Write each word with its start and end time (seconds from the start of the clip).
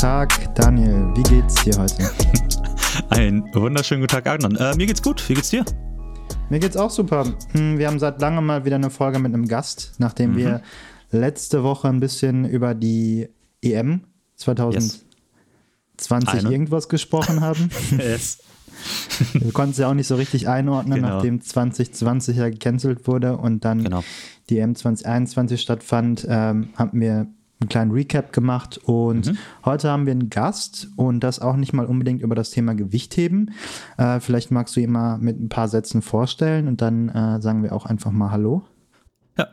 Tag, 0.00 0.54
Daniel. 0.54 1.12
Wie 1.14 1.22
geht's 1.24 1.62
dir 1.62 1.76
heute? 1.76 2.10
Einen 3.10 3.42
wunderschönen 3.52 4.00
guten 4.00 4.12
Tag, 4.12 4.26
Adnan. 4.26 4.56
Äh, 4.56 4.74
mir 4.74 4.86
geht's 4.86 5.02
gut. 5.02 5.28
Wie 5.28 5.34
geht's 5.34 5.50
dir? 5.50 5.62
Mir 6.48 6.58
geht's 6.58 6.78
auch 6.78 6.88
super. 6.88 7.26
Hm, 7.52 7.76
wir 7.76 7.86
haben 7.86 7.98
seit 7.98 8.18
langem 8.18 8.46
mal 8.46 8.64
wieder 8.64 8.76
eine 8.76 8.88
Folge 8.88 9.18
mit 9.18 9.34
einem 9.34 9.46
Gast, 9.46 9.92
nachdem 9.98 10.30
mhm. 10.30 10.36
wir 10.38 10.62
letzte 11.10 11.62
Woche 11.64 11.88
ein 11.88 12.00
bisschen 12.00 12.46
über 12.46 12.74
die 12.74 13.28
EM 13.60 14.04
2020 14.36 15.04
yes. 16.32 16.44
irgendwas 16.44 16.88
gesprochen 16.88 17.42
haben. 17.42 17.68
yes. 17.98 18.38
Wir 19.34 19.52
konnten 19.52 19.72
es 19.72 19.76
ja 19.76 19.90
auch 19.90 19.94
nicht 19.94 20.06
so 20.06 20.14
richtig 20.14 20.48
einordnen, 20.48 21.02
genau. 21.02 21.16
nachdem 21.16 21.42
2020 21.42 22.38
ja 22.38 22.48
gecancelt 22.48 23.06
wurde 23.06 23.36
und 23.36 23.66
dann 23.66 23.84
genau. 23.84 24.02
die 24.48 24.60
EM 24.60 24.74
2021 24.74 25.60
stattfand, 25.60 26.26
ähm, 26.26 26.70
haben 26.74 26.98
wir 26.98 27.26
einen 27.60 27.68
kleinen 27.68 27.90
Recap 27.90 28.32
gemacht 28.32 28.78
und 28.84 29.26
mhm. 29.26 29.38
heute 29.64 29.90
haben 29.90 30.06
wir 30.06 30.12
einen 30.12 30.30
Gast 30.30 30.88
und 30.96 31.20
das 31.20 31.40
auch 31.40 31.56
nicht 31.56 31.72
mal 31.72 31.86
unbedingt 31.86 32.22
über 32.22 32.34
das 32.34 32.50
Thema 32.50 32.74
Gewichtheben. 32.74 33.52
Äh, 33.98 34.20
vielleicht 34.20 34.50
magst 34.50 34.76
du 34.76 34.80
ihn 34.80 34.90
mal 34.90 35.18
mit 35.18 35.38
ein 35.38 35.48
paar 35.50 35.68
Sätzen 35.68 36.00
vorstellen 36.00 36.68
und 36.68 36.80
dann 36.80 37.10
äh, 37.10 37.40
sagen 37.40 37.62
wir 37.62 37.74
auch 37.74 37.84
einfach 37.84 38.10
mal 38.10 38.30
Hallo. 38.30 38.62
Ja, 39.36 39.48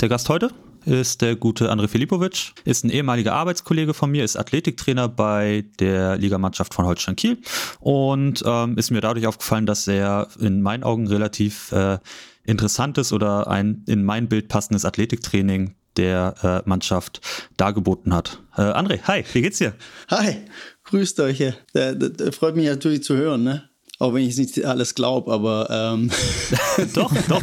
der 0.00 0.08
Gast 0.08 0.28
heute 0.30 0.50
ist 0.86 1.20
der 1.20 1.36
gute 1.36 1.70
André 1.70 1.88
Filipovic, 1.88 2.52
ist 2.64 2.84
ein 2.84 2.90
ehemaliger 2.90 3.34
Arbeitskollege 3.34 3.92
von 3.92 4.10
mir, 4.10 4.24
ist 4.24 4.36
Athletiktrainer 4.36 5.08
bei 5.08 5.66
der 5.78 6.16
Ligamannschaft 6.16 6.72
von 6.72 6.86
Holstein 6.86 7.16
Kiel 7.16 7.38
und 7.80 8.42
ähm, 8.46 8.78
ist 8.78 8.90
mir 8.90 9.02
dadurch 9.02 9.26
aufgefallen, 9.26 9.66
dass 9.66 9.86
er 9.86 10.28
in 10.38 10.62
meinen 10.62 10.82
Augen 10.82 11.06
relativ 11.06 11.72
äh, 11.72 11.98
interessantes 12.44 13.12
oder 13.12 13.48
ein 13.48 13.84
in 13.86 14.02
mein 14.02 14.28
Bild 14.28 14.48
passendes 14.48 14.86
Athletiktraining 14.86 15.74
der 16.00 16.62
äh, 16.64 16.68
Mannschaft 16.68 17.20
dargeboten 17.58 18.14
hat. 18.14 18.40
Äh, 18.56 18.62
André, 18.62 19.00
hi, 19.02 19.22
wie 19.34 19.42
geht's 19.42 19.58
dir? 19.58 19.74
Hi, 20.08 20.38
grüßt 20.84 21.20
euch. 21.20 21.42
Das, 21.74 21.94
das 21.98 22.34
freut 22.34 22.56
mich 22.56 22.66
natürlich 22.66 23.02
zu 23.02 23.16
hören, 23.16 23.44
ne? 23.44 23.68
Auch 23.98 24.14
wenn 24.14 24.26
ich 24.26 24.34
nicht 24.38 24.64
alles 24.64 24.94
glaube, 24.94 25.30
aber 25.30 25.68
ähm. 25.70 26.10
doch, 26.94 27.12
doch, 27.28 27.42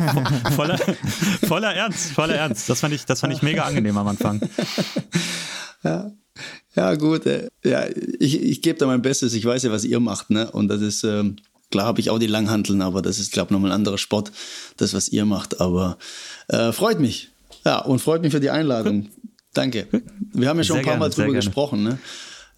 voller, 0.56 0.80
voller 1.48 1.74
Ernst, 1.74 2.12
voller 2.14 2.36
Ernst. 2.36 2.68
Das 2.68 2.80
fand 2.80 2.96
ich, 2.96 3.06
das 3.06 3.20
fand 3.20 3.34
ich 3.34 3.44
mega 3.44 3.64
angenehm 3.64 3.96
am 3.98 4.08
Anfang. 4.08 4.42
Ja, 5.84 6.12
ja 6.76 6.96
gut. 6.96 7.28
Äh, 7.28 7.50
ja, 7.64 7.86
ich, 8.20 8.42
ich 8.42 8.64
gebe 8.64 8.80
da 8.80 8.88
mein 8.88 9.04
Bestes. 9.04 9.36
Ich 9.36 9.46
weiß 9.46 9.64
ja, 9.64 9.72
was 9.72 9.86
ihr 9.86 10.00
macht, 10.00 10.32
ne? 10.32 10.50
Und 10.50 10.70
das 10.70 10.82
ist 10.82 11.04
ähm, 11.04 11.36
klar, 11.70 11.86
habe 11.86 12.00
ich 12.00 12.10
auch 12.10 12.18
die 12.18 12.26
Langhanteln, 12.26 12.82
aber 12.82 13.04
das 13.04 13.20
ist, 13.20 13.32
glaube 13.32 13.50
ich, 13.50 13.52
nochmal 13.52 13.70
ein 13.72 13.76
anderer 13.76 14.00
Sport, 14.00 14.32
das 14.78 14.96
was 14.96 15.10
ihr 15.10 15.26
macht. 15.26 15.62
Aber 15.62 16.00
äh, 16.48 16.72
freut 16.72 17.00
mich, 17.00 17.30
ja, 17.66 17.80
und 17.80 18.00
freut 18.00 18.22
mich 18.22 18.32
für 18.32 18.40
die 18.40 18.50
Einladung. 18.50 19.10
Danke. 19.54 19.88
Wir 20.34 20.50
haben 20.50 20.58
ja 20.58 20.64
schon 20.64 20.76
sehr 20.76 20.82
ein 20.82 20.86
paar 20.86 20.94
gerne, 20.94 21.00
Mal 21.00 21.10
drüber 21.10 21.34
gesprochen, 21.34 21.84
ne? 21.84 22.00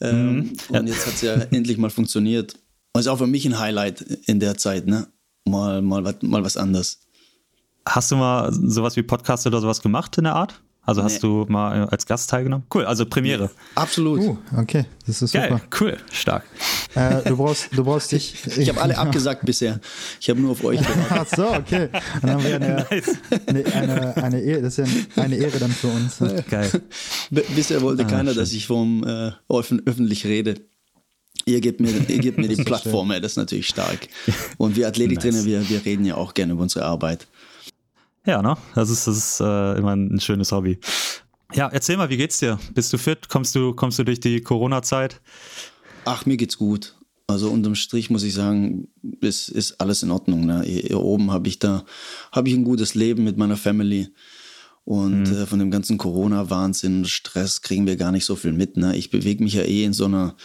Ähm, 0.01 0.35
mhm. 0.35 0.51
Und 0.69 0.87
jetzt 0.87 1.05
hat 1.05 1.13
es 1.13 1.21
ja 1.21 1.33
endlich 1.51 1.77
mal 1.77 1.89
funktioniert. 1.89 2.55
Und 2.93 3.01
ist 3.01 3.07
auch 3.07 3.17
für 3.17 3.27
mich 3.27 3.45
ein 3.45 3.59
Highlight 3.59 4.01
in 4.01 4.39
der 4.39 4.57
Zeit, 4.57 4.87
ne? 4.87 5.07
Mal, 5.45 5.81
mal, 5.81 6.01
mal 6.21 6.43
was 6.43 6.57
anderes. 6.57 6.99
Hast 7.85 8.11
du 8.11 8.17
mal 8.17 8.51
sowas 8.51 8.95
wie 8.95 9.03
Podcast 9.03 9.47
oder 9.47 9.61
sowas 9.61 9.81
gemacht 9.81 10.17
in 10.17 10.25
der 10.25 10.35
Art? 10.35 10.61
Also 10.89 11.03
hast 11.03 11.21
nee. 11.21 11.29
du 11.29 11.45
mal 11.49 11.85
als 11.89 12.03
Gast 12.07 12.31
teilgenommen? 12.31 12.65
Cool, 12.73 12.83
also 12.83 13.05
Premiere. 13.05 13.43
Nee, 13.43 13.49
absolut. 13.75 14.21
Uh, 14.21 14.37
okay, 14.57 14.85
das 15.05 15.21
ist 15.21 15.33
Geil, 15.33 15.49
super. 15.51 15.61
Cool, 15.79 15.97
stark. 16.11 16.43
Äh, 16.95 17.21
du 17.29 17.37
brauchst, 17.37 17.69
du 17.77 17.83
brauchst 17.83 18.11
dich. 18.11 18.33
Ich 18.57 18.67
habe 18.69 18.81
alle 18.81 18.97
abgesagt 18.97 19.45
bisher. 19.45 19.79
Ich 20.19 20.31
habe 20.31 20.41
nur 20.41 20.49
auf 20.51 20.63
euch 20.63 20.79
gewartet. 20.79 21.11
Ach 21.11 21.27
so, 21.27 21.47
okay. 21.47 21.89
Dann 22.23 22.31
haben 22.31 22.43
wir 22.43 22.55
eine, 22.55 22.87
nice. 22.89 23.17
eine, 23.45 23.65
eine, 23.67 24.17
eine 24.17 24.39
Ehre, 24.41 24.63
das 24.63 24.79
ist 24.79 24.87
ja 25.15 25.23
eine 25.23 25.35
Ehre 25.35 25.59
dann 25.59 25.69
für 25.69 25.89
uns. 25.89 26.17
Geil. 26.49 26.71
bisher 27.29 27.83
wollte 27.83 28.05
ah, 28.05 28.07
keiner, 28.07 28.31
schön. 28.31 28.39
dass 28.39 28.51
ich 28.51 28.65
vom 28.65 29.03
äh, 29.03 29.31
öffentlich 29.47 30.25
rede. 30.25 30.55
Ihr 31.45 31.61
gebt 31.61 31.81
mir, 31.81 31.91
ihr 31.91 32.17
gebt 32.17 32.39
mir 32.39 32.47
die 32.47 32.63
Plattform, 32.63 33.09
das 33.09 33.33
ist 33.33 33.37
natürlich 33.37 33.67
stark. 33.67 34.07
Und 34.57 34.75
wir 34.75 34.87
Athletiktrainer, 34.87 35.37
nice. 35.37 35.45
wir, 35.45 35.69
wir 35.69 35.85
reden 35.85 36.05
ja 36.05 36.15
auch 36.15 36.33
gerne 36.33 36.53
über 36.53 36.63
unsere 36.63 36.85
Arbeit. 36.85 37.27
Ja, 38.25 38.41
ne? 38.41 38.57
Das 38.75 38.89
ist, 38.89 39.07
das 39.07 39.17
ist 39.17 39.39
äh, 39.39 39.77
immer 39.77 39.95
ein 39.95 40.19
schönes 40.19 40.51
Hobby. 40.51 40.79
Ja, 41.53 41.67
erzähl 41.67 41.97
mal, 41.97 42.09
wie 42.09 42.17
geht's 42.17 42.37
dir? 42.39 42.59
Bist 42.73 42.93
du 42.93 42.97
fit? 42.97 43.27
Kommst 43.29 43.55
du, 43.55 43.73
kommst 43.73 43.97
du 43.97 44.03
durch 44.03 44.19
die 44.19 44.41
Corona-Zeit? 44.41 45.19
Ach, 46.05 46.25
mir 46.25 46.37
geht's 46.37 46.57
gut. 46.57 46.95
Also 47.27 47.49
unterm 47.49 47.75
Strich 47.75 48.09
muss 48.09 48.23
ich 48.23 48.33
sagen, 48.33 48.87
ist, 49.21 49.49
ist 49.49 49.79
alles 49.79 50.03
in 50.03 50.11
Ordnung. 50.11 50.45
Ne? 50.45 50.63
Hier 50.63 50.99
oben 50.99 51.31
habe 51.31 51.47
ich 51.47 51.59
da 51.59 51.85
habe 52.31 52.49
ich 52.49 52.55
ein 52.55 52.63
gutes 52.63 52.95
Leben 52.95 53.23
mit 53.23 53.37
meiner 53.37 53.57
Family. 53.57 54.09
Und 54.83 55.29
mhm. 55.29 55.37
äh, 55.37 55.45
von 55.45 55.59
dem 55.59 55.69
ganzen 55.69 55.99
Corona-Wahnsinn, 55.99 57.05
Stress 57.05 57.61
kriegen 57.61 57.85
wir 57.85 57.97
gar 57.97 58.11
nicht 58.11 58.25
so 58.25 58.35
viel 58.35 58.53
mit. 58.53 58.77
Ne? 58.77 58.95
Ich 58.95 59.11
bewege 59.11 59.43
mich 59.43 59.53
ja 59.53 59.61
eh 59.61 59.83
in 59.83 59.93
so 59.93 60.05
einer, 60.05 60.35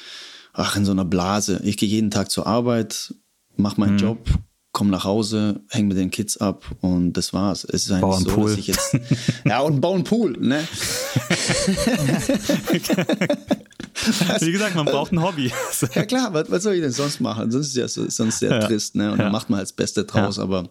ach, 0.53 0.77
in 0.77 0.85
so 0.85 0.93
einer 0.93 1.07
Blase. 1.07 1.61
Ich 1.65 1.79
gehe 1.79 1.89
jeden 1.89 2.11
Tag 2.11 2.31
zur 2.31 2.47
Arbeit, 2.47 3.15
mache 3.57 3.81
meinen 3.81 3.95
mhm. 3.95 4.01
Job, 4.01 4.29
komme 4.75 4.91
nach 4.91 5.05
Hause, 5.05 5.63
hänge 5.71 5.89
mit 5.89 5.97
den 5.97 6.11
Kids 6.11 6.37
ab 6.37 6.65
und 6.81 7.15
das 7.15 7.33
war's. 7.33 7.65
Es 7.65 7.87
ist 7.87 7.93
eigentlich 7.93 8.03
Bau 8.03 8.19
so, 8.19 8.29
Pool. 8.29 8.51
dass 8.51 8.59
ich 8.59 8.67
jetzt 8.67 8.99
ja 9.47 9.61
und 9.61 9.81
bauen 9.81 10.03
Pool, 10.05 10.33
ne? 10.33 10.67
Wie 14.41 14.53
gesagt, 14.53 14.75
man 14.75 14.85
braucht 14.85 15.13
ein 15.13 15.23
Hobby. 15.23 15.53
ja 15.95 16.05
klar, 16.05 16.35
was, 16.35 16.51
was, 16.51 16.65
soll 16.65 16.75
ich 16.75 16.83
denn 16.83 16.91
sonst 16.91 17.21
machen? 17.21 17.53
Sonst 17.53 17.69
ist 17.69 17.77
es 17.77 17.97
ja 17.97 18.09
sonst 18.11 18.41
sehr 18.41 18.51
ja. 18.51 18.59
trist, 18.67 18.97
ne? 18.97 19.13
Und 19.13 19.19
ja. 19.19 19.25
dann 19.25 19.33
macht 19.33 19.49
man 19.49 19.59
halt 19.59 19.69
das 19.69 19.73
Beste 19.73 20.05
draus. 20.05 20.39
Ja. 20.39 20.43
Aber 20.43 20.69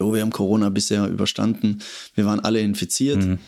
oh, 0.00 0.14
wir 0.14 0.22
haben 0.22 0.32
Corona 0.32 0.70
bisher 0.70 1.06
überstanden. 1.06 1.82
Wir 2.14 2.24
waren 2.24 2.40
alle 2.40 2.60
infiziert. 2.60 3.22
Mhm. 3.22 3.38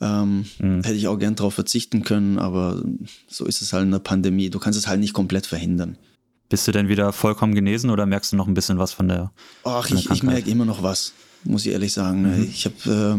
Ähm, 0.00 0.46
mhm. 0.58 0.82
Hätte 0.82 0.94
ich 0.94 1.08
auch 1.08 1.18
gern 1.18 1.34
darauf 1.36 1.52
verzichten 1.54 2.02
können, 2.02 2.38
aber 2.38 2.82
so 3.28 3.44
ist 3.44 3.60
es 3.60 3.74
halt 3.74 3.84
in 3.84 3.90
der 3.90 3.98
Pandemie. 3.98 4.48
Du 4.48 4.58
kannst 4.58 4.78
es 4.78 4.88
halt 4.88 5.00
nicht 5.00 5.12
komplett 5.12 5.46
verhindern. 5.46 5.98
Bist 6.48 6.68
du 6.68 6.72
denn 6.72 6.88
wieder 6.88 7.12
vollkommen 7.12 7.54
genesen 7.54 7.90
oder 7.90 8.06
merkst 8.06 8.32
du 8.32 8.36
noch 8.36 8.46
ein 8.46 8.54
bisschen 8.54 8.78
was 8.78 8.92
von 8.92 9.08
der? 9.08 9.32
Ach, 9.64 9.88
ich, 9.90 10.10
ich 10.10 10.22
merke 10.22 10.50
immer 10.50 10.64
noch 10.64 10.82
was, 10.82 11.12
muss 11.44 11.64
ich 11.66 11.72
ehrlich 11.72 11.92
sagen. 11.92 12.22
Ne? 12.22 12.36
Mhm. 12.36 12.44
Ich 12.44 12.66
habe, 12.66 13.18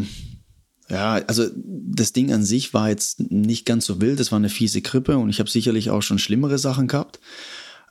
äh, 0.90 0.94
ja, 0.94 1.14
also 1.28 1.46
das 1.56 2.14
Ding 2.14 2.32
an 2.32 2.44
sich 2.44 2.74
war 2.74 2.90
jetzt 2.90 3.32
nicht 3.32 3.66
ganz 3.66 3.86
so 3.86 4.00
wild. 4.00 4.20
Es 4.20 4.32
war 4.32 4.38
eine 4.38 4.50
fiese 4.50 4.82
Grippe 4.82 5.18
und 5.18 5.30
ich 5.30 5.40
habe 5.40 5.50
sicherlich 5.50 5.90
auch 5.90 6.02
schon 6.02 6.20
schlimmere 6.20 6.60
Sachen 6.60 6.88
gehabt. 6.88 7.20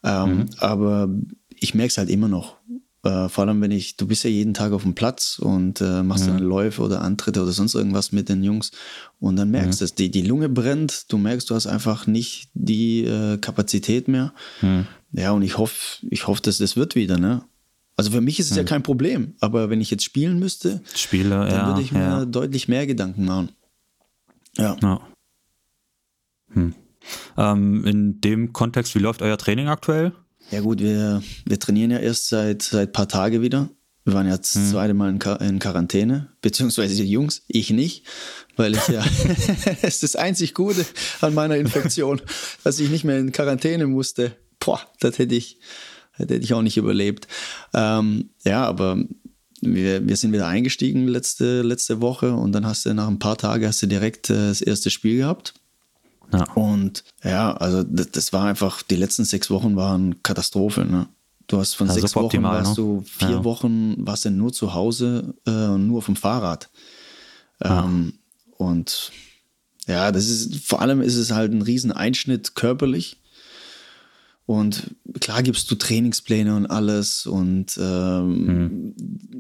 Ähm, 0.04 0.36
mhm. 0.36 0.46
Aber 0.58 1.08
ich 1.48 1.74
merke 1.74 1.90
es 1.90 1.98
halt 1.98 2.10
immer 2.10 2.28
noch. 2.28 2.56
Äh, 3.04 3.28
vor 3.28 3.44
allem, 3.44 3.60
wenn 3.60 3.70
ich, 3.70 3.96
du 3.96 4.06
bist 4.06 4.24
ja 4.24 4.30
jeden 4.30 4.54
Tag 4.54 4.72
auf 4.72 4.82
dem 4.82 4.94
Platz 4.94 5.38
und 5.38 5.80
äh, 5.80 6.02
machst 6.02 6.26
mhm. 6.26 6.28
dann 6.28 6.38
Läufe 6.38 6.82
oder 6.82 7.02
Antritte 7.02 7.42
oder 7.42 7.52
sonst 7.52 7.74
irgendwas 7.74 8.12
mit 8.12 8.28
den 8.28 8.42
Jungs 8.42 8.70
und 9.20 9.36
dann 9.36 9.50
merkst 9.50 9.80
du 9.80 9.84
mhm. 9.84 9.86
es, 9.86 9.94
die, 9.94 10.10
die 10.10 10.22
Lunge 10.22 10.48
brennt, 10.48 11.12
du 11.12 11.18
merkst, 11.18 11.50
du 11.50 11.54
hast 11.54 11.66
einfach 11.66 12.06
nicht 12.06 12.48
die 12.54 13.04
äh, 13.04 13.36
Kapazität 13.36 14.08
mehr. 14.08 14.32
Mhm. 14.62 14.86
Ja, 15.16 15.30
und 15.30 15.42
ich 15.42 15.58
hoffe, 15.58 16.04
ich 16.10 16.26
hoffe, 16.26 16.42
dass 16.42 16.58
das 16.58 16.76
wird 16.76 16.96
wieder, 16.96 17.18
ne? 17.18 17.44
Also 17.96 18.10
für 18.10 18.20
mich 18.20 18.40
ist 18.40 18.50
es 18.50 18.56
hm. 18.56 18.64
ja 18.64 18.68
kein 18.68 18.82
Problem, 18.82 19.34
aber 19.38 19.70
wenn 19.70 19.80
ich 19.80 19.90
jetzt 19.90 20.02
spielen 20.02 20.40
müsste, 20.40 20.82
Spiele, 20.94 21.30
dann 21.30 21.48
ja, 21.48 21.66
würde 21.68 21.82
ich 21.82 21.92
mir 21.92 22.00
ja. 22.00 22.24
deutlich 22.24 22.66
mehr 22.66 22.86
Gedanken 22.88 23.24
machen. 23.24 23.50
Ja. 24.56 24.76
ja. 24.82 25.00
Hm. 26.52 26.74
Ähm, 27.36 27.84
in 27.84 28.20
dem 28.20 28.52
Kontext, 28.52 28.94
wie 28.96 28.98
läuft 28.98 29.22
euer 29.22 29.38
Training 29.38 29.68
aktuell? 29.68 30.12
Ja 30.50 30.60
gut, 30.60 30.80
wir, 30.80 31.22
wir 31.44 31.60
trainieren 31.60 31.92
ja 31.92 31.98
erst 31.98 32.28
seit 32.28 32.62
seit 32.62 32.92
paar 32.92 33.08
Tage 33.08 33.40
wieder. 33.40 33.68
Wir 34.04 34.14
waren 34.14 34.28
jetzt 34.28 34.56
hm. 34.56 34.66
zweite 34.68 34.94
Mal 34.94 35.10
in, 35.10 35.46
in, 35.46 35.58
Quarantäne, 35.60 36.32
beziehungsweise 36.42 36.96
die 36.96 37.08
Jungs, 37.08 37.42
ich 37.46 37.70
nicht, 37.70 38.04
weil 38.56 38.74
ich 38.74 38.88
ja, 38.88 39.04
es 39.82 39.94
ist 39.94 40.02
das 40.02 40.16
einzig 40.16 40.54
Gute 40.54 40.84
an 41.20 41.34
meiner 41.34 41.56
Infektion, 41.56 42.20
dass 42.64 42.80
ich 42.80 42.90
nicht 42.90 43.04
mehr 43.04 43.18
in 43.18 43.30
Quarantäne 43.30 43.86
musste 43.86 44.36
boah, 44.64 44.80
das 45.00 45.18
hätte 45.18 45.34
ich, 45.34 45.58
das 46.12 46.28
hätte 46.28 46.44
ich 46.44 46.54
auch 46.54 46.62
nicht 46.62 46.76
überlebt. 46.76 47.28
Ähm, 47.72 48.30
ja, 48.44 48.64
aber 48.64 48.98
wir, 49.60 50.06
wir 50.06 50.16
sind 50.16 50.32
wieder 50.32 50.46
eingestiegen 50.46 51.08
letzte, 51.08 51.62
letzte 51.62 52.00
Woche 52.00 52.34
und 52.34 52.52
dann 52.52 52.66
hast 52.66 52.86
du 52.86 52.94
nach 52.94 53.08
ein 53.08 53.18
paar 53.18 53.38
Tagen 53.38 53.66
hast 53.66 53.82
du 53.82 53.86
direkt 53.86 54.30
äh, 54.30 54.48
das 54.48 54.60
erste 54.60 54.90
Spiel 54.90 55.18
gehabt. 55.18 55.54
Ja. 56.32 56.44
Und 56.54 57.04
ja, 57.22 57.52
also 57.56 57.82
das, 57.82 58.10
das, 58.10 58.32
war 58.32 58.46
einfach, 58.46 58.82
die 58.82 58.96
letzten 58.96 59.24
sechs 59.24 59.50
Wochen 59.50 59.76
waren 59.76 60.22
Katastrophe. 60.22 60.84
Ne? 60.84 61.06
Du 61.46 61.58
hast 61.58 61.74
von 61.74 61.86
ja, 61.86 61.92
sechs 61.92 62.14
Wochen 62.16 62.26
optimal, 62.26 62.64
warst 62.64 62.70
ne? 62.70 62.84
du 62.84 63.04
vier 63.06 63.30
ja. 63.30 63.44
Wochen 63.44 63.94
warst 64.06 64.24
du 64.24 64.30
nur 64.30 64.52
zu 64.52 64.74
Hause 64.74 65.34
äh, 65.46 65.50
und 65.50 65.86
nur 65.86 65.98
auf 65.98 66.06
dem 66.06 66.16
Fahrrad. 66.16 66.70
Ähm, 67.62 68.14
und 68.56 69.12
ja, 69.86 70.10
das 70.12 70.28
ist 70.28 70.66
vor 70.66 70.80
allem 70.80 71.00
ist 71.00 71.16
es 71.16 71.30
halt 71.30 71.52
ein 71.52 71.62
riesen 71.62 71.92
Einschnitt 71.92 72.54
körperlich. 72.54 73.18
Und 74.46 74.94
klar 75.20 75.42
gibst 75.42 75.70
du 75.70 75.74
Trainingspläne 75.74 76.54
und 76.54 76.66
alles 76.66 77.26
und 77.26 77.78
ähm, 77.80 78.44
mhm. 78.44 78.94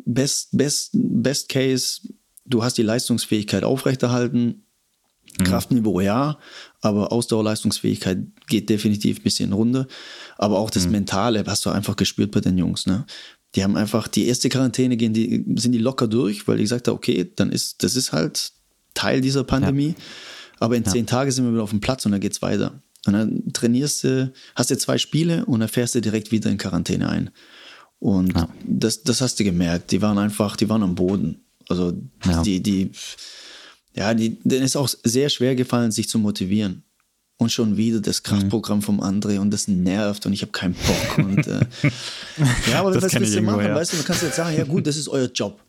best, 0.06 0.56
best, 0.56 0.90
best 0.94 1.48
Case, 1.50 2.00
du 2.46 2.62
hast 2.62 2.78
die 2.78 2.82
Leistungsfähigkeit 2.82 3.64
aufrechterhalten. 3.64 4.62
Mhm. 5.38 5.44
Kraftniveau 5.44 6.00
ja, 6.00 6.38
aber 6.80 7.12
Ausdauerleistungsfähigkeit 7.12 8.18
geht 8.46 8.70
definitiv 8.70 9.18
ein 9.18 9.22
bisschen 9.24 9.52
runter. 9.52 9.86
Aber 10.38 10.58
auch 10.58 10.70
das 10.70 10.86
mhm. 10.86 10.92
Mentale 10.92 11.44
hast 11.46 11.66
du 11.66 11.70
einfach 11.70 11.96
gespürt 11.96 12.30
bei 12.30 12.40
den 12.40 12.56
Jungs. 12.56 12.86
Ne? 12.86 13.04
Die 13.54 13.62
haben 13.62 13.76
einfach 13.76 14.08
die 14.08 14.26
erste 14.26 14.48
Quarantäne 14.48 14.96
gehen 14.96 15.12
die, 15.12 15.44
sind 15.56 15.72
die 15.72 15.78
locker 15.78 16.08
durch, 16.08 16.48
weil 16.48 16.56
die 16.56 16.64
gesagt 16.64 16.88
haben, 16.88 16.96
okay, 16.96 17.30
dann 17.36 17.52
ist 17.52 17.82
das 17.82 17.94
ist 17.94 18.12
halt 18.12 18.52
Teil 18.94 19.20
dieser 19.20 19.44
Pandemie. 19.44 19.94
Aber 20.60 20.76
in 20.76 20.84
ja. 20.84 20.92
zehn 20.92 21.06
Tagen 21.06 21.30
sind 21.30 21.44
wir 21.44 21.52
wieder 21.52 21.62
auf 21.62 21.70
dem 21.70 21.80
Platz 21.80 22.06
und 22.06 22.12
dann 22.12 22.20
geht's 22.20 22.40
weiter. 22.40 22.80
Und 23.06 23.12
dann 23.12 23.52
trainierst 23.52 24.04
du, 24.04 24.32
hast 24.54 24.70
du 24.70 24.78
zwei 24.78 24.98
Spiele 24.98 25.44
und 25.44 25.60
dann 25.60 25.68
fährst 25.68 25.94
du 25.94 26.00
direkt 26.00 26.32
wieder 26.32 26.50
in 26.50 26.58
Quarantäne 26.58 27.08
ein. 27.08 27.30
Und 27.98 28.34
ja. 28.34 28.48
das, 28.64 29.02
das 29.02 29.20
hast 29.20 29.40
du 29.40 29.44
gemerkt. 29.44 29.90
Die 29.90 30.02
waren 30.02 30.18
einfach, 30.18 30.56
die 30.56 30.68
waren 30.68 30.82
am 30.82 30.94
Boden. 30.94 31.44
Also 31.68 31.92
ja. 32.24 32.42
die, 32.42 32.62
die, 32.62 32.90
ja, 33.94 34.12
die, 34.14 34.38
denen 34.42 34.64
ist 34.64 34.76
auch 34.76 34.88
sehr 35.04 35.28
schwer 35.28 35.54
gefallen, 35.54 35.92
sich 35.92 36.08
zu 36.08 36.18
motivieren. 36.18 36.82
Und 37.36 37.50
schon 37.50 37.76
wieder 37.76 38.00
das 38.00 38.20
mhm. 38.20 38.24
Kraftprogramm 38.24 38.80
vom 38.80 39.00
André 39.00 39.38
und 39.38 39.50
das 39.50 39.66
nervt 39.66 40.24
und 40.24 40.32
ich 40.32 40.42
habe 40.42 40.52
keinen 40.52 40.74
Bock. 40.74 41.18
Und, 41.18 41.46
äh, 41.46 41.66
ja, 42.70 42.80
aber 42.80 42.94
was 42.94 43.12
willst 43.12 43.34
du 43.34 43.42
machen? 43.42 43.64
Ja. 43.64 43.74
Weißt 43.74 43.92
du, 43.92 43.96
du 43.96 44.04
kannst 44.04 44.22
jetzt 44.22 44.36
sagen, 44.36 44.56
ja 44.56 44.64
gut, 44.64 44.86
das 44.86 44.96
ist 44.96 45.08
euer 45.08 45.26
Job. 45.26 45.60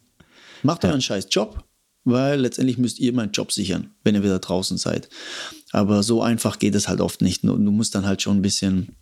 Macht 0.62 0.84
ja. 0.84 0.90
euren 0.90 1.02
scheiß 1.02 1.28
Job, 1.32 1.64
weil 2.06 2.40
letztendlich 2.40 2.78
müsst 2.78 3.00
ihr 3.00 3.12
meinen 3.12 3.32
Job 3.32 3.52
sichern, 3.52 3.90
wenn 4.04 4.16
ihr 4.16 4.24
wieder 4.24 4.40
draußen 4.40 4.78
seid. 4.78 5.10
Aber 5.72 6.04
so 6.04 6.22
einfach 6.22 6.60
geht 6.60 6.76
es 6.76 6.88
halt 6.88 7.02
oft 7.02 7.22
nicht. 7.22 7.44
Du 7.44 7.58
musst 7.58 7.96
dann 7.96 8.06
halt 8.06 8.22
schon 8.22 8.38
ein 8.38 8.42
bisschen, 8.42 8.96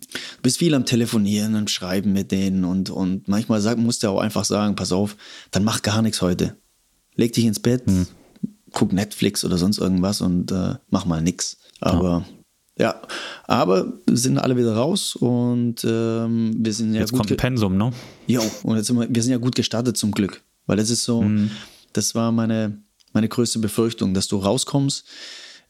du 0.00 0.42
bist 0.42 0.58
viel 0.58 0.74
am 0.74 0.84
Telefonieren 0.84 1.54
und 1.54 1.70
Schreiben 1.70 2.12
mit 2.12 2.32
denen 2.32 2.64
und, 2.64 2.90
und 2.90 3.28
manchmal 3.28 3.60
sag, 3.60 3.78
musst 3.78 4.02
du 4.02 4.08
auch 4.08 4.20
einfach 4.20 4.44
sagen, 4.44 4.76
pass 4.76 4.92
auf, 4.92 5.16
dann 5.52 5.64
mach 5.64 5.82
gar 5.82 6.02
nichts 6.02 6.20
heute. 6.20 6.56
Leg 7.14 7.32
dich 7.32 7.44
ins 7.44 7.60
Bett, 7.60 7.86
mhm. 7.86 8.08
guck 8.72 8.92
Netflix 8.92 9.44
oder 9.44 9.56
sonst 9.56 9.78
irgendwas 9.78 10.20
und 10.20 10.50
äh, 10.50 10.74
mach 10.90 11.06
mal 11.06 11.22
nichts. 11.22 11.58
Aber 11.80 12.26
ja. 12.76 12.86
ja. 12.86 13.02
aber 13.46 13.92
sind 14.10 14.38
alle 14.38 14.56
wieder 14.56 14.74
raus 14.74 15.14
und 15.14 15.84
ähm, 15.84 16.56
wir 16.58 16.72
sind 16.72 16.94
ja 16.94 17.00
jetzt 17.00 17.12
kommt 17.12 17.30
ein 17.30 17.36
Pensum, 17.36 17.76
ne? 17.76 17.92
Ja, 18.26 18.40
und 18.64 18.76
jetzt 18.76 18.88
sind 18.88 18.98
wir, 18.98 19.06
wir 19.08 19.22
sind 19.22 19.32
ja 19.32 19.38
gut 19.38 19.54
gestartet 19.54 19.96
zum 19.96 20.12
Glück. 20.12 20.42
Weil 20.66 20.76
das 20.76 20.90
ist 20.90 21.02
so, 21.02 21.22
mhm. 21.22 21.50
Das 21.92 22.14
war 22.14 22.32
meine, 22.32 22.82
meine 23.12 23.28
größte 23.28 23.58
Befürchtung, 23.58 24.14
dass 24.14 24.28
du 24.28 24.38
rauskommst. 24.38 25.04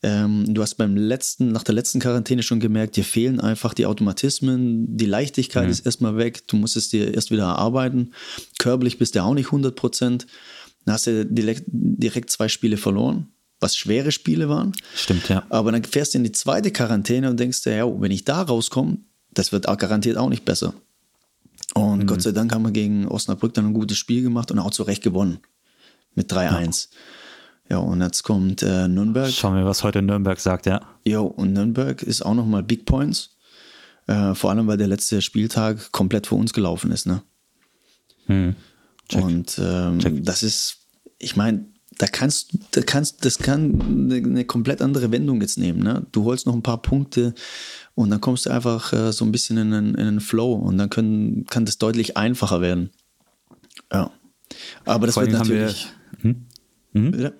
Ähm, 0.02 0.54
du 0.54 0.62
hast 0.62 0.76
beim 0.76 0.96
letzten, 0.96 1.52
nach 1.52 1.62
der 1.62 1.74
letzten 1.74 2.00
Quarantäne 2.00 2.42
schon 2.42 2.60
gemerkt, 2.60 2.96
dir 2.96 3.04
fehlen 3.04 3.38
einfach 3.38 3.74
die 3.74 3.84
Automatismen, 3.84 4.96
die 4.96 5.04
Leichtigkeit 5.04 5.64
mhm. 5.66 5.70
ist 5.70 5.84
erstmal 5.84 6.16
weg, 6.16 6.46
du 6.48 6.56
musst 6.56 6.76
es 6.76 6.88
dir 6.88 7.12
erst 7.12 7.30
wieder 7.30 7.44
erarbeiten. 7.44 8.12
Körperlich 8.58 8.98
bist 8.98 9.14
du 9.14 9.22
auch 9.22 9.34
nicht 9.34 9.46
100 9.46 9.76
Prozent. 9.76 10.26
Dann 10.86 10.94
hast 10.94 11.06
du 11.06 11.26
direkt, 11.26 11.64
direkt 11.66 12.30
zwei 12.30 12.48
Spiele 12.48 12.78
verloren 12.78 13.28
was 13.60 13.76
schwere 13.76 14.10
Spiele 14.10 14.48
waren. 14.48 14.72
Stimmt, 14.96 15.28
ja. 15.28 15.44
Aber 15.50 15.70
dann 15.70 15.84
fährst 15.84 16.14
du 16.14 16.18
in 16.18 16.24
die 16.24 16.32
zweite 16.32 16.70
Quarantäne 16.70 17.28
und 17.30 17.38
denkst 17.38 17.62
dir, 17.62 17.76
ja, 17.76 18.00
wenn 18.00 18.10
ich 18.10 18.24
da 18.24 18.42
rauskomme, 18.42 18.98
das 19.32 19.52
wird 19.52 19.68
auch 19.68 19.76
garantiert 19.76 20.16
auch 20.16 20.30
nicht 20.30 20.44
besser. 20.44 20.74
Und 21.74 22.00
mhm. 22.00 22.06
Gott 22.06 22.22
sei 22.22 22.32
Dank 22.32 22.52
haben 22.52 22.62
wir 22.62 22.72
gegen 22.72 23.06
Osnabrück 23.06 23.54
dann 23.54 23.66
ein 23.66 23.74
gutes 23.74 23.98
Spiel 23.98 24.22
gemacht 24.22 24.50
und 24.50 24.58
auch 24.58 24.70
zu 24.70 24.82
Recht 24.82 25.02
gewonnen. 25.02 25.38
Mit 26.14 26.32
3-1. 26.32 26.88
Ja. 27.68 27.76
ja. 27.76 27.78
und 27.78 28.00
jetzt 28.00 28.22
kommt 28.22 28.62
äh, 28.62 28.88
Nürnberg. 28.88 29.30
Schauen 29.30 29.56
wir, 29.56 29.64
was 29.64 29.84
heute 29.84 30.02
Nürnberg 30.02 30.38
sagt, 30.40 30.66
ja. 30.66 30.80
Jo, 31.06 31.24
und 31.24 31.52
Nürnberg 31.52 32.02
ist 32.02 32.22
auch 32.22 32.34
nochmal 32.34 32.62
Big 32.62 32.84
Points. 32.84 33.36
Äh, 34.06 34.34
vor 34.34 34.50
allem, 34.50 34.66
weil 34.66 34.76
der 34.76 34.88
letzte 34.88 35.22
Spieltag 35.22 35.92
komplett 35.92 36.26
für 36.26 36.34
uns 36.34 36.52
gelaufen 36.52 36.90
ist, 36.90 37.06
ne? 37.06 37.22
Mhm. 38.26 38.56
Und 39.14 39.60
ähm, 39.62 40.24
das 40.24 40.42
ist, 40.42 40.78
ich 41.18 41.36
meine, 41.36 41.66
da 41.98 42.06
kannst, 42.06 42.56
da 42.70 42.80
kannst, 42.80 43.24
das 43.24 43.38
kann 43.38 43.80
eine, 43.80 44.16
eine, 44.16 44.44
komplett 44.44 44.80
andere 44.80 45.10
Wendung 45.12 45.40
jetzt 45.40 45.58
nehmen. 45.58 45.82
Ne? 45.82 46.06
Du 46.12 46.24
holst 46.24 46.46
noch 46.46 46.54
ein 46.54 46.62
paar 46.62 46.80
Punkte 46.80 47.34
und 47.94 48.10
dann 48.10 48.20
kommst 48.20 48.46
du 48.46 48.50
einfach 48.50 48.92
äh, 48.92 49.12
so 49.12 49.24
ein 49.24 49.32
bisschen 49.32 49.58
in 49.58 49.74
einen, 49.74 49.94
in 49.94 50.06
einen 50.06 50.20
Flow 50.20 50.54
und 50.54 50.78
dann 50.78 50.88
können, 50.88 51.44
kann 51.46 51.66
das 51.66 51.78
deutlich 51.78 52.16
einfacher 52.16 52.60
werden. 52.60 52.90
Ja. 53.92 54.10
Aber 54.84 55.06
das 55.06 55.14
Vor 55.14 55.24
wird 55.24 55.32
natürlich. 55.32 55.88
Wir, 56.92 57.02
hm? 57.02 57.10
Mhm. 57.20 57.32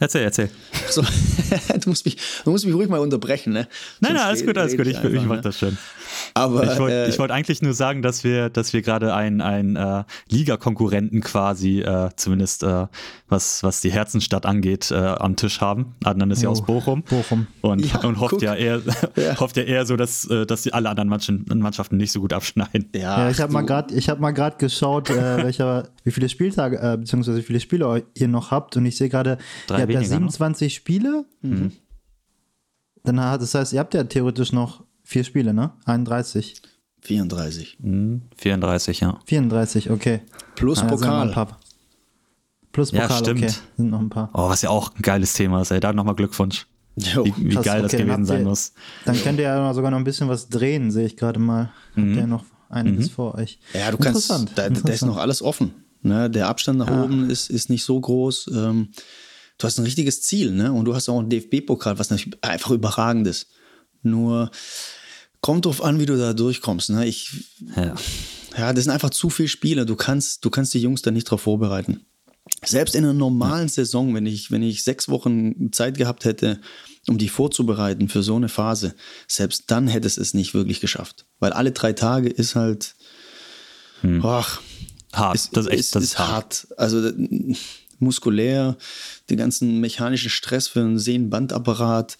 Erzähl, 0.00 0.22
erzähl. 0.22 0.50
So, 0.88 1.02
du, 1.80 1.88
musst 1.88 2.04
mich, 2.04 2.16
du 2.44 2.50
musst 2.50 2.64
mich 2.64 2.74
ruhig 2.74 2.88
mal 2.88 3.00
unterbrechen, 3.00 3.52
ne? 3.52 3.68
Nein, 4.00 4.14
nein, 4.14 4.22
alles 4.24 4.44
gut, 4.44 4.56
alles 4.56 4.76
gut. 4.76 4.86
Ich, 4.86 4.96
ich, 4.96 5.04
ich 5.04 5.24
mach 5.24 5.36
ne? 5.36 5.42
das 5.42 5.58
schon. 5.58 5.76
Aber 6.34 6.72
ich 6.72 6.78
wollte 6.78 7.06
äh, 7.06 7.18
wollt 7.18 7.30
eigentlich 7.30 7.62
nur 7.62 7.74
sagen, 7.74 8.02
dass 8.02 8.24
wir, 8.24 8.48
dass 8.48 8.72
wir 8.72 8.82
gerade 8.82 9.14
einen, 9.14 9.40
einen 9.40 9.76
äh, 9.76 10.04
Liga-Konkurrenten 10.30 11.20
quasi, 11.20 11.80
äh, 11.80 12.10
zumindest 12.16 12.62
äh, 12.62 12.86
was, 13.28 13.62
was 13.62 13.80
die 13.80 13.90
Herzenstadt 13.90 14.46
angeht, 14.46 14.90
äh, 14.90 14.94
am 14.94 15.36
Tisch 15.36 15.60
haben. 15.60 15.94
Adnan 16.04 16.30
ist 16.30 16.42
ja 16.42 16.48
aus 16.48 16.62
oh, 16.62 16.66
Bochum. 16.66 17.02
Bochum. 17.02 17.46
Und, 17.60 17.84
ja, 17.84 18.00
und 18.00 18.20
hofft, 18.20 18.40
ja 18.42 18.54
eher, 18.54 18.80
ja. 19.16 19.38
hofft 19.38 19.56
ja 19.56 19.64
eher 19.64 19.84
so, 19.86 19.96
dass, 19.96 20.24
äh, 20.30 20.46
dass 20.46 20.62
die 20.62 20.72
alle 20.72 20.88
anderen 20.88 21.08
Mannschaften 21.08 21.96
nicht 21.96 22.12
so 22.12 22.20
gut 22.20 22.32
abschneiden. 22.32 22.88
Ja, 22.94 23.24
ja 23.24 23.30
ich 23.30 23.40
habe 23.40 23.52
mal 23.52 23.62
gerade 23.62 23.96
hab 23.96 24.34
gerade 24.34 24.56
geschaut, 24.58 25.10
welcher, 25.10 25.88
wie 26.04 26.10
viele 26.10 26.28
Spieltage, 26.28 26.78
beziehungsweise 26.98 27.38
wie 27.38 27.42
viele 27.42 27.60
Spiele 27.60 28.04
ihr 28.14 28.28
noch 28.28 28.50
habt. 28.50 28.76
Und 28.76 28.86
ich 28.86 28.96
sehe 28.96 29.08
gerade, 29.08 29.38
ihr 29.70 29.87
habt 29.96 30.06
ja 30.06 30.16
27 30.16 30.72
noch? 30.72 30.76
Spiele. 30.76 31.24
Mhm. 31.42 31.72
Dann, 33.04 33.16
das 33.16 33.54
heißt, 33.54 33.72
ihr 33.72 33.80
habt 33.80 33.94
ja 33.94 34.04
theoretisch 34.04 34.52
noch 34.52 34.82
Vier 35.08 35.24
Spiele, 35.24 35.54
ne? 35.54 35.72
31. 35.86 36.60
34. 37.00 37.78
Mhm, 37.80 38.20
34, 38.36 39.00
ja. 39.00 39.18
34, 39.24 39.90
okay. 39.90 40.20
Plus 40.54 40.80
ah, 40.80 40.84
Pokal. 40.84 41.46
Plus 42.72 42.90
Pokal, 42.90 43.08
ja, 43.08 43.16
stimmt. 43.16 43.42
okay. 43.42 43.54
Sind 43.78 43.88
noch 43.88 44.00
ein 44.00 44.10
paar. 44.10 44.28
Oh, 44.34 44.50
was 44.50 44.60
ja 44.60 44.68
auch 44.68 44.94
ein 44.94 45.00
geiles 45.00 45.32
Thema 45.32 45.62
ist, 45.62 45.70
ey. 45.70 45.80
Da 45.80 45.94
nochmal 45.94 46.14
Glückwunsch. 46.14 46.66
Jo, 46.96 47.24
wie, 47.24 47.32
wie 47.38 47.54
geil 47.54 47.82
okay, 47.82 47.82
das 47.82 47.92
gewesen 47.92 48.26
sein 48.26 48.40
ihr, 48.40 48.48
muss. 48.48 48.74
Dann 49.06 49.16
könnt 49.16 49.38
ihr 49.38 49.44
ja 49.44 49.72
sogar 49.72 49.90
noch 49.90 49.96
ein 49.96 50.04
bisschen 50.04 50.28
was 50.28 50.50
drehen, 50.50 50.90
sehe 50.90 51.06
ich 51.06 51.16
gerade 51.16 51.38
mal. 51.38 51.72
Mhm. 51.94 52.10
Habt 52.10 52.16
ihr 52.20 52.26
noch 52.26 52.44
einiges 52.68 53.06
mhm. 53.06 53.12
vor 53.12 53.34
euch. 53.36 53.58
Ja, 53.72 53.90
du 53.90 53.96
kannst, 53.96 54.30
da, 54.30 54.68
da, 54.68 54.92
ist 54.92 55.06
noch 55.06 55.16
alles 55.16 55.40
offen. 55.40 55.72
Ne? 56.02 56.28
Der 56.28 56.48
Abstand 56.48 56.80
nach 56.80 56.88
ah. 56.88 57.04
oben 57.04 57.30
ist, 57.30 57.48
ist 57.48 57.70
nicht 57.70 57.84
so 57.84 57.98
groß. 57.98 58.50
Ähm, 58.54 58.88
du 59.58 59.66
hast 59.66 59.78
ein 59.78 59.84
richtiges 59.84 60.22
Ziel, 60.22 60.52
ne? 60.52 60.72
Und 60.72 60.84
du 60.84 60.94
hast 60.94 61.08
auch 61.08 61.18
einen 61.18 61.30
DFB-Pokal, 61.30 61.98
was 61.98 62.10
natürlich 62.10 62.42
einfach 62.42 62.70
überragend 62.70 63.26
ist. 63.26 63.48
Nur 64.02 64.50
Kommt 65.40 65.66
drauf 65.66 65.82
an, 65.82 66.00
wie 66.00 66.06
du 66.06 66.18
da 66.18 66.32
durchkommst. 66.32 66.90
Ne? 66.90 67.06
Ich, 67.06 67.30
ja. 67.76 67.94
ja, 68.56 68.72
das 68.72 68.84
sind 68.84 68.92
einfach 68.92 69.10
zu 69.10 69.30
viele 69.30 69.48
Spiele. 69.48 69.86
Du 69.86 69.94
kannst, 69.94 70.44
du 70.44 70.50
kannst 70.50 70.74
die 70.74 70.80
Jungs 70.80 71.02
da 71.02 71.10
nicht 71.10 71.24
drauf 71.24 71.42
vorbereiten. 71.42 72.04
Selbst 72.64 72.94
in 72.94 73.04
einer 73.04 73.12
normalen 73.12 73.68
Saison, 73.68 74.14
wenn 74.14 74.26
ich, 74.26 74.50
wenn 74.50 74.62
ich 74.62 74.82
sechs 74.82 75.08
Wochen 75.08 75.70
Zeit 75.70 75.96
gehabt 75.96 76.24
hätte, 76.24 76.60
um 77.06 77.18
die 77.18 77.28
vorzubereiten 77.28 78.08
für 78.08 78.22
so 78.22 78.34
eine 78.36 78.48
Phase, 78.48 78.94
selbst 79.28 79.64
dann 79.68 79.86
hätte 79.86 80.06
es 80.06 80.16
es 80.16 80.34
nicht 80.34 80.54
wirklich 80.54 80.80
geschafft. 80.80 81.26
Weil 81.38 81.52
alle 81.52 81.72
drei 81.72 81.92
Tage 81.92 82.28
ist 82.28 82.56
halt, 82.56 82.96
hm. 84.00 84.24
ach, 84.24 84.60
hart. 85.12 85.36
Ist, 85.36 85.56
das 85.56 85.66
ist 85.66 85.72
echt, 85.72 85.94
das 85.94 86.02
ist 86.02 86.18
hart. 86.18 86.30
hart. 86.30 86.66
Also 86.78 87.12
muskulär, 88.00 88.76
den 89.30 89.38
ganzen 89.38 89.80
mechanischen 89.80 90.30
Stress 90.30 90.68
für 90.68 90.80
einen 90.80 90.98
Sehnenbandapparat, 90.98 92.18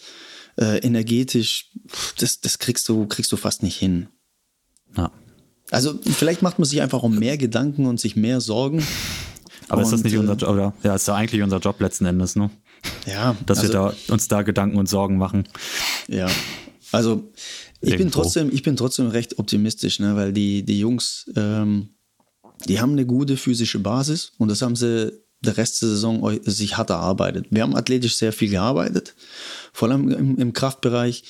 äh, 0.56 0.78
energetisch, 0.78 1.70
das, 2.18 2.40
das 2.40 2.58
kriegst 2.58 2.88
du, 2.88 3.06
kriegst 3.06 3.30
du 3.32 3.36
fast 3.36 3.62
nicht 3.62 3.76
hin. 3.76 4.08
Ja. 4.96 5.10
Also 5.70 5.98
vielleicht 6.02 6.42
macht 6.42 6.58
man 6.58 6.66
sich 6.66 6.80
einfach 6.80 7.02
um 7.02 7.18
mehr 7.18 7.36
Gedanken 7.36 7.86
und 7.86 8.00
sich 8.00 8.16
mehr 8.16 8.40
Sorgen. 8.40 8.82
Aber 9.68 9.80
und, 9.80 9.84
ist 9.84 9.92
das 9.92 10.02
nicht 10.02 10.16
unser 10.16 10.34
Job, 10.34 10.50
oder? 10.50 10.74
Ja, 10.82 10.94
ist 10.94 11.06
ja 11.06 11.14
eigentlich 11.14 11.42
unser 11.42 11.58
Job 11.58 11.78
letzten 11.80 12.06
Endes, 12.06 12.36
ne? 12.36 12.50
Ja. 13.06 13.36
Dass 13.44 13.58
also, 13.58 13.72
wir 13.72 13.94
da, 14.06 14.12
uns 14.12 14.28
da 14.28 14.42
Gedanken 14.42 14.78
und 14.78 14.88
Sorgen 14.88 15.18
machen. 15.18 15.46
Ja. 16.06 16.28
Also 16.90 17.30
ich 17.80 17.96
bin 17.96 18.10
trotzdem, 18.10 18.50
ich 18.52 18.62
bin 18.62 18.76
trotzdem 18.76 19.08
recht 19.08 19.38
optimistisch, 19.38 20.00
ne? 20.00 20.16
weil 20.16 20.32
die, 20.32 20.64
die 20.64 20.80
Jungs, 20.80 21.30
ähm, 21.36 21.90
die 22.66 22.80
haben 22.80 22.92
eine 22.92 23.06
gute 23.06 23.36
physische 23.36 23.78
Basis 23.78 24.32
und 24.38 24.48
das 24.48 24.62
haben 24.62 24.74
sie 24.74 25.12
der 25.40 25.56
Rest 25.56 25.82
der 25.82 25.88
Saison 25.90 26.38
sich 26.44 26.76
hart 26.76 26.90
erarbeitet. 26.90 27.46
Wir 27.50 27.62
haben 27.62 27.76
athletisch 27.76 28.16
sehr 28.16 28.32
viel 28.32 28.50
gearbeitet, 28.50 29.14
vor 29.72 29.88
allem 29.88 30.10
im, 30.10 30.36
im 30.38 30.52
Kraftbereich. 30.52 31.24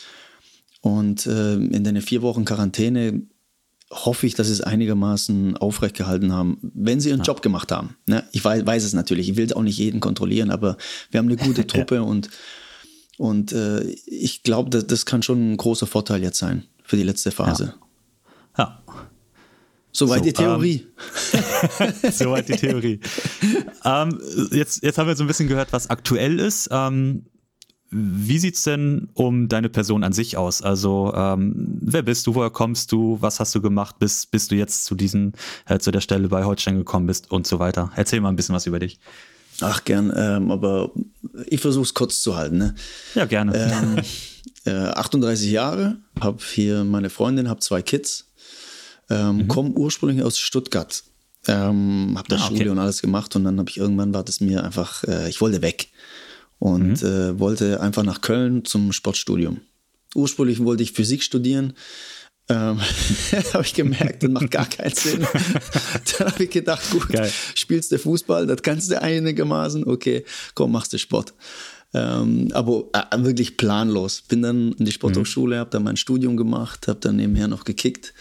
Und 0.81 1.27
äh, 1.27 1.55
in 1.55 1.85
den 1.85 2.01
vier 2.01 2.23
Wochen 2.23 2.45
Quarantäne 2.45 3.23
hoffe 3.91 4.27
ich, 4.27 4.35
dass 4.35 4.49
sie 4.49 4.53
es 4.53 4.61
einigermaßen 4.61 5.57
aufrecht 5.57 5.97
gehalten 5.97 6.33
haben, 6.33 6.59
wenn 6.75 7.01
sie 7.01 7.09
ihren 7.09 7.21
ja. 7.21 7.25
Job 7.25 7.43
gemacht 7.43 7.73
haben. 7.73 7.97
Ne? 8.07 8.25
Ich 8.33 8.45
weiß, 8.45 8.67
weiß, 8.67 8.85
es 8.85 8.93
natürlich, 8.93 9.31
ich 9.31 9.37
will 9.37 9.53
auch 9.55 9.63
nicht 9.63 9.79
jeden 9.79 10.01
kontrollieren, 10.01 10.51
aber 10.51 10.77
wir 11.11 11.19
haben 11.19 11.27
eine 11.27 11.37
gute 11.37 11.67
Truppe 11.67 11.97
ja. 11.97 12.01
und, 12.03 12.29
und 13.17 13.53
äh, 13.53 13.83
ich 14.07 14.43
glaube, 14.43 14.71
das, 14.71 14.87
das, 14.87 15.07
kann 15.07 15.23
schon 15.23 15.53
ein 15.53 15.57
großer 15.57 15.87
Vorteil 15.87 16.23
jetzt 16.23 16.39
sein 16.39 16.65
für 16.85 16.97
die 16.97 17.03
letzte 17.03 17.31
Phase. 17.31 17.75
Ja. 18.59 18.83
ja. 18.87 19.09
Soweit 19.93 20.19
so, 20.19 20.25
die 20.25 20.33
Theorie. 20.33 20.87
Ähm, 21.81 21.93
Soweit 22.13 22.49
die 22.49 22.57
Theorie. 22.57 23.01
ähm, 23.85 24.21
jetzt, 24.53 24.83
jetzt 24.83 24.99
haben 24.99 25.07
wir 25.07 25.17
so 25.17 25.25
ein 25.25 25.27
bisschen 25.27 25.49
gehört, 25.49 25.73
was 25.73 25.91
aktuell 25.91 26.39
ist. 26.39 26.69
Ähm, 26.71 27.27
wie 27.91 28.39
sieht 28.39 28.57
es 28.57 28.65
denn 28.65 29.09
um 29.15 29.49
deine 29.49 29.71
Person 29.71 30.05
an 30.05 30.13
sich 30.13 30.37
aus? 30.37 30.61
Also, 30.61 31.13
ähm, 31.15 31.79
wer 31.81 32.03
bist 32.03 32.27
du, 32.27 32.35
woher 32.35 32.51
kommst 32.51 32.93
du, 32.93 33.17
was 33.21 33.41
hast 33.41 33.55
du 33.55 33.63
gemacht, 33.63 33.99
bis, 33.99 34.27
bis 34.27 34.49
du 34.49 34.57
jetzt 34.57 34.85
zu 34.85 34.95
diesen, 34.95 35.33
äh, 35.67 35.79
zu 35.79 35.91
der 35.91 36.03
Stelle 36.03 36.29
bei 36.29 36.45
Holstein 36.45 36.77
gekommen 36.77 37.07
bist 37.07 37.31
und 37.31 37.47
so 37.47 37.59
weiter? 37.59 37.91
Erzähl 37.97 38.21
mal 38.21 38.29
ein 38.29 38.37
bisschen 38.37 38.55
was 38.55 38.67
über 38.67 38.79
dich. 38.79 38.99
Ach, 39.61 39.85
gern, 39.85 40.13
ähm, 40.15 40.51
aber 40.51 40.93
ich 41.47 41.61
versuche 41.61 41.85
es 41.85 41.95
kurz 41.95 42.21
zu 42.21 42.37
halten. 42.37 42.59
Ne? 42.59 42.75
Ja, 43.15 43.25
gerne. 43.25 43.57
Ähm, 43.57 43.99
äh, 44.65 44.91
38 44.91 45.51
Jahre, 45.51 45.97
habe 46.21 46.39
hier 46.45 46.85
meine 46.85 47.11
Freundin, 47.11 47.49
habe 47.49 47.61
zwei 47.61 47.83
Kids 47.83 48.28
ähm, 49.11 49.37
mhm. 49.37 49.49
Komme 49.49 49.71
ursprünglich 49.71 50.23
aus 50.23 50.39
Stuttgart. 50.39 51.03
Ähm, 51.47 52.15
habe 52.17 52.29
da 52.29 52.37
ah, 52.37 52.39
Schule 52.41 52.61
okay. 52.61 52.69
und 52.69 52.79
alles 52.79 53.01
gemacht 53.01 53.35
und 53.37 53.45
dann 53.45 53.59
habe 53.59 53.71
ich 53.71 53.79
irgendwann 53.79 54.13
war 54.13 54.25
das 54.25 54.41
mir 54.41 54.65
einfach, 54.65 55.05
äh, 55.05 55.29
ich 55.29 55.41
wollte 55.41 55.63
weg. 55.63 55.89
und 56.59 57.03
mhm. 57.03 57.09
äh, 57.09 57.39
wollte 57.39 57.81
einfach 57.81 58.03
nach 58.03 58.21
Köln 58.21 58.65
zum 58.65 58.93
Sportstudium. 58.93 59.61
Ursprünglich 60.15 60.65
wollte 60.65 60.83
ich 60.83 60.93
Physik 60.93 61.23
studieren. 61.23 61.75
Ähm, 62.49 62.81
habe 63.53 63.65
ich 63.65 63.75
gemerkt, 63.75 64.23
das 64.23 64.31
macht 64.31 64.51
gar 64.51 64.67
keinen 64.67 64.95
Sinn. 64.95 65.21
Dann 66.19 66.33
habe 66.33 66.45
ich 66.45 66.51
gedacht, 66.51 66.91
gut, 66.91 67.09
Geil. 67.09 67.31
spielst 67.55 67.93
du 67.93 67.99
Fußball, 67.99 68.47
das 68.47 68.63
kannst 68.63 68.91
du 68.91 69.01
einigermaßen, 69.01 69.87
okay, 69.87 70.25
komm, 70.55 70.73
machst 70.73 70.93
du 70.95 70.99
Sport. 70.99 71.35
Ähm, 71.95 72.49
aber 72.53 72.85
äh, 72.93 73.23
wirklich 73.23 73.57
planlos. 73.57 74.23
Bin 74.23 74.43
dann 74.43 74.73
in 74.73 74.85
die 74.85 74.93
Sporthochschule, 74.93 75.57
mhm. 75.57 75.61
habe 75.61 75.71
dann 75.71 75.85
mein 75.85 75.97
Studium 75.97 76.37
gemacht, 76.37 76.89
habe 76.89 77.01
dann 77.01 77.17
nebenher 77.17 77.49
noch 77.49 77.65
gekickt, 77.65 78.15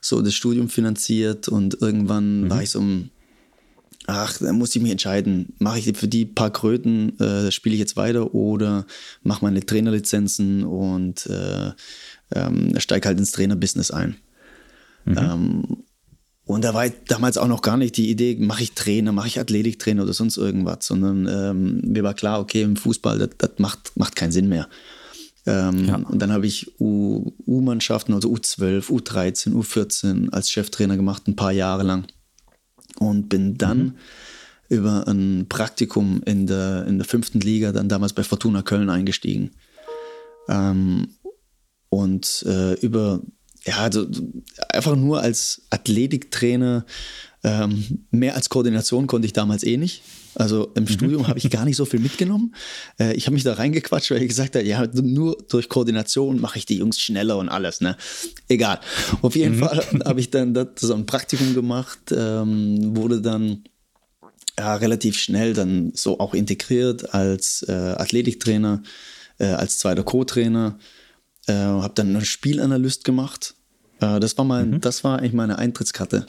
so 0.00 0.22
das 0.22 0.34
Studium 0.34 0.68
finanziert 0.68 1.48
und 1.48 1.80
irgendwann 1.80 2.44
mhm. 2.44 2.50
war 2.50 2.62
ich 2.62 2.70
so 2.70 2.78
um 2.78 3.10
ach, 4.08 4.38
da 4.38 4.52
muss 4.54 4.74
ich 4.74 4.80
mich 4.80 4.90
entscheiden, 4.90 5.52
mache 5.58 5.78
ich 5.78 5.96
für 5.96 6.08
die 6.08 6.24
paar 6.24 6.50
Kröten, 6.50 7.18
äh, 7.20 7.52
spiele 7.52 7.74
ich 7.74 7.78
jetzt 7.78 7.96
weiter 7.96 8.34
oder 8.34 8.86
mache 9.22 9.44
meine 9.44 9.64
Trainerlizenzen 9.64 10.64
und 10.64 11.26
äh, 11.26 11.72
ähm, 12.34 12.72
steige 12.78 13.06
halt 13.06 13.18
ins 13.18 13.32
Trainerbusiness 13.32 13.90
ein. 13.90 14.16
Mhm. 15.04 15.18
Ähm, 15.18 15.64
und 16.46 16.64
da 16.64 16.72
war 16.72 16.88
damals 17.08 17.36
auch 17.36 17.48
noch 17.48 17.60
gar 17.60 17.76
nicht 17.76 17.98
die 17.98 18.08
Idee, 18.08 18.34
mache 18.40 18.62
ich 18.62 18.72
Trainer, 18.72 19.12
mache 19.12 19.28
ich 19.28 19.38
Athletiktrainer 19.38 20.04
oder 20.04 20.14
sonst 20.14 20.38
irgendwas, 20.38 20.86
sondern 20.86 21.28
ähm, 21.30 21.92
mir 21.92 22.02
war 22.02 22.14
klar, 22.14 22.40
okay, 22.40 22.62
im 22.62 22.76
Fußball, 22.76 23.18
das, 23.18 23.30
das 23.36 23.50
macht, 23.58 23.92
macht 23.96 24.16
keinen 24.16 24.32
Sinn 24.32 24.48
mehr. 24.48 24.68
Ähm, 25.48 25.86
ja. 25.86 25.96
Und 25.96 26.20
dann 26.20 26.30
habe 26.30 26.46
ich 26.46 26.78
U-Mannschaften, 26.78 28.12
also 28.12 28.30
U12, 28.30 28.90
U13, 28.90 29.54
U14 29.54 30.30
als 30.30 30.50
Cheftrainer 30.50 30.96
gemacht, 30.96 31.26
ein 31.26 31.36
paar 31.36 31.52
Jahre 31.52 31.84
lang 31.84 32.06
und 32.98 33.30
bin 33.30 33.56
dann 33.56 33.78
mhm. 33.78 33.94
über 34.68 35.08
ein 35.08 35.46
Praktikum 35.48 36.22
in 36.26 36.46
der, 36.46 36.86
in 36.86 36.98
der 36.98 37.06
fünften 37.06 37.40
Liga 37.40 37.72
dann 37.72 37.88
damals 37.88 38.12
bei 38.12 38.24
Fortuna 38.24 38.60
Köln 38.60 38.90
eingestiegen. 38.90 39.52
Ähm, 40.50 41.14
und 41.88 42.44
äh, 42.46 42.74
über, 42.80 43.22
ja, 43.64 43.78
also 43.78 44.06
einfach 44.70 44.96
nur 44.96 45.22
als 45.22 45.62
Athletiktrainer, 45.70 46.84
ähm, 47.44 48.06
mehr 48.10 48.34
als 48.34 48.48
Koordination 48.48 49.06
konnte 49.06 49.26
ich 49.26 49.32
damals 49.32 49.62
eh 49.62 49.76
nicht. 49.76 50.02
Also 50.34 50.72
im 50.74 50.84
mhm. 50.84 50.88
Studium 50.88 51.28
habe 51.28 51.38
ich 51.38 51.48
gar 51.50 51.64
nicht 51.64 51.76
so 51.76 51.84
viel 51.84 52.00
mitgenommen. 52.00 52.54
Äh, 52.98 53.14
ich 53.14 53.26
habe 53.26 53.34
mich 53.34 53.44
da 53.44 53.54
reingequatscht, 53.54 54.10
weil 54.10 54.22
ich 54.22 54.28
gesagt 54.28 54.56
habe, 54.56 54.64
ja, 54.64 54.86
nur 54.92 55.36
durch 55.48 55.68
Koordination 55.68 56.40
mache 56.40 56.58
ich 56.58 56.66
die 56.66 56.78
Jungs 56.78 56.98
schneller 56.98 57.38
und 57.38 57.48
alles. 57.48 57.80
Ne? 57.80 57.96
Egal. 58.48 58.80
Auf 59.22 59.36
jeden 59.36 59.56
mhm. 59.56 59.60
Fall 59.60 59.84
habe 60.04 60.20
ich 60.20 60.30
dann 60.30 60.54
das, 60.54 60.68
so 60.80 60.94
ein 60.94 61.06
Praktikum 61.06 61.54
gemacht, 61.54 61.98
ähm, 62.10 62.96
wurde 62.96 63.20
dann 63.20 63.64
ja, 64.58 64.74
relativ 64.74 65.18
schnell 65.18 65.54
dann 65.54 65.92
so 65.94 66.18
auch 66.18 66.34
integriert 66.34 67.14
als 67.14 67.64
äh, 67.68 67.72
Athletiktrainer, 67.72 68.82
äh, 69.38 69.46
als 69.46 69.78
zweiter 69.78 70.02
Co-Trainer. 70.02 70.78
Äh, 71.46 71.52
habe 71.52 71.94
dann 71.94 72.08
einen 72.08 72.24
Spielanalyst 72.24 73.04
gemacht. 73.04 73.54
Äh, 74.00 74.18
das 74.20 74.36
war 74.36 74.44
mein, 74.44 74.70
mhm. 74.70 74.80
das 74.80 75.04
war 75.04 75.20
eigentlich 75.20 75.32
meine 75.32 75.58
Eintrittskarte. 75.58 76.26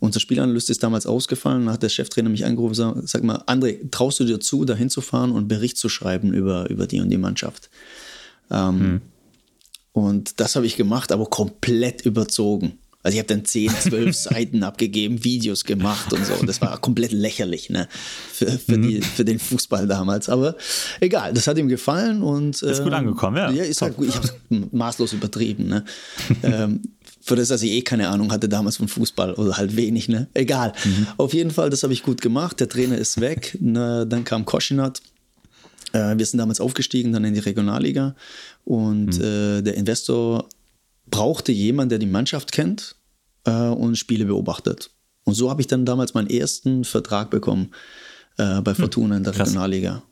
Unser 0.00 0.18
Spielanalyst 0.18 0.70
ist 0.70 0.82
damals 0.82 1.06
ausgefallen, 1.06 1.66
da 1.66 1.72
hat 1.72 1.82
der 1.82 1.90
Cheftrainer 1.90 2.30
mich 2.30 2.44
angerufen 2.44 2.82
und 2.82 2.94
gesagt, 2.94 3.08
sag 3.08 3.22
mal, 3.22 3.42
André, 3.46 3.90
traust 3.90 4.18
du 4.18 4.24
dir 4.24 4.40
zu, 4.40 4.64
da 4.64 4.74
hinzufahren 4.74 5.30
und 5.30 5.46
Bericht 5.46 5.76
zu 5.76 5.88
schreiben 5.88 6.32
über, 6.32 6.68
über 6.70 6.86
die 6.86 7.00
und 7.00 7.10
die 7.10 7.18
Mannschaft? 7.18 7.68
Ähm, 8.50 8.80
hm. 8.80 9.00
Und 9.92 10.40
das 10.40 10.56
habe 10.56 10.66
ich 10.66 10.76
gemacht, 10.76 11.12
aber 11.12 11.26
komplett 11.26 12.06
überzogen. 12.06 12.78
Also 13.02 13.14
ich 13.14 13.20
habe 13.20 13.28
dann 13.28 13.44
10, 13.44 13.70
12 13.70 14.14
Seiten 14.30 14.62
abgegeben, 14.62 15.24
Videos 15.24 15.64
gemacht 15.64 16.12
und 16.12 16.24
so. 16.26 16.34
Und 16.34 16.46
das 16.46 16.60
war 16.60 16.78
komplett 16.78 17.12
lächerlich 17.12 17.70
ne? 17.70 17.88
für, 18.30 18.46
für, 18.46 18.76
mhm. 18.76 18.82
die, 18.82 19.00
für 19.00 19.24
den 19.24 19.38
Fußball 19.38 19.86
damals. 19.86 20.28
Aber 20.28 20.56
egal, 21.00 21.32
das 21.32 21.46
hat 21.46 21.56
ihm 21.56 21.68
gefallen 21.68 22.22
und 22.22 22.62
ist 22.62 22.82
gut 22.82 22.88
ähm, 22.88 22.98
angekommen, 22.98 23.38
ja. 23.38 23.50
Ja, 23.50 23.64
ist 23.64 23.80
halt 23.80 23.96
gut. 23.96 24.08
Ich 24.08 24.16
habe 24.16 24.26
es 24.26 24.72
maßlos 24.72 25.14
übertrieben. 25.14 25.68
Ne? 25.68 25.84
ähm, 26.42 26.82
für 27.30 27.36
das, 27.36 27.46
dass 27.46 27.62
ich 27.62 27.70
eh 27.70 27.82
keine 27.82 28.08
Ahnung 28.08 28.32
hatte 28.32 28.48
damals 28.48 28.78
von 28.78 28.88
Fußball 28.88 29.34
oder 29.34 29.56
halt 29.56 29.76
wenig, 29.76 30.08
ne? 30.08 30.26
Egal. 30.34 30.72
Mhm. 30.84 31.06
Auf 31.16 31.32
jeden 31.32 31.52
Fall, 31.52 31.70
das 31.70 31.84
habe 31.84 31.92
ich 31.92 32.02
gut 32.02 32.20
gemacht. 32.20 32.58
Der 32.58 32.68
Trainer 32.68 32.98
ist 32.98 33.20
weg. 33.20 33.56
Na, 33.60 34.04
dann 34.04 34.24
kam 34.24 34.44
Koschinat. 34.44 35.00
Äh, 35.92 36.18
wir 36.18 36.26
sind 36.26 36.38
damals 36.38 36.60
aufgestiegen, 36.60 37.12
dann 37.12 37.22
in 37.22 37.34
die 37.34 37.40
Regionalliga. 37.40 38.16
Und 38.64 39.16
mhm. 39.16 39.24
äh, 39.24 39.62
der 39.62 39.74
Investor 39.76 40.48
brauchte 41.08 41.52
jemanden, 41.52 41.90
der 41.90 41.98
die 42.00 42.06
Mannschaft 42.06 42.50
kennt 42.50 42.96
äh, 43.44 43.52
und 43.52 43.94
Spiele 43.94 44.24
beobachtet. 44.24 44.90
Und 45.22 45.34
so 45.34 45.50
habe 45.50 45.60
ich 45.60 45.68
dann 45.68 45.86
damals 45.86 46.14
meinen 46.14 46.30
ersten 46.30 46.82
Vertrag 46.82 47.30
bekommen 47.30 47.70
äh, 48.38 48.60
bei 48.60 48.72
hm. 48.72 48.76
Fortuna 48.76 49.18
in 49.18 49.22
der 49.22 49.32
Krass. 49.32 49.50
Regionalliga. 49.50 50.02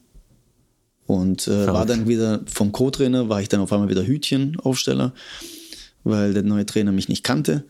Und 1.09 1.49
äh, 1.49 1.67
war 1.67 1.85
dann 1.85 2.07
wieder 2.07 2.43
vom 2.47 2.71
Co-Trainer, 2.71 3.29
war 3.29 3.41
ich 3.41 3.49
dann 3.49 3.59
auf 3.61 3.73
einmal 3.73 3.89
wieder 3.89 4.07
Hütchenaufsteller 4.07 5.13
weil 6.09 6.35
der 6.35 6.43
neue 6.43 6.67
Trainer 6.67 6.93
mich 6.93 7.09
nicht 7.09 7.25
kannte. 7.25 7.65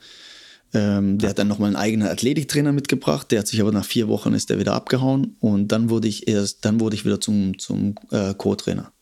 Ähm, 0.74 1.18
der 1.18 1.30
hat 1.30 1.38
dann 1.38 1.48
nochmal 1.48 1.68
einen 1.68 1.76
eigenen 1.76 2.08
Athletiktrainer 2.08 2.72
mitgebracht, 2.72 3.30
der 3.30 3.40
hat 3.40 3.46
sich 3.46 3.60
aber 3.60 3.72
nach 3.72 3.86
vier 3.86 4.08
Wochen 4.08 4.34
ist 4.34 4.50
der 4.50 4.58
wieder 4.58 4.74
abgehauen 4.74 5.36
und 5.40 5.68
dann 5.68 5.88
wurde 5.88 6.08
ich 6.08 6.28
erst, 6.28 6.64
dann 6.66 6.78
wurde 6.78 6.94
ich 6.94 7.06
wieder 7.06 7.20
zum, 7.20 7.58
zum 7.58 7.94
äh, 8.10 8.34
Co-Trainer. 8.34 8.92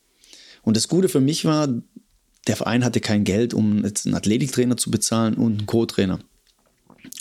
Und 0.63 0.77
das 0.77 0.87
Gute 0.87 1.09
für 1.09 1.21
mich 1.21 1.45
war, 1.45 1.69
der 2.47 2.57
Verein 2.57 2.85
hatte 2.85 3.01
kein 3.01 3.25
Geld, 3.25 3.53
um 3.53 3.85
jetzt 3.85 4.07
einen 4.07 4.15
Athletiktrainer 4.15 4.77
zu 4.77 4.93
bezahlen 4.93 5.35
und 5.35 5.59
einen 5.59 5.67
Co-Trainer. 5.67 6.21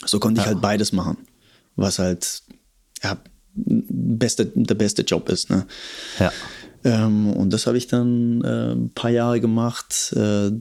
So 0.04 0.20
konnte 0.20 0.40
ich 0.40 0.46
halt 0.46 0.60
beides 0.60 0.92
machen, 0.92 1.16
was 1.74 1.98
halt 1.98 2.42
ja, 3.02 3.18
beste, 3.54 4.46
der 4.46 4.74
beste 4.74 5.02
Job 5.02 5.28
ist. 5.28 5.50
Ne? 5.50 5.66
Ja. 6.20 6.32
Ähm, 6.84 7.30
und 7.30 7.52
das 7.52 7.66
habe 7.66 7.78
ich 7.78 7.88
dann 7.88 8.42
äh, 8.42 8.72
ein 8.72 8.90
paar 8.90 9.10
Jahre 9.10 9.40
gemacht. 9.40 10.12
Äh, 10.14 10.52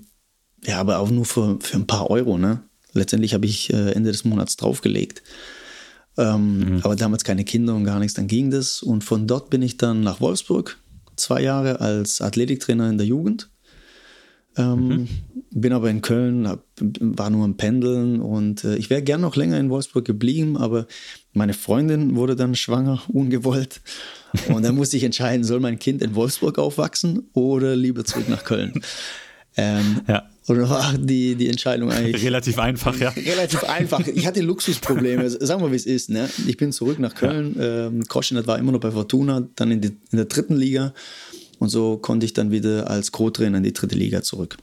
ja, 0.66 0.80
aber 0.80 1.00
auch 1.00 1.10
nur 1.10 1.26
für, 1.26 1.58
für 1.62 1.78
ein 1.78 1.88
paar 1.88 2.10
Euro, 2.10 2.38
ne? 2.38 2.62
Letztendlich 2.94 3.34
habe 3.34 3.46
ich 3.46 3.74
äh, 3.74 3.92
Ende 3.92 4.12
des 4.12 4.24
Monats 4.24 4.56
draufgelegt. 4.56 5.22
Ähm, 6.18 6.60
mhm. 6.60 6.80
Aber 6.84 6.96
damals 6.96 7.24
keine 7.24 7.44
Kinder 7.44 7.76
und 7.76 7.84
gar 7.84 8.00
nichts, 8.00 8.14
dann 8.14 8.28
ging 8.28 8.52
das. 8.52 8.82
Und 8.82 9.04
von 9.04 9.28
dort 9.28 9.50
bin 9.50 9.62
ich 9.62 9.78
dann 9.78 10.02
nach 10.02 10.22
Wolfsburg, 10.22 10.78
zwei 11.18 11.42
Jahre 11.42 11.82
als 11.82 12.22
Athletiktrainer 12.22 12.90
in 12.90 12.98
der 12.98 13.08
Jugend. 13.08 13.50
Ähm, 14.58 14.88
mhm. 14.88 15.08
Bin 15.52 15.74
aber 15.74 15.90
in 15.90 16.02
Köln, 16.02 16.48
hab, 16.48 16.64
war 16.80 17.30
nur 17.30 17.44
am 17.44 17.58
Pendeln 17.58 18.22
und 18.22 18.64
äh, 18.64 18.78
ich 18.78 18.90
wäre 18.90 19.02
gern 19.02 19.20
noch 19.20 19.36
länger 19.36 19.60
in 19.60 19.70
Wolfsburg 19.70 20.06
geblieben, 20.06 20.56
aber 20.56 20.88
meine 21.34 21.54
Freundin 21.54 22.16
wurde 22.16 22.38
dann 22.38 22.56
schwanger, 22.56 23.02
ungewollt. 23.10 23.82
Und 24.48 24.64
dann 24.64 24.76
musste 24.76 24.96
ich 24.96 25.04
entscheiden, 25.04 25.44
soll 25.44 25.60
mein 25.60 25.80
Kind 25.80 26.02
in 26.02 26.16
Wolfsburg 26.16 26.58
aufwachsen 26.58 27.30
oder 27.34 27.76
lieber 27.76 28.06
zurück 28.06 28.30
nach 28.30 28.46
Köln. 28.46 28.82
Ähm, 29.58 30.02
ja. 30.08 30.24
Und 30.48 30.70
war 30.70 30.94
die, 30.98 31.36
die 31.36 31.50
Entscheidung 31.50 31.92
eigentlich. 31.92 32.24
Relativ 32.24 32.60
einfach, 32.60 32.98
ja. 33.00 33.10
Relativ 33.10 33.64
einfach. 33.64 34.06
Ich 34.06 34.28
hatte 34.28 34.42
Luxusprobleme. 34.42 35.28
Sagen 35.46 35.62
wir, 35.62 35.72
wie 35.72 35.76
es 35.76 35.88
ist. 35.88 36.10
Ne? 36.10 36.30
Ich 36.46 36.58
bin 36.58 36.72
zurück 36.72 37.00
nach 37.00 37.16
Köln. 37.16 37.56
Ja. 37.58 37.88
Ähm, 37.88 38.04
Koschinat 38.04 38.46
war 38.46 38.60
immer 38.60 38.72
noch 38.72 38.80
bei 38.80 38.92
Fortuna, 38.92 39.48
dann 39.56 39.72
in, 39.72 39.82
die, 39.82 39.88
in 39.88 40.18
der 40.18 40.26
dritten 40.26 40.56
Liga. 40.56 40.94
Und 41.58 41.70
so 41.70 41.98
konnte 41.98 42.26
ich 42.26 42.34
dann 42.34 42.52
wieder 42.52 42.90
als 42.90 43.12
Co-Trainer 43.12 43.58
in 43.58 43.64
die 43.64 43.74
dritte 43.74 43.96
Liga 43.96 44.22
zurück. 44.22 44.58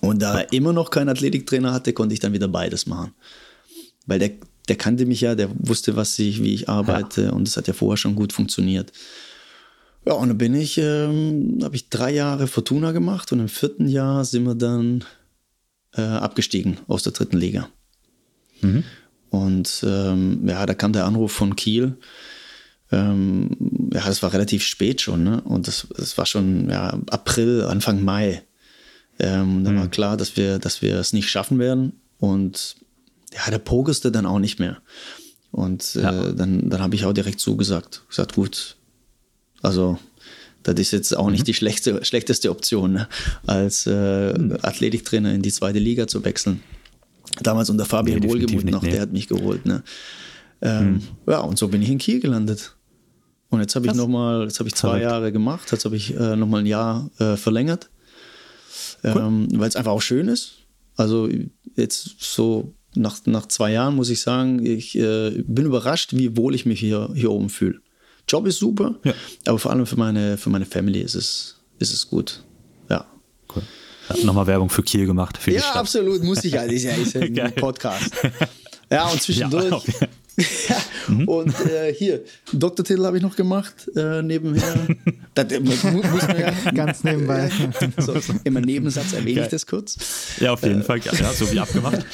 Und 0.00 0.22
da 0.22 0.40
er 0.40 0.52
immer 0.52 0.72
noch 0.72 0.90
keinen 0.90 1.08
Athletiktrainer 1.08 1.72
hatte, 1.72 1.92
konnte 1.92 2.14
ich 2.14 2.20
dann 2.20 2.32
wieder 2.32 2.48
beides 2.48 2.86
machen. 2.86 3.12
Weil 4.06 4.18
der, 4.18 4.30
der 4.68 4.76
kannte 4.76 5.06
mich 5.06 5.20
ja, 5.20 5.34
der 5.34 5.50
wusste, 5.54 5.96
was 5.96 6.18
ich, 6.18 6.42
wie 6.42 6.54
ich 6.54 6.68
arbeite. 6.68 7.24
Ja. 7.24 7.32
Und 7.32 7.46
das 7.46 7.56
hat 7.56 7.68
ja 7.68 7.74
vorher 7.74 7.96
schon 7.96 8.14
gut 8.14 8.32
funktioniert. 8.32 8.92
Ja, 10.06 10.14
und 10.14 10.28
dann 10.28 10.38
bin 10.38 10.54
ich, 10.54 10.78
ähm, 10.78 11.60
habe 11.62 11.76
ich 11.76 11.88
drei 11.88 12.12
Jahre 12.12 12.46
Fortuna 12.46 12.92
gemacht 12.92 13.32
und 13.32 13.40
im 13.40 13.48
vierten 13.48 13.88
Jahr 13.88 14.24
sind 14.24 14.44
wir 14.44 14.54
dann 14.54 15.04
äh, 15.96 16.02
abgestiegen 16.02 16.78
aus 16.88 17.02
der 17.02 17.12
dritten 17.12 17.38
Liga. 17.38 17.68
Mhm. 18.60 18.84
Und 19.30 19.84
ähm, 19.86 20.46
ja, 20.46 20.64
da 20.66 20.74
kam 20.74 20.92
der 20.92 21.06
Anruf 21.06 21.32
von 21.32 21.56
Kiel. 21.56 21.96
Ähm, 22.92 23.90
ja, 23.92 24.04
das 24.04 24.22
war 24.22 24.32
relativ 24.32 24.62
spät 24.62 25.00
schon, 25.00 25.24
ne? 25.24 25.40
Und 25.40 25.66
das, 25.66 25.88
das 25.96 26.16
war 26.18 26.26
schon 26.26 26.70
ja, 26.70 26.98
April, 27.10 27.62
Anfang 27.62 28.04
Mai. 28.04 28.42
Ähm, 29.18 29.64
da 29.64 29.72
mhm. 29.72 29.78
war 29.78 29.88
klar, 29.88 30.16
dass 30.16 30.36
wir, 30.36 30.58
dass 30.58 30.82
wir 30.82 30.96
es 30.96 31.12
nicht 31.12 31.30
schaffen 31.30 31.58
werden. 31.58 32.00
Und 32.18 32.76
ja, 33.32 33.50
der 33.50 33.58
pogerste 33.58 34.12
dann 34.12 34.26
auch 34.26 34.38
nicht 34.38 34.60
mehr. 34.60 34.78
Und 35.50 35.96
äh, 35.96 36.02
ja. 36.02 36.32
dann, 36.32 36.68
dann 36.68 36.80
habe 36.80 36.94
ich 36.94 37.04
auch 37.04 37.12
direkt 37.12 37.40
zugesagt. 37.40 38.02
Gesagt, 38.08 38.34
gut, 38.34 38.76
also 39.64 39.98
das 40.62 40.76
ist 40.78 40.92
jetzt 40.92 41.16
auch 41.16 41.30
nicht 41.30 41.40
mhm. 41.40 41.44
die 41.44 41.54
schlechte, 41.54 42.04
schlechteste 42.04 42.50
Option, 42.50 42.92
ne? 42.92 43.08
als 43.46 43.86
äh, 43.86 44.36
mhm. 44.36 44.58
Athletiktrainer 44.62 45.32
in 45.34 45.42
die 45.42 45.52
zweite 45.52 45.78
Liga 45.78 46.06
zu 46.06 46.24
wechseln. 46.24 46.62
Damals 47.42 47.70
unter 47.70 47.84
Fabian 47.84 48.20
nee, 48.20 48.28
Wohlgemuth 48.28 48.64
noch, 48.64 48.82
nee. 48.82 48.90
der 48.90 49.02
hat 49.02 49.12
mich 49.12 49.28
geholt. 49.28 49.66
Ne? 49.66 49.82
Ähm, 50.62 50.92
mhm. 50.92 51.02
Ja, 51.26 51.40
und 51.40 51.58
so 51.58 51.68
bin 51.68 51.82
ich 51.82 51.90
in 51.90 51.98
Kiel 51.98 52.20
gelandet. 52.20 52.76
Und 53.50 53.60
jetzt 53.60 53.74
habe 53.76 53.86
ich 53.86 53.94
nochmal, 53.94 54.44
jetzt 54.44 54.58
habe 54.58 54.68
ich 54.68 54.74
zwei 54.74 54.88
Verrückt. 54.88 55.04
Jahre 55.04 55.32
gemacht, 55.32 55.70
jetzt 55.70 55.84
habe 55.84 55.96
ich 55.96 56.16
äh, 56.16 56.34
nochmal 56.34 56.60
ein 56.60 56.66
Jahr 56.66 57.10
äh, 57.18 57.36
verlängert, 57.36 57.90
cool. 59.04 59.14
ähm, 59.16 59.48
weil 59.52 59.68
es 59.68 59.76
einfach 59.76 59.92
auch 59.92 60.02
schön 60.02 60.28
ist. 60.28 60.54
Also 60.96 61.28
jetzt 61.76 62.16
so 62.18 62.74
nach, 62.94 63.18
nach 63.26 63.46
zwei 63.46 63.72
Jahren 63.72 63.94
muss 63.96 64.10
ich 64.10 64.20
sagen, 64.20 64.64
ich 64.64 64.96
äh, 64.98 65.42
bin 65.46 65.66
überrascht, 65.66 66.16
wie 66.16 66.36
wohl 66.36 66.54
ich 66.54 66.66
mich 66.66 66.80
hier, 66.80 67.10
hier 67.14 67.30
oben 67.30 67.48
fühle. 67.48 67.80
Job 68.28 68.46
ist 68.46 68.58
super, 68.58 68.94
ja. 69.04 69.12
aber 69.46 69.58
vor 69.58 69.70
allem 69.70 69.86
für 69.86 69.96
meine, 69.96 70.36
für 70.38 70.50
meine 70.50 70.66
Family 70.66 71.00
ist 71.00 71.14
es, 71.14 71.56
ist 71.78 71.92
es 71.92 72.08
gut. 72.08 72.42
Ja. 72.88 73.04
Cool. 73.54 73.62
Nochmal 74.24 74.46
Werbung 74.46 74.70
für 74.70 74.82
Kiel 74.82 75.06
gemacht. 75.06 75.38
Für 75.38 75.50
ja, 75.50 75.72
absolut, 75.72 76.22
muss 76.22 76.44
ich 76.44 76.52
ja. 76.52 76.62
Ist 76.62 76.84
ja, 76.84 76.92
ist 76.94 77.14
ja 77.14 77.20
ein 77.44 77.54
Podcast. 77.54 78.10
Ja, 78.90 79.08
und 79.08 79.20
zwischendurch. 79.22 79.86
Ja, 80.00 80.08
ja, 80.68 80.76
mhm. 81.08 81.28
Und 81.28 81.54
äh, 81.66 81.92
hier, 81.94 82.24
Doktortitel 82.52 83.04
habe 83.04 83.16
ich 83.16 83.22
noch 83.22 83.36
gemacht, 83.36 83.88
äh, 83.94 84.22
nebenher. 84.22 84.74
das, 85.34 85.52
äh, 85.52 85.60
muss 85.60 85.82
man 85.84 86.02
ja. 86.38 86.52
Ganz 86.72 87.04
nebenbei. 87.04 87.50
so, 87.98 88.14
Im 88.42 88.54
Nebensatz 88.54 89.12
erwähne 89.12 89.36
Geil. 89.36 89.44
ich 89.44 89.50
das 89.50 89.66
kurz. 89.66 89.96
Ja, 90.40 90.52
auf 90.52 90.62
jeden 90.62 90.80
äh, 90.80 90.84
Fall. 90.84 90.98
Ja, 90.98 91.32
so 91.32 91.50
wie 91.52 91.60
abgemacht. 91.60 92.04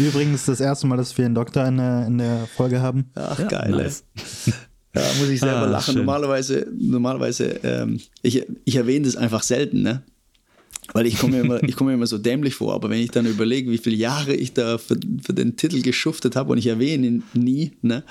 Übrigens 0.00 0.46
das 0.46 0.60
erste 0.60 0.86
Mal, 0.86 0.96
dass 0.96 1.16
wir 1.16 1.26
einen 1.26 1.34
Doktor 1.34 1.66
in 1.66 1.76
der, 1.76 2.06
in 2.06 2.18
der 2.18 2.48
Folge 2.56 2.80
haben. 2.80 3.10
Ach, 3.14 3.38
ja, 3.38 3.46
geil. 3.46 3.70
Nice. 3.70 4.04
Ja, 4.94 5.02
muss 5.18 5.28
ich 5.28 5.40
selber 5.40 5.62
ah, 5.62 5.66
lachen. 5.66 5.94
Schön. 5.94 6.04
Normalerweise, 6.04 6.66
normalerweise 6.72 7.60
ähm, 7.62 8.00
ich, 8.22 8.46
ich 8.64 8.76
erwähne 8.76 9.04
das 9.04 9.16
einfach 9.16 9.42
selten, 9.42 9.82
ne? 9.82 10.02
Weil 10.92 11.06
ich 11.06 11.18
komme 11.18 11.36
mir, 11.36 11.42
immer, 11.42 11.62
ich 11.68 11.76
komme 11.76 11.90
mir 11.90 11.94
immer 11.94 12.06
so 12.06 12.18
dämlich 12.18 12.54
vor, 12.54 12.74
aber 12.74 12.90
wenn 12.90 13.00
ich 13.00 13.10
dann 13.10 13.26
überlege, 13.26 13.70
wie 13.70 13.78
viele 13.78 13.96
Jahre 13.96 14.34
ich 14.34 14.52
da 14.52 14.78
für, 14.78 14.96
für 15.22 15.34
den 15.34 15.56
Titel 15.56 15.82
geschuftet 15.82 16.36
habe 16.36 16.52
und 16.52 16.58
ich 16.58 16.66
erwähne 16.66 17.06
ihn 17.06 17.22
nie, 17.34 17.72
ne? 17.82 18.04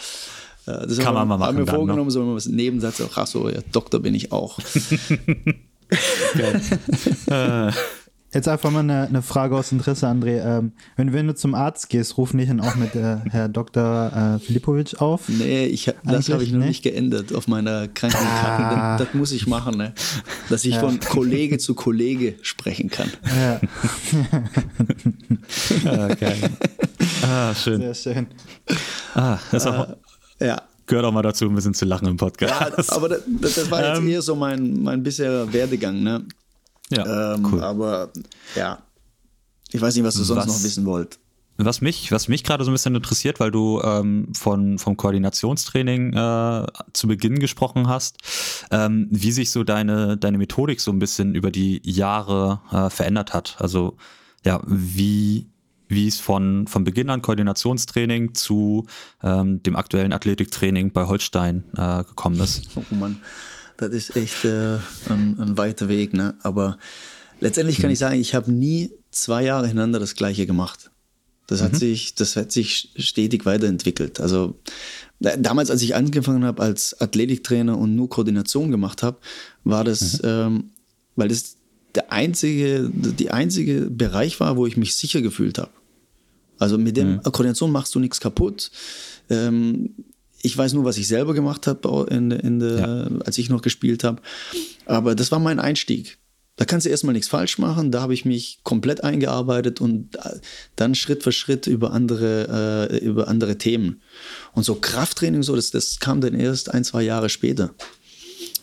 Äh, 0.65 0.87
das 0.87 0.97
Kann 0.97 1.13
man 1.13 1.27
mal 1.27 1.37
machen. 1.37 1.47
Haben 1.47 1.57
mir 1.57 1.65
dann, 1.65 1.75
vorgenommen, 1.75 2.07
ne? 2.07 2.11
so 2.11 2.35
was 2.35 2.47
Nebensatz, 2.47 3.01
ach 3.15 3.27
so, 3.27 3.49
ja, 3.49 3.59
Doktor 3.71 3.99
bin 3.99 4.15
ich 4.15 4.31
auch. 4.31 4.59
Jetzt 8.35 8.49
einfach 8.49 8.69
mal 8.69 8.81
eine, 8.81 9.07
eine 9.07 9.21
Frage 9.21 9.55
aus 9.55 9.71
Interesse, 9.71 10.07
André. 10.07 10.43
Ähm, 10.45 10.73
wenn, 10.97 11.13
wenn 11.13 11.25
du 11.25 11.35
zum 11.35 11.55
Arzt 11.55 11.87
gehst, 11.87 12.17
ruf 12.17 12.33
nicht 12.33 12.49
dann 12.49 12.59
auch 12.59 12.75
mit 12.75 12.93
äh, 12.93 13.15
Herr 13.29 13.47
Dr. 13.47 14.35
Äh, 14.35 14.39
Filipovic 14.45 14.99
auf? 14.99 15.29
Nee, 15.29 15.67
ich, 15.67 15.93
das 16.03 16.29
habe 16.29 16.43
ich 16.43 16.51
noch 16.51 16.65
nicht 16.65 16.83
geändert 16.83 17.33
auf 17.33 17.47
meiner 17.47 17.87
Krankenkarte. 17.87 18.75
Ah. 18.75 18.97
Das, 18.97 19.07
das, 19.07 19.15
muss 19.15 19.31
ich 19.31 19.47
machen, 19.47 19.77
ne? 19.77 19.93
dass 20.49 20.65
ich 20.65 20.75
ja. 20.75 20.81
von 20.81 20.99
Kollege 20.99 21.59
zu 21.59 21.75
Kollege 21.75 22.35
sprechen 22.41 22.89
kann. 22.89 23.09
Ja. 23.39 23.61
ah, 25.91 26.07
geil. 26.15 26.49
Ah, 27.25 27.55
schön. 27.55 27.79
Sehr 27.79 27.95
schön. 27.95 28.27
Ah, 29.13 29.39
das 29.49 29.65
auch, 29.65 29.95
äh, 30.39 30.47
ja 30.47 30.61
gehört 30.87 31.05
auch 31.05 31.11
mal 31.11 31.23
dazu, 31.23 31.45
ein 31.45 31.55
bisschen 31.55 31.73
zu 31.73 31.85
lachen 31.85 32.07
im 32.07 32.17
Podcast. 32.17 32.89
Ja, 32.91 32.95
aber 32.95 33.09
das, 33.09 33.21
das 33.27 33.71
war 33.71 33.83
jetzt 33.87 33.97
ähm, 33.99 34.07
eher 34.07 34.21
so 34.21 34.35
mein, 34.35 34.83
mein 34.83 35.01
bisher 35.01 35.51
Werdegang. 35.51 36.03
Ne? 36.03 36.25
Ja, 36.89 37.33
ähm, 37.35 37.47
cool. 37.51 37.63
Aber 37.63 38.11
ja, 38.55 38.79
ich 39.71 39.81
weiß 39.81 39.95
nicht, 39.95 40.05
was 40.05 40.15
du 40.15 40.23
sonst 40.23 40.41
was, 40.41 40.47
noch 40.47 40.63
wissen 40.63 40.85
wollt. 40.85 41.19
Was 41.57 41.81
mich, 41.81 42.11
was 42.11 42.27
mich 42.27 42.43
gerade 42.43 42.65
so 42.65 42.71
ein 42.71 42.73
bisschen 42.73 42.95
interessiert, 42.95 43.39
weil 43.39 43.49
du 43.49 43.81
ähm, 43.81 44.27
von, 44.33 44.77
vom 44.77 44.97
Koordinationstraining 44.97 46.13
äh, 46.13 46.65
zu 46.91 47.07
Beginn 47.07 47.39
gesprochen 47.39 47.87
hast, 47.87 48.17
ähm, 48.71 49.07
wie 49.09 49.31
sich 49.31 49.51
so 49.51 49.63
deine, 49.63 50.17
deine 50.17 50.37
Methodik 50.37 50.81
so 50.81 50.91
ein 50.91 50.99
bisschen 50.99 51.33
über 51.33 51.51
die 51.51 51.81
Jahre 51.83 52.59
äh, 52.71 52.89
verändert 52.89 53.33
hat. 53.33 53.55
Also 53.59 53.95
ja, 54.43 54.61
wie, 54.65 55.47
wie 55.87 56.07
es 56.07 56.19
von, 56.19 56.67
von 56.67 56.83
Beginn 56.83 57.09
an 57.09 57.21
Koordinationstraining 57.21 58.35
zu 58.35 58.85
ähm, 59.23 59.63
dem 59.63 59.77
aktuellen 59.77 60.11
Athletiktraining 60.11 60.91
bei 60.91 61.05
Holstein 61.07 61.63
äh, 61.77 62.03
gekommen 62.03 62.39
ist. 62.41 62.67
Oh 62.75 62.95
Mann 62.95 63.21
das 63.77 63.89
ist 63.91 64.15
echt 64.15 64.45
äh, 64.45 64.77
ein, 65.09 65.37
ein, 65.39 65.57
weiter 65.57 65.87
Weg. 65.87 66.13
Ne? 66.13 66.35
Aber 66.43 66.77
letztendlich 67.39 67.77
kann 67.77 67.87
mhm. 67.87 67.93
ich 67.93 67.99
sagen, 67.99 68.19
ich 68.19 68.35
habe 68.35 68.51
nie 68.51 68.91
zwei 69.11 69.43
Jahre 69.43 69.67
hintereinander 69.67 69.99
das 69.99 70.15
Gleiche 70.15 70.45
gemacht. 70.45 70.91
Das 71.47 71.61
hat 71.61 71.73
mhm. 71.73 71.77
sich, 71.77 72.15
das 72.15 72.35
hat 72.35 72.51
sich 72.51 72.91
stetig 72.97 73.45
weiterentwickelt. 73.45 74.19
Also 74.19 74.55
damals, 75.19 75.69
als 75.69 75.81
ich 75.81 75.95
angefangen 75.95 76.43
habe 76.43 76.61
als 76.61 76.99
Athletiktrainer 76.99 77.77
und 77.77 77.95
nur 77.95 78.09
Koordination 78.09 78.71
gemacht 78.71 79.03
habe, 79.03 79.17
war 79.63 79.83
das, 79.83 80.21
mhm. 80.21 80.27
ähm, 80.29 80.63
weil 81.15 81.29
das 81.29 81.57
der 81.93 82.11
einzige, 82.11 82.89
die 82.91 83.31
einzige 83.31 83.89
Bereich 83.89 84.39
war, 84.39 84.57
wo 84.57 84.65
ich 84.65 84.75
mich 84.75 84.95
sicher 84.95 85.21
gefühlt 85.21 85.57
habe. 85.57 85.71
Also 86.57 86.77
mit 86.77 86.97
dem 86.97 87.13
mhm. 87.13 87.23
Koordination 87.23 87.71
machst 87.71 87.95
du 87.95 87.99
nichts 87.99 88.19
kaputt. 88.19 88.71
Ähm, 89.29 89.91
ich 90.45 90.57
weiß 90.57 90.73
nur, 90.73 90.85
was 90.85 90.97
ich 90.97 91.07
selber 91.07 91.33
gemacht 91.33 91.67
habe, 91.67 92.07
in, 92.09 92.31
in 92.31 92.61
ja. 92.61 93.07
als 93.25 93.37
ich 93.37 93.49
noch 93.49 93.61
gespielt 93.61 94.03
habe. 94.03 94.21
Aber 94.85 95.15
das 95.15 95.31
war 95.31 95.39
mein 95.39 95.59
Einstieg. 95.59 96.17
Da 96.57 96.63
kannst 96.63 96.85
du 96.85 96.89
erstmal 96.89 97.13
nichts 97.13 97.27
falsch 97.27 97.57
machen. 97.57 97.91
Da 97.91 98.01
habe 98.01 98.13
ich 98.13 98.23
mich 98.23 98.59
komplett 98.63 99.03
eingearbeitet 99.03 99.81
und 99.81 100.17
dann 100.77 100.95
Schritt 100.95 101.23
für 101.23 101.33
Schritt 101.33 101.67
über 101.67 101.91
andere, 101.91 102.89
äh, 102.91 103.05
über 103.05 103.27
andere 103.27 103.57
Themen. 103.57 104.01
Und 104.53 104.63
so 104.63 104.75
Krafttraining, 104.75 105.43
so, 105.43 105.55
das, 105.55 105.71
das 105.71 105.99
kam 105.99 106.21
dann 106.21 106.33
erst 106.33 106.73
ein, 106.73 106.85
zwei 106.85 107.03
Jahre 107.03 107.27
später. 107.27 107.71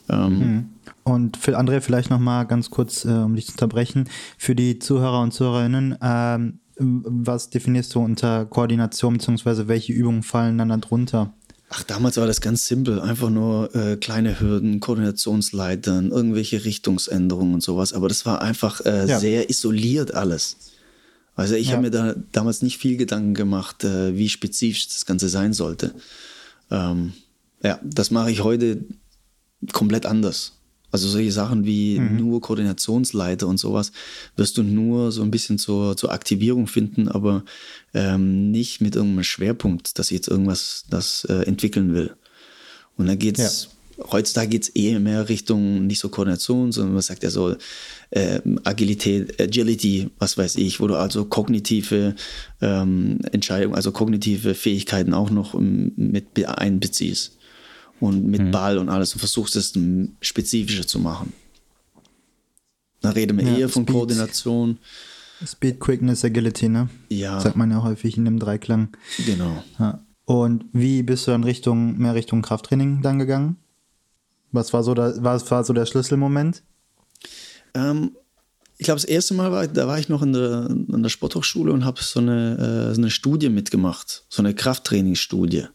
Ähm, 0.09 0.39
mhm. 0.39 0.69
Und 1.05 1.37
für 1.37 1.59
André 1.59 1.81
vielleicht 1.81 2.11
nochmal 2.11 2.47
ganz 2.47 2.71
kurz, 2.71 3.05
äh, 3.05 3.09
um 3.09 3.35
dich 3.35 3.47
zu 3.47 3.53
unterbrechen, 3.53 4.09
für 4.39 4.55
die 4.55 4.79
Zuhörer 4.79 5.21
und 5.21 5.33
Zuhörerinnen, 5.33 5.99
ähm, 6.01 6.61
was 6.79 7.51
definierst 7.51 7.95
du 7.95 8.01
unter 8.01 8.47
Koordination, 8.47 9.15
beziehungsweise 9.15 9.69
welche 9.69 9.93
Übungen 9.93 10.23
fallen 10.23 10.59
dann 10.59 10.69
darunter? 10.69 11.35
Ach, 11.75 11.83
damals 11.85 12.19
war 12.19 12.27
das 12.27 12.43
ganz 12.43 12.67
simpel. 12.67 13.01
Einfach 13.01 13.31
nur 13.31 13.75
äh, 13.75 13.97
kleine 13.97 14.39
Hürden, 14.39 14.79
Koordinationsleitern, 14.81 16.11
irgendwelche 16.11 16.67
Richtungsänderungen 16.67 17.55
und 17.55 17.63
sowas. 17.63 17.95
Aber 17.95 18.09
das 18.09 18.27
war 18.27 18.43
einfach 18.43 18.83
äh, 18.85 19.07
ja. 19.07 19.19
sehr 19.19 19.49
isoliert 19.49 20.13
alles. 20.13 20.59
Also 21.35 21.55
ich 21.55 21.69
ja. 21.69 21.73
habe 21.73 21.85
mir 21.85 21.91
da 21.91 22.15
damals 22.33 22.61
nicht 22.61 22.77
viel 22.77 22.99
Gedanken 22.99 23.33
gemacht, 23.33 23.85
äh, 23.85 24.15
wie 24.19 24.29
spezifisch 24.29 24.89
das 24.89 25.07
Ganze 25.07 25.31
sein 25.31 25.55
sollte. 25.55 25.95
Ähm, 26.71 27.15
ja, 27.63 27.81
das 27.83 28.11
mache 28.11 28.31
ich 28.31 28.45
heute 28.45 28.85
komplett 29.73 30.05
anders. 30.05 30.53
Also 30.93 31.09
solche 31.09 31.33
Sachen 31.33 31.65
wie 31.65 31.99
mhm. 31.99 32.19
nur 32.19 32.41
Koordinationsleiter 32.43 33.49
und 33.49 33.57
sowas 33.57 33.93
wirst 34.37 34.59
du 34.59 34.63
nur 34.63 35.11
so 35.11 35.23
ein 35.23 35.31
bisschen 35.31 35.59
zur, 35.59 35.97
zur 35.97 36.13
Aktivierung 36.13 36.67
finden, 36.67 37.09
aber 37.09 37.45
ähm, 37.95 38.51
nicht 38.51 38.83
mit 38.83 38.95
irgendeinem 38.95 39.25
Schwerpunkt, 39.25 39.99
dass 39.99 40.11
ich 40.11 40.17
jetzt 40.17 40.29
irgendwas 40.29 40.85
das 40.91 41.25
äh, 41.25 41.47
entwickeln 41.47 41.95
will. 41.95 42.15
Und 42.99 43.07
dann 43.07 43.19
geht's, 43.19 43.69
ja. 43.97 44.05
heutzutage 44.13 44.51
geht 44.51 44.65
es 44.65 44.77
eh 44.77 44.99
mehr 44.99 45.31
Richtung 45.31 45.87
nicht 45.87 45.99
so 45.99 46.11
Koordination, 46.11 46.73
sondern 46.73 46.93
man 46.93 47.03
sagt 47.03 47.23
ja 47.23 47.31
so 47.31 47.57
äh, 48.11 48.41
Agilität, 48.65 49.41
Agility, 49.41 50.11
was 50.19 50.37
weiß 50.37 50.57
ich, 50.57 50.79
wo 50.79 50.89
du 50.89 50.97
also 50.97 51.25
kognitive 51.25 52.15
ähm, 52.61 53.21
Entscheidungen, 53.33 53.75
also 53.75 53.93
kognitive 53.93 54.55
Fähigkeiten 54.55 55.15
auch 55.15 55.31
noch 55.31 55.55
mit 55.59 56.47
einbeziehst 56.47 57.39
und 58.03 58.27
mit 58.27 58.43
mhm. 58.43 58.51
Ball 58.51 58.79
und 58.79 58.89
alles 58.89 59.15
und 59.15 59.21
versuchst 59.21 59.55
es 59.55 59.79
spezifischer 60.21 60.87
zu 60.87 60.99
machen. 60.99 61.33
Da 63.01 63.11
reden 63.11 63.39
wir 63.39 63.47
ja, 63.47 63.59
eher 63.59 63.69
von 63.69 63.85
Speed, 63.85 63.95
Koordination. 63.95 64.79
Speed, 65.47 65.79
Quickness, 65.79 66.25
Agility, 66.25 66.69
ne? 66.69 66.89
Ja. 67.09 67.39
sagt 67.41 67.57
man 67.57 67.71
ja 67.71 67.83
häufig 67.83 68.17
in 68.17 68.25
dem 68.25 68.41
Dreiklang. 68.41 68.89
Genau. 69.25 69.63
Ja. 69.79 70.05
Und 70.25 70.65
wie 70.73 71.05
bist 71.05 71.27
du 71.27 71.31
dann 71.31 71.45
Richtung, 71.45 71.99
mehr 71.99 72.15
Richtung 72.15 72.43
Krafttraining 72.43 73.03
dann 73.03 73.21
gegangen? 73.21 73.57
Was 74.51 74.73
war 74.73 74.83
so, 74.83 74.95
da, 74.95 75.15
was 75.19 75.49
war 75.51 75.63
so 75.65 75.73
der 75.73 75.87
Schlüsselmoment? 75.87 76.63
Ähm, 77.75 78.17
ich 78.79 78.85
glaube, 78.85 79.01
das 79.01 79.09
erste 79.09 79.35
Mal 79.35 79.53
war, 79.53 79.69
da 79.69 79.87
war 79.87 79.99
ich 79.99 80.09
noch 80.09 80.23
in 80.23 80.33
der, 80.33 80.69
in 80.71 81.03
der 81.03 81.09
Sporthochschule 81.09 81.73
und 81.73 81.85
habe 81.85 82.03
so 82.03 82.19
eine, 82.19 82.91
äh, 82.91 82.95
so 82.95 83.01
eine 83.01 83.11
Studie 83.11 83.49
mitgemacht, 83.49 84.25
so 84.29 84.43
eine 84.43 84.55
Krafttrainingsstudie. 84.55 85.67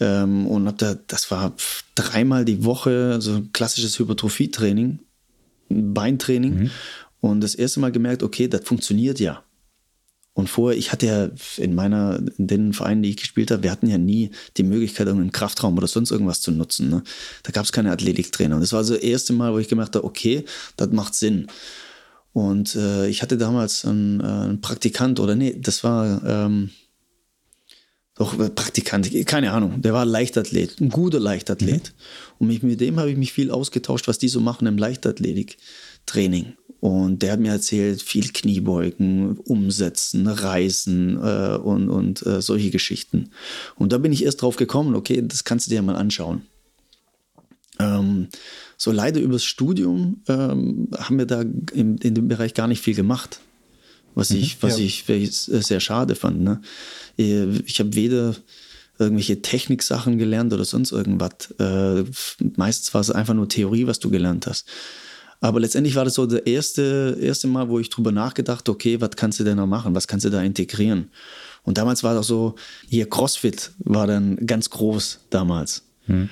Ähm, 0.00 0.46
und 0.46 0.66
hab 0.66 0.78
da, 0.78 0.96
das 1.06 1.30
war 1.30 1.54
dreimal 1.94 2.44
die 2.44 2.64
Woche, 2.64 3.20
so 3.20 3.32
ein 3.32 3.52
klassisches 3.52 3.98
Hypertrophie-Training, 3.98 4.98
Beintraining. 5.68 6.54
Mhm. 6.54 6.70
Und 7.20 7.40
das 7.40 7.54
erste 7.54 7.80
Mal 7.80 7.92
gemerkt, 7.92 8.22
okay, 8.22 8.48
das 8.48 8.64
funktioniert 8.64 9.20
ja. 9.20 9.42
Und 10.36 10.50
vorher, 10.50 10.78
ich 10.78 10.92
hatte 10.92 11.06
ja 11.06 11.30
in 11.56 11.74
meiner, 11.74 12.20
in 12.36 12.46
den 12.46 12.74
Vereinen, 12.74 13.02
die 13.02 13.08
ich 13.08 13.16
gespielt 13.16 13.50
habe, 13.50 13.62
wir 13.62 13.70
hatten 13.70 13.88
ja 13.88 13.96
nie 13.96 14.32
die 14.58 14.64
Möglichkeit, 14.64 15.06
irgendeinen 15.06 15.32
Kraftraum 15.32 15.78
oder 15.78 15.86
sonst 15.86 16.10
irgendwas 16.10 16.42
zu 16.42 16.50
nutzen. 16.50 16.90
Ne? 16.90 17.02
Da 17.42 17.52
gab 17.52 17.64
es 17.64 17.72
keine 17.72 17.90
Athletiktrainer. 17.90 18.56
Und 18.56 18.60
das 18.60 18.74
war 18.74 18.84
so 18.84 18.92
das 18.92 19.02
erste 19.02 19.32
Mal, 19.32 19.54
wo 19.54 19.58
ich 19.58 19.68
gemerkt 19.68 19.96
habe, 19.96 20.04
okay, 20.04 20.44
das 20.76 20.90
macht 20.90 21.14
Sinn. 21.14 21.46
Und 22.34 22.76
äh, 22.76 23.08
ich 23.08 23.22
hatte 23.22 23.38
damals 23.38 23.86
einen, 23.86 24.20
äh, 24.20 24.24
einen, 24.24 24.60
Praktikant, 24.60 25.20
oder 25.20 25.34
nee, 25.34 25.56
das 25.58 25.82
war, 25.82 26.22
ähm, 26.26 26.68
doch 28.16 28.38
äh, 28.38 28.50
Praktikant, 28.50 29.08
keine 29.26 29.52
Ahnung, 29.52 29.82
der 29.82 29.92
war 29.92 30.04
Leichtathlet, 30.04 30.80
ein 30.80 30.88
guter 30.88 31.20
Leichtathlet. 31.20 31.92
Mhm. 31.92 32.34
Und 32.38 32.46
mich, 32.48 32.62
mit 32.62 32.80
dem 32.80 32.98
habe 32.98 33.10
ich 33.10 33.16
mich 33.16 33.32
viel 33.32 33.50
ausgetauscht, 33.50 34.08
was 34.08 34.18
die 34.18 34.28
so 34.28 34.40
machen 34.40 34.66
im 34.66 34.78
Leichtathletik-Training. 34.78 36.54
Und 36.80 37.22
der 37.22 37.32
hat 37.32 37.40
mir 37.40 37.52
erzählt, 37.52 38.02
viel 38.02 38.28
Kniebeugen, 38.32 39.38
Umsetzen, 39.38 40.26
Reisen 40.26 41.16
äh, 41.16 41.56
und, 41.56 41.88
und 41.88 42.24
äh, 42.26 42.42
solche 42.42 42.70
Geschichten. 42.70 43.30
Und 43.76 43.92
da 43.92 43.98
bin 43.98 44.12
ich 44.12 44.24
erst 44.24 44.42
drauf 44.42 44.56
gekommen, 44.56 44.94
okay, 44.94 45.22
das 45.22 45.44
kannst 45.44 45.66
du 45.66 45.70
dir 45.70 45.82
mal 45.82 45.96
anschauen. 45.96 46.42
Ähm, 47.78 48.28
so 48.78 48.92
leider 48.92 49.20
übers 49.20 49.44
Studium 49.44 50.22
ähm, 50.28 50.88
haben 50.96 51.18
wir 51.18 51.26
da 51.26 51.42
in, 51.42 51.98
in 51.98 52.14
dem 52.14 52.28
Bereich 52.28 52.54
gar 52.54 52.68
nicht 52.68 52.82
viel 52.82 52.94
gemacht 52.94 53.40
was 54.16 54.30
mhm, 54.30 54.38
ich, 54.38 54.62
was 54.62 54.78
ja. 54.78 54.84
ich 54.84 55.38
sehr 55.38 55.78
schade 55.78 56.16
fand. 56.16 56.40
Ne? 56.40 56.60
Ich 57.16 57.78
habe 57.78 57.94
weder 57.94 58.34
irgendwelche 58.98 59.42
Techniksachen 59.42 60.18
gelernt 60.18 60.52
oder 60.52 60.64
sonst 60.64 60.90
irgendwas. 60.90 61.50
Äh, 61.58 62.04
meistens 62.56 62.92
war 62.94 63.00
es 63.02 63.10
einfach 63.10 63.34
nur 63.34 63.48
Theorie, 63.48 63.86
was 63.86 63.98
du 63.98 64.10
gelernt 64.10 64.46
hast. 64.46 64.66
Aber 65.40 65.60
letztendlich 65.60 65.94
war 65.94 66.04
das 66.04 66.14
so 66.14 66.24
das 66.24 66.40
erste, 66.40 67.18
erste 67.20 67.46
Mal, 67.46 67.68
wo 67.68 67.78
ich 67.78 67.90
drüber 67.90 68.10
nachgedacht, 68.10 68.68
okay, 68.68 69.00
was 69.00 69.10
kannst 69.16 69.38
du 69.38 69.44
denn 69.44 69.58
noch 69.58 69.66
machen? 69.66 69.94
Was 69.94 70.08
kannst 70.08 70.24
du 70.24 70.30
da 70.30 70.42
integrieren? 70.42 71.10
Und 71.62 71.76
damals 71.76 72.02
war 72.02 72.14
das 72.14 72.26
so, 72.26 72.54
hier 72.88 73.08
CrossFit 73.08 73.72
war 73.80 74.06
dann 74.06 74.36
ganz 74.46 74.70
groß 74.70 75.20
damals. 75.28 75.82
Hm. 76.06 76.30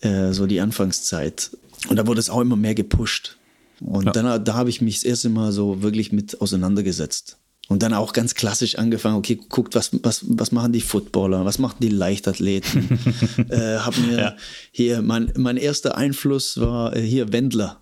Äh, 0.00 0.32
so 0.32 0.46
die 0.46 0.60
Anfangszeit. 0.60 1.50
Und 1.88 1.96
da 1.96 2.06
wurde 2.06 2.20
es 2.20 2.30
auch 2.30 2.40
immer 2.40 2.56
mehr 2.56 2.74
gepusht. 2.74 3.35
Und 3.80 4.06
ja. 4.06 4.12
dann 4.12 4.44
da 4.44 4.54
habe 4.54 4.70
ich 4.70 4.80
mich 4.80 4.96
das 4.96 5.04
erste 5.04 5.28
Mal 5.28 5.52
so 5.52 5.82
wirklich 5.82 6.12
mit 6.12 6.40
auseinandergesetzt. 6.40 7.38
Und 7.68 7.82
dann 7.82 7.94
auch 7.94 8.12
ganz 8.12 8.34
klassisch 8.34 8.76
angefangen, 8.78 9.16
okay, 9.16 9.40
guckt, 9.48 9.74
was, 9.74 9.90
was, 10.02 10.24
was 10.28 10.52
machen 10.52 10.72
die 10.72 10.80
Footballer, 10.80 11.44
was 11.44 11.58
machen 11.58 11.78
die 11.80 11.88
Leichtathleten. 11.88 12.98
äh, 13.50 13.78
hab 13.78 13.98
mir 13.98 14.18
ja. 14.18 14.36
hier, 14.70 15.02
mein, 15.02 15.32
mein 15.36 15.56
erster 15.56 15.96
Einfluss 15.96 16.60
war 16.60 16.94
äh, 16.94 17.02
hier 17.02 17.32
Wendler. 17.32 17.80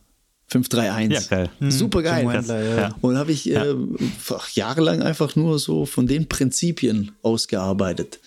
531. 0.48 1.30
Ja, 1.30 1.36
geil. 1.36 1.50
Hm, 1.58 1.70
Super 1.70 2.02
geil. 2.02 2.26
Wendler, 2.26 2.76
ja. 2.76 2.94
Und 3.00 3.18
habe 3.18 3.32
ich 3.32 3.50
äh, 3.50 3.74
jahrelang 4.54 5.02
einfach 5.02 5.36
nur 5.36 5.58
so 5.58 5.84
von 5.84 6.06
den 6.06 6.28
Prinzipien 6.28 7.12
ausgearbeitet. 7.22 8.20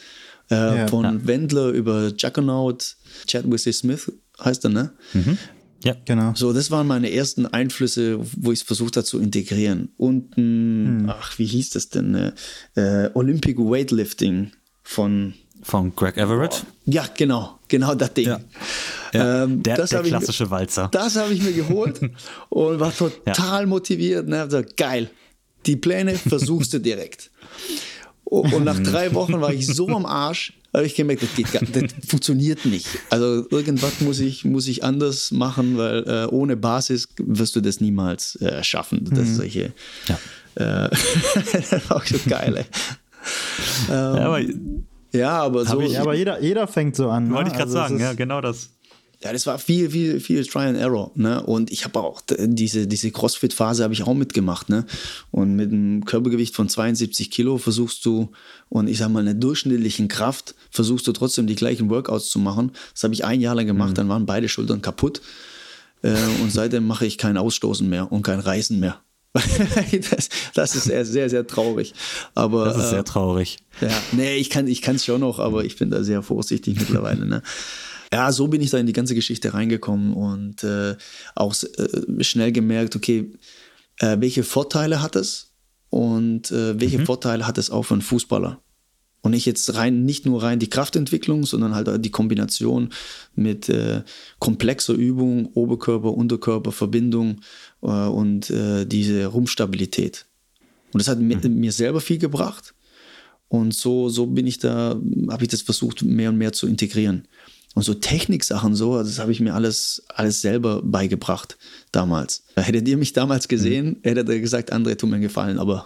Äh, 0.49 0.87
von 0.87 1.27
Wendler 1.27 1.69
über 1.69 2.13
Juggernaut, 2.17 2.95
Chad 3.27 3.49
Wesley 3.51 3.73
Smith 3.73 4.11
heißt 4.43 4.65
er, 4.65 4.69
ne? 4.69 4.91
Mhm. 5.13 5.37
Ja, 5.83 5.95
genau. 6.05 6.33
So, 6.35 6.53
das 6.53 6.71
waren 6.71 6.87
meine 6.87 7.11
ersten 7.11 7.45
Einflüsse, 7.45 8.19
wo 8.19 8.51
ich 8.51 8.59
es 8.59 8.65
versucht 8.65 8.97
habe 8.97 9.05
zu 9.05 9.19
integrieren. 9.19 9.89
Und, 9.97 10.35
hm. 10.35 11.05
ach, 11.09 11.37
wie 11.37 11.45
hieß 11.45 11.71
das 11.71 11.89
denn? 11.89 12.11
Ne? 12.11 12.33
Äh, 12.75 13.09
Olympic 13.13 13.57
Weightlifting 13.57 14.51
von. 14.83 15.33
Von 15.63 15.95
Greg 15.95 16.17
Everett? 16.17 16.65
Ja, 16.85 17.05
genau, 17.15 17.59
genau 17.67 17.95
das 17.95 18.13
Ding. 18.13 18.27
Ja. 18.27 18.39
Ja, 19.13 19.43
ähm, 19.43 19.63
der, 19.63 19.85
der 19.85 20.01
klassische 20.03 20.43
ich, 20.43 20.49
Walzer. 20.49 20.89
Das 20.91 21.15
habe 21.15 21.33
ich 21.33 21.41
mir 21.41 21.53
geholt 21.53 21.99
und 22.49 22.79
war 22.79 22.95
total 22.95 23.61
ja. 23.61 23.67
motiviert. 23.67 24.27
Ne? 24.27 24.41
Also, 24.41 24.61
geil, 24.75 25.09
die 25.65 25.75
Pläne 25.75 26.15
versuchst 26.15 26.73
du 26.73 26.79
direkt. 26.79 27.31
Und 28.29 28.65
nach 28.65 28.77
drei 28.79 29.13
Wochen 29.13 29.39
war 29.39 29.53
ich 29.53 29.65
so 29.65 29.87
am 29.87 30.05
Arsch, 30.05 30.51
habe 30.77 30.87
ich 30.87 30.95
gemerkt, 30.95 31.23
das, 31.23 31.35
geht 31.35 31.51
gar, 31.51 31.61
das 31.61 31.91
funktioniert 32.07 32.65
nicht. 32.65 32.87
Also 33.09 33.47
irgendwas 33.49 33.99
muss 34.01 34.19
ich, 34.19 34.45
muss 34.45 34.67
ich 34.67 34.83
anders 34.83 35.31
machen, 35.31 35.77
weil 35.77 36.03
äh, 36.07 36.25
ohne 36.27 36.55
Basis 36.55 37.09
wirst 37.17 37.55
du 37.55 37.61
das 37.61 37.81
niemals 37.81 38.35
äh, 38.41 38.63
schaffen. 38.63 39.05
Das 39.11 39.29
mhm. 39.29 39.35
solche. 39.35 39.73
Ja. 40.07 40.85
Äh, 40.85 40.89
das 41.51 41.89
war 41.89 41.97
auch 41.97 42.05
so 42.05 42.17
geil. 42.27 42.65
Ähm, 43.89 43.93
ja, 43.93 44.25
aber, 44.25 44.41
ja, 45.11 45.41
aber 45.41 45.65
so. 45.65 45.81
Ich, 45.81 45.99
aber 45.99 46.13
jeder, 46.13 46.41
jeder 46.41 46.67
fängt 46.67 46.95
so 46.95 47.09
an. 47.09 47.27
Ne? 47.27 47.33
Wollte 47.33 47.49
ich 47.49 47.55
gerade 47.55 47.71
also 47.71 47.77
sagen, 47.77 47.99
ja, 47.99 48.13
genau 48.13 48.41
das. 48.41 48.69
Ja, 49.23 49.33
das 49.33 49.47
war 49.47 49.57
viel, 49.57 49.89
viel, 49.89 50.19
viel 50.19 50.45
Try 50.45 50.65
and 50.67 50.77
Error. 50.77 51.11
Ne? 51.15 51.41
Und 51.41 51.71
ich 51.71 51.85
habe 51.85 51.99
auch 51.99 52.21
diese, 52.27 52.85
diese 52.85 53.09
Crossfit-Phase 53.09 53.83
habe 53.83 53.93
ich 53.93 54.03
auch 54.03 54.13
mitgemacht. 54.13 54.69
Ne? 54.69 54.85
Und 55.31 55.55
mit 55.55 55.71
einem 55.71 56.05
Körpergewicht 56.05 56.55
von 56.55 56.69
72 56.69 57.31
Kilo 57.31 57.57
versuchst 57.57 58.05
du, 58.05 58.31
und 58.69 58.87
ich 58.87 58.99
sag 58.99 59.09
mal, 59.09 59.21
einer 59.21 59.33
durchschnittlichen 59.33 60.07
Kraft, 60.07 60.53
versuchst 60.69 61.07
du 61.07 61.13
trotzdem 61.13 61.47
die 61.47 61.55
gleichen 61.55 61.89
Workouts 61.89 62.29
zu 62.29 62.37
machen. 62.37 62.71
Das 62.93 63.03
habe 63.03 63.15
ich 63.15 63.25
ein 63.25 63.41
Jahr 63.41 63.55
lang 63.55 63.65
gemacht, 63.65 63.91
mhm. 63.91 63.95
dann 63.95 64.09
waren 64.09 64.25
beide 64.27 64.49
Schultern 64.49 64.83
kaputt. 64.83 65.21
Äh, 66.03 66.13
und 66.43 66.51
seitdem 66.51 66.85
mache 66.85 67.07
ich 67.07 67.17
kein 67.17 67.37
Ausstoßen 67.37 67.89
mehr 67.89 68.11
und 68.11 68.21
kein 68.21 68.39
Reisen 68.39 68.79
mehr. 68.79 69.01
das, 69.33 70.29
das, 70.53 70.75
ist 70.75 70.85
sehr, 70.85 71.05
sehr, 71.05 71.29
sehr 71.29 71.45
traurig. 71.45 71.93
Aber, 72.35 72.65
das 72.65 72.77
ist 72.77 72.89
sehr 72.89 72.99
äh, 72.99 73.03
traurig. 73.03 73.57
Äh, 73.81 73.87
ja, 73.87 74.01
nee, 74.11 74.35
ich 74.35 74.49
kann 74.49 74.67
es 74.67 75.05
schon 75.05 75.21
noch, 75.21 75.39
aber 75.39 75.65
ich 75.65 75.75
bin 75.77 75.89
da 75.89 76.03
sehr 76.03 76.21
vorsichtig 76.21 76.79
mittlerweile. 76.79 77.25
Ne? 77.25 77.41
Ja, 78.13 78.31
so 78.31 78.47
bin 78.47 78.61
ich 78.61 78.69
da 78.69 78.77
in 78.77 78.87
die 78.87 78.93
ganze 78.93 79.15
Geschichte 79.15 79.53
reingekommen 79.53 80.13
und 80.13 80.63
äh, 80.63 80.95
auch 81.35 81.53
äh, 81.53 82.23
schnell 82.23 82.51
gemerkt, 82.51 82.95
okay, 82.95 83.33
äh, 83.99 84.17
welche 84.19 84.43
Vorteile 84.43 85.01
hat 85.01 85.15
es 85.15 85.51
und 85.89 86.51
äh, 86.51 86.79
welche 86.79 86.99
mhm. 86.99 87.05
Vorteile 87.05 87.45
hat 87.45 87.57
es 87.57 87.69
auch 87.69 87.83
für 87.83 87.95
einen 87.95 88.01
Fußballer? 88.01 88.61
Und 89.21 89.31
nicht 89.31 89.45
jetzt 89.45 89.73
rein, 89.73 90.05
nicht 90.05 90.25
nur 90.25 90.41
rein 90.41 90.59
die 90.59 90.69
Kraftentwicklung, 90.69 91.45
sondern 91.45 91.75
halt 91.75 92.05
die 92.05 92.11
Kombination 92.11 92.93
mit 93.35 93.67
äh, 93.67 94.03
komplexer 94.39 94.93
Übung, 94.93 95.47
Oberkörper, 95.47 96.13
Unterkörper, 96.13 96.71
Verbindung 96.71 97.41
äh, 97.81 97.87
und 97.87 98.49
diese 98.49 99.25
Rumpfstabilität. 99.25 100.27
Und 100.93 101.01
das 101.01 101.09
hat 101.09 101.19
mhm. 101.19 101.27
mir, 101.27 101.49
mir 101.49 101.71
selber 101.73 101.99
viel 101.99 102.19
gebracht. 102.19 102.73
Und 103.49 103.73
so, 103.73 104.09
so 104.09 104.27
bin 104.27 104.45
ich 104.45 104.59
da, 104.59 104.99
habe 105.29 105.43
ich 105.43 105.49
das 105.49 105.61
versucht, 105.61 106.03
mehr 106.03 106.29
und 106.29 106.37
mehr 106.37 106.53
zu 106.53 106.67
integrieren. 106.67 107.27
Und 107.77 107.83
so 107.83 107.93
Techniksachen, 107.93 108.73
so, 108.73 108.97
das 108.97 109.19
habe 109.19 109.31
ich 109.31 109.39
mir 109.39 109.53
alles, 109.53 110.03
alles 110.07 110.41
selber 110.41 110.81
beigebracht 110.81 111.59
damals. 111.91 112.43
Hättet 112.55 112.87
ihr 112.87 112.97
mich 112.97 113.13
damals 113.13 113.47
gesehen, 113.47 113.99
mhm. 113.99 113.99
hättet 114.01 114.27
ihr 114.29 114.39
gesagt, 114.39 114.73
André, 114.73 114.97
tut 114.97 115.11
mir 115.11 115.17
einen 115.17 115.21
Gefallen, 115.21 115.59
aber 115.59 115.85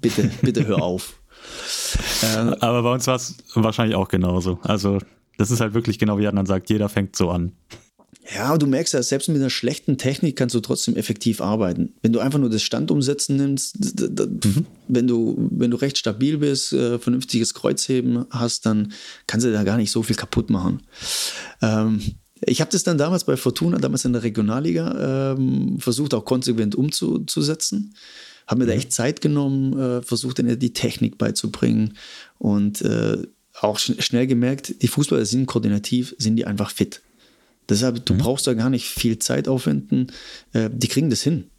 bitte, 0.00 0.30
bitte 0.40 0.66
hör 0.66 0.80
auf. 0.80 1.20
ähm, 2.22 2.54
aber 2.60 2.82
bei 2.82 2.90
uns 2.90 3.06
war 3.06 3.16
es 3.16 3.36
wahrscheinlich 3.52 3.96
auch 3.96 4.08
genauso. 4.08 4.60
Also, 4.62 4.98
das 5.36 5.50
ist 5.50 5.60
halt 5.60 5.74
wirklich 5.74 5.98
genau 5.98 6.16
wie 6.16 6.26
Adnan 6.26 6.46
sagt, 6.46 6.70
jeder 6.70 6.88
fängt 6.88 7.16
so 7.16 7.28
an. 7.28 7.52
Ja, 8.34 8.56
du 8.58 8.66
merkst 8.66 8.94
ja, 8.94 9.02
selbst 9.02 9.28
mit 9.28 9.36
einer 9.36 9.50
schlechten 9.50 9.98
Technik 9.98 10.36
kannst 10.36 10.54
du 10.54 10.60
trotzdem 10.60 10.96
effektiv 10.96 11.40
arbeiten. 11.40 11.94
Wenn 12.02 12.12
du 12.12 12.20
einfach 12.20 12.38
nur 12.38 12.50
das 12.50 12.62
Standumsetzen 12.62 13.36
nimmst, 13.36 13.78
mhm. 14.00 14.66
wenn, 14.88 15.06
du, 15.06 15.36
wenn 15.50 15.70
du 15.70 15.76
recht 15.76 15.98
stabil 15.98 16.38
bist, 16.38 16.72
äh, 16.72 16.98
vernünftiges 16.98 17.54
Kreuzheben 17.54 18.26
hast, 18.30 18.66
dann 18.66 18.92
kannst 19.26 19.46
du 19.46 19.52
da 19.52 19.62
gar 19.62 19.76
nicht 19.76 19.90
so 19.90 20.02
viel 20.02 20.16
kaputt 20.16 20.50
machen. 20.50 20.82
Ähm, 21.62 22.00
ich 22.40 22.60
habe 22.60 22.70
das 22.70 22.82
dann 22.82 22.98
damals 22.98 23.24
bei 23.24 23.36
Fortuna, 23.36 23.78
damals 23.78 24.04
in 24.04 24.12
der 24.12 24.22
Regionalliga, 24.22 25.32
ähm, 25.32 25.78
versucht 25.78 26.12
auch 26.12 26.24
konsequent 26.24 26.74
umzusetzen. 26.74 27.94
Habe 28.46 28.60
mir 28.60 28.64
mhm. 28.64 28.68
da 28.68 28.74
echt 28.74 28.92
Zeit 28.92 29.20
genommen, 29.20 29.78
äh, 29.78 30.02
versucht 30.02 30.38
ihnen 30.38 30.58
die 30.58 30.72
Technik 30.72 31.18
beizubringen 31.18 31.94
und 32.38 32.82
äh, 32.82 33.22
auch 33.60 33.78
schn 33.78 34.00
schnell 34.02 34.26
gemerkt, 34.26 34.82
die 34.82 34.88
Fußballer 34.88 35.24
sind 35.24 35.46
koordinativ, 35.46 36.14
sind 36.18 36.36
die 36.36 36.46
einfach 36.46 36.70
fit. 36.70 37.02
Deshalb, 37.68 38.04
du 38.06 38.14
mhm. 38.14 38.18
brauchst 38.18 38.46
da 38.46 38.54
gar 38.54 38.70
nicht 38.70 38.86
viel 38.86 39.18
Zeit 39.18 39.48
aufwenden. 39.48 40.12
Äh, 40.52 40.70
die 40.72 40.88
kriegen 40.88 41.10
das 41.10 41.22
hin. 41.22 41.50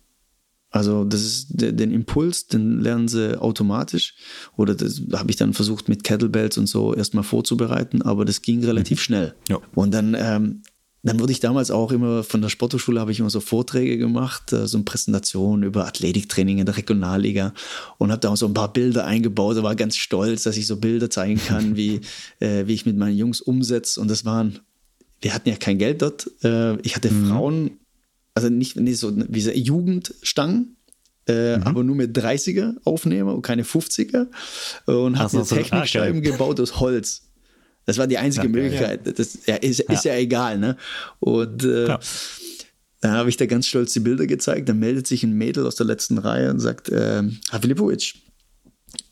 Also 0.69 1.05
das 1.05 1.21
ist 1.21 1.47
den 1.51 1.91
Impuls, 1.91 2.47
den 2.47 2.81
lernen 2.81 3.07
sie 3.07 3.41
automatisch. 3.41 4.15
Oder 4.57 4.75
das 4.75 5.01
habe 5.13 5.29
ich 5.29 5.37
dann 5.37 5.53
versucht 5.53 5.87
mit 5.87 6.03
Kettlebells 6.03 6.57
und 6.57 6.67
so 6.67 6.93
erstmal 6.93 7.23
vorzubereiten, 7.23 8.01
aber 8.01 8.25
das 8.25 8.41
ging 8.41 8.63
relativ 8.63 8.99
mhm. 8.99 9.01
schnell. 9.01 9.35
Ja. 9.49 9.59
Und 9.75 9.93
dann, 9.93 10.15
ähm, 10.19 10.63
dann 11.03 11.21
wurde 11.21 11.31
ich 11.31 11.39
damals 11.39 11.71
auch 11.71 11.91
immer 11.93 12.23
von 12.23 12.41
der 12.41 12.49
Sporthochschule 12.49 12.99
habe 12.99 13.13
ich 13.13 13.19
immer 13.21 13.29
so 13.29 13.39
Vorträge 13.39 13.97
gemacht, 13.97 14.51
äh, 14.51 14.67
so 14.67 14.77
eine 14.77 14.83
Präsentation 14.83 15.63
über 15.63 15.87
Athletiktraining 15.87 16.57
in 16.57 16.65
der 16.65 16.75
Regionalliga 16.75 17.53
und 17.97 18.11
habe 18.11 18.19
da 18.19 18.29
auch 18.29 18.35
so 18.35 18.47
ein 18.47 18.53
paar 18.53 18.73
Bilder 18.73 19.05
eingebaut. 19.05 19.55
Da 19.55 19.63
war 19.63 19.75
ganz 19.75 19.95
stolz, 19.95 20.43
dass 20.43 20.57
ich 20.57 20.67
so 20.67 20.75
Bilder 20.75 21.09
zeigen 21.09 21.39
kann, 21.39 21.75
wie, 21.77 22.01
äh, 22.39 22.67
wie 22.67 22.73
ich 22.73 22.85
mit 22.85 22.97
meinen 22.97 23.15
Jungs 23.15 23.39
umsetze. 23.39 24.01
Und 24.01 24.11
das 24.11 24.25
waren 24.25 24.59
wir 25.21 25.33
hatten 25.33 25.49
ja 25.49 25.55
kein 25.55 25.77
Geld 25.77 26.01
dort. 26.01 26.29
Äh, 26.43 26.79
ich 26.81 26.95
hatte 26.95 27.11
mhm. 27.11 27.29
Frauen, 27.29 27.71
also 28.33 28.49
nicht, 28.49 28.75
nicht 28.75 28.97
so 28.97 29.11
wie 29.15 29.41
so 29.41 29.51
Jugendstangen, 29.51 30.77
äh, 31.27 31.57
mhm. 31.57 31.63
aber 31.63 31.83
nur 31.83 31.95
mit 31.95 32.17
30er 32.17 32.75
Aufnehmer 32.83 33.35
und 33.35 33.41
keine 33.41 33.63
50er. 33.63 34.27
Und 34.85 35.17
habe 35.17 35.29
so, 35.29 35.55
Technikscheiben 35.55 36.21
gebaut 36.21 36.59
aus 36.59 36.79
Holz. 36.79 37.23
Das 37.85 37.97
war 37.97 38.07
die 38.07 38.17
einzige 38.17 38.47
ja, 38.47 38.51
Möglichkeit. 38.51 39.05
Ja. 39.05 39.13
Das 39.13 39.39
ja, 39.45 39.55
ist, 39.55 39.79
ist, 39.79 40.05
ja. 40.05 40.15
egal, 40.15 40.57
ne? 40.59 40.75
Und 41.19 41.63
äh, 41.63 41.97
dann 43.01 43.11
habe 43.11 43.29
ich 43.29 43.37
da 43.37 43.45
ganz 43.45 43.67
stolz 43.67 43.93
die 43.93 44.01
Bilder 44.01 44.27
gezeigt. 44.27 44.67
Dann 44.67 44.79
meldet 44.79 45.07
sich 45.07 45.23
ein 45.23 45.33
Mädel 45.33 45.65
aus 45.65 45.75
der 45.75 45.85
letzten 45.85 46.17
Reihe 46.17 46.49
und 46.51 46.59
sagt, 46.59 46.89
äh, 46.89 47.23
Herr 47.49 47.61
Filipovic, 47.61 48.15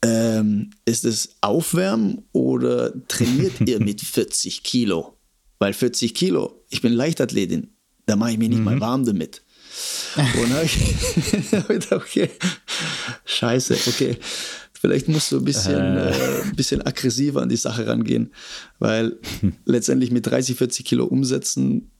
ähm, 0.01 0.71
ist 0.85 1.05
es 1.05 1.35
Aufwärmen 1.41 2.23
oder 2.31 2.93
trainiert 3.07 3.53
ihr 3.65 3.79
mit 3.79 4.01
40 4.01 4.63
Kilo? 4.63 5.15
Weil 5.59 5.73
40 5.73 6.13
Kilo, 6.13 6.65
ich 6.69 6.81
bin 6.81 6.93
Leichtathletin, 6.93 7.75
da 8.05 8.15
mache 8.15 8.31
ich 8.31 8.37
mich 8.37 8.49
nicht 8.49 8.59
mhm. 8.59 8.65
mal 8.65 8.79
warm 8.79 9.05
damit. 9.05 9.41
Und 10.15 10.53
habe 10.53 10.65
ich, 10.65 11.51
gedacht, 11.67 11.91
okay, 11.91 12.29
scheiße, 13.25 13.75
okay. 13.87 14.17
Vielleicht 14.73 15.07
musst 15.07 15.31
du 15.31 15.37
ein 15.37 15.45
bisschen, 15.45 15.79
äh. 15.79 16.11
Äh, 16.11 16.41
ein 16.43 16.55
bisschen 16.55 16.81
aggressiver 16.81 17.41
an 17.41 17.49
die 17.49 17.55
Sache 17.55 17.87
rangehen, 17.87 18.31
weil 18.77 19.17
letztendlich 19.65 20.11
mit 20.11 20.27
30, 20.27 20.57
40 20.57 20.85
Kilo 20.85 21.05
umsetzen, 21.05 21.91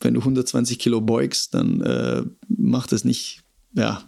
wenn 0.00 0.14
du 0.14 0.20
120 0.20 0.78
Kilo 0.78 1.00
beugst, 1.00 1.54
dann 1.54 1.80
äh, 1.80 2.22
macht 2.48 2.92
es 2.92 3.04
nicht, 3.04 3.42
ja, 3.74 4.04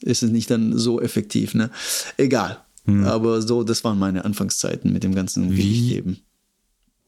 ist 0.00 0.22
es 0.22 0.30
nicht 0.30 0.50
dann 0.50 0.78
so 0.78 1.00
effektiv. 1.00 1.54
Ne? 1.54 1.70
Egal. 2.16 2.64
Hm. 2.84 3.04
Aber 3.04 3.42
so, 3.42 3.64
das 3.64 3.82
waren 3.84 3.98
meine 3.98 4.24
Anfangszeiten 4.24 4.92
mit 4.92 5.02
dem 5.02 5.14
ganzen 5.14 5.50
Gewichtheben. 5.50 6.20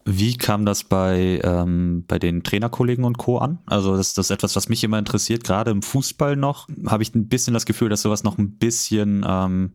Wie 0.05 0.37
kam 0.37 0.67
das 0.67 0.85
bei, 0.85 1.41
ähm, 1.43 2.05
bei 2.07 2.19
den 2.19 2.43
Trainerkollegen 2.43 3.05
und 3.05 3.17
Co. 3.17 3.39
an? 3.39 3.59
Also 3.67 3.97
das, 3.97 4.13
das 4.13 4.27
ist 4.27 4.31
etwas, 4.31 4.55
was 4.55 4.69
mich 4.69 4.85
immer 4.85 4.99
interessiert. 4.99 5.45
Gerade 5.45 5.71
im 5.71 5.83
Fußball 5.83 6.37
noch 6.37 6.69
habe 6.87 7.03
ich 7.03 7.15
ein 7.15 7.29
bisschen 7.29 7.55
das 7.55 7.65
Gefühl, 7.65 7.89
dass 7.89 8.03
sowas 8.03 8.23
noch 8.23 8.37
ein 8.37 8.53
bisschen, 8.59 9.25
ähm, 9.27 9.73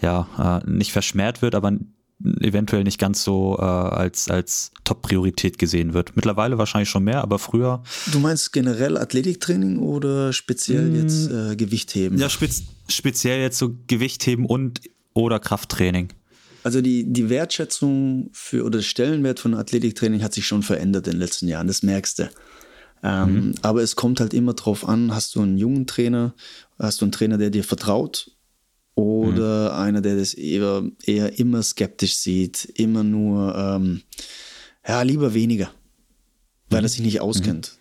ja, 0.00 0.62
äh, 0.64 0.70
nicht 0.70 0.92
verschmäht 0.92 1.42
wird, 1.42 1.56
aber 1.56 1.72
eventuell 2.40 2.84
nicht 2.84 2.98
ganz 2.98 3.22
so 3.22 3.56
äh, 3.58 3.62
als, 3.62 4.28
als 4.28 4.72
Top-Priorität 4.84 5.58
gesehen 5.58 5.94
wird. 5.94 6.16
Mittlerweile 6.16 6.58
wahrscheinlich 6.58 6.88
schon 6.88 7.04
mehr, 7.04 7.22
aber 7.22 7.38
früher. 7.38 7.82
Du 8.12 8.18
meinst 8.18 8.52
generell 8.52 8.96
Athletiktraining 8.96 9.78
oder 9.78 10.32
speziell 10.32 10.90
mm, 10.90 10.96
jetzt 10.96 11.30
äh, 11.30 11.56
Gewichtheben? 11.56 12.18
Ja, 12.18 12.28
spez 12.28 12.64
speziell 12.88 13.40
jetzt 13.40 13.58
so 13.58 13.76
Gewichtheben 13.86 14.46
und 14.46 14.80
oder 15.14 15.38
Krafttraining. 15.38 16.08
Also 16.68 16.82
die, 16.82 17.10
die 17.10 17.30
Wertschätzung 17.30 18.28
für 18.34 18.62
oder 18.62 18.80
der 18.80 18.84
Stellenwert 18.84 19.40
von 19.40 19.54
Athletiktraining 19.54 20.22
hat 20.22 20.34
sich 20.34 20.46
schon 20.46 20.62
verändert 20.62 21.06
in 21.06 21.14
den 21.14 21.18
letzten 21.18 21.48
Jahren, 21.48 21.66
das 21.66 21.82
merkst 21.82 22.18
du. 22.18 22.30
Ähm, 23.02 23.34
mhm. 23.34 23.54
Aber 23.62 23.80
es 23.80 23.96
kommt 23.96 24.20
halt 24.20 24.34
immer 24.34 24.52
drauf 24.52 24.86
an, 24.86 25.14
hast 25.14 25.34
du 25.34 25.40
einen 25.40 25.56
jungen 25.56 25.86
Trainer, 25.86 26.34
hast 26.78 27.00
du 27.00 27.06
einen 27.06 27.12
Trainer, 27.12 27.38
der 27.38 27.48
dir 27.48 27.64
vertraut 27.64 28.32
oder 28.96 29.72
mhm. 29.72 29.80
einer, 29.80 30.00
der 30.02 30.16
das 30.16 30.34
eher, 30.34 30.84
eher 31.06 31.38
immer 31.38 31.62
skeptisch 31.62 32.16
sieht, 32.16 32.66
immer 32.74 33.02
nur, 33.02 33.56
ähm, 33.56 34.02
ja, 34.86 35.00
lieber 35.00 35.32
weniger, 35.32 35.70
weil 36.68 36.82
mhm. 36.82 36.84
er 36.84 36.88
sich 36.90 37.00
nicht 37.00 37.22
auskennt. 37.22 37.78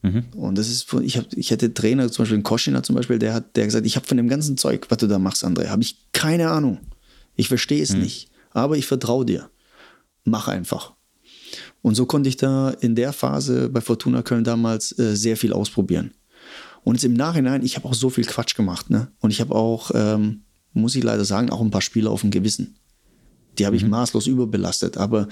Mhm. 0.00 0.10
mhm. 0.32 0.40
Und 0.40 0.56
das 0.56 0.70
ist, 0.70 0.90
ich, 1.02 1.18
hab, 1.18 1.30
ich 1.34 1.52
hatte 1.52 1.74
Trainer, 1.74 2.10
zum 2.10 2.22
Beispiel 2.22 2.38
in 2.38 2.42
Koschina 2.42 2.82
zum 2.82 2.96
Beispiel, 2.96 3.18
der 3.18 3.34
hat 3.34 3.54
der 3.54 3.66
gesagt, 3.66 3.84
ich 3.84 3.96
habe 3.96 4.06
von 4.06 4.16
dem 4.16 4.30
ganzen 4.30 4.56
Zeug, 4.56 4.86
was 4.88 4.96
du 4.96 5.08
da 5.08 5.18
machst, 5.18 5.44
André, 5.44 5.68
habe 5.68 5.82
ich 5.82 6.10
keine 6.12 6.48
Ahnung. 6.48 6.78
Ich 7.36 7.48
verstehe 7.48 7.82
es 7.82 7.92
mhm. 7.92 8.02
nicht, 8.02 8.30
aber 8.50 8.76
ich 8.76 8.86
vertraue 8.86 9.24
dir. 9.24 9.50
Mach 10.24 10.48
einfach. 10.48 10.94
Und 11.82 11.94
so 11.94 12.06
konnte 12.06 12.28
ich 12.28 12.36
da 12.36 12.70
in 12.70 12.94
der 12.94 13.12
Phase 13.12 13.68
bei 13.68 13.80
Fortuna 13.80 14.22
Köln 14.22 14.44
damals 14.44 14.98
äh, 14.98 15.14
sehr 15.14 15.36
viel 15.36 15.52
ausprobieren. 15.52 16.14
Und 16.82 16.94
jetzt 16.94 17.04
im 17.04 17.14
Nachhinein, 17.14 17.64
ich 17.64 17.76
habe 17.76 17.88
auch 17.88 17.94
so 17.94 18.10
viel 18.10 18.24
Quatsch 18.24 18.54
gemacht, 18.54 18.90
ne? 18.90 19.10
Und 19.20 19.30
ich 19.30 19.40
habe 19.40 19.54
auch, 19.54 19.90
ähm, 19.94 20.42
muss 20.72 20.94
ich 20.96 21.02
leider 21.02 21.24
sagen, 21.24 21.50
auch 21.50 21.60
ein 21.60 21.70
paar 21.70 21.80
Spiele 21.80 22.10
auf 22.10 22.20
dem 22.20 22.30
Gewissen. 22.30 22.76
Die 23.58 23.66
habe 23.66 23.76
ich 23.76 23.84
mhm. 23.84 23.90
maßlos 23.90 24.26
überbelastet. 24.26 24.96
Aber 24.96 25.28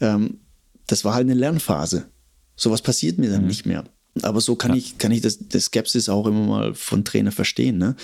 ähm, 0.00 0.40
das 0.86 1.04
war 1.04 1.14
halt 1.14 1.26
eine 1.26 1.34
Lernphase. 1.34 2.08
Sowas 2.54 2.80
passiert 2.80 3.18
mir 3.18 3.30
dann 3.30 3.42
mhm. 3.42 3.48
nicht 3.48 3.66
mehr. 3.66 3.84
Aber 4.22 4.40
so 4.40 4.56
kann 4.56 4.72
ja. 4.72 4.78
ich, 4.78 4.98
kann 4.98 5.12
ich 5.12 5.20
das, 5.20 5.38
das 5.48 5.66
Skepsis 5.66 6.08
auch 6.08 6.26
immer 6.26 6.46
mal 6.46 6.74
von 6.74 7.04
Trainer 7.04 7.32
verstehen. 7.32 7.78
Ne? 7.78 7.96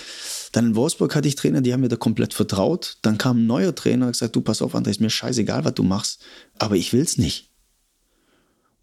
Dann 0.51 0.67
in 0.67 0.75
Wolfsburg 0.75 1.15
hatte 1.15 1.27
ich 1.27 1.35
Trainer, 1.35 1.61
die 1.61 1.73
haben 1.73 1.81
mir 1.81 1.89
da 1.89 1.95
komplett 1.95 2.33
vertraut. 2.33 2.97
Dann 3.01 3.17
kam 3.17 3.43
ein 3.43 3.47
neuer 3.47 3.73
Trainer 3.73 4.07
und 4.07 4.11
gesagt, 4.11 4.35
du 4.35 4.41
pass 4.41 4.61
auf, 4.61 4.75
André, 4.75 4.89
ist 4.89 5.01
mir 5.01 5.09
scheißegal, 5.09 5.65
was 5.65 5.73
du 5.73 5.83
machst, 5.83 6.21
aber 6.59 6.75
ich 6.75 6.93
will's 6.93 7.17
nicht. 7.17 7.49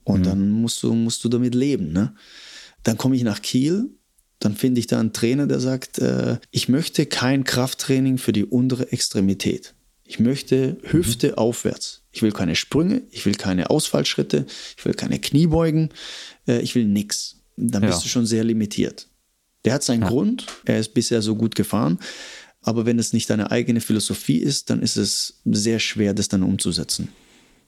Und 0.05 0.21
mhm. 0.21 0.25
dann 0.25 0.51
musst 0.51 0.83
du, 0.83 0.95
musst 0.95 1.23
du 1.25 1.29
damit 1.29 1.55
leben. 1.55 1.93
Ne? 1.93 2.15
Dann 2.83 2.99
komme 2.99 3.17
ich 3.17 3.23
nach 3.23 3.43
Kiel 3.43 3.91
dann 4.41 4.57
finde 4.57 4.81
ich 4.81 4.87
da 4.87 4.99
einen 4.99 5.13
Trainer, 5.13 5.47
der 5.47 5.61
sagt, 5.61 5.99
äh, 5.99 6.39
ich 6.51 6.69
möchte 6.69 7.07
kein 7.07 7.45
Krafttraining 7.45 8.19
für 8.19 8.33
die 8.33 8.45
untere 8.45 8.91
Extremität. 8.91 9.75
Ich 10.05 10.19
möchte 10.19 10.79
Hüfte 10.83 11.29
mhm. 11.29 11.35
aufwärts. 11.35 12.03
Ich 12.11 12.23
will 12.23 12.33
keine 12.33 12.57
Sprünge, 12.57 13.03
ich 13.13 13.27
will 13.27 13.37
keine 13.37 13.71
Ausfallschritte, 13.71 14.47
ich 14.77 14.85
will 14.85 14.95
keine 14.95 15.21
Kniebeugen, 15.21 15.91
äh, 16.47 16.61
ich 16.61 16.75
will 16.75 16.87
nichts. 16.87 17.37
Dann 17.57 17.83
bist 17.83 17.99
ja. 17.99 18.03
du 18.03 18.09
schon 18.09 18.27
sehr 18.27 18.45
limitiert. 18.45 19.09
Der 19.65 19.75
hat 19.75 19.83
seinen 19.83 20.03
ja. 20.03 20.09
Grund, 20.09 20.47
er 20.65 20.79
ist 20.79 20.95
bisher 20.95 21.21
so 21.21 21.37
gut 21.37 21.55
gefahren, 21.55 21.99
aber 22.63 22.87
wenn 22.87 22.99
es 22.99 23.13
nicht 23.13 23.29
deine 23.29 23.51
eigene 23.51 23.81
Philosophie 23.81 24.39
ist, 24.39 24.71
dann 24.71 24.83
ist 24.83 24.97
es 24.97 25.41
sehr 25.45 25.79
schwer, 25.79 26.15
das 26.15 26.29
dann 26.29 26.43
umzusetzen. 26.43 27.09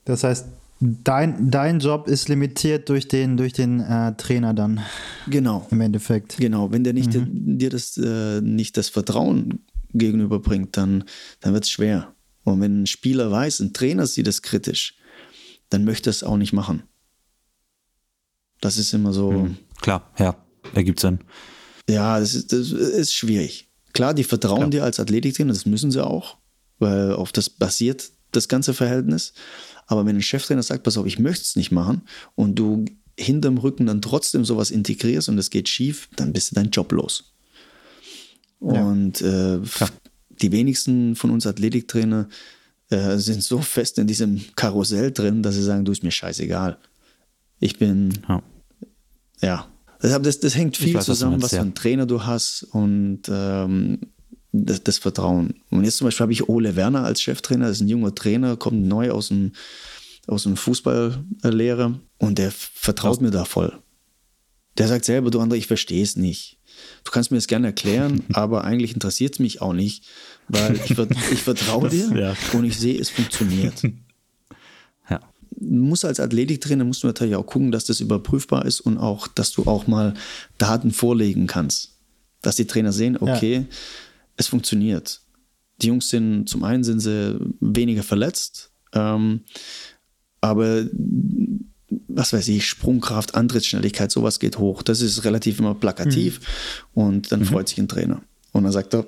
Das 0.05 0.23
heißt, 0.23 0.45
Dein, 1.03 1.49
dein 1.49 1.79
Job 1.79 2.09
ist 2.09 2.27
limitiert 2.27 2.89
durch 2.89 3.07
den, 3.07 3.37
durch 3.37 3.53
den 3.53 3.79
äh, 3.79 4.15
Trainer 4.17 4.53
dann. 4.53 4.81
Genau. 5.27 5.65
Im 5.71 5.79
Endeffekt. 5.79 6.35
Genau. 6.37 6.71
Wenn 6.71 6.83
der 6.83 6.91
nicht 6.91 7.13
mhm. 7.13 7.57
dir 7.57 7.69
das, 7.69 7.95
äh, 7.95 8.41
nicht 8.41 8.75
das 8.75 8.89
Vertrauen 8.89 9.63
gegenüberbringt, 9.93 10.75
dann, 10.75 11.05
dann 11.39 11.53
wird 11.53 11.63
es 11.63 11.71
schwer. 11.71 12.13
Und 12.43 12.59
wenn 12.59 12.81
ein 12.81 12.87
Spieler 12.87 13.31
weiß, 13.31 13.61
ein 13.61 13.71
Trainer 13.71 14.07
sieht 14.07 14.27
es 14.27 14.41
kritisch, 14.41 14.95
dann 15.69 15.85
möchte 15.85 16.09
er 16.09 16.11
es 16.11 16.23
auch 16.23 16.37
nicht 16.37 16.51
machen. 16.51 16.83
Das 18.63 18.77
ist 18.77 18.93
immer 18.93 19.11
so. 19.11 19.31
Mhm. 19.31 19.57
Klar, 19.81 20.09
ja, 20.17 20.37
ergibt 20.73 21.01
Sinn. 21.01 21.19
Ja, 21.89 22.17
das 22.17 22.33
ist, 22.33 22.53
das 22.53 22.71
ist 22.71 23.13
schwierig. 23.13 23.67
Klar, 23.91 24.13
die 24.13 24.23
vertrauen 24.23 24.59
Klar. 24.59 24.69
dir 24.69 24.83
als 24.85 25.01
Athletiktrainer, 25.01 25.51
das 25.51 25.65
müssen 25.65 25.91
sie 25.91 26.01
auch, 26.01 26.37
weil 26.79 27.11
auf 27.11 27.33
das 27.33 27.49
basiert 27.49 28.09
das 28.31 28.47
ganze 28.47 28.73
Verhältnis. 28.73 29.33
Aber 29.85 30.05
wenn 30.05 30.15
ein 30.15 30.21
Cheftrainer 30.21 30.63
sagt, 30.63 30.83
pass 30.83 30.97
auf, 30.97 31.05
ich 31.05 31.19
möchte 31.19 31.43
es 31.43 31.57
nicht 31.57 31.71
machen 31.71 32.03
und 32.35 32.55
du 32.55 32.85
hinterm 33.19 33.57
Rücken 33.57 33.85
dann 33.85 34.01
trotzdem 34.01 34.45
sowas 34.45 34.71
integrierst 34.71 35.27
und 35.27 35.37
es 35.37 35.49
geht 35.49 35.67
schief, 35.67 36.07
dann 36.15 36.31
bist 36.31 36.51
du 36.51 36.55
deinen 36.55 36.71
Job 36.71 36.93
los. 36.93 37.33
Und 38.59 39.21
äh, 39.21 39.59
die 40.41 40.53
wenigsten 40.53 41.17
von 41.17 41.31
uns 41.31 41.45
Athletiktrainer 41.45 42.29
äh, 42.89 43.17
sind 43.17 43.43
so 43.43 43.59
fest 43.59 43.99
in 43.99 44.07
diesem 44.07 44.41
Karussell 44.55 45.11
drin, 45.11 45.43
dass 45.43 45.55
sie 45.55 45.63
sagen, 45.63 45.83
du 45.83 45.91
ist 45.91 46.01
mir 46.01 46.11
scheißegal. 46.11 46.77
Ich 47.59 47.77
bin, 47.77 48.13
ja. 48.29 48.41
Ja. 49.43 49.67
Das, 49.99 50.39
das, 50.39 50.55
hängt 50.55 50.75
viel 50.75 50.95
weiß, 50.95 51.05
zusammen, 51.05 51.37
was, 51.37 51.43
was 51.43 51.51
für 51.51 51.61
einen 51.61 51.75
Trainer 51.75 52.05
du 52.05 52.25
hast 52.25 52.63
und 52.71 53.21
ähm, 53.29 53.99
das, 54.51 54.83
das, 54.83 54.97
Vertrauen. 54.97 55.55
Und 55.69 55.85
jetzt 55.85 55.97
zum 55.97 56.05
Beispiel 56.05 56.23
habe 56.23 56.33
ich 56.33 56.49
Ole 56.49 56.75
Werner 56.75 57.05
als 57.05 57.21
Cheftrainer, 57.21 57.67
das 57.67 57.77
ist 57.77 57.81
ein 57.81 57.87
junger 57.87 58.13
Trainer, 58.13 58.57
kommt 58.57 58.85
neu 58.85 59.11
aus 59.11 59.29
dem, 59.29 59.53
aus 60.27 60.43
dem 60.43 60.57
Fußballlehre 60.57 61.99
und 62.17 62.37
der 62.37 62.51
vertraut 62.51 63.21
mir 63.21 63.31
da 63.31 63.45
voll. 63.45 63.79
Der 64.77 64.87
sagt 64.87 65.05
selber, 65.05 65.31
du 65.31 65.39
André, 65.39 65.55
ich 65.55 65.67
verstehe 65.67 66.03
es 66.03 66.17
nicht. 66.17 66.57
Du 67.05 67.11
kannst 67.11 67.31
mir 67.31 67.37
das 67.37 67.47
gerne 67.47 67.67
erklären, 67.67 68.23
aber 68.33 68.65
eigentlich 68.65 68.93
interessiert 68.93 69.35
es 69.35 69.39
mich 69.39 69.61
auch 69.61 69.73
nicht, 69.73 70.05
weil 70.49 70.75
ich, 70.75 70.91
ich 71.31 71.43
vertraue 71.43 71.89
dir 71.89 72.11
ja. 72.13 72.35
und 72.53 72.65
ich 72.65 72.77
sehe, 72.77 72.99
es 72.99 73.09
funktioniert. 73.09 73.75
Musst 75.59 76.05
als 76.05 76.19
Athletiktrainer 76.19 76.83
musst 76.83 77.03
du 77.03 77.07
natürlich 77.07 77.35
auch 77.35 77.45
gucken, 77.45 77.71
dass 77.71 77.85
das 77.85 77.99
überprüfbar 77.99 78.65
ist 78.65 78.81
und 78.81 78.97
auch, 78.97 79.27
dass 79.27 79.51
du 79.51 79.63
auch 79.63 79.87
mal 79.87 80.13
Daten 80.57 80.91
vorlegen 80.91 81.47
kannst. 81.47 81.91
Dass 82.41 82.55
die 82.55 82.65
Trainer 82.65 82.91
sehen, 82.91 83.17
okay, 83.17 83.55
ja 83.69 83.75
es 84.37 84.47
funktioniert. 84.47 85.21
Die 85.81 85.87
Jungs 85.87 86.09
sind, 86.09 86.47
zum 86.47 86.63
einen 86.63 86.83
sind 86.83 86.99
sie 86.99 87.39
weniger 87.59 88.03
verletzt, 88.03 88.71
ähm, 88.93 89.41
aber 90.41 90.85
was 92.07 92.33
weiß 92.33 92.47
ich, 92.49 92.67
Sprungkraft, 92.67 93.35
Antrittsschnelligkeit, 93.35 94.11
sowas 94.11 94.39
geht 94.39 94.57
hoch. 94.57 94.81
Das 94.81 95.01
ist 95.01 95.23
relativ 95.25 95.59
immer 95.59 95.75
plakativ 95.75 96.39
mhm. 96.95 97.03
und 97.03 97.31
dann 97.31 97.41
mhm. 97.41 97.45
freut 97.45 97.69
sich 97.69 97.77
ein 97.77 97.87
Trainer. 97.87 98.21
Und 98.51 98.63
dann 98.63 98.71
sagt 98.71 98.93
er, 98.93 99.05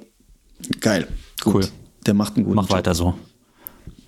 geil, 0.80 1.08
gut, 1.42 1.56
cool. 1.56 1.68
der 2.06 2.14
macht 2.14 2.36
einen 2.36 2.46
guten 2.46 2.56
Mach 2.56 2.64
Job. 2.64 2.78
weiter 2.78 2.96
so. 2.96 3.16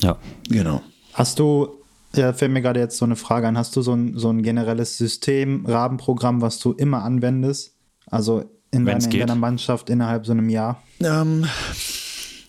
Ja. 0.02 0.18
Genau. 0.50 0.82
Hast 1.14 1.40
du, 1.40 1.77
ja, 2.18 2.34
fällt 2.34 2.52
mir 2.52 2.62
gerade 2.62 2.80
jetzt 2.80 2.98
so 2.98 3.06
eine 3.06 3.16
Frage 3.16 3.48
an, 3.48 3.58
hast 3.58 3.76
du 3.76 3.82
so 3.82 3.94
ein, 3.94 4.18
so 4.18 4.30
ein 4.30 4.44
generelles 4.44 4.98
System, 4.98 5.66
Rabenprogramm, 5.66 6.42
was 6.42 6.60
du 6.60 6.74
immer 6.74 7.04
anwendest? 7.04 7.76
Also 8.06 8.46
in, 8.72 8.86
deiner, 8.86 9.04
in 9.04 9.20
deiner 9.20 9.36
Mannschaft 9.36 9.90
innerhalb 9.90 10.26
so 10.26 10.32
einem 10.32 10.50
Jahr? 10.50 10.84
Ähm, 11.00 11.46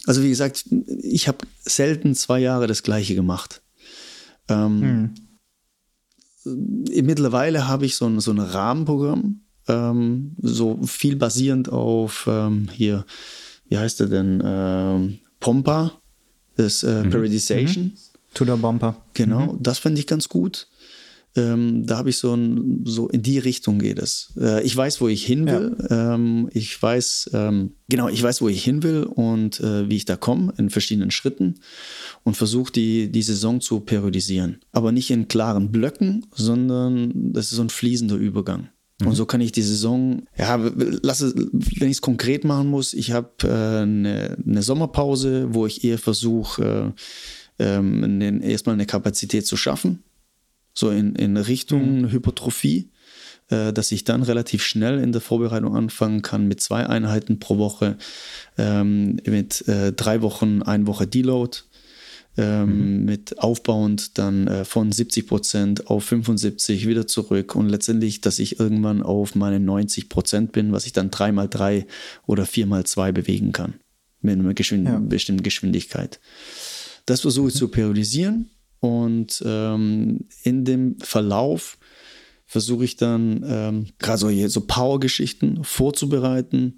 also 0.07 0.23
wie 0.23 0.31
gesagt, 0.31 0.65
ich 1.03 1.29
habe 1.29 1.39
selten 1.61 2.15
zwei 2.15 2.41
Jahre 2.41 2.67
das 2.67 2.83
gleiche 2.83 3.15
gemacht. 3.15 3.63
Ähm, 4.49 5.15
hm. 6.45 7.05
Mittlerweile 7.05 7.69
habe 7.69 7.85
ich 7.85 7.97
so 7.97 8.07
ein, 8.07 8.21
so 8.21 8.31
ein 8.31 8.39
Rahmenprogramm, 8.39 9.43
ähm, 9.69 10.35
so 10.41 10.81
viel 10.83 11.17
basierend 11.17 11.69
auf 11.71 12.27
ähm, 12.31 12.69
hier, 12.73 13.05
wie 13.69 13.77
heißt 13.77 14.01
der 14.01 14.07
denn? 14.07 14.43
Ähm, 14.45 15.19
Pompa, 15.41 15.93
das 16.57 16.83
äh, 16.83 17.05
mhm. 17.05 17.11
Periodization. 17.11 17.85
Mhm. 17.85 17.93
Tudor 18.39 18.57
Bumper. 18.57 18.95
Genau, 19.15 19.55
mhm. 19.55 19.63
das 19.63 19.79
fand 19.79 19.99
ich 19.99 20.07
ganz 20.07 20.29
gut. 20.29 20.69
Ähm, 21.37 21.87
da 21.87 21.99
habe 21.99 22.11
ich 22.11 22.19
so 22.19 22.35
ein, 22.35 22.83
so 22.85 23.09
in 23.09 23.23
die 23.23 23.39
Richtung 23.39 23.81
geht 23.81 23.99
es. 23.99 24.33
Äh, 24.41 24.63
ich 24.63 24.77
weiß, 24.77 25.01
wo 25.01 25.09
ich 25.09 25.27
hin 25.27 25.47
will. 25.47 25.77
Ja. 25.91 26.15
Ähm, 26.15 26.49
ich 26.53 26.81
weiß, 26.81 27.31
ähm, 27.35 27.73
genau, 27.89 28.09
ich 28.09 28.23
weiß, 28.23 28.41
wo 28.41 28.49
ich 28.49 28.63
hin 28.63 28.85
will 28.85 29.03
und 29.03 29.59
äh, 29.59 29.91
wie 29.91 29.97
ich 29.97 30.05
da 30.05 30.17
komme 30.17 30.55
in 30.57 30.71
verschiedenen 30.71 31.11
Schritten 31.11 31.57
und 32.23 32.37
versuche 32.37 32.73
die, 32.73 33.11
die 33.11 33.23
Saison 33.23 33.61
zu 33.61 33.81
periodisieren. 33.81 34.61
Aber 34.71 34.93
nicht 34.93 35.11
in 35.11 35.27
klaren 35.27 35.73
Blöcken, 35.73 36.27
sondern 36.33 37.33
das 37.33 37.47
ist 37.47 37.57
so 37.57 37.63
ein 37.63 37.71
fließender 37.71 38.17
Übergang. 38.17 38.69
Und 39.01 39.11
mhm. 39.11 39.15
so 39.15 39.27
kann 39.27 39.41
ich 39.41 39.53
die 39.53 39.63
Saison, 39.63 40.23
ja, 40.37 40.57
lasse, 40.57 41.33
wenn 41.37 41.89
ich 41.89 41.99
es 41.99 42.01
konkret 42.01 42.45
machen 42.45 42.69
muss, 42.69 42.95
ich 42.95 43.13
habe 43.13 43.31
äh, 43.45 43.83
eine, 43.83 44.37
eine, 44.45 44.63
Sommerpause, 44.63 45.55
wo 45.55 45.67
ich 45.67 45.85
eher 45.85 45.99
versuche, 45.99 46.95
äh, 46.97 47.01
ähm, 47.59 48.41
erstmal 48.43 48.75
eine 48.75 48.87
Kapazität 48.87 49.47
zu 49.47 49.57
schaffen 49.57 50.03
so 50.79 50.91
in, 50.91 51.15
in 51.17 51.37
Richtung 51.37 52.03
mhm. 52.03 52.13
Hypertrophie, 52.13 52.91
äh, 53.51 53.73
dass 53.73 53.93
ich 53.93 54.05
dann 54.05 54.23
relativ 54.23 54.63
schnell 54.63 54.99
in 55.01 55.13
der 55.13 55.21
Vorbereitung 55.21 55.75
anfangen 55.75 56.23
kann 56.23 56.47
mit 56.47 56.61
zwei 56.61 56.87
Einheiten 56.87 57.41
pro 57.41 57.59
Woche, 57.59 57.99
ähm, 58.57 59.19
mit 59.27 59.67
äh, 59.69 59.93
drei 59.93 60.23
Wochen, 60.23 60.63
ein 60.63 60.87
Woche 60.87 61.07
Deload. 61.07 61.59
Ähm, 62.37 63.01
mhm. 63.01 63.05
mit 63.05 63.41
aufbauend 63.41 64.17
dann 64.17 64.47
äh, 64.47 64.65
von 64.65 64.93
70 64.93 65.27
Prozent 65.27 65.89
auf 65.89 66.05
75 66.05 66.87
wieder 66.87 67.09
zurück 67.09 67.57
und 67.57 67.69
letztendlich, 67.69 68.21
dass 68.21 68.39
ich 68.39 68.61
irgendwann 68.61 69.03
auf 69.03 69.35
meine 69.35 69.59
90 69.59 70.09
Prozent 70.09 70.53
bin, 70.53 70.71
was 70.71 70.87
ich 70.87 70.93
dann 70.93 71.11
dreimal 71.11 71.49
drei 71.49 71.89
oder 72.29 72.47
viermal 72.47 72.85
zwei 72.85 73.11
bewegen 73.11 73.51
kann 73.51 73.75
mit 74.21 74.39
einer 74.39 74.55
Geschwind 74.55 74.87
ja. 74.87 75.01
bestimmten 75.01 75.43
Geschwindigkeit. 75.43 76.21
Das 77.09 77.23
versuche 77.23 77.49
ich 77.49 77.55
zu 77.55 77.69
periodisieren 77.69 78.51
und 78.81 79.43
ähm, 79.47 80.27
in 80.43 80.67
dem 80.67 80.99
Verlauf 81.01 81.79
versuche 82.45 82.85
ich 82.85 82.97
dann 82.97 83.43
ähm, 83.47 83.87
gerade 83.99 84.19
so, 84.19 84.49
so 84.49 84.61
Power-Geschichten 84.67 85.65
vorzubereiten, 85.65 86.75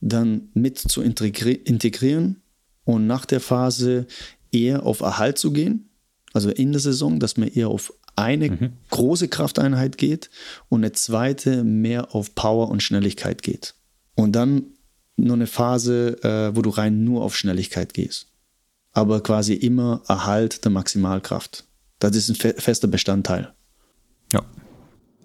dann 0.00 0.48
mit 0.54 0.78
zu 0.78 1.02
integri 1.02 1.52
integrieren 1.52 2.40
und 2.84 3.06
nach 3.06 3.26
der 3.26 3.40
Phase 3.40 4.06
eher 4.52 4.86
auf 4.86 5.00
Erhalt 5.00 5.36
zu 5.36 5.52
gehen, 5.52 5.90
also 6.32 6.48
in 6.48 6.72
der 6.72 6.80
Saison, 6.80 7.20
dass 7.20 7.36
man 7.36 7.48
eher 7.48 7.68
auf 7.68 7.92
eine 8.16 8.50
mhm. 8.50 8.72
große 8.88 9.28
Krafteinheit 9.28 9.98
geht 9.98 10.30
und 10.70 10.80
eine 10.80 10.92
zweite 10.92 11.62
mehr 11.62 12.14
auf 12.14 12.34
Power 12.34 12.70
und 12.70 12.82
Schnelligkeit 12.82 13.42
geht. 13.42 13.74
Und 14.14 14.32
dann 14.32 14.64
noch 15.16 15.34
eine 15.34 15.46
Phase, 15.46 16.22
äh, 16.22 16.56
wo 16.56 16.62
du 16.62 16.70
rein 16.70 17.04
nur 17.04 17.22
auf 17.22 17.36
Schnelligkeit 17.36 17.92
gehst. 17.92 18.28
Aber 18.94 19.22
quasi 19.22 19.54
immer 19.54 20.02
Erhalt 20.08 20.64
der 20.64 20.70
Maximalkraft. 20.70 21.64
Das 21.98 22.16
ist 22.16 22.28
ein 22.28 22.36
fe 22.36 22.54
fester 22.56 22.88
Bestandteil. 22.88 23.52
Ja. 24.32 24.42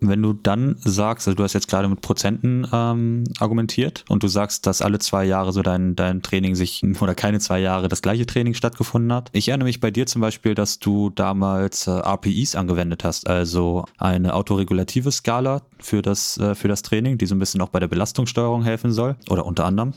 Wenn 0.02 0.22
du 0.22 0.32
dann 0.32 0.78
sagst, 0.80 1.28
also 1.28 1.36
du 1.36 1.44
hast 1.44 1.54
jetzt 1.54 1.68
gerade 1.68 1.90
mit 1.90 2.00
Prozenten 2.00 2.66
ähm, 2.72 3.26
argumentiert 3.40 4.06
und 4.08 4.24
du 4.24 4.30
sagst, 4.30 4.66
dass 4.66 4.82
alle 4.82 5.00
zwei 5.00 5.26
Jahre 5.26 5.52
so 5.52 5.62
dein, 5.62 5.96
dein 5.96 6.22
Training 6.22 6.56
sich 6.56 6.82
oder 7.02 7.16
keine 7.16 7.40
zwei 7.40 7.60
Jahre 7.60 7.90
das 7.90 8.02
gleiche 8.02 8.26
Training 8.26 8.54
stattgefunden 8.54 9.12
hat. 9.12 9.30
Ich 9.34 9.50
erinnere 9.50 9.68
mich 9.68 9.82
bei 9.82 9.92
dir 9.92 10.06
zum 10.06 10.22
Beispiel, 10.22 10.56
dass 10.56 10.80
du 10.80 11.10
damals 11.10 11.88
äh, 11.88 11.92
RPIs 11.92 12.56
angewendet 12.56 13.04
hast, 13.04 13.28
also 13.28 13.86
eine 13.98 14.34
autoregulative 14.34 15.12
Skala 15.12 15.64
für 15.80 16.02
das, 16.02 16.38
äh, 16.38 16.56
für 16.56 16.70
das 16.70 16.82
Training, 16.82 17.18
die 17.18 17.26
so 17.26 17.36
ein 17.36 17.40
bisschen 17.40 17.62
auch 17.62 17.70
bei 17.70 17.80
der 17.80 17.88
Belastungssteuerung 17.88 18.64
helfen 18.64 18.94
soll 18.94 19.18
oder 19.30 19.46
unter 19.46 19.66
anderem. 19.66 19.94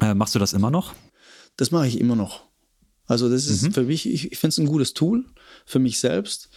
Äh, 0.00 0.12
machst 0.12 0.34
du 0.34 0.38
das 0.38 0.52
immer 0.52 0.70
noch? 0.70 0.92
Das 1.56 1.70
mache 1.70 1.86
ich 1.86 1.98
immer 1.98 2.16
noch. 2.16 2.47
Also 3.08 3.28
das 3.28 3.46
ist 3.46 3.62
mhm. 3.62 3.72
für 3.72 3.82
mich, 3.82 4.08
ich, 4.08 4.30
ich 4.32 4.38
finde 4.38 4.52
es 4.52 4.58
ein 4.58 4.66
gutes 4.66 4.94
Tool 4.94 5.24
für 5.66 5.78
mich 5.78 5.98
selbst. 5.98 6.50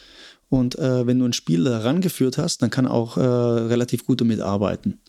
Und 0.50 0.78
äh, 0.78 1.08
wenn 1.08 1.18
du 1.18 1.26
ein 1.26 1.34
Spiel 1.34 1.64
da 1.64 1.80
rangeführt 1.80 2.38
hast, 2.38 2.62
dann 2.62 2.70
kann 2.70 2.86
auch 2.86 3.18
äh, 3.18 3.22
relativ 3.22 4.06
gut 4.06 4.20
damit 4.20 4.42
arbeiten. 4.42 5.00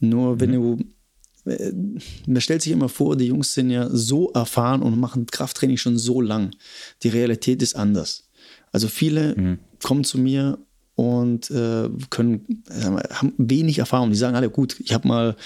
Nur 0.00 0.40
wenn 0.40 0.50
mhm. 0.50 0.78
du, 1.44 1.50
äh, 1.50 1.72
man 2.26 2.40
stellt 2.40 2.62
sich 2.62 2.72
immer 2.72 2.88
vor, 2.88 3.16
die 3.16 3.26
Jungs 3.26 3.54
sind 3.54 3.70
ja 3.70 3.88
so 3.90 4.32
erfahren 4.32 4.82
und 4.82 4.98
machen 4.98 5.26
Krafttraining 5.26 5.76
schon 5.76 5.96
so 5.96 6.20
lang. 6.20 6.50
Die 7.04 7.08
Realität 7.08 7.62
ist 7.62 7.76
anders. 7.76 8.28
Also 8.72 8.88
viele 8.88 9.36
mhm. 9.36 9.58
kommen 9.80 10.02
zu 10.02 10.18
mir 10.18 10.58
und 10.96 11.50
äh, 11.50 11.88
können 12.10 12.64
haben 13.10 13.32
wenig 13.36 13.78
Erfahrung. 13.78 14.10
Die 14.10 14.16
sagen 14.16 14.36
alle 14.36 14.50
gut, 14.50 14.76
ich 14.80 14.92
habe 14.92 15.06
mal, 15.06 15.36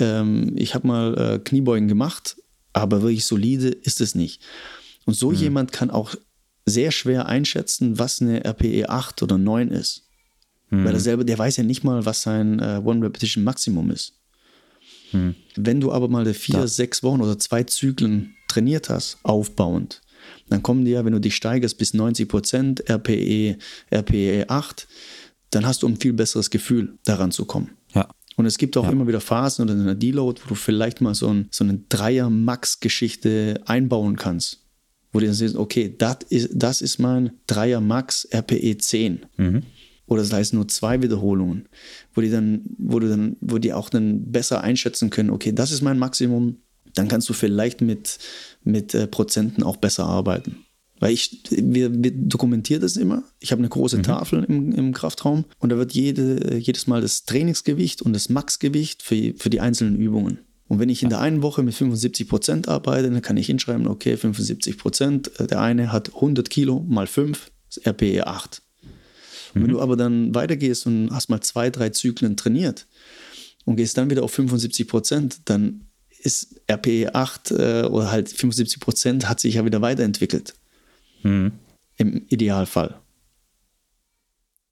ähm, 0.00 0.54
ich 0.56 0.74
habe 0.74 0.86
mal 0.86 1.16
äh, 1.16 1.38
Kniebeugen 1.38 1.88
gemacht, 1.88 2.36
aber 2.72 3.02
wirklich 3.02 3.24
solide 3.24 3.68
ist 3.68 4.00
es 4.00 4.14
nicht. 4.14 4.42
Und 5.04 5.14
so 5.14 5.30
mhm. 5.30 5.36
jemand 5.36 5.72
kann 5.72 5.90
auch 5.90 6.14
sehr 6.64 6.92
schwer 6.92 7.26
einschätzen, 7.26 7.98
was 7.98 8.22
eine 8.22 8.44
RPE 8.44 8.88
8 8.88 9.22
oder 9.22 9.38
9 9.38 9.68
ist. 9.68 10.08
Mhm. 10.70 10.84
Weil 10.84 10.94
er 10.94 11.00
selber, 11.00 11.24
der 11.24 11.38
weiß 11.38 11.56
ja 11.56 11.64
nicht 11.64 11.84
mal, 11.84 12.04
was 12.06 12.22
sein 12.22 12.58
äh, 12.60 12.80
One 12.84 13.04
Repetition 13.04 13.44
Maximum 13.44 13.90
ist. 13.90 14.14
Mhm. 15.12 15.34
Wenn 15.56 15.80
du 15.80 15.92
aber 15.92 16.08
mal 16.08 16.32
vier, 16.32 16.60
ja. 16.60 16.66
sechs 16.66 17.02
Wochen 17.02 17.20
oder 17.20 17.38
zwei 17.38 17.64
Zyklen 17.64 18.34
trainiert 18.48 18.88
hast, 18.88 19.18
aufbauend, 19.22 20.00
dann 20.48 20.62
kommen 20.62 20.84
dir, 20.84 21.04
wenn 21.04 21.12
du 21.12 21.20
dich 21.20 21.34
steigerst 21.34 21.78
bis 21.78 21.94
90 21.94 22.28
Prozent 22.28 22.90
RPE, 22.90 23.58
RPE 23.92 24.48
8, 24.48 24.86
dann 25.50 25.66
hast 25.66 25.82
du 25.82 25.88
ein 25.88 25.98
viel 25.98 26.12
besseres 26.12 26.50
Gefühl, 26.50 26.98
daran 27.04 27.32
zu 27.32 27.44
kommen. 27.44 27.70
Und 28.36 28.46
es 28.46 28.58
gibt 28.58 28.76
auch 28.76 28.84
ja. 28.84 28.92
immer 28.92 29.06
wieder 29.06 29.20
Phasen 29.20 29.64
oder 29.64 29.74
in 29.74 29.80
einer 29.80 29.94
Deload, 29.94 30.40
wo 30.44 30.48
du 30.50 30.54
vielleicht 30.54 31.00
mal 31.00 31.14
so, 31.14 31.28
ein, 31.28 31.48
so 31.50 31.64
eine 31.64 31.80
Dreier-Max-Geschichte 31.88 33.60
einbauen 33.66 34.16
kannst 34.16 34.62
wo 35.12 35.20
du 35.20 35.26
dann 35.26 35.34
siehst, 35.34 35.56
okay, 35.56 35.94
das 35.96 36.18
ist, 36.30 36.50
das 36.54 36.80
ist 36.80 36.98
mein 36.98 37.32
Dreier 37.46 37.80
Max 37.80 38.26
RPE 38.32 38.78
10. 38.78 39.26
Mhm. 39.36 39.62
Oder 40.06 40.22
das 40.22 40.32
heißt 40.32 40.54
nur 40.54 40.68
zwei 40.68 41.00
Wiederholungen, 41.00 41.68
wo 42.14 42.20
die 42.20 42.30
dann, 42.30 42.62
wo 42.78 42.98
du 42.98 43.08
dann, 43.08 43.36
wo 43.40 43.58
die 43.58 43.72
auch 43.72 43.88
dann 43.88 44.30
besser 44.30 44.62
einschätzen 44.62 45.10
können, 45.10 45.30
okay, 45.30 45.52
das 45.52 45.70
ist 45.70 45.82
mein 45.82 45.98
Maximum, 45.98 46.56
dann 46.94 47.08
kannst 47.08 47.28
du 47.28 47.32
vielleicht 47.32 47.80
mit, 47.80 48.18
mit 48.64 48.94
äh, 48.94 49.06
Prozenten 49.06 49.62
auch 49.62 49.76
besser 49.76 50.04
arbeiten. 50.04 50.64
Weil 51.02 51.14
ich, 51.14 51.42
wir, 51.50 51.92
wir 51.92 52.12
dokumentieren 52.12 52.80
das 52.80 52.96
immer. 52.96 53.24
Ich 53.40 53.50
habe 53.50 53.58
eine 53.58 53.68
große 53.68 53.98
mhm. 53.98 54.02
Tafel 54.04 54.44
im, 54.44 54.70
im 54.70 54.92
Kraftraum 54.92 55.46
und 55.58 55.70
da 55.70 55.76
wird 55.76 55.94
jede, 55.94 56.56
jedes 56.58 56.86
Mal 56.86 57.00
das 57.00 57.24
Trainingsgewicht 57.24 58.02
und 58.02 58.12
das 58.12 58.28
Maxgewicht 58.28 59.02
für, 59.02 59.34
für 59.36 59.50
die 59.50 59.58
einzelnen 59.58 59.96
Übungen. 59.96 60.38
Und 60.68 60.78
wenn 60.78 60.88
ich 60.88 61.02
in 61.02 61.08
der 61.08 61.18
einen 61.18 61.42
Woche 61.42 61.64
mit 61.64 61.74
75 61.74 62.28
Prozent 62.28 62.68
arbeite, 62.68 63.10
dann 63.10 63.20
kann 63.20 63.36
ich 63.36 63.46
hinschreiben, 63.46 63.88
okay, 63.88 64.16
75 64.16 64.78
Prozent, 64.78 65.40
äh, 65.40 65.48
der 65.48 65.60
eine 65.60 65.90
hat 65.90 66.14
100 66.14 66.48
Kilo 66.48 66.86
mal 66.88 67.08
5, 67.08 67.50
ist 67.68 67.84
RPE 67.84 68.28
8. 68.28 68.62
Und 69.54 69.58
mhm. 69.58 69.64
wenn 69.64 69.70
du 69.72 69.80
aber 69.80 69.96
dann 69.96 70.32
weitergehst 70.36 70.86
und 70.86 71.10
hast 71.10 71.30
mal 71.30 71.40
zwei, 71.40 71.70
drei 71.70 71.88
Zyklen 71.88 72.36
trainiert 72.36 72.86
und 73.64 73.74
gehst 73.74 73.98
dann 73.98 74.08
wieder 74.08 74.22
auf 74.22 74.30
75 74.30 74.86
Prozent, 74.86 75.40
dann 75.46 75.86
ist 76.20 76.60
RPE 76.70 77.12
8 77.12 77.50
äh, 77.50 77.82
oder 77.90 78.12
halt 78.12 78.28
75 78.28 78.78
Prozent 78.78 79.28
hat 79.28 79.40
sich 79.40 79.54
ja 79.54 79.64
wieder 79.64 79.80
weiterentwickelt. 79.80 80.54
Mhm. 81.22 81.52
Im 81.96 82.26
Idealfall. 82.28 83.00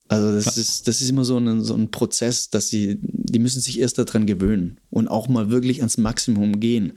Also 0.09 0.33
das 0.33 0.57
ist, 0.57 0.89
das 0.89 1.01
ist 1.01 1.09
immer 1.09 1.25
so 1.25 1.39
ein, 1.39 1.63
so 1.63 1.75
ein 1.75 1.93
Prozess, 1.93 2.51
dass 2.51 2.69
sie, 2.69 2.99
die 3.01 3.39
müssen 3.39 3.61
sich 3.61 3.79
erst 3.79 3.97
daran 3.97 4.27
gewöhnen 4.27 4.81
und 4.91 5.07
auch 5.07 5.29
mal 5.29 5.51
wirklich 5.51 5.79
ans 5.79 5.99
Maximum 5.99 6.59
gehen. 6.59 6.95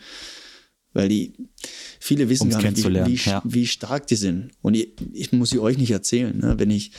Weil 0.94 1.10
die, 1.10 1.34
viele 2.00 2.30
wissen 2.30 2.52
Um's 2.52 2.54
gar 2.56 2.64
nicht, 2.64 2.84
wie, 2.84 3.06
wie, 3.06 3.30
ja. 3.30 3.42
wie, 3.46 3.68
stark 3.68 4.08
die 4.08 4.16
sind. 4.16 4.52
Und 4.64 4.74
ich, 4.76 4.94
ich 5.12 5.32
muss 5.32 5.52
sie 5.52 5.60
euch 5.60 5.78
nicht 5.78 5.92
erzählen. 5.92 6.36
Ne? 6.36 6.56
Wenn 6.58 6.72
ich, 6.72 6.92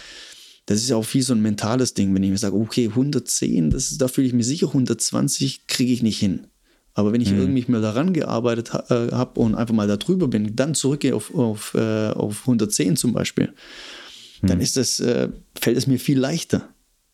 das 0.66 0.82
ist 0.82 0.92
auch 0.92 1.04
viel 1.04 1.22
so 1.22 1.34
ein 1.34 1.42
mentales 1.42 1.94
Ding, 1.94 2.14
wenn 2.14 2.22
ich 2.22 2.30
mir 2.30 2.38
sage, 2.38 2.56
okay, 2.56 2.88
110, 2.88 3.70
das 3.70 3.90
ist, 3.90 4.00
da 4.00 4.06
fühle 4.06 4.28
ich 4.28 4.32
mich 4.32 4.46
sicher, 4.46 4.68
120 4.68 5.66
kriege 5.66 5.92
ich 5.92 6.02
nicht 6.02 6.18
hin. 6.20 6.46
Aber 6.94 7.12
wenn 7.12 7.20
ich 7.20 7.32
mhm. 7.32 7.40
irgendwie 7.40 7.64
mal 7.68 7.82
daran 7.82 8.12
gearbeitet 8.12 8.72
ha, 8.72 8.84
äh, 8.88 9.12
habe 9.12 9.40
und 9.40 9.54
einfach 9.54 9.74
mal 9.74 9.88
da 9.88 9.96
drüber 9.96 10.28
bin, 10.28 10.54
dann 10.54 10.74
zurückgehe 10.74 11.14
auf, 11.14 11.34
auf, 11.34 11.74
äh, 11.74 12.10
auf 12.10 12.42
110 12.42 12.96
zum 12.96 13.12
Beispiel, 13.12 13.52
dann 14.42 14.58
hm. 14.58 14.60
ist 14.60 14.76
das, 14.76 15.00
äh, 15.00 15.28
fällt 15.58 15.76
es 15.76 15.86
mir 15.86 15.98
viel 15.98 16.18
leichter. 16.18 16.68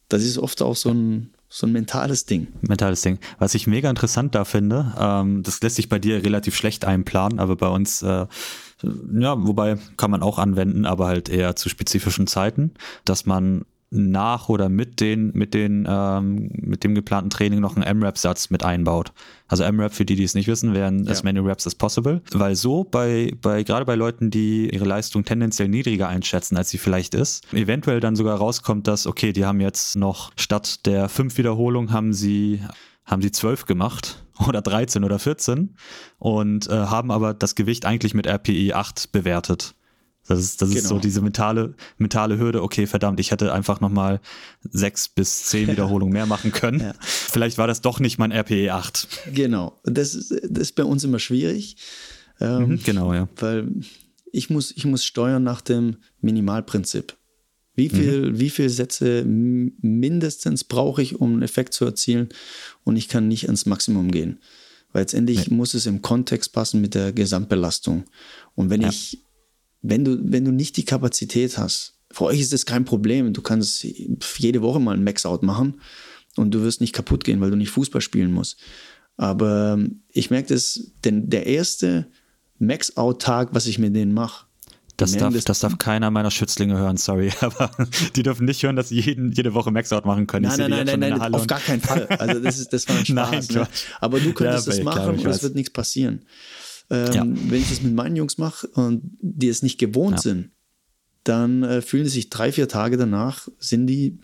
Das 0.09 0.23
ist 0.25 0.39
oft 0.39 0.61
auch 0.63 0.77
so 0.77 0.91
ein, 0.91 1.31
so 1.49 1.67
ein 1.67 1.73
mentales 1.73 2.27
Ding. 2.27 2.49
Mentales 2.63 3.03
Ding. 3.03 3.19
Was 3.39 3.55
ich 3.55 3.67
mega 3.67 3.89
interessant 3.89 4.35
da 4.35 4.45
finde, 4.45 4.93
ähm, 4.99 5.43
das 5.43 5.61
lässt 5.63 5.77
sich 5.77 5.89
bei 5.89 5.99
dir 5.99 6.25
relativ 6.25 6.57
schlecht 6.57 6.85
einplanen, 6.85 7.39
aber 7.39 7.57
bei 7.57 7.69
uns, 7.69 8.03
äh, 8.03 8.27
ja, 9.13 9.47
wobei 9.47 9.79
kann 9.97 10.11
man 10.11 10.23
auch 10.23 10.39
anwenden, 10.39 10.85
aber 10.85 11.07
halt 11.07 11.29
eher 11.29 11.57
zu 11.57 11.69
spezifischen 11.69 12.27
Zeiten, 12.27 12.73
dass 13.05 13.27
man 13.27 13.65
nach 13.91 14.49
oder 14.49 14.69
mit 14.69 15.01
den, 15.01 15.33
mit 15.35 15.53
den, 15.53 15.87
ähm, 15.89 16.51
mit 16.55 16.85
dem 16.85 16.95
geplanten 16.95 17.31
Training 17.31 17.61
noch 17.61 17.75
einen 17.75 17.85
M-Rap-Satz 17.85 18.51
mit 18.51 18.63
einbaut. 18.63 19.13
Also 19.49 19.65
M-Rap, 19.65 19.93
für 19.93 20.05
die, 20.05 20.15
die 20.15 20.23
es 20.23 20.35
nicht 20.35 20.47
wissen, 20.47 20.75
wären 20.75 21.05
ja. 21.05 21.11
as 21.11 21.25
many 21.25 21.41
Raps 21.41 21.67
as 21.67 21.75
possible. 21.75 22.23
Weil 22.33 22.55
so 22.55 22.85
bei, 22.85 23.35
bei, 23.43 23.65
gerade 23.65 23.85
bei 23.85 23.97
Leuten, 23.97 24.31
die 24.31 24.73
ihre 24.73 24.85
Leistung 24.85 25.25
tendenziell 25.25 25.69
niedriger 25.69 26.09
einschätzen, 26.09 26.57
als 26.57 26.71
sie 26.71 26.79
vielleicht 26.79 27.15
ist, 27.15 27.53
eventuell 27.53 27.99
dann 27.99 28.15
sogar 28.15 28.39
rauskommt, 28.39 28.87
dass, 28.87 29.09
okay, 29.09 29.33
die 29.33 29.45
haben 29.45 29.61
jetzt 29.61 29.97
noch 29.97 30.31
statt 30.37 30.87
der 30.87 31.09
fünf 31.09 31.37
Wiederholungen 31.37 31.93
haben 31.93 32.13
sie, 32.13 32.63
haben 33.05 33.23
sie 33.23 33.33
zwölf 33.33 33.67
gemacht 33.67 34.25
oder 34.47 34.63
13 34.63 35.03
oder 35.03 35.19
14 35.19 35.75
und 36.19 36.69
äh, 36.69 36.73
haben 36.73 37.11
aber 37.11 37.35
das 37.35 37.57
Gewicht 37.57 37.87
eigentlich 37.87 38.15
mit 38.15 38.29
RPE 38.29 38.75
8 38.75 39.11
bewertet. 39.11 39.75
Das 40.31 40.39
ist, 40.39 40.63
das 40.63 40.69
genau. 40.69 40.79
ist 40.79 40.85
so 40.85 40.95
genau. 40.95 41.03
diese 41.03 41.21
mentale, 41.23 41.75
mentale 41.99 42.39
Hürde, 42.39 42.63
okay, 42.63 42.87
verdammt, 42.87 43.19
ich 43.19 43.33
hätte 43.33 43.53
einfach 43.53 43.81
nochmal 43.81 44.21
sechs 44.63 45.09
bis 45.09 45.47
zehn 45.47 45.67
Wiederholungen 45.73 46.13
mehr 46.13 46.27
machen 46.27 46.53
können. 46.53 46.79
Ja. 46.79 46.95
Vielleicht 47.01 47.59
war 47.59 47.67
das 47.67 47.81
doch 47.81 47.99
nicht 47.99 48.19
mein 48.19 48.31
RPE 48.31 48.73
8. 48.73 49.09
Genau, 49.35 49.81
das 49.83 50.15
ist, 50.15 50.31
das 50.31 50.63
ist 50.63 50.77
bei 50.77 50.85
uns 50.85 51.03
immer 51.03 51.19
schwierig. 51.19 51.77
Ähm, 52.41 52.69
mhm, 52.69 52.83
genau, 52.85 53.13
ja. 53.13 53.29
Weil 53.37 53.73
ich 54.31 54.51
muss, 54.51 54.71
ich 54.71 54.85
muss 54.85 55.05
steuern 55.05 55.43
nach 55.43 55.63
dem 55.63 55.97
Minimalprinzip. 56.21 57.17
Wie 57.75 57.89
viel, 57.89 58.31
mhm. 58.31 58.39
wie 58.39 58.51
viel 58.51 58.69
Sätze 58.69 59.25
mindestens 59.25 60.63
brauche 60.63 61.03
ich, 61.03 61.17
um 61.17 61.33
einen 61.33 61.43
Effekt 61.43 61.75
zu 61.75 61.85
erzielen 61.85 62.29
und 62.85 62.95
ich 62.95 63.09
kann 63.09 63.27
nicht 63.27 63.47
ans 63.47 63.67
Maximum 63.67 64.13
gehen. 64.13 64.39
Weil 64.93 65.03
letztendlich 65.03 65.51
nee. 65.51 65.57
muss 65.57 65.75
es 65.75 65.87
im 65.87 66.03
Kontext 66.03 66.53
passen 66.53 66.81
mit 66.81 66.95
der 66.95 67.13
Gesamtbelastung. 67.13 68.05
Und 68.55 68.71
wenn 68.71 68.83
ja. 68.83 68.91
ich 68.91 69.25
wenn 69.83 70.05
du, 70.05 70.19
wenn 70.23 70.45
du 70.45 70.53
nicht 70.53 70.77
die 70.77 70.85
Kapazität 70.85 71.59
hast, 71.59 71.95
für 72.13 72.25
euch 72.25 72.41
ist 72.41 72.53
das 72.53 72.67
kein 72.67 72.85
Problem. 72.85 73.33
Du 73.33 73.43
kannst 73.43 73.85
jede 73.85 74.63
Woche 74.63 74.81
mal 74.81 74.97
ein 74.97 75.05
Max-Out 75.05 75.43
machen 75.43 75.81
und 76.37 76.53
du 76.53 76.63
wirst 76.63 76.81
nicht 76.81 76.93
kaputt 76.93 77.25
gehen, 77.25 77.41
weil 77.41 77.51
du 77.51 77.57
nicht 77.57 77.71
Fußball 77.71 78.01
spielen 78.01 78.33
musst. 78.33 78.59
Aber 79.17 79.75
ähm, 79.75 80.03
ich 80.09 80.31
merke 80.31 80.55
das, 80.55 80.93
denn 81.05 81.31
der 81.31 81.47
erste 81.47 82.09
Max-Out-Tag, 82.59 83.51
was 83.53 83.67
ich 83.67 83.79
mit 83.79 83.95
denen 83.95 84.13
mache, 84.13 84.47
das 85.01 85.17
darf, 85.17 85.33
das, 85.45 85.61
darf 85.61 85.79
keiner 85.79 86.11
meiner 86.11 86.31
Schützlinge 86.31 86.77
hören, 86.77 86.99
sorry. 86.99 87.33
Aber 87.41 87.71
die 88.17 88.23
dürfen 88.23 88.45
nicht 88.45 88.63
hören, 88.63 88.77
dass 88.77 88.91
sie 88.91 89.01
jeden, 89.01 89.33
jede 89.33 89.55
Woche 89.55 89.71
Maxout 89.71 90.03
machen 90.05 90.27
können. 90.27 90.47
Nein, 90.47 90.71
nein, 90.71 90.87
nein, 90.87 91.01
nein, 91.01 91.19
nein 91.19 91.35
auf 91.35 91.47
gar 91.47 91.61
keinen 91.61 91.81
Fall. 91.81 92.07
Also 92.07 92.41
das, 92.41 92.59
ist, 92.59 92.73
das 92.73 92.87
war 92.87 92.97
ein 92.97 93.07
Spaß. 93.07 93.49
nein, 93.49 93.63
ne? 93.63 93.69
Aber 94.01 94.21
du 94.21 94.35
könntest 94.35 94.67
ja, 94.67 94.75
das 94.75 94.83
machen 94.83 95.17
klar, 95.17 95.31
und 95.31 95.35
es 95.35 95.43
wird 95.43 95.55
nichts 95.55 95.73
passieren. 95.73 96.23
Ähm, 96.91 97.13
ja. 97.13 97.25
Wenn 97.25 97.61
ich 97.61 97.69
das 97.69 97.83
mit 97.83 97.95
meinen 97.95 98.17
Jungs 98.17 98.37
mache 98.39 98.67
und 98.69 99.17
die 99.21 99.49
es 99.49 99.63
nicht 99.63 99.79
gewohnt 99.79 100.17
ja. 100.17 100.23
sind, 100.23 100.51
dann 101.25 101.63
äh, 101.63 101.83
fühlen 101.83 102.05
sie 102.05 102.11
sich 102.11 102.31
drei, 102.31 102.51
vier 102.53 102.69
Tage 102.69 102.97
danach, 102.97 103.49
sind 103.59 103.87
die, 103.87 104.19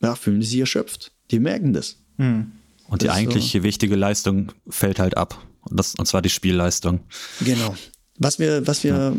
ja, 0.00 0.14
fühlen 0.14 0.40
die 0.40 0.46
sich 0.46 0.60
erschöpft. 0.60 1.12
Die 1.30 1.38
merken 1.38 1.72
das. 1.72 1.98
Mhm. 2.16 2.52
Und 2.88 3.02
die 3.02 3.10
eigentliche 3.10 3.58
so. 3.58 3.64
wichtige 3.64 3.96
Leistung 3.96 4.52
fällt 4.68 4.98
halt 4.98 5.16
ab. 5.16 5.42
Und, 5.62 5.78
das, 5.78 5.94
und 5.94 6.06
zwar 6.06 6.22
die 6.22 6.30
Spielleistung. 6.30 7.00
Genau. 7.40 7.74
Was 8.18 8.38
wir, 8.38 8.66
was 8.66 8.84
wir 8.84 8.92
ja. 8.92 9.12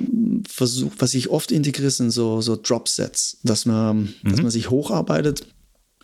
versuchen, 0.48 0.94
was 1.00 1.14
ich 1.14 1.30
oft 1.30 1.52
integriere, 1.52 1.90
sind 1.90 2.12
so, 2.12 2.42
so 2.42 2.56
Drop-Sets, 2.56 3.40
dass 3.44 3.66
man, 3.66 4.14
mhm. 4.24 4.32
dass 4.32 4.42
man 4.42 4.52
sich 4.52 4.70
hocharbeitet, 4.70 5.48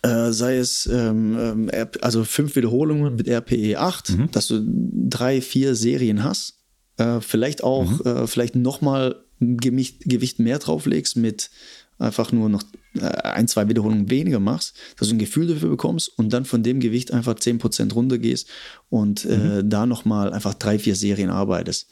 äh, 0.02 0.32
sei 0.32 0.56
es 0.56 0.86
ähm, 0.86 1.38
ähm 1.38 1.70
also 2.00 2.24
fünf 2.24 2.56
Wiederholungen 2.56 3.16
mit 3.16 3.28
RPE 3.28 3.78
8, 3.78 4.10
mhm. 4.10 4.30
dass 4.32 4.48
du 4.48 4.62
drei, 5.08 5.40
vier 5.40 5.74
Serien 5.74 6.24
hast, 6.24 6.58
äh, 6.96 7.20
vielleicht 7.20 7.62
auch, 7.62 7.88
mhm. 7.88 8.00
äh, 8.04 8.26
vielleicht 8.26 8.56
nochmal 8.56 9.16
Gewicht, 9.40 10.04
Gewicht 10.04 10.38
mehr 10.38 10.58
drauflegst 10.58 11.16
mit 11.16 11.50
einfach 11.98 12.32
nur 12.32 12.48
noch 12.48 12.62
äh, 12.94 13.06
ein, 13.06 13.48
zwei 13.48 13.68
Wiederholungen 13.68 14.10
weniger 14.10 14.40
machst, 14.40 14.74
dass 14.96 15.08
du 15.08 15.14
ein 15.14 15.18
Gefühl 15.18 15.46
dafür 15.46 15.70
bekommst 15.70 16.10
und 16.18 16.32
dann 16.32 16.44
von 16.44 16.62
dem 16.62 16.80
Gewicht 16.80 17.12
einfach 17.12 17.34
10% 17.34 17.92
runtergehst 17.92 18.48
und 18.90 19.24
äh, 19.24 19.36
mhm. 19.36 19.58
äh, 19.58 19.64
da 19.64 19.86
nochmal 19.86 20.32
einfach 20.32 20.54
drei, 20.54 20.78
vier 20.78 20.96
Serien 20.96 21.30
arbeitest. 21.30 21.88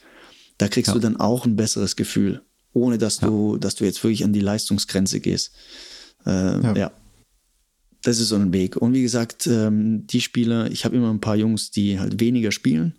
Da 0.59 0.69
kriegst 0.69 0.89
ja. 0.89 0.95
du 0.95 1.01
dann 1.01 1.17
auch 1.17 1.47
ein 1.47 1.57
besseres 1.57 1.97
Gefühl, 1.97 2.43
ohne 2.73 2.99
dass 2.99 3.21
ja. 3.21 3.29
du, 3.29 3.57
dass 3.57 3.77
du 3.77 3.85
jetzt 3.85 4.03
wirklich 4.03 4.25
an 4.25 4.33
die 4.33 4.41
Leistungsgrenze 4.41 5.21
gehst. 5.21 5.53
Äh, 6.27 6.31
ja. 6.31 6.77
ja. 6.77 6.93
Das 8.03 8.19
ist 8.19 8.29
so 8.29 8.37
ein 8.37 8.53
Weg. 8.53 8.77
Und 8.77 8.95
wie 8.95 9.03
gesagt, 9.03 9.47
ähm, 9.47 10.07
die 10.07 10.21
Spieler, 10.21 10.71
ich 10.71 10.85
habe 10.85 10.97
immer 10.97 11.11
ein 11.11 11.21
paar 11.21 11.37
Jungs, 11.37 11.71
die 11.71 12.01
halt 12.01 12.21
weniger 12.21 12.51
spielen. 12.51 12.95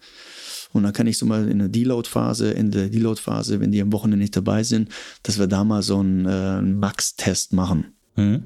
Und 0.73 0.83
dann 0.83 0.93
kann 0.93 1.07
ich 1.07 1.17
so 1.17 1.25
mal 1.25 1.49
in 1.49 1.59
der 1.59 1.67
Deload-Phase, 1.67 2.51
in 2.51 2.71
der 2.71 2.87
Deload-Phase, 2.89 3.59
wenn 3.59 3.71
die 3.71 3.81
am 3.81 3.91
Wochenende 3.91 4.23
nicht 4.23 4.35
dabei 4.35 4.63
sind, 4.63 4.89
dass 5.23 5.37
wir 5.37 5.47
da 5.47 5.63
mal 5.63 5.81
so 5.81 5.99
einen, 5.99 6.25
äh, 6.25 6.61
Max-Test 6.61 7.53
machen. 7.53 7.93
Mhm. 8.15 8.43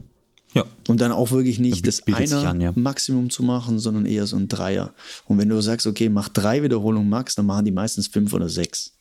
Ja. 0.53 0.63
Und 0.87 1.01
dann 1.01 1.11
auch 1.11 1.31
wirklich 1.31 1.59
nicht 1.59 1.85
das 1.85 2.07
Einer 2.07 2.47
an, 2.47 2.61
ja. 2.61 2.71
Maximum 2.75 3.29
zu 3.29 3.43
machen, 3.43 3.77
sondern 3.77 4.05
eher 4.05 4.25
so 4.25 4.37
ein 4.37 4.47
Dreier. 4.47 4.93
Und 5.25 5.37
wenn 5.37 5.49
du 5.49 5.59
sagst, 5.61 5.85
okay, 5.85 6.07
mach 6.07 6.29
drei 6.29 6.63
Wiederholungen 6.63 7.09
Max, 7.09 7.35
dann 7.35 7.45
machen 7.45 7.65
die 7.65 7.71
meistens 7.71 8.07
fünf 8.07 8.31
oder 8.33 8.47
sechs. 8.49 8.93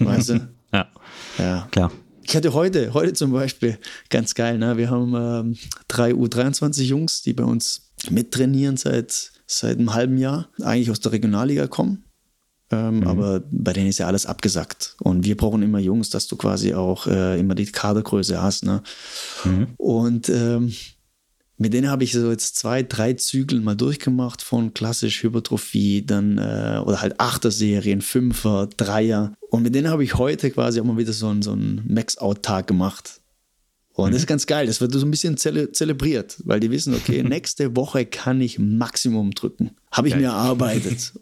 weißt 0.00 0.28
du? 0.30 0.48
Ja. 0.74 0.88
Ja. 1.38 1.68
Klar. 1.70 1.92
Ich 2.26 2.34
hatte 2.34 2.54
heute, 2.54 2.94
heute 2.94 3.12
zum 3.12 3.32
Beispiel, 3.32 3.78
ganz 4.08 4.34
geil, 4.34 4.58
ne? 4.58 4.76
wir 4.76 4.90
haben 4.90 5.14
ähm, 5.14 5.56
drei 5.88 6.12
U23 6.12 6.82
Jungs, 6.82 7.22
die 7.22 7.34
bei 7.34 7.44
uns 7.44 7.92
mittrainieren 8.10 8.76
seit, 8.76 9.32
seit 9.46 9.78
einem 9.78 9.94
halben 9.94 10.16
Jahr, 10.16 10.48
eigentlich 10.62 10.90
aus 10.90 11.00
der 11.00 11.12
Regionalliga 11.12 11.66
kommen. 11.66 12.04
Ähm, 12.70 13.00
mhm. 13.00 13.06
Aber 13.06 13.42
bei 13.50 13.72
denen 13.74 13.88
ist 13.88 13.98
ja 13.98 14.06
alles 14.06 14.26
abgesackt. 14.26 14.96
Und 15.00 15.24
wir 15.24 15.36
brauchen 15.36 15.62
immer 15.62 15.78
Jungs, 15.78 16.10
dass 16.10 16.26
du 16.26 16.36
quasi 16.36 16.74
auch 16.74 17.06
äh, 17.06 17.38
immer 17.38 17.54
die 17.54 17.66
Kadergröße 17.66 18.40
hast. 18.42 18.64
Ne? 18.64 18.82
Mhm. 19.44 19.66
Und 19.76 20.28
ähm, 20.30 20.72
mit 21.56 21.72
denen 21.72 21.88
habe 21.88 22.02
ich 22.02 22.12
so 22.12 22.30
jetzt 22.30 22.56
zwei, 22.56 22.82
drei 22.82 23.12
Zügel 23.14 23.60
mal 23.60 23.76
durchgemacht 23.76 24.42
von 24.42 24.74
klassisch 24.74 25.22
Hypertrophie, 25.22 26.04
dann 26.04 26.38
äh, 26.38 26.80
oder 26.84 27.00
halt 27.00 27.20
Achter-Serien, 27.20 28.00
Fünfer, 28.00 28.68
Dreier. 28.76 29.34
Und 29.50 29.62
mit 29.62 29.74
denen 29.74 29.88
habe 29.88 30.02
ich 30.02 30.16
heute 30.16 30.50
quasi 30.50 30.80
auch 30.80 30.84
mal 30.84 30.96
wieder 30.96 31.12
so, 31.12 31.28
einen, 31.28 31.42
so 31.42 31.52
einen 31.52 31.84
Max-Out-Tag 31.86 32.66
gemacht. 32.66 33.20
Und 33.92 34.08
mhm. 34.08 34.12
das 34.12 34.22
ist 34.22 34.26
ganz 34.26 34.46
geil. 34.46 34.66
Das 34.66 34.80
wird 34.80 34.92
so 34.92 35.06
ein 35.06 35.10
bisschen 35.10 35.36
zele 35.36 35.70
zelebriert, 35.70 36.38
weil 36.44 36.58
die 36.58 36.70
wissen, 36.72 36.94
okay, 36.94 37.22
nächste 37.28 37.76
Woche 37.76 38.04
kann 38.04 38.40
ich 38.40 38.58
Maximum 38.58 39.30
drücken. 39.30 39.70
Habe 39.92 40.08
ich 40.08 40.16
mir 40.16 40.26
erarbeitet. 40.26 41.12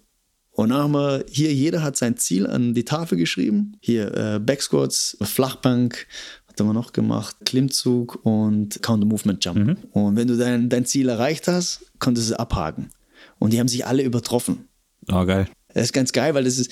Und 0.55 0.69
dann 0.69 0.79
haben 0.79 0.93
wir 0.93 1.25
hier, 1.31 1.53
jeder 1.53 1.83
hat 1.83 1.97
sein 1.97 2.19
Ziel 2.19 2.47
an 2.47 2.75
die 2.75 2.85
Tafel 2.85 3.17
geschrieben. 3.17 3.77
Hier 3.81 4.15
äh, 4.15 4.39
Backsquats, 4.39 5.17
Flachbank, 5.23 6.07
was 6.53 6.61
haben 6.61 6.69
wir 6.69 6.75
noch 6.75 6.93
gemacht? 6.93 7.37
Klimmzug 7.45 8.25
und 8.25 8.83
Counter-Movement-Jump. 8.83 9.59
Mhm. 9.59 9.77
Und 9.93 10.17
wenn 10.17 10.29
du 10.29 10.37
dein, 10.37 10.69
dein 10.69 10.85
Ziel 10.85 11.09
erreicht 11.09 11.49
hast, 11.49 11.87
konntest 11.99 12.29
du 12.29 12.35
es 12.35 12.39
abhaken. 12.39 12.91
Und 13.39 13.53
die 13.53 13.61
haben 13.61 13.69
sich 13.69 13.87
alle 13.87 14.03
übertroffen. 14.03 14.69
Oh, 15.11 15.25
geil. 15.25 15.49
Das 15.75 15.85
ist 15.85 15.93
ganz 15.93 16.13
geil, 16.13 16.35
weil 16.35 16.45
das 16.45 16.59
ist, 16.59 16.71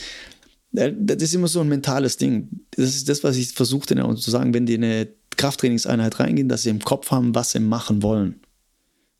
äh, 0.74 0.92
das 0.96 1.22
ist 1.22 1.34
immer 1.34 1.48
so 1.48 1.60
ein 1.60 1.68
mentales 1.68 2.16
Ding. 2.16 2.48
Das 2.72 2.94
ist 2.94 3.08
das, 3.08 3.24
was 3.24 3.36
ich 3.36 3.52
versuchte 3.52 3.96
zu 4.16 4.30
sagen, 4.30 4.54
wenn 4.54 4.66
die 4.66 4.74
in 4.74 4.84
eine 4.84 5.08
Krafttrainingseinheit 5.36 6.20
reingehen, 6.20 6.48
dass 6.48 6.62
sie 6.62 6.70
im 6.70 6.80
Kopf 6.80 7.10
haben, 7.10 7.34
was 7.34 7.52
sie 7.52 7.60
machen 7.60 8.02
wollen. 8.02 8.40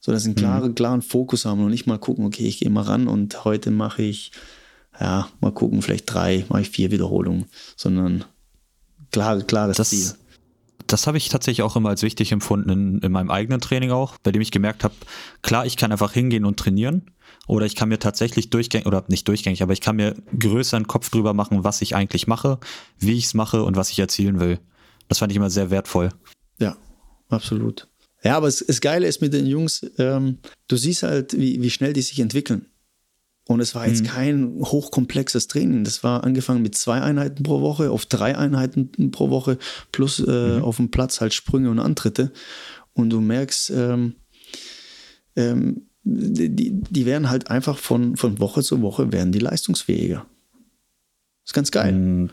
So, 0.00 0.12
dass 0.12 0.22
sie 0.22 0.30
einen 0.30 0.36
mhm. 0.36 0.40
klaren, 0.40 0.74
klaren 0.74 1.02
Fokus 1.02 1.44
haben 1.44 1.62
und 1.62 1.70
nicht 1.70 1.86
mal 1.86 1.98
gucken, 1.98 2.24
okay, 2.24 2.46
ich 2.46 2.58
gehe 2.58 2.70
mal 2.70 2.82
ran 2.82 3.08
und 3.08 3.44
heute 3.44 3.70
mache 3.70 4.02
ich, 4.02 4.32
ja, 4.98 5.28
mal 5.40 5.52
gucken, 5.52 5.82
vielleicht 5.82 6.12
drei, 6.12 6.44
mache 6.48 6.62
ich 6.62 6.70
vier 6.70 6.90
Wiederholungen, 6.90 7.46
sondern 7.76 8.24
klare, 9.10 9.44
klares 9.44 9.76
das, 9.76 9.90
Ziel. 9.90 10.10
Das 10.90 11.06
habe 11.06 11.18
ich 11.18 11.28
tatsächlich 11.28 11.62
auch 11.62 11.76
immer 11.76 11.90
als 11.90 12.02
wichtig 12.02 12.32
empfunden 12.32 12.68
in, 12.68 12.98
in 12.98 13.12
meinem 13.12 13.30
eigenen 13.30 13.60
Training 13.60 13.92
auch, 13.92 14.18
bei 14.18 14.32
dem 14.32 14.42
ich 14.42 14.50
gemerkt 14.50 14.82
habe, 14.82 14.94
klar, 15.40 15.64
ich 15.64 15.76
kann 15.76 15.92
einfach 15.92 16.12
hingehen 16.12 16.44
und 16.44 16.58
trainieren, 16.58 17.12
oder 17.46 17.64
ich 17.64 17.76
kann 17.76 17.88
mir 17.88 18.00
tatsächlich 18.00 18.50
durchgängig, 18.50 18.86
oder 18.86 19.04
nicht 19.06 19.28
durchgängig, 19.28 19.62
aber 19.62 19.72
ich 19.72 19.80
kann 19.80 19.96
mir 19.96 20.16
größeren 20.36 20.88
Kopf 20.88 21.10
drüber 21.10 21.32
machen, 21.32 21.62
was 21.62 21.80
ich 21.80 21.94
eigentlich 21.94 22.26
mache, 22.26 22.58
wie 22.98 23.16
ich 23.16 23.26
es 23.26 23.34
mache 23.34 23.62
und 23.62 23.76
was 23.76 23.90
ich 23.90 24.00
erzielen 24.00 24.40
will. 24.40 24.58
Das 25.06 25.18
fand 25.18 25.30
ich 25.30 25.36
immer 25.36 25.50
sehr 25.50 25.70
wertvoll. 25.70 26.10
Ja, 26.58 26.76
absolut. 27.28 27.88
Ja, 28.24 28.36
aber 28.36 28.48
das 28.48 28.80
Geile 28.80 29.06
ist 29.06 29.20
mit 29.20 29.32
den 29.32 29.46
Jungs, 29.46 29.88
ähm, 29.98 30.38
du 30.66 30.76
siehst 30.76 31.04
halt, 31.04 31.38
wie, 31.38 31.62
wie 31.62 31.70
schnell 31.70 31.92
die 31.92 32.02
sich 32.02 32.18
entwickeln. 32.18 32.66
Und 33.50 33.58
es 33.58 33.74
war 33.74 33.88
jetzt 33.88 34.02
mhm. 34.02 34.06
kein 34.06 34.54
hochkomplexes 34.60 35.48
Training. 35.48 35.82
Das 35.82 36.04
war 36.04 36.22
angefangen 36.22 36.62
mit 36.62 36.76
zwei 36.76 37.00
Einheiten 37.00 37.42
pro 37.42 37.60
Woche 37.60 37.90
auf 37.90 38.06
drei 38.06 38.38
Einheiten 38.38 39.10
pro 39.10 39.28
Woche 39.28 39.58
plus 39.90 40.20
äh, 40.20 40.58
mhm. 40.58 40.62
auf 40.62 40.76
dem 40.76 40.92
Platz 40.92 41.20
halt 41.20 41.34
Sprünge 41.34 41.68
und 41.68 41.80
Antritte. 41.80 42.30
Und 42.92 43.10
du 43.10 43.20
merkst, 43.20 43.70
ähm, 43.70 44.14
ähm, 45.34 45.82
die, 46.04 46.80
die 46.80 47.06
werden 47.06 47.28
halt 47.28 47.50
einfach 47.50 47.76
von, 47.76 48.16
von 48.16 48.38
Woche 48.38 48.62
zu 48.62 48.82
Woche 48.82 49.10
werden 49.10 49.32
die 49.32 49.40
leistungsfähiger. 49.40 50.26
Das 51.42 51.46
ist 51.46 51.54
ganz 51.54 51.72
geil. 51.72 51.92
Mhm. 51.92 52.30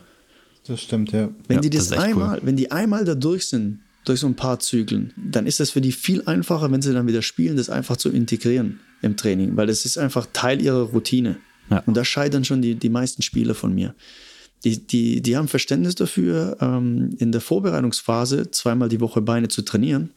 Das 0.68 0.80
stimmt, 0.80 1.10
ja. 1.10 1.30
Wenn 1.48 1.56
ja, 1.56 1.60
die 1.62 1.70
das, 1.70 1.88
das 1.88 1.98
einmal, 1.98 2.38
cool. 2.38 2.46
wenn 2.46 2.56
die 2.56 2.70
einmal 2.70 3.04
da 3.04 3.16
durch 3.16 3.48
sind, 3.48 3.80
durch 4.04 4.20
so 4.20 4.28
ein 4.28 4.36
paar 4.36 4.60
Zyklen, 4.60 5.12
dann 5.16 5.48
ist 5.48 5.58
das 5.58 5.70
für 5.70 5.80
die 5.80 5.90
viel 5.90 6.22
einfacher, 6.26 6.70
wenn 6.70 6.80
sie 6.80 6.92
dann 6.92 7.08
wieder 7.08 7.22
spielen, 7.22 7.56
das 7.56 7.70
einfach 7.70 7.96
zu 7.96 8.08
integrieren 8.08 8.78
im 9.02 9.16
Training, 9.16 9.56
weil 9.56 9.66
das 9.66 9.84
ist 9.84 9.98
einfach 9.98 10.26
Teil 10.32 10.60
ihrer 10.60 10.82
Routine. 10.82 11.36
Ja. 11.70 11.82
Und 11.86 11.96
da 11.96 12.04
scheitern 12.04 12.44
schon 12.44 12.62
die, 12.62 12.74
die 12.74 12.88
meisten 12.88 13.22
Spieler 13.22 13.54
von 13.54 13.74
mir. 13.74 13.94
Die, 14.64 14.84
die, 14.84 15.20
die 15.20 15.36
haben 15.36 15.48
Verständnis 15.48 15.94
dafür, 15.94 16.56
ähm, 16.60 17.14
in 17.18 17.30
der 17.30 17.40
Vorbereitungsphase 17.40 18.50
zweimal 18.50 18.88
die 18.88 19.00
Woche 19.00 19.20
Beine 19.20 19.48
zu 19.48 19.62
trainieren. 19.62 20.10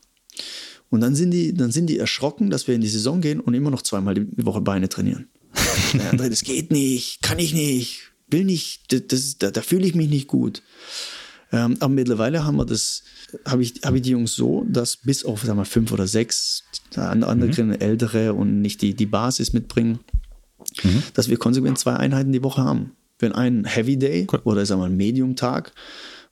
Und 0.90 1.02
dann 1.02 1.16
sind, 1.16 1.32
die, 1.32 1.54
dann 1.54 1.72
sind 1.72 1.88
die 1.88 2.00
erschrocken, 2.00 2.50
dass 2.50 2.68
wir 2.68 2.76
in 2.76 2.82
die 2.82 2.90
Saison 2.90 3.22
gehen 3.22 3.40
und 3.40 3.54
immer 3.54 3.70
noch 3.70 3.82
zweimal 3.82 4.16
die 4.16 4.46
Woche 4.46 4.62
Beine 4.62 4.90
trainieren. 4.90 5.30
Der 5.94 6.10
andere, 6.10 6.30
das 6.30 6.44
geht 6.44 6.72
nicht, 6.72 7.22
kann 7.22 7.40
ich 7.40 7.54
nicht, 7.54 8.12
will 8.30 8.46
nicht, 8.46 8.92
das, 8.92 9.08
das, 9.08 9.38
da, 9.38 9.52
da 9.52 9.62
fühle 9.62 9.86
ich 9.86 9.96
mich 9.96 10.10
nicht 10.10 10.28
gut. 10.28 10.64
Ähm, 11.52 11.78
aber 11.80 11.94
mittlerweile 11.94 12.46
haben 12.46 12.56
wir 12.56 12.66
das, 12.66 13.04
habe 13.46 13.62
ich, 13.62 13.82
hab 13.84 13.94
ich 13.94 14.02
die 14.02 14.12
Jungs 14.12 14.36
so, 14.36 14.66
dass 14.70 14.98
bis 14.98 15.26
auf 15.26 15.44
sagen 15.44 15.60
wir, 15.60 15.66
fünf 15.66 15.92
oder 15.92 16.08
sechs, 16.08 16.64
andere 16.98 17.64
mhm. 17.64 17.72
ältere 17.74 18.34
und 18.34 18.62
nicht 18.62 18.82
die, 18.82 18.94
die 18.94 19.06
Basis 19.06 19.54
mitbringen, 19.54 20.00
mhm. 20.84 21.04
dass 21.14 21.30
wir 21.30 21.38
konsequent 21.38 21.80
zwei 21.80 21.94
Einheiten 21.94 22.32
die 22.32 22.44
Woche 22.44 22.64
haben. 22.64 22.92
Wenn 23.20 23.34
ein 23.34 23.66
Heavy 23.66 23.98
Day 23.98 24.28
cool. 24.32 24.42
oder 24.44 24.66
sagen 24.66 24.82
wir 24.82 24.86
ein 24.86 24.98
Medium 24.98 25.36
Tag, 25.36 25.74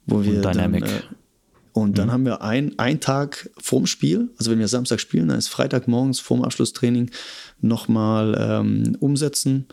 wo 0.06 0.24
wir 0.24 0.38
und 0.38 0.46
dann, 0.46 0.74
äh, 0.74 0.84
und 1.74 1.98
dann 1.98 2.08
mhm. 2.08 2.12
haben 2.12 2.26
wir 2.26 2.42
ein, 2.42 2.78
einen 2.80 3.00
Tag 3.00 3.50
vorm 3.58 3.86
Spiel, 3.86 4.30
also 4.38 4.52
wenn 4.52 4.60
wir 4.60 4.68
Samstag 4.68 5.00
spielen, 5.00 5.28
dann 5.28 5.38
ist 5.38 5.50
Freitagmorgens 5.50 6.20
vorm 6.20 6.42
Abschlusstraining 6.42 7.12
nochmal 7.62 8.36
ähm, 8.40 8.98
umsetzen 9.00 9.68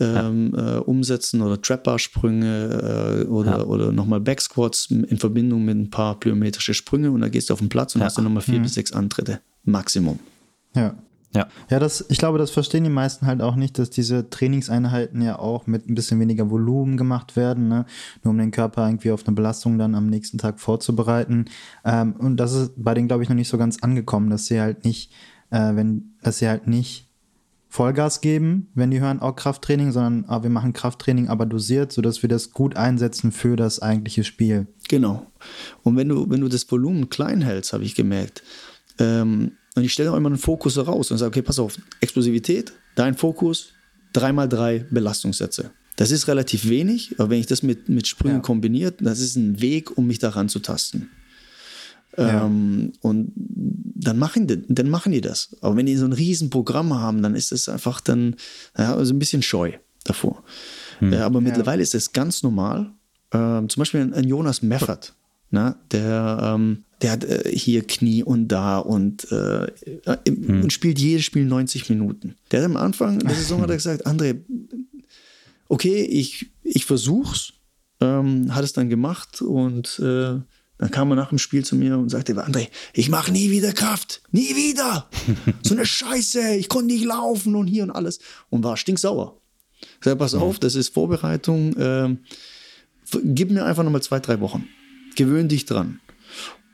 ähm, 0.00 0.52
ja. 0.56 0.76
äh, 0.76 0.78
umsetzen 0.80 1.42
oder 1.42 1.60
Trapper-Sprünge 1.60 3.24
äh, 3.24 3.26
oder, 3.26 3.58
ja. 3.58 3.64
oder 3.64 3.92
nochmal 3.92 4.20
Backsquats 4.20 4.90
in 4.90 5.18
Verbindung 5.18 5.64
mit 5.64 5.76
ein 5.76 5.90
paar 5.90 6.18
plyometrische 6.20 6.74
Sprünge 6.74 7.10
und 7.10 7.20
dann 7.20 7.30
gehst 7.30 7.50
du 7.50 7.54
auf 7.54 7.58
den 7.58 7.68
Platz 7.68 7.94
und 7.94 8.00
ja. 8.00 8.06
hast 8.06 8.16
dann 8.16 8.24
nochmal 8.24 8.42
vier 8.42 8.58
mhm. 8.58 8.62
bis 8.62 8.74
sechs 8.74 8.92
Antritte. 8.92 9.40
Maximum. 9.64 10.18
Ja. 10.74 10.94
Ja, 11.34 11.46
ja 11.70 11.78
das, 11.78 12.06
ich 12.08 12.18
glaube, 12.18 12.38
das 12.38 12.50
verstehen 12.50 12.84
die 12.84 12.90
meisten 12.90 13.26
halt 13.26 13.42
auch 13.42 13.54
nicht, 13.54 13.78
dass 13.78 13.90
diese 13.90 14.30
Trainingseinheiten 14.30 15.20
ja 15.20 15.38
auch 15.38 15.66
mit 15.66 15.88
ein 15.88 15.94
bisschen 15.94 16.18
weniger 16.20 16.50
Volumen 16.50 16.96
gemacht 16.96 17.36
werden, 17.36 17.68
ne? 17.68 17.84
nur 18.22 18.32
um 18.32 18.38
den 18.38 18.50
Körper 18.50 18.86
irgendwie 18.86 19.10
auf 19.10 19.26
eine 19.26 19.34
Belastung 19.34 19.78
dann 19.78 19.94
am 19.94 20.06
nächsten 20.06 20.38
Tag 20.38 20.58
vorzubereiten. 20.58 21.44
Ähm, 21.84 22.14
und 22.18 22.38
das 22.38 22.52
ist 22.52 22.72
bei 22.76 22.94
denen, 22.94 23.08
glaube 23.08 23.22
ich, 23.22 23.28
noch 23.28 23.36
nicht 23.36 23.48
so 23.48 23.58
ganz 23.58 23.82
angekommen, 23.82 24.30
dass 24.30 24.46
sie 24.46 24.60
halt 24.60 24.84
nicht, 24.84 25.12
äh, 25.50 25.74
wenn, 25.74 26.14
dass 26.22 26.38
sie 26.38 26.48
halt 26.48 26.66
nicht 26.66 27.08
Vollgas 27.70 28.22
geben, 28.22 28.68
wenn 28.74 28.90
die 28.90 29.00
hören, 29.00 29.20
auch 29.20 29.36
Krafttraining, 29.36 29.92
sondern 29.92 30.24
ah, 30.28 30.42
wir 30.42 30.48
machen 30.48 30.72
Krafttraining, 30.72 31.28
aber 31.28 31.44
dosiert, 31.44 31.92
sodass 31.92 32.22
wir 32.22 32.28
das 32.30 32.52
gut 32.52 32.76
einsetzen 32.76 33.30
für 33.30 33.56
das 33.56 33.82
eigentliche 33.82 34.24
Spiel. 34.24 34.66
Genau. 34.88 35.26
Und 35.82 35.96
wenn 35.96 36.08
du, 36.08 36.30
wenn 36.30 36.40
du 36.40 36.48
das 36.48 36.70
Volumen 36.72 37.10
klein 37.10 37.42
hältst, 37.42 37.74
habe 37.74 37.84
ich 37.84 37.94
gemerkt, 37.94 38.42
ähm, 38.98 39.52
und 39.74 39.84
ich 39.84 39.92
stelle 39.92 40.12
auch 40.12 40.16
immer 40.16 40.28
einen 40.28 40.38
Fokus 40.38 40.76
heraus 40.76 41.10
und 41.10 41.18
sage, 41.18 41.28
okay, 41.28 41.42
pass 41.42 41.58
auf, 41.58 41.76
Explosivität, 42.00 42.72
dein 42.94 43.14
Fokus, 43.14 43.68
dreimal 44.12 44.48
drei 44.48 44.86
Belastungssätze. 44.90 45.70
Das 45.96 46.10
ist 46.10 46.28
relativ 46.28 46.68
wenig, 46.68 47.14
aber 47.18 47.30
wenn 47.30 47.40
ich 47.40 47.46
das 47.46 47.62
mit, 47.62 47.88
mit 47.88 48.06
Sprüngen 48.06 48.38
ja. 48.38 48.42
kombiniert, 48.42 48.96
das 49.00 49.20
ist 49.20 49.36
ein 49.36 49.60
Weg, 49.60 49.96
um 49.96 50.06
mich 50.06 50.18
daran 50.18 50.48
zu 50.48 50.60
tasten. 50.60 51.10
Ja. 52.16 52.46
Ähm, 52.46 52.92
und 53.00 53.32
dann 53.34 54.18
machen, 54.18 54.46
die, 54.46 54.62
dann 54.68 54.90
machen 54.90 55.12
die 55.12 55.20
das. 55.20 55.56
Aber 55.60 55.76
wenn 55.76 55.86
die 55.86 55.96
so 55.96 56.04
ein 56.04 56.12
Riesenprogramm 56.12 56.94
haben, 56.94 57.22
dann 57.22 57.34
ist 57.34 57.52
es 57.52 57.68
einfach 57.68 58.00
dann 58.00 58.36
ja, 58.76 58.94
also 58.94 59.12
ein 59.14 59.18
bisschen 59.18 59.42
scheu 59.42 59.72
davor. 60.04 60.42
Hm. 61.00 61.12
Äh, 61.12 61.18
aber 61.18 61.40
mittlerweile 61.40 61.82
ist 61.82 61.94
es 61.94 62.12
ganz 62.12 62.42
normal. 62.42 62.92
Ähm, 63.32 63.68
zum 63.68 63.80
Beispiel 63.80 64.00
ein, 64.00 64.14
ein 64.14 64.24
Jonas 64.24 64.62
Meffert, 64.62 65.14
ne, 65.50 65.76
der, 65.92 66.40
ähm, 66.42 66.84
der 67.02 67.12
hat 67.12 67.24
äh, 67.24 67.50
hier 67.52 67.86
Knie 67.86 68.22
und 68.22 68.48
da 68.48 68.78
und, 68.78 69.30
äh, 69.30 69.66
hm. 70.26 70.62
und 70.62 70.72
spielt 70.72 70.98
jedes 70.98 71.24
Spiel 71.24 71.44
90 71.44 71.88
Minuten. 71.90 72.36
Der 72.50 72.60
hat 72.60 72.66
am 72.66 72.76
Anfang 72.76 73.20
der 73.20 73.34
Saison 73.34 73.60
hat 73.62 73.70
er 73.70 73.76
gesagt, 73.76 74.06
André, 74.06 74.40
okay, 75.68 76.02
ich, 76.02 76.50
ich 76.62 76.84
versuch's, 76.84 77.52
ähm, 78.00 78.54
hat 78.54 78.64
es 78.64 78.72
dann 78.72 78.88
gemacht 78.88 79.42
und 79.42 79.98
äh, 80.00 80.40
dann 80.78 80.92
kam 80.92 81.10
er 81.10 81.16
nach 81.16 81.30
dem 81.30 81.38
Spiel 81.38 81.64
zu 81.64 81.74
mir 81.74 81.98
und 81.98 82.08
sagte, 82.08 82.34
André, 82.34 82.68
ich 82.92 83.08
mache 83.08 83.32
nie 83.32 83.50
wieder 83.50 83.72
Kraft. 83.72 84.22
Nie 84.30 84.54
wieder. 84.54 85.08
So 85.62 85.74
eine 85.74 85.84
Scheiße. 85.84 86.54
Ich 86.54 86.68
konnte 86.68 86.94
nicht 86.94 87.04
laufen 87.04 87.56
und 87.56 87.66
hier 87.66 87.82
und 87.82 87.90
alles. 87.90 88.20
Und 88.48 88.62
war 88.62 88.76
stinksauer. 88.76 89.40
Ich 89.80 90.04
sage, 90.04 90.16
pass 90.16 90.34
auf, 90.34 90.60
das 90.60 90.76
ist 90.76 90.94
Vorbereitung. 90.94 91.74
Ähm, 91.78 92.18
gib 93.24 93.50
mir 93.50 93.64
einfach 93.64 93.82
nochmal 93.82 94.02
zwei, 94.02 94.20
drei 94.20 94.40
Wochen. 94.40 94.68
Gewöhn 95.16 95.48
dich 95.48 95.64
dran. 95.64 96.00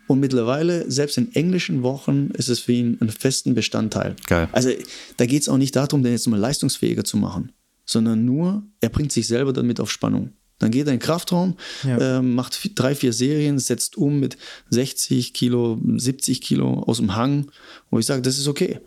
Und 0.07 0.21
mittlerweile, 0.21 0.91
selbst 0.91 1.17
in 1.17 1.35
englischen 1.35 1.83
Wochen, 1.83 2.31
ist 2.35 2.49
es 2.49 2.61
für 2.61 2.73
ihn 2.73 2.99
einen 3.01 3.11
festen 3.11 3.55
Bestandteil. 3.55 4.17
Geil. 4.27 4.49
Also 4.53 4.71
da 5.17 5.27
geht 5.27 5.43
es 5.43 5.49
auch 5.49 5.57
nicht 5.57 5.75
darum, 5.77 6.03
den 6.03 6.13
jetzt 6.13 6.27
mal 6.27 6.39
leistungsfähiger 6.39 7.05
zu 7.05 7.17
machen, 7.17 7.53
sondern 7.87 8.25
nur, 8.25 8.63
er 8.81 8.91
bringt 8.91 9.13
sich 9.13 9.27
selber 9.27 9.53
damit 9.53 9.81
auf 9.81 9.91
Spannung. 9.91 10.33
Dann 10.59 10.71
geht 10.71 10.87
er 10.87 10.93
in 10.93 10.99
den 10.99 11.05
Kraftraum, 11.05 11.57
ja. 11.83 12.19
äh, 12.19 12.23
macht 12.23 12.71
drei, 12.75 12.95
vier 12.95 13.13
Serien, 13.13 13.59
setzt 13.59 13.97
um 13.97 14.21
mit 14.21 14.37
60 14.71 15.35
Kilo, 15.35 15.81
70 15.97 16.41
Kilo 16.41 16.85
aus 16.85 16.99
dem 16.99 17.17
Hang, 17.17 17.51
wo 17.91 17.99
ich 17.99 18.07
sage, 18.07 18.23
das 18.23 18.39
ist 18.39 18.47
okay. 18.47 18.81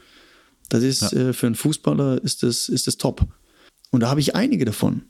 Das 0.70 0.84
ist 0.84 1.12
ja. 1.12 1.30
äh, 1.30 1.34
für 1.34 1.46
einen 1.46 1.56
Fußballer 1.56 2.24
ist 2.24 2.44
das, 2.44 2.70
ist 2.70 2.88
das 2.88 2.98
top. 2.98 3.26
Und 3.92 4.02
da 4.02 4.10
habe 4.10 4.20
ich 4.20 4.36
einige 4.36 4.66
davon, 4.66 5.04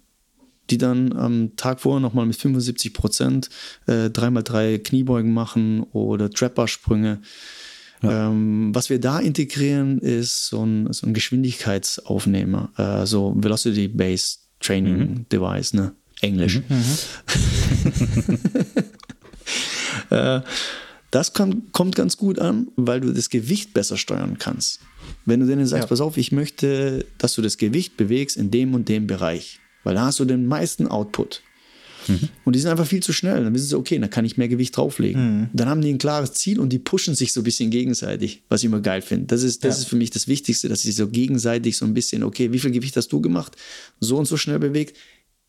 die 0.69 0.77
dann 0.77 1.13
am 1.13 1.55
Tag 1.55 1.79
vorher 1.81 1.99
nochmal 1.99 2.25
mit 2.25 2.35
75 2.35 2.93
Prozent 2.93 3.49
äh, 3.87 4.07
3x3 4.07 4.79
Kniebeugen 4.79 5.33
machen 5.33 5.83
oder 5.91 6.29
Trapper-Sprünge. 6.29 7.21
Ja. 8.03 8.29
Ähm, 8.29 8.75
was 8.75 8.89
wir 8.89 8.99
da 8.99 9.19
integrieren, 9.19 9.99
ist 9.99 10.47
so 10.47 10.63
ein, 10.63 10.91
so 10.93 11.07
ein 11.07 11.13
Geschwindigkeitsaufnehmer, 11.13 12.71
äh, 12.77 13.05
so 13.05 13.33
Velocity-Based 13.37 14.41
Training 14.59 14.97
mhm. 14.97 15.29
Device, 15.29 15.73
ne? 15.73 15.93
Englisch. 16.21 16.61
Mhm. 16.67 16.83
mhm. 17.89 18.37
äh, 20.15 20.41
das 21.11 21.33
kann, 21.33 21.71
kommt 21.71 21.95
ganz 21.95 22.17
gut 22.17 22.37
an, 22.37 22.67
weil 22.75 22.99
du 22.99 23.13
das 23.13 23.29
Gewicht 23.29 23.73
besser 23.73 23.97
steuern 23.97 24.37
kannst. 24.37 24.81
Wenn 25.25 25.39
du 25.39 25.45
denen 25.45 25.65
sagst, 25.65 25.85
ja. 25.85 25.87
pass 25.87 26.01
auf, 26.01 26.17
ich 26.17 26.31
möchte, 26.31 27.05
dass 27.17 27.35
du 27.35 27.41
das 27.41 27.57
Gewicht 27.57 27.97
bewegst 27.97 28.35
in 28.35 28.51
dem 28.51 28.73
und 28.73 28.89
dem 28.89 29.07
Bereich, 29.07 29.59
weil 29.87 29.95
da 29.95 30.05
hast 30.05 30.19
du 30.19 30.25
den 30.25 30.45
meisten 30.45 30.87
Output. 30.87 31.41
Mhm. 32.07 32.29
Und 32.45 32.55
die 32.55 32.59
sind 32.59 32.71
einfach 32.71 32.85
viel 32.85 33.01
zu 33.01 33.13
schnell. 33.13 33.43
Dann 33.43 33.53
wissen 33.53 33.67
sie, 33.67 33.77
okay, 33.77 33.97
dann 33.97 34.09
kann 34.09 34.25
ich 34.25 34.37
mehr 34.37 34.47
Gewicht 34.47 34.75
drauflegen. 34.77 35.21
Mhm. 35.21 35.49
Dann 35.53 35.69
haben 35.69 35.81
die 35.81 35.89
ein 35.89 35.97
klares 35.97 36.33
Ziel 36.33 36.59
und 36.59 36.69
die 36.69 36.79
pushen 36.79 37.15
sich 37.15 37.33
so 37.33 37.41
ein 37.41 37.43
bisschen 37.43 37.69
gegenseitig, 37.69 38.43
was 38.49 38.61
ich 38.61 38.65
immer 38.65 38.81
geil 38.81 39.01
finde. 39.01 39.25
Das 39.25 39.43
ist, 39.43 39.63
das 39.63 39.77
ja. 39.77 39.81
ist 39.81 39.89
für 39.89 39.95
mich 39.95 40.09
das 40.11 40.27
Wichtigste, 40.27 40.69
dass 40.69 40.81
sie 40.81 40.91
so 40.91 41.07
gegenseitig 41.07 41.77
so 41.77 41.85
ein 41.85 41.93
bisschen, 41.93 42.23
okay, 42.23 42.51
wie 42.51 42.59
viel 42.59 42.71
Gewicht 42.71 42.95
hast 42.95 43.09
du 43.09 43.21
gemacht? 43.21 43.55
So 43.99 44.17
und 44.17 44.25
so 44.25 44.37
schnell 44.37 44.59
bewegt 44.59 44.97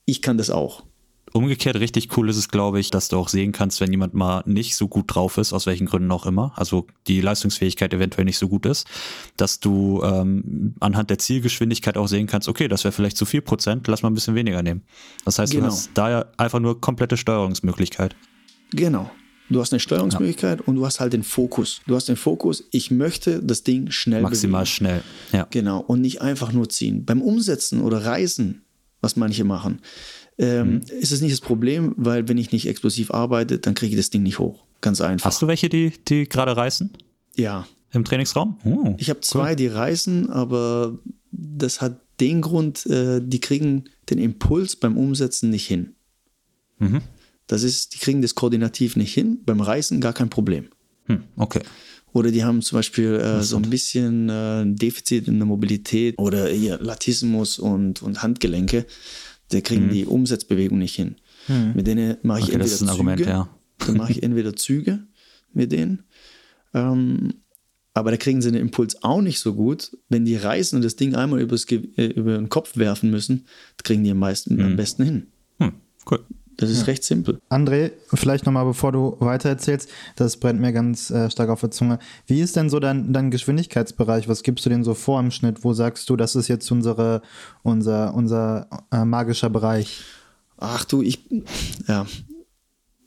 ich 0.09 0.22
kann 0.22 0.39
das 0.39 0.49
auch. 0.49 0.84
Umgekehrt 1.32 1.76
richtig 1.76 2.16
cool 2.16 2.28
ist 2.28 2.36
es, 2.36 2.48
glaube 2.48 2.80
ich, 2.80 2.90
dass 2.90 3.08
du 3.08 3.16
auch 3.16 3.28
sehen 3.28 3.52
kannst, 3.52 3.80
wenn 3.80 3.90
jemand 3.90 4.14
mal 4.14 4.42
nicht 4.46 4.76
so 4.76 4.88
gut 4.88 5.14
drauf 5.14 5.38
ist, 5.38 5.52
aus 5.52 5.66
welchen 5.66 5.86
Gründen 5.86 6.10
auch 6.10 6.26
immer, 6.26 6.52
also 6.56 6.86
die 7.06 7.20
Leistungsfähigkeit 7.20 7.92
eventuell 7.92 8.24
nicht 8.24 8.38
so 8.38 8.48
gut 8.48 8.66
ist, 8.66 8.86
dass 9.36 9.60
du 9.60 10.02
ähm, 10.02 10.74
anhand 10.80 11.10
der 11.10 11.18
Zielgeschwindigkeit 11.18 11.96
auch 11.96 12.08
sehen 12.08 12.26
kannst, 12.26 12.48
okay, 12.48 12.68
das 12.68 12.84
wäre 12.84 12.92
vielleicht 12.92 13.16
zu 13.16 13.26
viel 13.26 13.42
Prozent, 13.42 13.86
lass 13.88 14.02
mal 14.02 14.10
ein 14.10 14.14
bisschen 14.14 14.34
weniger 14.34 14.62
nehmen. 14.62 14.82
Das 15.24 15.38
heißt, 15.38 15.52
genau. 15.52 15.66
du 15.66 15.72
hast 15.72 15.90
da 15.94 16.10
ja 16.10 16.24
einfach 16.36 16.60
nur 16.60 16.80
komplette 16.80 17.16
Steuerungsmöglichkeit. 17.16 18.16
Genau. 18.70 19.10
Du 19.50 19.60
hast 19.60 19.72
eine 19.72 19.80
Steuerungsmöglichkeit 19.80 20.60
ja. 20.60 20.64
und 20.66 20.76
du 20.76 20.84
hast 20.84 21.00
halt 21.00 21.14
den 21.14 21.22
Fokus. 21.22 21.80
Du 21.86 21.96
hast 21.96 22.08
den 22.08 22.16
Fokus, 22.16 22.64
ich 22.70 22.90
möchte 22.90 23.42
das 23.42 23.62
Ding 23.62 23.90
schnell 23.90 24.22
Maximal 24.22 24.64
bewegen. 24.64 24.74
schnell, 24.74 25.02
ja. 25.32 25.46
Genau. 25.50 25.80
Und 25.80 26.02
nicht 26.02 26.20
einfach 26.20 26.52
nur 26.52 26.68
ziehen. 26.68 27.06
Beim 27.06 27.22
Umsetzen 27.22 27.80
oder 27.80 28.04
Reisen 28.04 28.62
was 29.00 29.16
manche 29.16 29.44
machen, 29.44 29.80
ähm, 30.39 30.74
mhm. 30.74 30.80
ist 31.01 31.12
es 31.12 31.20
nicht 31.20 31.32
das 31.32 31.41
Problem, 31.41 31.95
weil 31.97 32.28
wenn 32.28 32.39
ich 32.39 32.53
nicht 32.53 32.66
explosiv 32.66 33.11
arbeite, 33.11 33.59
dann 33.59 33.74
kriege 33.74 33.91
ich 33.91 33.97
das 33.97 34.11
Ding 34.11 34.22
nicht 34.22 34.39
hoch. 34.39 34.64
Ganz 34.80 35.01
einfach. 35.01 35.26
Hast 35.26 35.43
du 35.43 35.47
welche, 35.47 35.68
die, 35.68 35.93
die 36.09 36.28
gerade 36.28 36.57
reißen? 36.57 36.91
Ja. 37.36 37.66
Im 37.93 38.05
Trainingsraum? 38.05 38.59
Oh, 38.64 38.95
ich 38.99 39.11
habe 39.11 39.20
zwei, 39.20 39.51
cool. 39.51 39.57
die 39.57 39.66
reißen, 39.66 40.30
aber 40.30 40.99
das 41.32 41.80
hat 41.80 42.01
den 42.20 42.43
Grund, 42.43 42.86
äh, 42.86 43.20
die 43.22 43.41
kriegen 43.41 43.84
den 44.11 44.18
Impuls 44.18 44.76
beim 44.76 44.97
Umsetzen 44.97 45.51
nicht 45.51 45.66
hin. 45.66 45.95
Mhm. 46.78 47.01
Das 47.47 47.62
ist, 47.62 47.95
die 47.95 47.99
kriegen 47.99 48.20
das 48.20 48.34
koordinativ 48.34 48.97
nicht 48.97 49.14
hin, 49.14 49.41
beim 49.45 49.61
Reißen 49.61 50.01
gar 50.01 50.12
kein 50.12 50.28
Problem. 50.28 50.68
Hm, 51.07 51.24
okay. 51.36 51.62
Oder 52.12 52.30
die 52.30 52.45
haben 52.45 52.62
zum 52.62 52.78
Beispiel 52.78 53.14
äh, 53.14 53.43
so 53.43 53.57
ein 53.57 53.70
bisschen 53.70 54.28
äh, 54.28 54.62
ein 54.62 54.76
Defizit 54.76 55.28
in 55.28 55.39
der 55.39 55.47
Mobilität 55.47 56.18
oder 56.18 56.49
hier 56.49 56.78
Latismus 56.78 57.59
und, 57.59 58.03
und 58.03 58.22
Handgelenke. 58.22 58.86
Die 59.53 59.62
kriegen 59.62 59.86
mhm. 59.86 59.90
die 59.90 60.07
Umsetzbewegung 60.07 60.78
nicht 60.78 60.94
hin. 60.94 61.16
Mhm. 61.49 61.72
Mit 61.74 61.86
denen 61.86 62.16
mache 62.22 62.40
ich 62.40 62.44
okay, 62.46 62.55
entweder 62.55 62.76
Züge. 62.76 62.90
Argument, 62.90 63.20
ja. 63.20 63.49
Dann 63.86 63.96
mache 63.96 64.12
ich 64.12 64.22
entweder 64.22 64.55
Züge 64.57 65.07
mit 65.53 65.72
denen. 65.72 66.03
Ähm, 66.74 67.34
aber 67.94 68.11
da 68.12 68.16
kriegen 68.16 68.40
sie 68.42 68.53
den 68.53 68.61
Impuls 68.61 69.03
auch 69.03 69.20
nicht 69.20 69.40
so 69.40 69.55
gut. 69.55 69.96
Wenn 70.09 70.24
die 70.24 70.36
reißen 70.36 70.76
und 70.76 70.84
das 70.84 70.96
Ding 70.96 71.14
einmal 71.14 71.40
übers, 71.40 71.64
äh, 71.64 72.07
über 72.07 72.36
den 72.36 72.49
Kopf 72.49 72.76
werfen 72.76 73.11
müssen, 73.11 73.46
kriegen 73.82 74.05
die 74.05 74.11
am, 74.11 74.18
meisten, 74.18 74.55
mhm. 74.55 74.62
am 74.62 74.76
besten 74.76 75.05
hin. 75.05 75.26
Hm, 75.59 75.72
cool. 76.11 76.24
Das 76.59 76.70
ist 76.70 76.80
ja. 76.80 76.84
recht 76.86 77.04
simpel. 77.04 77.40
André, 77.50 77.92
vielleicht 78.12 78.44
nochmal, 78.44 78.64
bevor 78.64 78.90
du 78.90 79.16
weitererzählst, 79.20 79.88
das 80.16 80.36
brennt 80.36 80.61
mir 80.61 80.72
ganz 80.72 81.09
äh, 81.09 81.30
stark 81.30 81.50
auf 81.50 81.61
der 81.61 81.70
Zunge. 81.70 82.00
Wie 82.26 82.40
ist 82.40 82.56
denn 82.56 82.68
so 82.68 82.80
dein, 82.80 83.12
dein 83.12 83.30
Geschwindigkeitsbereich? 83.30 84.28
Was 84.28 84.42
gibst 84.42 84.66
du 84.66 84.70
denn 84.70 84.82
so 84.82 84.94
vor 84.94 85.20
im 85.20 85.30
Schnitt? 85.30 85.62
Wo 85.62 85.72
sagst 85.72 86.11
du, 86.11 86.16
das 86.16 86.34
ist 86.34 86.48
jetzt 86.48 86.68
unsere, 86.72 87.22
unser, 87.62 88.12
unser 88.12 88.66
äh, 88.90 89.04
magischer 89.04 89.50
Bereich? 89.50 90.02
Ach 90.56 90.84
du, 90.84 91.00
ich, 91.00 91.20
ja, 91.86 92.06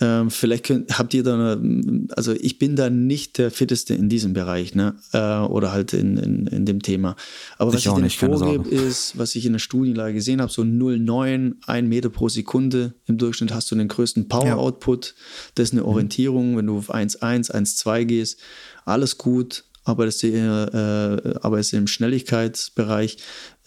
ähm, 0.01 0.31
vielleicht 0.31 0.65
könnt, 0.65 0.97
habt 0.97 1.13
ihr 1.13 1.21
da, 1.21 1.35
eine, 1.35 2.07
also 2.17 2.33
ich 2.33 2.57
bin 2.57 2.75
da 2.75 2.89
nicht 2.89 3.37
der 3.37 3.51
Fitteste 3.51 3.93
in 3.93 4.09
diesem 4.09 4.33
Bereich, 4.33 4.73
ne? 4.73 4.95
Äh, 5.13 5.37
oder 5.45 5.71
halt 5.71 5.93
in, 5.93 6.17
in, 6.17 6.47
in 6.47 6.65
dem 6.65 6.81
Thema. 6.81 7.15
Aber 7.59 7.71
was 7.71 7.81
ich, 7.81 7.85
ich 7.85 8.17
denen 8.17 8.37
vorgebe, 8.39 8.67
ist, 8.67 9.17
was 9.19 9.35
ich 9.35 9.45
in 9.45 9.53
der 9.53 9.59
Studienlage 9.59 10.15
gesehen 10.15 10.41
habe, 10.41 10.51
so 10.51 10.63
0,9, 10.63 11.53
1 11.67 11.87
Meter 11.87 12.09
pro 12.09 12.29
Sekunde 12.29 12.95
im 13.05 13.19
Durchschnitt 13.19 13.53
hast 13.53 13.69
du 13.69 13.75
den 13.75 13.87
größten 13.87 14.27
Power-Output. 14.27 15.13
Das 15.53 15.69
ist 15.69 15.73
eine 15.73 15.81
mhm. 15.81 15.87
Orientierung, 15.87 16.57
wenn 16.57 16.65
du 16.65 16.79
auf 16.79 16.91
1,1, 16.91 17.51
1,2 17.51 18.05
gehst, 18.05 18.39
alles 18.85 19.19
gut. 19.19 19.65
Aber 19.83 20.05
das 20.05 20.23
ist, 20.23 20.33
äh, 20.33 21.33
aber 21.41 21.59
ist 21.59 21.73
im 21.73 21.87
Schnelligkeitsbereich, 21.87 23.17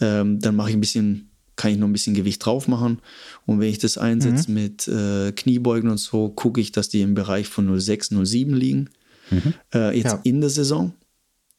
ähm, 0.01 0.39
dann 0.41 0.57
mache 0.57 0.71
ich 0.71 0.77
ein 0.77 0.81
bisschen 0.81 1.31
kann 1.57 1.71
ich 1.71 1.79
noch 1.79 1.87
ein 1.87 1.93
bisschen 1.93 2.15
Gewicht 2.15 2.45
drauf 2.45 2.69
machen. 2.69 3.01
Und 3.47 3.61
wenn 3.61 3.69
ich 3.69 3.79
das 3.79 3.99
einsetze 3.99 4.51
mhm. 4.51 4.55
mit 4.55 4.89
äh, 4.89 5.33
Kniebeugen 5.33 5.91
und 5.91 5.99
so, 5.99 6.29
gucke 6.29 6.61
ich, 6.61 6.73
dass 6.73 6.89
die 6.89 7.03
im 7.03 7.15
Bereich 7.15 7.49
von 7.49 7.69
0,6, 7.69 8.13
0,7 8.13 8.55
liegen. 8.55 8.91
Mhm. 9.31 9.55
Äh, 9.73 9.97
jetzt 9.97 10.13
ja. 10.13 10.21
in 10.25 10.41
der 10.41 10.51
Saison, 10.51 10.93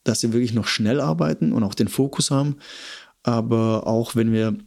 dass 0.03 0.19
sie 0.19 0.33
wirklich 0.33 0.53
noch 0.53 0.67
schnell 0.67 0.99
arbeiten 0.99 1.53
und 1.53 1.63
auch 1.63 1.75
den 1.75 1.87
Fokus 1.87 2.31
haben. 2.31 2.57
Aber 3.23 3.87
auch 3.87 4.15
wenn 4.15 4.31
wir 4.31 4.57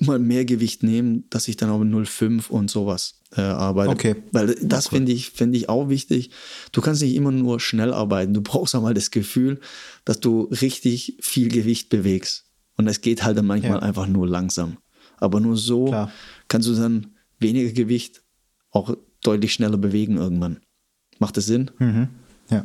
mal 0.00 0.18
mehr 0.18 0.44
Gewicht 0.44 0.82
nehmen, 0.82 1.24
dass 1.30 1.48
ich 1.48 1.56
dann 1.56 1.70
auf 1.70 1.82
0,5 1.82 2.48
und 2.48 2.70
sowas 2.70 3.20
äh, 3.36 3.42
arbeite. 3.42 3.90
Okay. 3.90 4.16
Weil 4.32 4.54
das 4.62 4.86
okay. 4.86 4.96
finde 4.96 5.12
ich, 5.12 5.30
find 5.30 5.54
ich 5.54 5.68
auch 5.68 5.88
wichtig. 5.88 6.30
Du 6.72 6.80
kannst 6.80 7.02
nicht 7.02 7.14
immer 7.14 7.30
nur 7.30 7.60
schnell 7.60 7.92
arbeiten. 7.92 8.34
Du 8.34 8.40
brauchst 8.40 8.74
auch 8.74 8.82
mal 8.82 8.94
das 8.94 9.10
Gefühl, 9.10 9.60
dass 10.04 10.20
du 10.20 10.42
richtig 10.44 11.16
viel 11.20 11.48
Gewicht 11.48 11.88
bewegst. 11.90 12.44
Und 12.80 12.88
es 12.88 13.02
geht 13.02 13.22
halt 13.22 13.36
dann 13.36 13.46
manchmal 13.46 13.72
ja. 13.72 13.78
einfach 13.80 14.06
nur 14.06 14.26
langsam. 14.26 14.78
Aber 15.18 15.38
nur 15.38 15.56
so 15.56 15.84
Klar. 15.86 16.10
kannst 16.48 16.66
du 16.66 16.74
dann 16.74 17.08
weniger 17.38 17.72
Gewicht 17.72 18.22
auch 18.70 18.94
deutlich 19.22 19.52
schneller 19.52 19.76
bewegen 19.76 20.16
irgendwann. 20.16 20.60
Macht 21.18 21.36
das 21.36 21.44
Sinn? 21.44 21.70
Mhm. 21.78 22.08
Ja. 22.48 22.64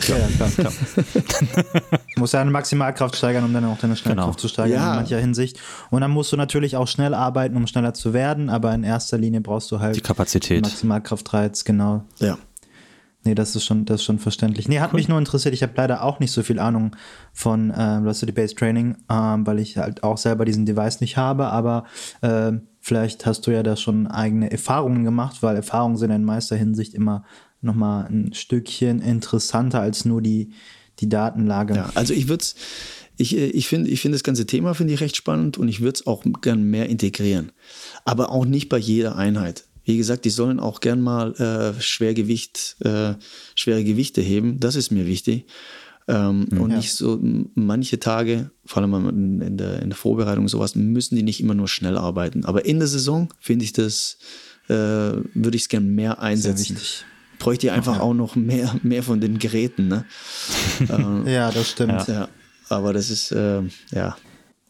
Ja, 0.00 0.16
ja, 0.16 0.26
klar, 0.28 0.50
klar. 0.50 0.72
du 2.14 2.20
musst 2.20 2.32
ja 2.32 2.40
eine 2.40 2.50
Maximalkraft 2.50 3.14
steigern, 3.14 3.44
um 3.44 3.52
dann 3.52 3.66
auch 3.66 3.78
deine 3.78 3.94
Schnellkraft 3.94 4.28
genau. 4.30 4.38
zu 4.38 4.48
steigern 4.48 4.80
ja. 4.80 4.90
in 4.90 4.96
mancher 5.00 5.18
Hinsicht. 5.18 5.60
Und 5.90 6.00
dann 6.00 6.10
musst 6.10 6.32
du 6.32 6.38
natürlich 6.38 6.76
auch 6.76 6.88
schnell 6.88 7.12
arbeiten, 7.12 7.54
um 7.56 7.66
schneller 7.66 7.92
zu 7.92 8.14
werden, 8.14 8.48
aber 8.48 8.74
in 8.74 8.84
erster 8.84 9.18
Linie 9.18 9.42
brauchst 9.42 9.70
du 9.70 9.80
halt 9.80 9.94
die 9.94 10.00
Kapazität. 10.00 10.62
Maximalkraftreiz, 10.62 11.64
genau. 11.64 12.04
Ja. 12.20 12.38
Nee, 13.24 13.34
das 13.34 13.54
ist 13.54 13.64
schon, 13.64 13.84
das 13.84 14.00
ist 14.00 14.04
schon 14.04 14.18
verständlich. 14.18 14.68
Nee, 14.68 14.80
hat 14.80 14.92
cool. 14.92 14.98
mich 14.98 15.08
nur 15.08 15.18
interessiert. 15.18 15.54
Ich 15.54 15.62
habe 15.62 15.72
leider 15.76 16.02
auch 16.02 16.18
nicht 16.18 16.32
so 16.32 16.42
viel 16.42 16.58
Ahnung 16.58 16.96
von 17.32 17.70
äh, 17.70 18.00
Velocity 18.00 18.32
Based 18.32 18.58
Training, 18.58 18.96
ähm, 19.08 19.46
weil 19.46 19.60
ich 19.60 19.76
halt 19.76 20.02
auch 20.02 20.18
selber 20.18 20.44
diesen 20.44 20.66
Device 20.66 21.00
nicht 21.00 21.16
habe, 21.16 21.46
aber 21.46 21.84
äh, 22.20 22.52
vielleicht 22.80 23.24
hast 23.24 23.46
du 23.46 23.52
ja 23.52 23.62
da 23.62 23.76
schon 23.76 24.08
eigene 24.08 24.50
Erfahrungen 24.50 25.04
gemacht, 25.04 25.42
weil 25.42 25.54
Erfahrungen 25.54 25.96
sind 25.96 26.10
in 26.10 26.24
meister 26.24 26.56
Hinsicht 26.56 26.94
immer 26.94 27.24
nochmal 27.60 28.06
ein 28.06 28.32
Stückchen 28.34 29.00
interessanter 29.00 29.80
als 29.80 30.04
nur 30.04 30.20
die, 30.20 30.50
die 30.98 31.08
Datenlage. 31.08 31.76
Ja, 31.76 31.90
also 31.94 32.12
ich 32.12 32.28
würde 32.28 32.44
ich, 33.16 33.36
äh, 33.36 33.46
ich 33.46 33.68
finde 33.68 33.88
ich 33.88 34.00
find 34.00 34.14
das 34.14 34.24
ganze 34.24 34.46
Thema 34.46 34.74
finde 34.74 34.94
ich 34.94 35.00
recht 35.00 35.16
spannend 35.16 35.58
und 35.58 35.68
ich 35.68 35.80
würde 35.80 35.94
es 35.94 36.06
auch 36.06 36.24
gern 36.42 36.64
mehr 36.64 36.88
integrieren. 36.88 37.52
Aber 38.04 38.30
auch 38.30 38.44
nicht 38.44 38.68
bei 38.68 38.78
jeder 38.78 39.16
Einheit. 39.16 39.64
Wie 39.84 39.96
gesagt, 39.96 40.24
die 40.24 40.30
sollen 40.30 40.60
auch 40.60 40.80
gern 40.80 41.00
mal 41.00 41.32
äh, 41.34 41.80
Schwergewicht, 41.80 42.76
äh, 42.80 43.14
schwere 43.54 43.84
Gewichte 43.84 44.20
heben. 44.20 44.60
Das 44.60 44.76
ist 44.76 44.90
mir 44.90 45.06
wichtig. 45.06 45.46
Ähm, 46.08 46.46
mhm. 46.50 46.60
Und 46.60 46.76
nicht 46.76 46.92
so 46.92 47.18
manche 47.54 48.00
Tage, 48.00 48.50
vor 48.64 48.82
allem 48.82 49.40
in 49.40 49.56
der, 49.56 49.82
in 49.82 49.90
der 49.90 49.96
Vorbereitung 49.96 50.48
sowas, 50.48 50.74
müssen 50.74 51.16
die 51.16 51.22
nicht 51.22 51.40
immer 51.40 51.54
nur 51.54 51.68
schnell 51.68 51.96
arbeiten. 51.96 52.44
Aber 52.44 52.64
in 52.64 52.78
der 52.78 52.88
Saison 52.88 53.28
finde 53.40 53.64
ich 53.64 53.72
das, 53.72 54.18
äh, 54.68 54.74
würde 54.74 55.54
ich 55.56 55.62
es 55.62 55.68
gern 55.68 55.94
mehr 55.94 56.20
einsetzen. 56.20 56.76
Bräuchte 57.38 57.66
ich 57.66 57.72
einfach 57.72 57.96
okay. 57.96 58.02
auch 58.02 58.14
noch 58.14 58.36
mehr, 58.36 58.74
mehr 58.82 59.02
von 59.02 59.20
den 59.20 59.38
Geräten. 59.38 59.88
Ne? 59.88 60.04
ähm, 60.88 61.26
ja, 61.26 61.50
das 61.50 61.70
stimmt. 61.70 62.06
Ja. 62.08 62.28
Aber 62.68 62.92
das 62.92 63.10
ist, 63.10 63.32
äh, 63.32 63.62
ja, 63.90 64.16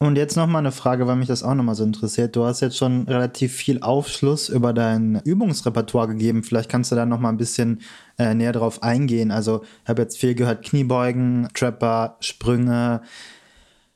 und 0.07 0.15
jetzt 0.15 0.35
nochmal 0.35 0.59
eine 0.59 0.71
Frage, 0.71 1.07
weil 1.07 1.15
mich 1.15 1.27
das 1.27 1.43
auch 1.43 1.53
nochmal 1.53 1.75
so 1.75 1.83
interessiert. 1.83 2.35
Du 2.35 2.45
hast 2.45 2.61
jetzt 2.61 2.77
schon 2.77 3.07
relativ 3.07 3.53
viel 3.53 3.81
Aufschluss 3.81 4.49
über 4.49 4.73
dein 4.73 5.21
Übungsrepertoire 5.23 6.07
gegeben. 6.07 6.43
Vielleicht 6.43 6.69
kannst 6.69 6.91
du 6.91 6.95
da 6.95 7.05
nochmal 7.05 7.33
ein 7.33 7.37
bisschen 7.37 7.81
äh, 8.17 8.33
näher 8.33 8.53
drauf 8.53 8.83
eingehen. 8.83 9.31
Also, 9.31 9.63
ich 9.83 9.89
habe 9.89 10.01
jetzt 10.01 10.17
viel 10.17 10.35
gehört: 10.35 10.63
Kniebeugen, 10.63 11.47
Trapper, 11.53 12.17
Sprünge. 12.19 13.01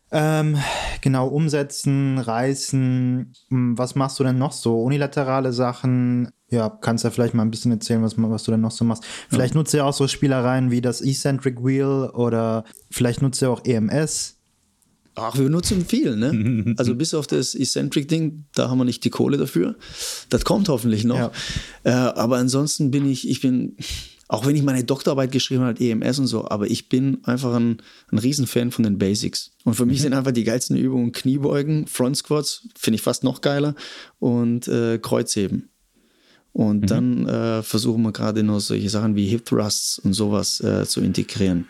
Ähm, 0.09 0.57
genau, 1.01 1.27
umsetzen, 1.27 2.17
reißen. 2.17 3.33
Hm, 3.49 3.77
was 3.77 3.95
machst 3.95 4.19
du 4.19 4.23
denn 4.23 4.37
noch 4.37 4.53
so? 4.53 4.81
Unilaterale 4.81 5.51
Sachen? 5.51 6.29
Ja, 6.49 6.69
kannst 6.69 7.03
du 7.03 7.09
ja 7.09 7.11
vielleicht 7.11 7.33
mal 7.33 7.43
ein 7.43 7.51
bisschen 7.51 7.71
erzählen, 7.71 8.01
was, 8.01 8.13
was 8.17 8.43
du 8.43 8.51
denn 8.51 8.61
noch 8.61 8.71
so 8.71 8.85
machst. 8.85 9.05
Vielleicht 9.29 9.53
ja. 9.53 9.59
nutzt 9.59 9.73
ihr 9.73 9.85
auch 9.85 9.93
so 9.93 10.07
Spielereien 10.07 10.71
wie 10.71 10.79
das 10.79 11.01
Eccentric 11.01 11.63
Wheel 11.63 12.09
oder 12.13 12.63
vielleicht 12.89 13.21
nutzt 13.21 13.41
ihr 13.41 13.49
auch 13.49 13.65
EMS. 13.65 14.36
Ach, 15.19 15.37
wir 15.37 15.49
nutzen 15.49 15.83
viel, 15.85 16.15
ne? 16.15 16.75
Also 16.77 16.93
bis 16.93 17.13
auf 17.13 17.25
das 17.25 17.55
Eccentric-Ding, 17.55 18.45
da 18.53 18.69
haben 18.69 18.77
wir 18.77 18.85
nicht 18.85 19.03
die 19.03 19.09
Kohle 19.09 19.37
dafür. 19.37 19.75
Das 20.29 20.45
kommt 20.45 20.69
hoffentlich 20.69 21.03
noch. 21.05 21.17
Ja. 21.17 21.31
Äh, 21.83 21.89
aber 21.91 22.37
ansonsten 22.37 22.91
bin 22.91 23.09
ich, 23.09 23.27
ich 23.27 23.41
bin, 23.41 23.75
auch 24.27 24.45
wenn 24.45 24.55
ich 24.55 24.61
meine 24.61 24.83
Doktorarbeit 24.83 25.31
geschrieben 25.31 25.63
habe, 25.63 25.83
EMS 25.83 26.19
und 26.19 26.27
so, 26.27 26.47
aber 26.47 26.69
ich 26.69 26.87
bin 26.87 27.23
einfach 27.23 27.55
ein, 27.55 27.81
ein 28.11 28.19
Riesenfan 28.19 28.71
von 28.71 28.83
den 28.83 28.99
Basics. 28.99 29.51
Und 29.63 29.73
für 29.73 29.87
mich 29.87 29.97
mhm. 29.99 30.03
sind 30.03 30.13
einfach 30.13 30.31
die 30.31 30.43
geilsten 30.43 30.77
Übungen 30.77 31.11
Kniebeugen, 31.13 31.87
Front 31.87 32.17
Squats, 32.17 32.67
finde 32.77 32.97
ich 32.97 33.01
fast 33.01 33.23
noch 33.23 33.41
geiler, 33.41 33.73
und 34.19 34.67
äh, 34.67 34.99
Kreuzheben. 34.99 35.69
Und 36.53 36.81
mhm. 36.81 36.87
dann 36.87 37.27
äh, 37.27 37.63
versuchen 37.63 38.03
wir 38.03 38.11
gerade 38.11 38.43
noch 38.43 38.59
solche 38.59 38.89
Sachen 38.89 39.15
wie 39.15 39.27
Hip 39.27 39.45
Thrusts 39.45 39.97
und 39.99 40.13
sowas 40.13 40.59
äh, 40.61 40.85
zu 40.85 41.01
integrieren. 41.01 41.65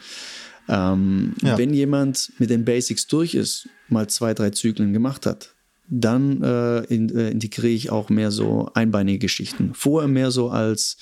Ähm, 0.67 1.33
ja. 1.41 1.57
Wenn 1.57 1.73
jemand 1.73 2.31
mit 2.39 2.49
den 2.49 2.65
Basics 2.65 3.07
durch 3.07 3.35
ist, 3.35 3.69
mal 3.89 4.07
zwei, 4.07 4.33
drei 4.33 4.49
Zyklen 4.49 4.93
gemacht 4.93 5.25
hat, 5.25 5.53
dann 5.89 6.43
äh, 6.43 6.79
in, 6.93 7.09
äh, 7.15 7.29
integriere 7.29 7.73
ich 7.73 7.89
auch 7.89 8.09
mehr 8.09 8.31
so 8.31 8.69
einbeinige 8.73 9.19
Geschichten. 9.19 9.71
Vorher 9.73 10.09
mehr 10.09 10.31
so 10.31 10.49
als, 10.49 10.97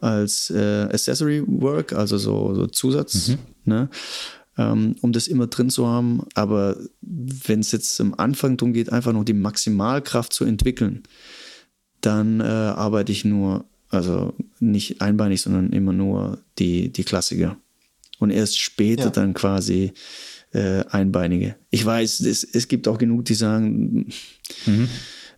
als 0.00 0.50
äh, 0.50 0.88
Accessory 0.90 1.42
Work, 1.46 1.94
also 1.94 2.18
so, 2.18 2.54
so 2.54 2.66
Zusatz, 2.66 3.28
mhm. 3.28 3.38
ne? 3.64 3.88
ähm, 4.58 4.96
um 5.00 5.12
das 5.12 5.28
immer 5.28 5.46
drin 5.46 5.70
zu 5.70 5.86
haben. 5.86 6.24
Aber 6.34 6.76
wenn 7.00 7.60
es 7.60 7.72
jetzt 7.72 7.98
am 8.00 8.14
Anfang 8.14 8.58
darum 8.58 8.74
geht, 8.74 8.92
einfach 8.92 9.12
nur 9.12 9.24
die 9.24 9.32
Maximalkraft 9.32 10.32
zu 10.32 10.44
entwickeln, 10.44 11.04
dann 12.02 12.40
äh, 12.40 12.44
arbeite 12.44 13.12
ich 13.12 13.24
nur, 13.24 13.64
also 13.88 14.34
nicht 14.60 15.00
einbeinig, 15.00 15.40
sondern 15.40 15.72
immer 15.72 15.94
nur 15.94 16.38
die, 16.58 16.92
die 16.92 17.04
Klassiker 17.04 17.56
und 18.18 18.30
erst 18.30 18.58
später 18.58 19.04
ja. 19.04 19.10
dann 19.10 19.34
quasi 19.34 19.92
äh, 20.52 20.84
einbeinige. 20.90 21.56
Ich 21.70 21.84
weiß, 21.84 22.20
es, 22.20 22.44
es 22.44 22.68
gibt 22.68 22.88
auch 22.88 22.98
genug, 22.98 23.24
die 23.26 23.34
sagen, 23.34 24.08
mhm. 24.66 24.88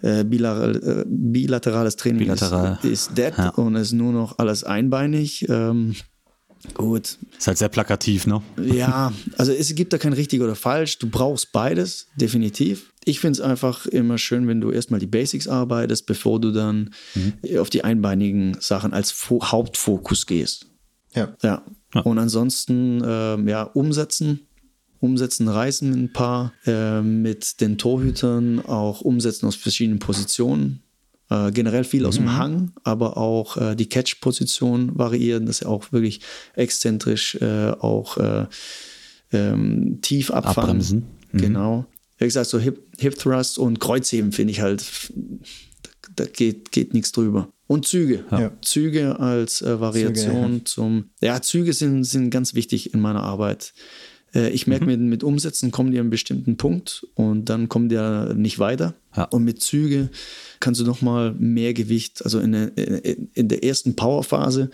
äh, 0.02 0.24
bilateral, 0.24 0.76
äh, 0.76 1.04
bilaterales 1.06 1.96
Training 1.96 2.20
Bilateral. 2.20 2.78
ist, 2.82 3.08
ist 3.08 3.18
dead 3.18 3.34
ja. 3.36 3.48
und 3.50 3.74
ist 3.76 3.92
nur 3.92 4.12
noch 4.12 4.38
alles 4.38 4.64
einbeinig. 4.64 5.46
Ähm, 5.48 5.96
gut. 6.74 7.18
Ist 7.36 7.46
halt 7.46 7.58
sehr 7.58 7.68
plakativ, 7.68 8.26
ne? 8.26 8.42
Ja, 8.62 9.12
also 9.38 9.52
es 9.52 9.74
gibt 9.74 9.92
da 9.92 9.98
kein 9.98 10.12
richtig 10.12 10.40
oder 10.42 10.54
falsch. 10.54 10.98
Du 10.98 11.08
brauchst 11.08 11.52
beides, 11.52 12.06
definitiv. 12.16 12.92
Ich 13.04 13.18
finde 13.18 13.32
es 13.32 13.40
einfach 13.40 13.86
immer 13.86 14.18
schön, 14.18 14.46
wenn 14.46 14.60
du 14.60 14.70
erstmal 14.70 15.00
die 15.00 15.06
Basics 15.06 15.48
arbeitest, 15.48 16.06
bevor 16.06 16.40
du 16.40 16.52
dann 16.52 16.94
mhm. 17.14 17.58
auf 17.58 17.70
die 17.70 17.82
einbeinigen 17.82 18.56
Sachen 18.60 18.92
als 18.92 19.14
Hauptfokus 19.30 20.26
gehst. 20.26 20.66
Ja. 21.14 21.34
Ja, 21.42 21.64
ja. 21.94 22.00
Und 22.02 22.18
ansonsten, 22.18 23.02
äh, 23.02 23.50
ja, 23.50 23.62
umsetzen. 23.62 24.46
Umsetzen, 25.00 25.48
reißen 25.48 25.92
ein 25.92 26.12
paar. 26.12 26.52
Äh, 26.66 27.00
mit 27.00 27.60
den 27.60 27.78
Torhütern 27.78 28.60
auch 28.64 29.00
umsetzen 29.00 29.46
aus 29.46 29.56
verschiedenen 29.56 29.98
Positionen. 29.98 30.82
Äh, 31.30 31.52
generell 31.52 31.84
viel 31.84 32.00
mhm. 32.00 32.06
aus 32.06 32.14
dem 32.16 32.24
mhm. 32.24 32.36
Hang, 32.36 32.72
aber 32.82 33.16
auch 33.16 33.56
äh, 33.56 33.76
die 33.76 33.88
Catch-Position 33.88 34.98
variieren, 34.98 35.46
dass 35.46 35.58
sie 35.58 35.66
auch 35.66 35.92
wirklich 35.92 36.20
exzentrisch 36.54 37.36
äh, 37.36 37.70
auch 37.70 38.16
äh, 38.16 38.46
ähm, 39.32 40.00
tief 40.02 40.30
abfangen. 40.30 40.58
Abbremsen. 40.58 41.06
Mhm. 41.32 41.38
Genau. 41.38 41.86
Wie 42.18 42.24
gesagt, 42.24 42.50
so 42.50 42.58
Hip, 42.58 42.82
Hip 42.98 43.16
Thrust 43.16 43.58
und 43.58 43.80
Kreuzheben 43.80 44.32
finde 44.32 44.50
ich 44.50 44.60
halt, 44.60 44.84
da 46.16 46.26
geht, 46.26 46.72
geht 46.72 46.92
nichts 46.92 47.12
drüber. 47.12 47.48
Und 47.70 47.86
Züge. 47.86 48.24
Ja. 48.32 48.50
Züge 48.62 49.20
als 49.20 49.62
äh, 49.62 49.78
Variation 49.78 50.16
Züge, 50.16 50.56
ja. 50.56 50.64
zum. 50.64 51.04
Ja, 51.20 51.40
Züge 51.40 51.72
sind, 51.72 52.02
sind 52.02 52.30
ganz 52.30 52.54
wichtig 52.54 52.92
in 52.94 53.00
meiner 53.00 53.22
Arbeit. 53.22 53.74
Äh, 54.34 54.50
ich 54.50 54.66
merke, 54.66 54.86
mhm. 54.86 54.90
mit, 54.90 55.00
mit 55.00 55.22
Umsätzen 55.22 55.70
kommen 55.70 55.92
die 55.92 55.98
an 55.98 56.06
einen 56.06 56.10
bestimmten 56.10 56.56
Punkt 56.56 57.06
und 57.14 57.44
dann 57.44 57.68
kommen 57.68 57.88
die 57.88 57.94
ja 57.94 58.34
nicht 58.34 58.58
weiter. 58.58 58.96
Ja. 59.16 59.22
Und 59.26 59.44
mit 59.44 59.62
Züge 59.62 60.10
kannst 60.58 60.80
du 60.80 60.84
nochmal 60.84 61.32
mehr 61.38 61.72
Gewicht, 61.72 62.24
also 62.24 62.40
in 62.40 62.50
der, 62.50 62.76
in 62.76 63.48
der 63.48 63.62
ersten 63.62 63.94
Powerphase, 63.94 64.70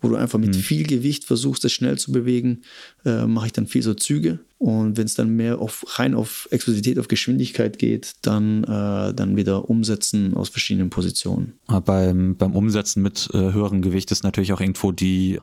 wo 0.00 0.08
du 0.08 0.16
einfach 0.16 0.38
mit 0.38 0.54
mhm. 0.54 0.60
viel 0.60 0.86
Gewicht 0.86 1.24
versuchst, 1.24 1.66
es 1.66 1.72
schnell 1.72 1.98
zu 1.98 2.12
bewegen, 2.12 2.62
äh, 3.04 3.26
mache 3.26 3.48
ich 3.48 3.52
dann 3.52 3.66
viel 3.66 3.82
so 3.82 3.92
Züge. 3.92 4.38
Und 4.58 4.96
wenn 4.96 5.06
es 5.06 5.14
dann 5.14 5.36
mehr 5.36 5.60
auf, 5.60 5.84
rein 5.98 6.14
auf 6.14 6.48
Explosivität, 6.50 6.98
auf 6.98 7.06
Geschwindigkeit 7.06 7.78
geht, 7.78 8.14
dann, 8.22 8.64
äh, 8.64 9.14
dann 9.14 9.36
wieder 9.36 9.70
umsetzen 9.70 10.34
aus 10.34 10.48
verschiedenen 10.48 10.90
Positionen. 10.90 11.54
beim, 11.84 12.36
beim 12.36 12.56
Umsetzen 12.56 13.00
mit 13.00 13.28
äh, 13.32 13.38
höherem 13.38 13.82
Gewicht 13.82 14.10
ist 14.10 14.24
natürlich 14.24 14.52
auch 14.52 14.60
irgendwo 14.60 14.90
die, 14.90 15.38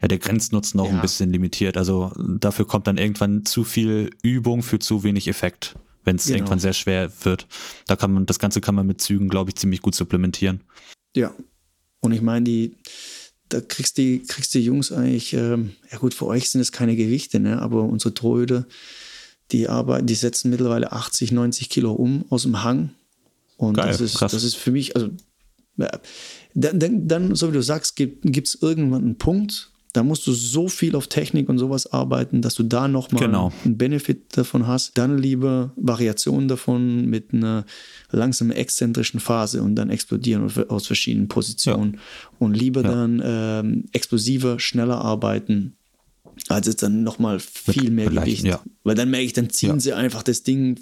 ja, 0.00 0.06
der 0.06 0.18
Grenznutzen 0.18 0.78
auch 0.78 0.86
ja. 0.86 0.92
ein 0.92 1.00
bisschen 1.00 1.32
limitiert. 1.32 1.76
Also 1.76 2.12
dafür 2.16 2.64
kommt 2.64 2.86
dann 2.86 2.96
irgendwann 2.96 3.44
zu 3.44 3.64
viel 3.64 4.10
Übung 4.22 4.62
für 4.62 4.78
zu 4.78 5.02
wenig 5.02 5.26
Effekt 5.26 5.74
wenn 6.02 6.16
es 6.16 6.24
genau. 6.24 6.38
irgendwann 6.38 6.58
sehr 6.58 6.72
schwer 6.72 7.12
wird. 7.24 7.46
Da 7.86 7.94
kann 7.94 8.10
man, 8.12 8.24
das 8.24 8.38
Ganze 8.38 8.62
kann 8.62 8.74
man 8.74 8.86
mit 8.86 9.02
Zügen, 9.02 9.28
glaube 9.28 9.50
ich, 9.50 9.56
ziemlich 9.56 9.82
gut 9.82 9.94
supplementieren. 9.94 10.62
Ja. 11.14 11.34
Und 12.00 12.12
ich 12.12 12.22
meine, 12.22 12.44
die, 12.44 12.76
da 13.50 13.60
kriegst 13.60 13.98
die, 13.98 14.22
kriegst 14.22 14.54
die 14.54 14.64
Jungs 14.64 14.92
eigentlich, 14.92 15.34
ähm, 15.34 15.72
ja 15.90 15.98
gut, 15.98 16.14
für 16.14 16.26
euch 16.26 16.48
sind 16.50 16.60
es 16.60 16.72
keine 16.72 16.96
Gewichte, 16.96 17.40
ne? 17.40 17.60
aber 17.60 17.82
unsere 17.82 18.14
Torhüter, 18.14 18.66
die 19.50 19.68
arbeiten, 19.68 20.06
die 20.06 20.14
setzen 20.14 20.50
mittlerweile 20.50 20.92
80, 20.92 21.32
90 21.32 21.68
Kilo 21.68 21.92
um 21.92 22.24
aus 22.30 22.42
dem 22.42 22.62
Hang. 22.62 22.90
Und 23.56 23.74
Geil, 23.74 23.88
das, 23.88 24.00
ist, 24.00 24.16
krass. 24.16 24.32
das 24.32 24.44
ist 24.44 24.54
für 24.54 24.70
mich, 24.70 24.96
also 24.96 25.10
ja, 25.76 25.90
dann, 26.54 26.78
dann, 26.78 27.08
dann, 27.08 27.34
so 27.34 27.48
wie 27.48 27.52
du 27.52 27.62
sagst, 27.62 27.96
gibt 27.96 28.24
es 28.24 28.58
irgendwann 28.60 29.02
einen 29.02 29.18
Punkt, 29.18 29.69
da 29.92 30.04
musst 30.04 30.26
du 30.26 30.32
so 30.32 30.68
viel 30.68 30.94
auf 30.94 31.08
Technik 31.08 31.48
und 31.48 31.58
sowas 31.58 31.92
arbeiten, 31.92 32.42
dass 32.42 32.54
du 32.54 32.62
da 32.62 32.86
nochmal 32.86 33.24
genau. 33.24 33.52
einen 33.64 33.76
Benefit 33.76 34.36
davon 34.36 34.66
hast. 34.66 34.96
Dann 34.96 35.18
lieber 35.18 35.72
Variationen 35.76 36.46
davon 36.46 37.06
mit 37.06 37.32
einer 37.34 37.64
langsamen 38.10 38.52
exzentrischen 38.52 39.18
Phase 39.18 39.62
und 39.62 39.74
dann 39.74 39.90
explodieren 39.90 40.50
aus 40.68 40.86
verschiedenen 40.86 41.28
Positionen. 41.28 41.94
Ja. 41.94 42.00
Und 42.38 42.54
lieber 42.56 42.82
ja. 42.82 42.90
dann 42.90 43.22
ähm, 43.24 43.84
explosiver, 43.92 44.60
schneller 44.60 45.00
arbeiten, 45.00 45.74
als 46.48 46.68
jetzt 46.68 46.82
dann 46.82 47.02
nochmal 47.02 47.40
viel 47.40 47.90
mehr 47.90 48.10
Gewicht. 48.10 48.44
Ja. 48.44 48.60
Weil 48.84 48.94
dann 48.94 49.10
merke 49.10 49.26
ich, 49.26 49.32
dann 49.32 49.50
ziehen 49.50 49.80
sie 49.80 49.92
einfach 49.92 50.22
das 50.22 50.44
Ding, 50.44 50.78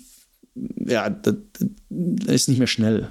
ja, 0.55 1.09
das, 1.09 1.35
das 1.89 2.35
ist 2.35 2.49
nicht 2.49 2.59
mehr 2.59 2.67
schnell. 2.67 3.09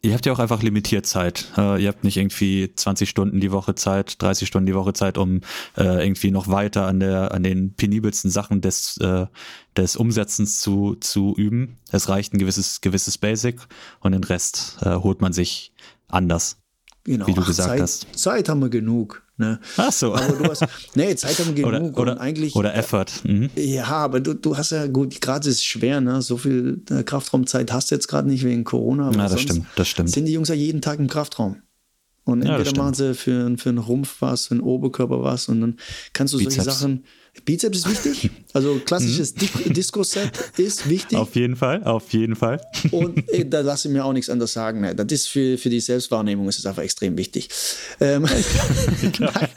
Ihr 0.00 0.14
habt 0.14 0.26
ja 0.26 0.32
auch 0.32 0.38
einfach 0.38 0.62
limitiert 0.62 1.06
Zeit. 1.06 1.52
Äh, 1.56 1.82
ihr 1.82 1.88
habt 1.88 2.04
nicht 2.04 2.16
irgendwie 2.16 2.72
20 2.74 3.08
Stunden 3.08 3.40
die 3.40 3.50
Woche 3.50 3.74
Zeit, 3.74 4.22
30 4.22 4.46
Stunden 4.46 4.66
die 4.66 4.74
Woche 4.74 4.92
Zeit, 4.92 5.18
um 5.18 5.40
äh, 5.76 6.04
irgendwie 6.04 6.30
noch 6.30 6.48
weiter 6.48 6.86
an 6.86 7.00
der 7.00 7.32
an 7.32 7.42
den 7.42 7.74
penibelsten 7.74 8.30
Sachen 8.30 8.60
des 8.60 8.96
äh, 8.98 9.26
des 9.76 9.96
Umsetzens 9.96 10.60
zu 10.60 10.94
zu 11.00 11.34
üben. 11.36 11.78
Es 11.90 12.08
reicht 12.08 12.32
ein 12.32 12.38
gewisses 12.38 12.80
gewisses 12.80 13.18
Basic 13.18 13.60
und 14.00 14.12
den 14.12 14.22
Rest 14.22 14.78
äh, 14.82 14.94
holt 14.94 15.20
man 15.20 15.32
sich 15.32 15.72
anders. 16.06 16.58
Genau. 17.02 17.26
Wie 17.26 17.34
du 17.34 17.42
Ach, 17.42 17.46
gesagt 17.46 17.70
Zeit, 17.70 17.80
hast. 17.80 18.18
Zeit 18.18 18.48
haben 18.48 18.60
wir 18.60 18.68
genug. 18.68 19.27
Ne? 19.38 19.60
Ach 19.76 19.92
so. 19.92 20.14
Aber 20.14 20.32
du 20.32 20.50
hast, 20.50 20.64
nee, 20.94 21.14
Zeit 21.14 21.38
haben 21.38 21.54
genug 21.54 21.96
oder, 21.96 22.12
oder, 22.12 22.20
eigentlich. 22.20 22.56
Oder 22.56 22.74
Effort. 22.74 23.06
Mhm. 23.22 23.50
Ja, 23.54 23.86
aber 23.86 24.18
du, 24.18 24.34
du 24.34 24.56
hast 24.56 24.70
ja 24.72 24.88
gut, 24.88 25.20
gerade 25.20 25.48
ist 25.48 25.56
es 25.56 25.64
schwer, 25.64 26.00
ne? 26.00 26.20
So 26.22 26.36
viel 26.36 26.82
äh, 26.90 27.04
Kraftraumzeit 27.04 27.72
hast 27.72 27.90
du 27.90 27.94
jetzt 27.94 28.08
gerade 28.08 28.28
nicht 28.28 28.44
wegen 28.44 28.64
Corona. 28.64 29.12
ja, 29.12 29.28
das 29.28 29.40
stimmt, 29.40 29.66
das 29.76 29.88
stimmt. 29.88 30.10
Sind 30.10 30.26
die 30.26 30.32
Jungs 30.32 30.48
ja 30.48 30.56
jeden 30.56 30.82
Tag 30.82 30.98
im 30.98 31.06
Kraftraum. 31.06 31.62
Und 32.24 32.42
Ja, 32.42 32.50
entweder 32.50 32.64
das 32.70 32.76
machen 32.76 32.94
sie 32.94 33.14
für, 33.14 33.56
für 33.56 33.68
einen 33.70 33.78
Rumpf 33.78 34.16
was, 34.20 34.48
für 34.48 34.54
einen 34.54 34.60
Oberkörper 34.60 35.22
was 35.22 35.48
und 35.48 35.60
dann 35.60 35.76
kannst 36.12 36.34
du 36.34 36.38
solche 36.38 36.58
Bizeps. 36.58 36.80
Sachen. 36.80 37.04
Bizeps 37.44 37.78
ist 37.78 37.88
wichtig. 37.90 38.30
Also 38.52 38.80
klassisches 38.84 39.34
Di- 39.34 39.48
Disco-Set 39.72 40.30
ist 40.56 40.88
wichtig. 40.88 41.16
Auf 41.18 41.34
jeden 41.36 41.56
Fall, 41.56 41.82
auf 41.84 42.12
jeden 42.12 42.36
Fall. 42.36 42.60
Und 42.90 43.28
äh, 43.32 43.44
da 43.48 43.60
lasse 43.60 43.88
ich 43.88 43.94
mir 43.94 44.04
auch 44.04 44.12
nichts 44.12 44.30
anderes 44.30 44.52
sagen. 44.52 44.80
Ne? 44.80 44.94
Das 44.94 45.06
ist 45.12 45.28
für, 45.28 45.56
für 45.58 45.70
die 45.70 45.80
Selbstwahrnehmung 45.80 46.48
ist 46.48 46.58
es 46.58 46.66
einfach 46.66 46.82
extrem 46.82 47.16
wichtig. 47.16 47.48
Ähm, 48.00 48.22
nein, 49.18 49.48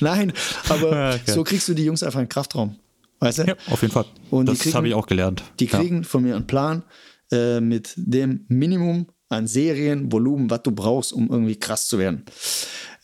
nein, 0.00 0.32
aber 0.68 0.90
Ja, 0.92 1.10
okay. 1.14 1.32
so 1.32 1.44
kriegst 1.44 1.68
du 1.68 1.74
die 1.74 1.84
Jungs 1.84 2.02
einfach 2.02 2.18
in 2.20 2.26
den 2.26 2.30
Kraftraum. 2.30 2.76
Weißt 3.20 3.38
du? 3.38 3.42
Ja, 3.44 3.54
auf 3.70 3.82
jeden 3.82 3.92
Fall. 3.92 4.06
Und 4.30 4.46
das 4.48 4.74
habe 4.74 4.88
ich 4.88 4.94
auch 4.94 5.06
gelernt. 5.06 5.42
Die 5.60 5.66
kriegen 5.66 6.04
von 6.04 6.22
mir 6.22 6.36
einen 6.36 6.46
Plan 6.46 6.82
äh, 7.30 7.60
mit 7.60 7.92
dem 7.96 8.44
Minimum 8.48 9.06
an 9.30 9.46
Serienvolumen, 9.46 10.50
was 10.50 10.62
du 10.62 10.72
brauchst, 10.72 11.12
um 11.12 11.30
irgendwie 11.30 11.56
krass 11.56 11.86
zu 11.88 11.98
werden. 11.98 12.24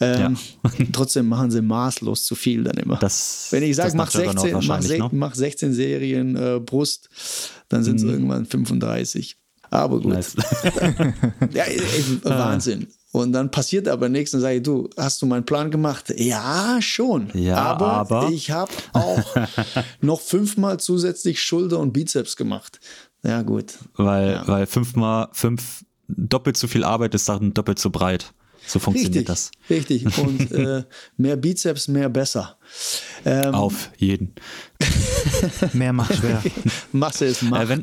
Ähm, 0.00 0.36
trotzdem 0.92 1.28
machen 1.28 1.50
sie 1.50 1.62
maßlos 1.62 2.24
zu 2.24 2.34
viel 2.34 2.64
dann 2.64 2.76
immer. 2.76 2.96
Das, 2.96 3.48
Wenn 3.50 3.62
ich 3.62 3.76
sage, 3.76 3.96
mach, 3.96 4.12
nach 4.12 4.20
Juggernaut 4.20 4.82
16, 4.82 4.98
mach, 4.98 5.12
ne? 5.12 5.18
mach 5.18 5.34
16 5.34 5.72
Serien 5.72 6.36
äh, 6.36 6.60
Brust, 6.60 7.08
dann 7.68 7.82
sind 7.82 7.98
sie 7.98 8.08
irgendwann 8.08 8.44
35. 8.44 9.36
Aber 9.70 10.00
gut. 10.00 10.12
Nice. 10.12 10.36
Ja, 11.52 11.64
ey, 11.64 11.80
ey, 11.80 12.24
Wahnsinn. 12.24 12.88
Und 13.12 13.32
dann 13.32 13.50
passiert 13.50 13.88
aber 13.88 14.08
nichts 14.10 14.34
und 14.34 14.40
sage 14.40 14.56
ich, 14.56 14.62
du, 14.62 14.90
hast 14.98 15.22
du 15.22 15.26
meinen 15.26 15.46
Plan 15.46 15.70
gemacht? 15.70 16.12
Ja, 16.16 16.76
schon. 16.80 17.30
Ja, 17.32 17.56
aber, 17.56 17.92
aber? 17.92 18.28
ich 18.30 18.50
habe 18.50 18.70
auch 18.92 19.24
noch 20.02 20.20
fünfmal 20.20 20.78
zusätzlich 20.78 21.40
Schulter 21.40 21.78
und 21.78 21.92
Bizeps 21.92 22.36
gemacht. 22.36 22.78
Ja, 23.22 23.42
gut. 23.42 23.74
weil, 23.94 24.32
Ja. 24.32 24.46
weil 24.46 24.66
fünfmal 24.66 25.28
fünf 25.32 25.86
doppelt 26.09 26.57
so 26.57 26.66
viel 26.66 26.84
Arbeit 26.84 27.14
ist 27.14 27.28
dann 27.28 27.54
doppelt 27.54 27.78
so 27.78 27.90
breit. 27.90 28.32
So 28.66 28.80
funktioniert 28.80 29.14
Richtig, 29.14 29.26
das. 29.26 29.50
richtig. 29.70 30.18
Und 30.18 30.50
äh, 30.52 30.84
mehr 31.16 31.36
Bizeps, 31.36 31.86
mehr 31.86 32.09
besser. 32.09 32.59
Ähm, 33.24 33.54
Auf 33.54 33.90
jeden. 33.96 34.34
Mehr 35.72 35.92
macht 35.92 36.16
schwer. 36.16 36.42
Masse 36.92 37.26
ist 37.26 37.42
Macht. 37.42 37.62
Äh, 37.62 37.68
wenn, 37.68 37.82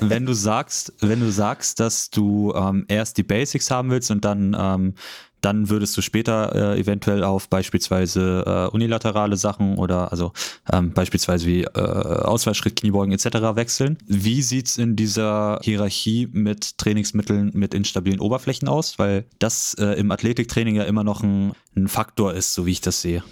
wenn 0.00 0.26
du 0.26 0.32
sagst, 0.32 0.92
wenn 1.00 1.20
du 1.20 1.30
sagst, 1.30 1.80
dass 1.80 2.10
du 2.10 2.52
ähm, 2.54 2.84
erst 2.88 3.18
die 3.18 3.24
Basics 3.24 3.70
haben 3.70 3.90
willst 3.90 4.10
und 4.12 4.24
dann, 4.24 4.56
ähm, 4.58 4.94
dann 5.40 5.68
würdest 5.70 5.96
du 5.96 6.02
später 6.02 6.74
äh, 6.74 6.80
eventuell 6.80 7.22
auf 7.22 7.48
beispielsweise 7.48 8.42
äh, 8.46 8.74
unilaterale 8.74 9.36
Sachen 9.36 9.76
oder 9.78 10.10
also 10.10 10.32
ähm, 10.72 10.92
beispielsweise 10.92 11.46
wie 11.46 11.62
äh, 11.62 11.68
Ausfallschritt, 11.78 12.76
Kniebeugen 12.76 13.12
etc. 13.12 13.26
wechseln. 13.54 13.98
Wie 14.06 14.42
sieht's 14.42 14.78
in 14.78 14.96
dieser 14.96 15.60
Hierarchie 15.62 16.28
mit 16.32 16.78
Trainingsmitteln 16.78 17.50
mit 17.54 17.74
instabilen 17.74 18.18
Oberflächen 18.20 18.66
aus? 18.68 18.98
Weil 18.98 19.26
das 19.38 19.74
äh, 19.74 19.98
im 20.00 20.10
Athletiktraining 20.10 20.74
ja 20.76 20.84
immer 20.84 21.04
noch 21.04 21.22
ein, 21.22 21.52
ein 21.76 21.88
Faktor 21.88 22.34
ist, 22.34 22.54
so 22.54 22.66
wie 22.66 22.72
ich 22.72 22.80
das 22.80 23.00
sehe. 23.02 23.22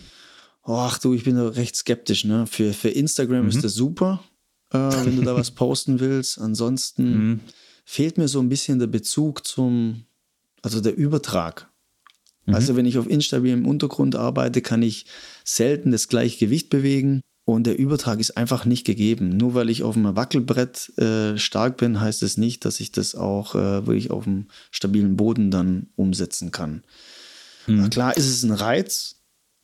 Ach 0.63 0.99
du, 0.99 1.15
ich 1.15 1.25
bin 1.25 1.37
da 1.37 1.49
recht 1.49 1.77
skeptisch. 1.77 2.25
Ne? 2.25 2.47
Für, 2.47 2.73
für 2.73 2.89
Instagram 2.91 3.43
Mhm. 3.45 3.49
ist 3.51 3.65
das 3.65 3.75
super, 3.75 4.23
äh, 4.73 4.79
wenn 4.79 5.17
du 5.17 5.23
da 5.23 5.35
was 5.35 5.51
posten 5.55 6.01
willst. 6.01 6.39
Ansonsten 6.41 7.13
Mhm. 7.31 7.41
fehlt 7.85 8.19
mir 8.19 8.29
so 8.29 8.41
ein 8.41 8.49
bisschen 8.49 8.79
der 8.79 8.87
Bezug 8.87 9.47
zum, 9.47 10.05
also 10.63 10.81
der 10.81 10.97
Übertrag. 10.97 11.69
Mhm. 12.47 12.55
Also 12.55 12.77
wenn 12.77 12.87
ich 12.87 12.99
auf 12.99 13.09
instabilem 13.09 13.67
Untergrund 13.67 14.17
arbeite, 14.17 14.63
kann 14.63 14.83
ich 14.83 15.07
selten 15.45 15.91
das 15.91 16.09
gleiche 16.09 16.39
Gewicht 16.39 16.71
bewegen 16.71 17.21
und 17.45 17.67
der 17.67 17.79
Übertrag 17.79 18.21
ist 18.21 18.37
einfach 18.37 18.65
nicht 18.65 18.87
gegeben. 18.87 19.37
Nur 19.37 19.55
weil 19.55 19.69
ich 19.69 19.83
auf 19.83 19.97
einem 19.97 20.17
Wackelbrett 20.17 20.97
äh, 20.99 21.37
stark 21.37 21.77
bin, 21.77 22.01
heißt 22.01 22.23
es 22.23 22.39
nicht, 22.39 22.65
dass 22.65 22.81
ich 22.81 22.93
das 22.93 23.15
auch 23.15 23.55
äh, 23.55 23.87
wirklich 23.87 24.11
auf 24.11 24.27
einem 24.27 24.47
stabilen 24.71 25.17
Boden 25.17 25.51
dann 25.51 25.89
umsetzen 25.97 26.51
kann. 26.51 26.85
Mhm. 27.67 27.83
Na 27.83 27.89
klar 27.89 28.17
ist 28.17 28.29
es 28.29 28.43
ein 28.43 28.53
Reiz, 28.53 29.17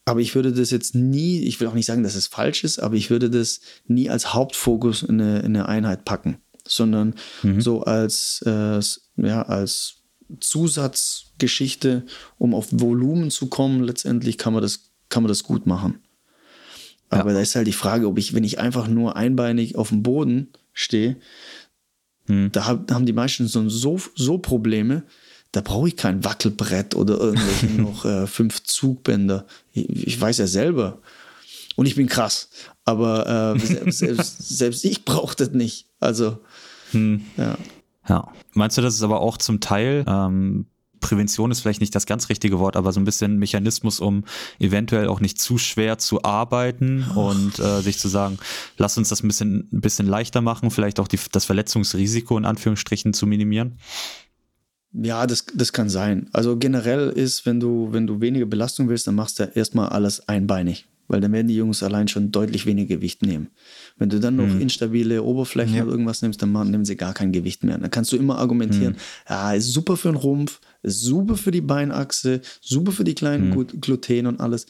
aber 0.04 0.20
ich 0.20 0.34
würde 0.34 0.52
das 0.52 0.70
jetzt 0.70 0.94
nie, 0.94 1.40
ich 1.40 1.60
will 1.60 1.68
auch 1.68 1.74
nicht 1.74 1.86
sagen, 1.86 2.02
dass 2.02 2.16
es 2.16 2.26
falsch 2.26 2.64
ist, 2.64 2.80
aber 2.80 2.96
ich 2.96 3.10
würde 3.10 3.30
das 3.30 3.60
nie 3.86 4.10
als 4.10 4.34
Hauptfokus 4.34 5.02
in 5.02 5.20
eine, 5.20 5.38
in 5.38 5.56
eine 5.56 5.66
Einheit 5.66 6.04
packen, 6.04 6.38
sondern 6.66 7.14
so 7.58 7.82
als, 7.82 8.42
äh, 8.46 8.80
ja, 9.16 9.42
als 9.42 9.99
Zusatzgeschichte, 10.40 12.06
um 12.38 12.54
auf 12.54 12.68
Volumen 12.70 13.30
zu 13.30 13.48
kommen, 13.48 13.82
letztendlich 13.82 14.38
kann 14.38 14.52
man 14.52 14.62
das, 14.62 14.90
kann 15.08 15.22
man 15.22 15.28
das 15.28 15.42
gut 15.42 15.66
machen. 15.66 16.00
Aber 17.08 17.32
da 17.32 17.40
ist 17.40 17.56
halt 17.56 17.66
die 17.66 17.72
Frage, 17.72 18.06
ob 18.06 18.18
ich, 18.18 18.34
wenn 18.34 18.44
ich 18.44 18.60
einfach 18.60 18.86
nur 18.86 19.16
einbeinig 19.16 19.74
auf 19.74 19.88
dem 19.88 20.04
Boden 20.04 20.48
stehe, 20.72 21.16
da 22.52 22.66
hab, 22.66 22.90
haben 22.92 23.06
die 23.06 23.12
meisten 23.12 23.48
so, 23.48 23.68
so, 23.68 24.00
so 24.14 24.38
Probleme, 24.38 25.02
da 25.52 25.60
brauche 25.60 25.88
ich 25.88 25.96
kein 25.96 26.24
Wackelbrett 26.24 26.94
oder 26.94 27.18
irgendwelche 27.18 27.66
noch 27.80 28.04
äh, 28.04 28.26
fünf 28.26 28.62
Zugbänder. 28.62 29.46
Ich, 29.72 30.06
ich 30.06 30.20
weiß 30.20 30.38
ja 30.38 30.46
selber. 30.46 31.00
Und 31.74 31.86
ich 31.86 31.96
bin 31.96 32.06
krass. 32.06 32.50
Aber 32.84 33.56
äh, 33.56 33.58
selbst, 33.66 33.98
selbst, 33.98 34.48
selbst 34.48 34.84
ich 34.84 35.04
brauche 35.04 35.34
das 35.34 35.50
nicht. 35.50 35.86
Also, 35.98 36.38
ja. 37.36 37.58
Ja. 38.08 38.32
Meinst 38.54 38.78
du, 38.78 38.82
das 38.82 38.94
ist 38.94 39.02
aber 39.02 39.20
auch 39.20 39.36
zum 39.36 39.60
Teil, 39.60 40.04
ähm, 40.06 40.66
Prävention 41.00 41.50
ist 41.50 41.60
vielleicht 41.60 41.80
nicht 41.80 41.94
das 41.94 42.06
ganz 42.06 42.28
richtige 42.28 42.58
Wort, 42.58 42.76
aber 42.76 42.92
so 42.92 43.00
ein 43.00 43.04
bisschen 43.04 43.38
Mechanismus, 43.38 44.00
um 44.00 44.24
eventuell 44.58 45.08
auch 45.08 45.20
nicht 45.20 45.40
zu 45.40 45.58
schwer 45.58 45.98
zu 45.98 46.22
arbeiten 46.22 47.04
und 47.14 47.58
äh, 47.58 47.80
sich 47.80 47.98
zu 47.98 48.08
sagen, 48.08 48.38
lass 48.76 48.96
uns 48.96 49.08
das 49.08 49.22
ein 49.22 49.28
bisschen, 49.28 49.68
ein 49.72 49.80
bisschen 49.80 50.06
leichter 50.06 50.40
machen, 50.40 50.70
vielleicht 50.70 51.00
auch 51.00 51.08
die, 51.08 51.18
das 51.32 51.44
Verletzungsrisiko 51.46 52.36
in 52.38 52.44
Anführungsstrichen 52.44 53.12
zu 53.12 53.26
minimieren? 53.26 53.78
Ja, 54.92 55.26
das, 55.26 55.46
das 55.54 55.72
kann 55.72 55.88
sein. 55.88 56.28
Also 56.32 56.56
generell 56.56 57.10
ist, 57.10 57.46
wenn 57.46 57.60
du, 57.60 57.88
wenn 57.92 58.06
du 58.06 58.20
weniger 58.20 58.46
Belastung 58.46 58.88
willst, 58.88 59.06
dann 59.06 59.14
machst 59.14 59.38
du 59.38 59.44
erstmal 59.44 59.88
alles 59.88 60.28
einbeinig. 60.28 60.86
Weil 61.10 61.20
dann 61.20 61.32
werden 61.32 61.48
die 61.48 61.56
Jungs 61.56 61.82
allein 61.82 62.06
schon 62.06 62.30
deutlich 62.30 62.66
weniger 62.66 62.94
Gewicht 62.94 63.22
nehmen. 63.22 63.48
Wenn 63.98 64.10
du 64.10 64.20
dann 64.20 64.36
noch 64.36 64.60
instabile 64.60 65.24
Oberflächen 65.24 65.74
Ja. 65.74 65.82
oder 65.82 65.90
irgendwas 65.90 66.22
nimmst, 66.22 66.40
dann 66.40 66.52
nehmen 66.70 66.84
sie 66.84 66.94
gar 66.96 67.14
kein 67.14 67.32
Gewicht 67.32 67.64
mehr. 67.64 67.78
Dann 67.78 67.90
kannst 67.90 68.12
du 68.12 68.16
immer 68.16 68.38
argumentieren, 68.38 68.96
ja, 69.28 69.52
ist 69.52 69.72
super 69.72 69.96
für 69.96 70.08
den 70.12 70.14
Rumpf, 70.16 70.60
ist 70.84 71.00
super 71.00 71.36
für 71.36 71.50
die 71.50 71.62
Beinachse, 71.62 72.40
super 72.60 72.92
für 72.92 73.02
die 73.02 73.16
kleinen 73.16 73.50
Glut- 73.52 73.80
Gluten 73.80 74.26
und 74.28 74.40
alles. 74.40 74.66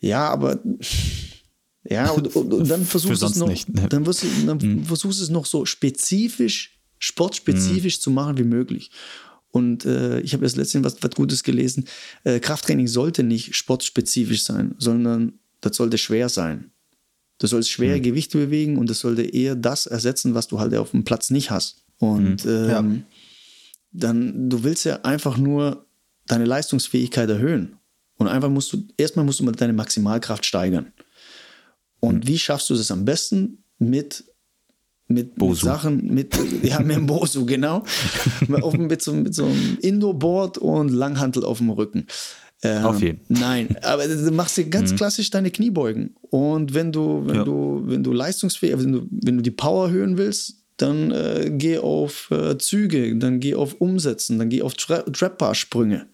Ja, 0.00 0.28
aber 0.30 0.60
ja, 1.90 2.08
und, 2.12 2.36
und, 2.36 2.54
und 2.54 2.70
dann 2.70 2.84
versuchst 2.84 3.22
du 3.22 3.26
es 3.26 3.36
noch, 3.36 3.48
nicht, 3.48 3.68
ne? 3.68 3.88
dann, 3.88 4.06
wirst 4.06 4.24
dann 4.46 4.84
versuchst 4.84 5.18
du 5.18 5.24
es 5.24 5.30
noch 5.30 5.46
so 5.46 5.64
spezifisch, 5.64 6.78
sportspezifisch 7.00 8.00
zu 8.00 8.12
machen 8.12 8.38
wie 8.38 8.44
möglich. 8.44 8.92
Und 9.52 9.84
äh, 9.84 10.20
ich 10.20 10.32
habe 10.32 10.44
erst 10.44 10.56
letztens 10.56 10.84
was, 10.84 11.02
was 11.02 11.10
Gutes 11.12 11.44
gelesen. 11.44 11.84
Äh, 12.24 12.40
Krafttraining 12.40 12.88
sollte 12.88 13.22
nicht 13.22 13.54
sportspezifisch 13.54 14.42
sein, 14.42 14.74
sondern 14.78 15.34
das 15.60 15.76
sollte 15.76 15.98
schwer 15.98 16.28
sein. 16.28 16.72
Du 17.38 17.46
sollst 17.46 17.70
schwere 17.70 18.00
Gewichte 18.00 18.38
bewegen 18.38 18.78
und 18.78 18.88
das 18.88 19.00
sollte 19.00 19.22
eher 19.22 19.54
das 19.54 19.86
ersetzen, 19.86 20.34
was 20.34 20.48
du 20.48 20.58
halt 20.58 20.74
auf 20.74 20.92
dem 20.92 21.04
Platz 21.04 21.30
nicht 21.30 21.50
hast. 21.50 21.84
Und 21.98 22.46
ähm, 22.46 23.04
dann, 23.92 24.48
du 24.48 24.64
willst 24.64 24.84
ja 24.84 25.00
einfach 25.02 25.36
nur 25.36 25.86
deine 26.26 26.44
Leistungsfähigkeit 26.44 27.28
erhöhen. 27.28 27.76
Und 28.16 28.28
einfach 28.28 28.48
musst 28.48 28.72
du, 28.72 28.86
erstmal 28.96 29.24
musst 29.24 29.40
du 29.40 29.44
mal 29.44 29.52
deine 29.52 29.72
Maximalkraft 29.72 30.46
steigern. 30.46 30.92
Und 32.00 32.26
wie 32.26 32.38
schaffst 32.38 32.70
du 32.70 32.74
das 32.74 32.90
am 32.90 33.04
besten? 33.04 33.64
Mit, 33.78 34.24
mit, 35.08 35.38
mit. 35.40 35.56
Sachen, 35.56 36.12
mit, 36.12 36.36
ja, 36.62 36.80
mit 36.80 36.96
dem 36.96 37.06
Bosu, 37.06 37.44
genau. 37.46 37.84
auf, 38.62 38.74
mit, 38.76 39.02
so, 39.02 39.12
mit 39.12 39.34
so 39.34 39.44
einem 39.44 39.78
Indoor-Board 39.80 40.58
und 40.58 40.90
Langhantel 40.90 41.44
auf 41.44 41.58
dem 41.58 41.70
Rücken. 41.70 42.06
Ähm, 42.64 42.84
Auf 42.84 43.02
jeden. 43.02 43.20
Nein, 43.28 43.76
aber 43.82 44.06
du 44.06 44.30
machst 44.30 44.56
dir 44.56 44.64
ganz 44.66 44.94
klassisch 44.94 45.30
deine 45.30 45.50
Kniebeugen. 45.50 46.14
Und 46.30 46.74
wenn 46.74 46.92
du, 46.92 47.26
wenn 47.26 47.34
Ja. 47.34 47.44
du, 47.44 47.82
wenn 47.86 48.04
du 48.04 48.12
leistungsfähig, 48.12 48.78
wenn 48.78 48.92
du, 48.92 49.06
wenn 49.10 49.36
du 49.36 49.42
die 49.42 49.50
Power 49.50 49.86
erhöhen 49.88 50.16
willst, 50.16 50.58
dann 50.76 51.10
äh, 51.10 51.50
geh 51.52 51.78
auf 51.78 52.30
äh, 52.30 52.56
Züge, 52.58 53.16
dann 53.16 53.40
geh 53.40 53.56
auf 53.56 53.80
Umsetzen, 53.80 54.38
dann 54.38 54.48
geh 54.48 54.62
auf 54.62 54.74
Tra 54.74 55.02
Trap-Bar-Sprünge. 55.02 56.06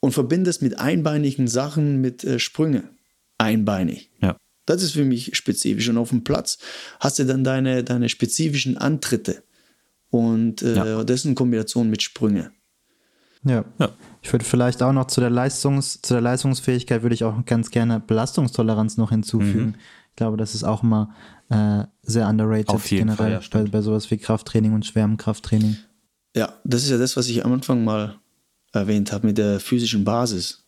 Und 0.00 0.12
verbinde 0.12 0.50
es 0.50 0.60
mit 0.60 0.80
einbeinigen 0.80 1.46
Sachen, 1.46 2.00
mit 2.00 2.24
äh, 2.24 2.38
Sprünge. 2.38 2.84
Einbeinig. 3.38 4.10
Ja. 4.20 4.36
Das 4.70 4.82
ist 4.82 4.92
für 4.92 5.04
mich 5.04 5.36
spezifisch. 5.36 5.88
Und 5.88 5.98
auf 5.98 6.10
dem 6.10 6.24
Platz 6.24 6.58
hast 7.00 7.18
du 7.18 7.24
dann 7.26 7.44
deine, 7.44 7.82
deine 7.84 8.08
spezifischen 8.08 8.76
Antritte. 8.78 9.42
Und 10.10 10.62
äh, 10.62 10.74
Ja. 10.74 11.04
das 11.04 11.24
in 11.24 11.34
Kombination 11.34 11.90
mit 11.90 12.02
Sprünge. 12.02 12.50
Ja. 13.44 13.64
Ja. 13.78 13.90
Ich 14.22 14.32
würde 14.32 14.44
vielleicht 14.44 14.82
auch 14.82 14.92
noch 14.92 15.06
zu 15.06 15.20
der 15.20 15.30
Leistungs, 15.30 16.00
zu 16.02 16.14
der 16.14 16.20
Leistungsfähigkeit 16.20 17.02
würde 17.02 17.14
ich 17.14 17.24
auch 17.24 17.44
ganz 17.46 17.70
gerne 17.70 18.00
Belastungstoleranz 18.00 18.96
noch 18.98 19.10
hinzufügen. 19.10 19.76
Ich 20.10 20.16
glaube, 20.16 20.36
das 20.36 20.54
ist 20.54 20.64
auch 20.64 20.82
immer 20.82 21.14
äh, 21.48 21.84
sehr 22.02 22.28
underrated 22.28 22.68
Auf 22.68 22.90
jeden 22.90 23.08
Fall, 23.16 23.28
generell 23.30 23.42
ja, 23.42 23.48
bei, 23.64 23.70
bei 23.70 23.80
sowas 23.80 24.10
wie 24.10 24.18
Krafttraining 24.18 24.74
und 24.74 24.84
schwerem 24.84 25.16
Krafttraining. 25.16 25.76
Ja, 26.36 26.52
das 26.64 26.82
ist 26.82 26.90
ja 26.90 26.98
das, 26.98 27.16
was 27.16 27.28
ich 27.28 27.44
am 27.44 27.52
Anfang 27.52 27.82
mal 27.82 28.18
erwähnt 28.72 29.10
habe 29.12 29.26
mit 29.28 29.38
der 29.38 29.58
physischen 29.58 30.04
Basis. 30.04 30.66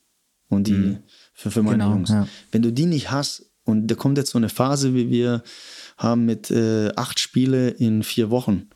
Und 0.49 0.67
die 0.67 0.99
für, 1.35 1.51
für 1.51 1.63
meine 1.63 1.79
Genau, 1.85 1.95
Jungs. 1.95 2.11
ja. 2.11 2.27
Wenn 2.51 2.63
du 2.63 2.73
die 2.73 2.87
nicht 2.87 3.11
hast 3.11 3.51
und 3.65 3.87
da 3.89 3.95
kommt 3.95 4.19
jetzt 4.19 4.31
so 4.31 4.39
eine 4.39 4.49
Phase, 4.49 4.95
wie 4.95 5.11
wir 5.11 5.43
haben 5.97 6.25
mit 6.25 6.51
äh, 6.51 6.91
acht 6.97 7.19
Spiele 7.21 7.69
in 7.71 8.03
vier 8.03 8.31
Wochen, 8.31 8.69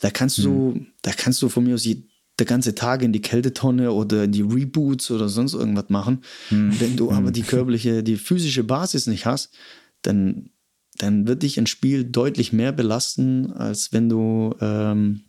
da 0.00 0.10
kannst 0.10 0.38
du, 0.38 0.72
Mhm. 0.74 0.86
da 1.02 1.12
kannst 1.12 1.40
du 1.42 1.48
von 1.48 1.64
mir 1.64 1.74
aus 1.74 1.82
die, 1.82 2.08
der 2.38 2.46
ganze 2.46 2.74
Tag 2.74 3.02
in 3.02 3.12
die 3.12 3.20
Kältetonne 3.20 3.92
oder 3.92 4.24
in 4.24 4.32
die 4.32 4.40
Reboots 4.42 5.10
oder 5.10 5.28
sonst 5.28 5.54
irgendwas 5.54 5.88
machen. 5.90 6.22
Mhm. 6.50 6.80
Wenn 6.80 6.96
du 6.96 7.10
aber 7.10 7.30
die 7.32 7.42
körperliche, 7.42 8.02
die 8.02 8.16
physische 8.16 8.64
Basis 8.64 9.06
nicht 9.06 9.26
hast, 9.26 9.54
dann, 10.02 10.50
dann 10.96 11.26
wird 11.26 11.42
dich 11.42 11.58
ein 11.58 11.66
Spiel 11.66 12.04
deutlich 12.04 12.52
mehr 12.52 12.72
belasten, 12.72 13.52
als 13.52 13.92
wenn 13.92 14.08
du 14.08 14.54
ähm, 14.60 15.24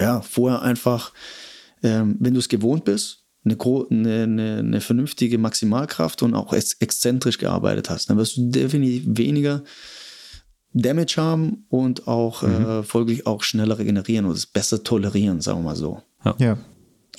ja, 0.00 0.20
vorher 0.20 0.62
einfach, 0.62 1.12
ähm, 1.82 2.16
wenn 2.18 2.34
du 2.34 2.40
es 2.40 2.48
gewohnt 2.48 2.84
bist, 2.84 3.25
eine, 3.52 4.22
eine, 4.24 4.56
eine, 4.58 4.80
vernünftige 4.80 5.38
Maximalkraft 5.38 6.22
und 6.22 6.34
auch 6.34 6.52
ex 6.52 6.74
exzentrisch 6.74 7.38
gearbeitet 7.38 7.90
hast, 7.90 8.10
dann 8.10 8.16
wirst 8.18 8.36
du 8.36 8.50
definitiv 8.50 9.04
weniger 9.06 9.62
Damage 10.72 11.14
haben 11.16 11.64
und 11.68 12.06
auch 12.06 12.42
äh, 12.42 12.82
folglich 12.82 13.26
auch 13.26 13.42
schneller 13.42 13.78
regenerieren 13.78 14.26
oder 14.26 14.34
es 14.34 14.46
besser 14.46 14.82
tolerieren, 14.82 15.40
sagen 15.40 15.60
wir 15.60 15.64
mal 15.64 15.76
so. 15.76 16.02
Ja. 16.38 16.58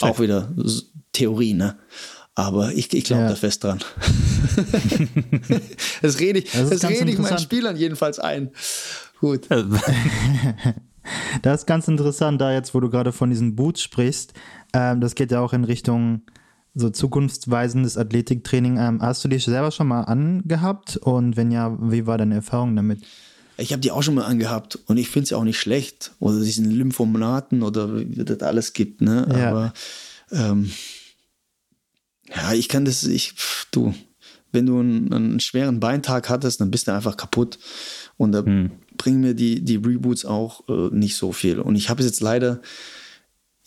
Auch 0.02 0.20
wieder 0.20 0.54
Theorie, 1.12 1.54
ne? 1.54 1.78
Aber 2.36 2.72
ich, 2.74 2.94
ich 2.94 3.06
glaube 3.06 3.24
Ja. 3.24 3.30
da 3.30 3.36
fest 3.36 3.64
dran. 3.64 3.80
das 6.04 6.20
rede 6.20 6.40
ich, 6.40 6.52
Das 6.52 6.70
das 6.70 6.88
rede 6.88 7.10
ich 7.10 7.18
meinen. 7.18 7.40
Spielern 7.40 7.76
jedenfalls 7.76 8.20
ein. 8.20 8.52
Gut. 9.20 9.48
Das 11.42 11.62
ist 11.62 11.66
ganz 11.66 11.88
interessant, 11.88 12.42
da 12.42 12.52
jetzt, 12.52 12.74
wo 12.74 12.80
du 12.80 12.90
gerade 12.90 13.12
von 13.12 13.30
diesen 13.30 13.56
Boots 13.56 13.82
sprichst. 13.82 14.34
Ähm, 14.74 15.02
das 15.02 15.16
geht 15.16 15.32
ja 15.32 15.40
auch 15.40 15.54
in 15.54 15.64
Richtung 15.64 16.22
so 16.74 16.90
zukunftsweisendes 16.90 17.98
Athletiktraining. 17.98 18.78
Ähm, 18.78 19.02
hast 19.02 19.24
du 19.24 19.28
dich 19.28 19.44
selber 19.44 19.72
schon 19.72 19.88
mal 19.88 20.02
angehabt? 20.04 20.98
Und 20.98 21.36
wenn 21.36 21.52
ja, 21.52 21.76
wie 21.80 22.06
war 22.06 22.18
deine 22.18 22.36
Erfahrung 22.36 22.76
damit? 22.76 23.02
Ich 23.58 23.72
habe 23.72 23.82
die 23.82 23.92
auch 23.92 24.04
schon 24.04 24.14
mal 24.14 24.26
angehabt 24.26 24.78
und 24.86 24.98
ich 24.98 25.10
finde 25.10 25.24
es 25.24 25.30
ja 25.32 25.38
auch 25.38 25.44
nicht 25.44 25.60
schlecht. 25.60 26.12
Oder 26.20 26.40
diesen 26.40 26.70
Lymphomaten 26.70 27.64
oder 27.64 27.98
wie 27.98 28.24
das 28.24 28.40
alles 28.42 28.74
gibt, 28.74 29.02
ne? 29.02 29.28
Ja. 29.36 29.50
Aber 29.50 29.74
ähm, 30.32 30.72
ja, 32.36 32.54
ich 32.54 32.70
kann 32.70 32.86
das, 32.86 33.04
ich, 33.04 33.34
pff, 33.34 33.68
du, 33.72 33.96
wenn 34.52 34.68
du 34.68 34.80
einen, 34.80 35.12
einen 35.12 35.40
schweren 35.40 35.80
Beintag 35.80 36.30
hattest, 36.30 36.62
dann 36.62 36.70
bist 36.70 36.88
du 36.88 36.94
einfach 36.94 37.18
kaputt. 37.18 37.58
Und 38.18 38.32
da 38.34 38.44
bringen 38.98 39.22
mir 39.22 39.34
die, 39.34 39.64
die 39.64 39.76
Reboots 39.78 40.26
auch 40.26 40.68
äh, 40.70 40.90
nicht 40.96 41.16
so 41.16 41.32
viel. 41.32 41.60
Und 41.60 41.76
ich 41.76 41.90
habe 41.90 42.02
es 42.02 42.06
jetzt 42.08 42.22
leider, 42.22 42.62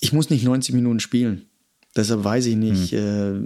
ich 0.00 0.12
muss 0.12 0.30
nicht 0.30 0.44
90 0.44 0.74
Minuten 0.74 1.00
spielen. 1.00 1.46
Deshalb 1.96 2.22
weiß 2.24 2.46
ich 2.46 2.56
nicht, 2.56 2.92
äh, 2.92 3.40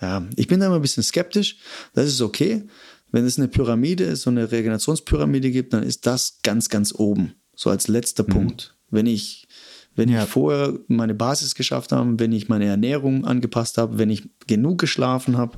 ja, 0.00 0.26
ich 0.36 0.46
bin 0.46 0.60
da 0.60 0.66
immer 0.66 0.76
ein 0.76 0.82
bisschen 0.82 1.02
skeptisch. 1.02 1.56
Das 1.94 2.06
ist 2.06 2.20
okay. 2.20 2.64
Wenn 3.12 3.24
es 3.24 3.38
eine 3.38 3.48
Pyramide 3.48 4.04
ist, 4.04 4.22
so 4.22 4.30
eine 4.30 4.50
Regenerationspyramide 4.52 5.50
gibt, 5.50 5.72
dann 5.72 5.82
ist 5.82 6.06
das 6.06 6.38
ganz, 6.42 6.68
ganz 6.68 6.92
oben. 6.94 7.34
So 7.54 7.70
als 7.70 7.88
letzter 7.88 8.24
Punkt. 8.24 8.76
Wenn 8.90 9.06
ich, 9.06 9.48
wenn 9.94 10.10
Ja. 10.10 10.24
ich 10.24 10.28
vorher 10.28 10.78
meine 10.88 11.14
Basis 11.14 11.54
geschafft 11.54 11.92
habe, 11.92 12.18
wenn 12.18 12.32
ich 12.32 12.48
meine 12.48 12.66
Ernährung 12.66 13.24
angepasst 13.24 13.78
habe, 13.78 13.96
wenn 13.98 14.10
ich 14.10 14.28
genug 14.46 14.78
geschlafen 14.78 15.38
habe, 15.38 15.56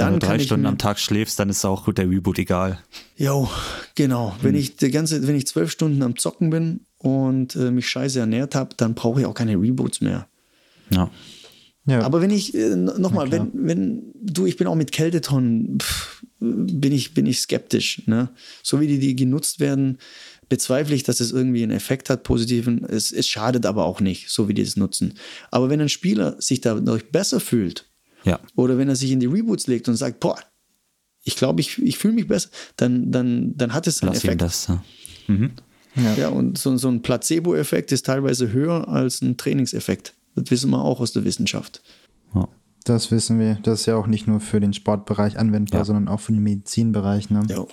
dann 0.00 0.14
Wenn 0.14 0.20
du 0.20 0.26
drei 0.26 0.38
Stunden 0.38 0.66
am 0.66 0.78
Tag 0.78 0.98
schläfst, 0.98 1.38
dann 1.38 1.48
ist 1.48 1.64
auch 1.64 1.92
der 1.92 2.08
Reboot 2.08 2.38
egal. 2.38 2.78
Jo, 3.16 3.48
genau. 3.94 4.32
Hm. 4.32 4.38
Wenn 4.42 4.54
ich 4.54 4.76
die 4.76 4.90
ganze, 4.90 5.26
wenn 5.26 5.36
ich 5.36 5.46
zwölf 5.46 5.70
Stunden 5.70 6.02
am 6.02 6.16
Zocken 6.16 6.50
bin 6.50 6.86
und 6.98 7.56
äh, 7.56 7.70
mich 7.70 7.88
scheiße 7.88 8.18
ernährt 8.18 8.54
habe, 8.54 8.74
dann 8.76 8.94
brauche 8.94 9.20
ich 9.20 9.26
auch 9.26 9.34
keine 9.34 9.56
Reboots 9.56 10.00
mehr. 10.00 10.26
Ja. 10.90 11.10
Ja. 11.86 12.02
Aber 12.02 12.20
wenn 12.20 12.30
ich, 12.30 12.54
äh, 12.54 12.76
nochmal, 12.76 13.32
wenn, 13.32 13.50
wenn, 13.54 14.12
du, 14.14 14.46
ich 14.46 14.56
bin 14.56 14.66
auch 14.66 14.74
mit 14.74 14.92
Kältetonnen, 14.92 15.78
pff, 15.80 16.24
bin 16.38 16.92
ich, 16.92 17.14
bin 17.14 17.26
ich 17.26 17.40
skeptisch. 17.40 18.02
Ne? 18.06 18.30
So 18.62 18.80
wie 18.80 18.86
die, 18.86 18.98
die 18.98 19.16
genutzt 19.16 19.60
werden, 19.60 19.98
bezweifle 20.48 20.94
ich, 20.94 21.04
dass 21.04 21.20
es 21.20 21.32
irgendwie 21.32 21.62
einen 21.62 21.72
Effekt 21.72 22.10
hat, 22.10 22.22
positiven. 22.22 22.84
Es, 22.84 23.12
es 23.12 23.28
schadet 23.28 23.66
aber 23.66 23.84
auch 23.86 24.00
nicht, 24.00 24.30
so 24.30 24.48
wie 24.48 24.54
die 24.54 24.62
es 24.62 24.76
nutzen. 24.76 25.14
Aber 25.50 25.70
wenn 25.70 25.80
ein 25.80 25.88
Spieler 25.88 26.40
sich 26.40 26.60
dadurch 26.60 27.10
besser 27.10 27.40
fühlt, 27.40 27.89
Ja. 28.24 28.38
oder 28.56 28.76
wenn 28.78 28.88
er 28.88 28.96
sich 28.96 29.10
in 29.10 29.20
die 29.20 29.26
Reboots 29.26 29.66
legt 29.66 29.88
und 29.88 29.96
sagt, 29.96 30.20
boah, 30.20 30.38
ich 31.22 31.36
glaube, 31.36 31.60
ich, 31.60 31.78
ich 31.78 31.98
fühle 31.98 32.14
mich 32.14 32.26
besser, 32.28 32.48
dann, 32.76 33.10
dann, 33.12 33.56
dann 33.56 33.72
hat 33.74 33.86
es 33.86 34.02
einen 34.02 34.12
Lass 34.12 34.24
Effekt. 34.24 34.42
das. 34.42 34.68
Ja. 34.68 34.84
Mhm. 35.28 35.52
Ja, 36.16 36.28
und 36.28 36.56
so, 36.56 36.76
so 36.76 36.88
ein 36.88 37.02
Placebo-Effekt 37.02 37.90
ist 37.92 38.06
teilweise 38.06 38.52
höher 38.52 38.88
als 38.88 39.22
ein 39.22 39.36
Trainingseffekt. 39.36 40.14
Das 40.36 40.50
wissen 40.50 40.70
wir 40.70 40.82
auch 40.82 41.00
aus 41.00 41.12
der 41.12 41.24
Wissenschaft. 41.24 41.82
Ja. 42.34 42.48
Das 42.84 43.10
wissen 43.10 43.38
wir. 43.38 43.56
Das 43.62 43.80
ist 43.80 43.86
ja 43.86 43.96
auch 43.96 44.06
nicht 44.06 44.26
nur 44.26 44.40
für 44.40 44.58
den 44.60 44.72
Sportbereich 44.72 45.38
anwendbar, 45.38 45.80
Ja. 45.80 45.84
sondern 45.84 46.08
auch 46.08 46.20
für 46.20 46.32
den 46.32 46.42
Medizinbereich. 46.42 47.28
Ne? 47.30 47.42
Ja. 47.48 47.64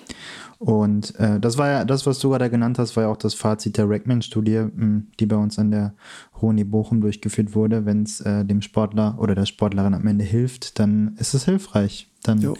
Und 0.59 1.15
äh, 1.19 1.39
das 1.39 1.57
war 1.57 1.69
ja, 1.69 1.85
das, 1.85 2.05
was 2.05 2.19
du 2.19 2.29
gerade 2.29 2.49
genannt 2.49 2.79
hast, 2.79 2.95
war 2.95 3.03
ja 3.03 3.09
auch 3.09 3.17
das 3.17 3.33
Fazit 3.33 3.77
der 3.77 3.89
Rackman-Studie, 3.89 4.65
mh, 4.75 5.03
die 5.19 5.25
bei 5.25 5.35
uns 5.35 5.59
an 5.59 5.71
der 5.71 5.93
Uni 6.39 6.63
Bochum 6.63 6.99
durchgeführt 7.01 7.55
wurde. 7.55 7.85
Wenn 7.85 8.03
es 8.03 8.21
äh, 8.21 8.43
dem 8.43 8.61
Sportler 8.61 9.15
oder 9.19 9.35
der 9.35 9.45
Sportlerin 9.45 9.93
am 9.93 10.05
Ende 10.07 10.25
hilft, 10.25 10.79
dann 10.79 11.15
ist 11.19 11.33
es 11.33 11.45
hilfreich. 11.45 12.09
Dann 12.23 12.41
Jo. 12.41 12.57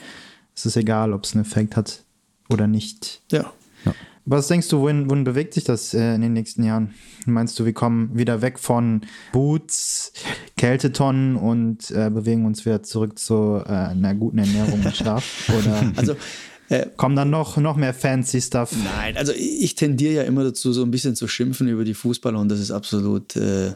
ist 0.56 0.66
es 0.66 0.76
egal, 0.78 1.12
ob 1.14 1.26
es 1.26 1.34
einen 1.34 1.44
Effekt 1.44 1.76
hat 1.76 2.04
oder 2.50 2.68
nicht. 2.68 3.22
Ja. 3.32 3.52
Was 4.30 4.50
denkst 4.50 4.68
du, 4.68 4.82
wohin, 4.82 5.10
wohin 5.10 5.24
bewegt 5.24 5.54
sich 5.54 5.64
das 5.64 5.94
äh, 5.94 6.16
in 6.16 6.22
den 6.22 6.34
nächsten 6.34 6.62
Jahren? 6.62 6.94
Meinst 7.26 7.58
du, 7.58 7.64
wir 7.64 7.72
kommen 7.72 8.18
wieder 8.18 8.42
weg 8.42 8.60
von 8.60 9.02
Boots, 9.32 10.12
Kältetonnen 10.58 11.38
und 11.38 11.90
äh, 11.92 12.10
bewegen 12.10 12.46
uns 12.46 12.66
wieder 12.66 12.84
zurück 12.84 13.18
zu 13.18 13.64
äh, 13.66 13.70
einer 13.70 14.14
guten 14.16 14.40
Ernährung 14.40 14.84
und 14.84 14.94
Schlaf? 14.94 15.50
Oder 15.58 15.94
Also, 15.96 16.16
äh, 16.68 16.88
kommen 16.98 17.16
dann 17.16 17.30
noch, 17.30 17.56
noch 17.56 17.78
mehr 17.78 17.94
fancy 17.94 18.42
Stuff? 18.42 18.76
nein, 18.98 19.16
also 19.16 19.32
ich 19.34 19.76
tendiere 19.76 20.16
ja 20.16 20.24
immer 20.24 20.44
dazu, 20.44 20.74
so 20.74 20.84
ein 20.84 20.92
bisschen 20.92 21.16
zu 21.16 21.30
schimpfen 21.30 21.70
über 21.70 21.86
die 21.86 21.94
Fußballer 21.94 22.38
und 22.38 22.50
das 22.50 22.60
ist 22.60 22.72
absolut, 22.72 23.38
äh, 23.38 23.76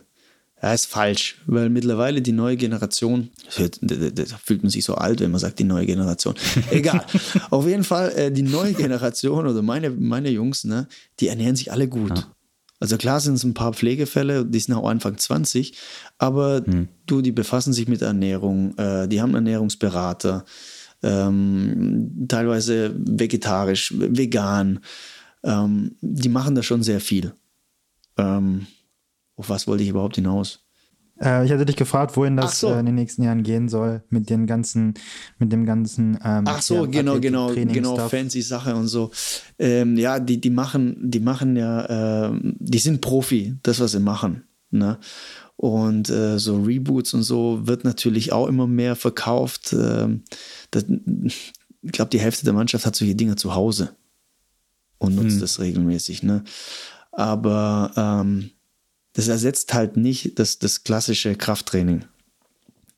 ja, 0.61 0.73
ist 0.73 0.85
falsch, 0.85 1.37
weil 1.47 1.69
mittlerweile 1.69 2.21
die 2.21 2.31
neue 2.31 2.55
Generation, 2.55 3.29
da, 3.81 4.25
fühlt 4.43 4.61
man 4.61 4.69
sich 4.69 4.85
so 4.85 4.93
alt, 4.93 5.19
wenn 5.19 5.31
man 5.31 5.39
sagt, 5.39 5.57
die 5.59 5.63
neue 5.63 5.85
Generation. 5.85 6.35
Egal. 6.71 7.03
Auf 7.49 7.67
jeden 7.67 7.83
Fall, 7.83 8.11
äh, 8.11 8.31
die 8.31 8.43
neue 8.43 8.73
Generation 8.73 9.47
oder 9.47 9.61
meine, 9.63 9.89
meine 9.89 10.29
Jungs, 10.29 10.63
ne, 10.63 10.87
die 11.19 11.29
ernähren 11.29 11.55
sich 11.55 11.71
alle 11.71 11.87
gut. 11.87 12.27
Also 12.79 12.97
klar 12.97 13.19
sind 13.19 13.35
es 13.35 13.43
ein 13.43 13.53
paar 13.53 13.73
Pflegefälle, 13.73 14.45
die 14.45 14.59
sind 14.59 14.73
auch 14.73 14.87
Anfang 14.87 15.17
20, 15.17 15.77
aber 16.17 16.61
du, 17.05 17.21
die 17.21 17.31
befassen 17.31 17.73
sich 17.73 17.87
mit 17.87 18.01
Ernährung, 18.01 18.75
äh, 18.77 19.07
die 19.07 19.21
haben 19.21 19.35
Ernährungsberater, 19.35 20.45
ähm, 21.03 22.25
teilweise 22.27 22.93
vegetarisch, 22.95 23.93
vegan. 23.97 24.79
Ähm, 25.43 25.95
die 26.01 26.29
machen 26.29 26.55
da 26.55 26.61
schon 26.61 26.83
sehr 26.83 27.01
viel. 27.01 27.33
Auf 29.41 29.49
was 29.49 29.65
wollte 29.65 29.81
ich 29.81 29.89
überhaupt 29.89 30.17
hinaus? 30.17 30.59
Äh, 31.19 31.47
ich 31.47 31.51
hatte 31.51 31.65
dich 31.65 31.75
gefragt, 31.75 32.15
wohin 32.15 32.37
das 32.37 32.59
so. 32.59 32.67
äh, 32.71 32.79
in 32.79 32.85
den 32.85 32.93
nächsten 32.93 33.23
Jahren 33.23 33.41
gehen 33.41 33.69
soll 33.69 34.03
mit 34.11 34.29
den 34.29 34.45
ganzen, 34.45 34.93
mit 35.39 35.51
dem 35.51 35.65
ganzen. 35.65 36.19
Ähm, 36.23 36.43
Ach 36.45 36.61
so, 36.61 36.85
ja, 36.85 36.85
genau, 36.85 37.19
genau, 37.19 37.51
genau, 37.51 37.95
Stuff. 37.95 38.11
fancy 38.11 38.43
Sache 38.43 38.75
und 38.75 38.87
so. 38.87 39.09
Ähm, 39.57 39.97
ja, 39.97 40.19
die, 40.19 40.39
die 40.39 40.51
machen, 40.51 41.09
die 41.09 41.19
machen 41.19 41.55
ja, 41.55 42.27
ähm, 42.27 42.55
die 42.59 42.77
sind 42.77 43.01
Profi, 43.01 43.55
das, 43.63 43.79
was 43.79 43.93
sie 43.93 43.99
machen. 43.99 44.43
Ne? 44.69 44.99
Und 45.55 46.11
äh, 46.11 46.37
so 46.37 46.61
Reboots 46.61 47.15
und 47.15 47.23
so 47.23 47.61
wird 47.63 47.83
natürlich 47.83 48.31
auch 48.31 48.45
immer 48.45 48.67
mehr 48.67 48.95
verkauft. 48.95 49.73
Ähm, 49.73 50.21
das, 50.69 50.85
ich 50.85 51.91
glaube, 51.91 52.11
die 52.11 52.19
Hälfte 52.19 52.45
der 52.45 52.53
Mannschaft 52.53 52.85
hat 52.85 52.95
solche 52.95 53.15
Dinge 53.15 53.37
zu 53.37 53.55
Hause 53.55 53.95
und 54.99 55.15
nutzt 55.15 55.41
das 55.41 55.59
regelmäßig. 55.59 56.21
Ne? 56.21 56.43
Aber 57.11 57.91
ähm, 57.97 58.51
das 59.13 59.27
ersetzt 59.27 59.73
halt 59.73 59.97
nicht 59.97 60.39
das, 60.39 60.59
das 60.59 60.83
klassische 60.83 61.35
Krafttraining. 61.35 62.05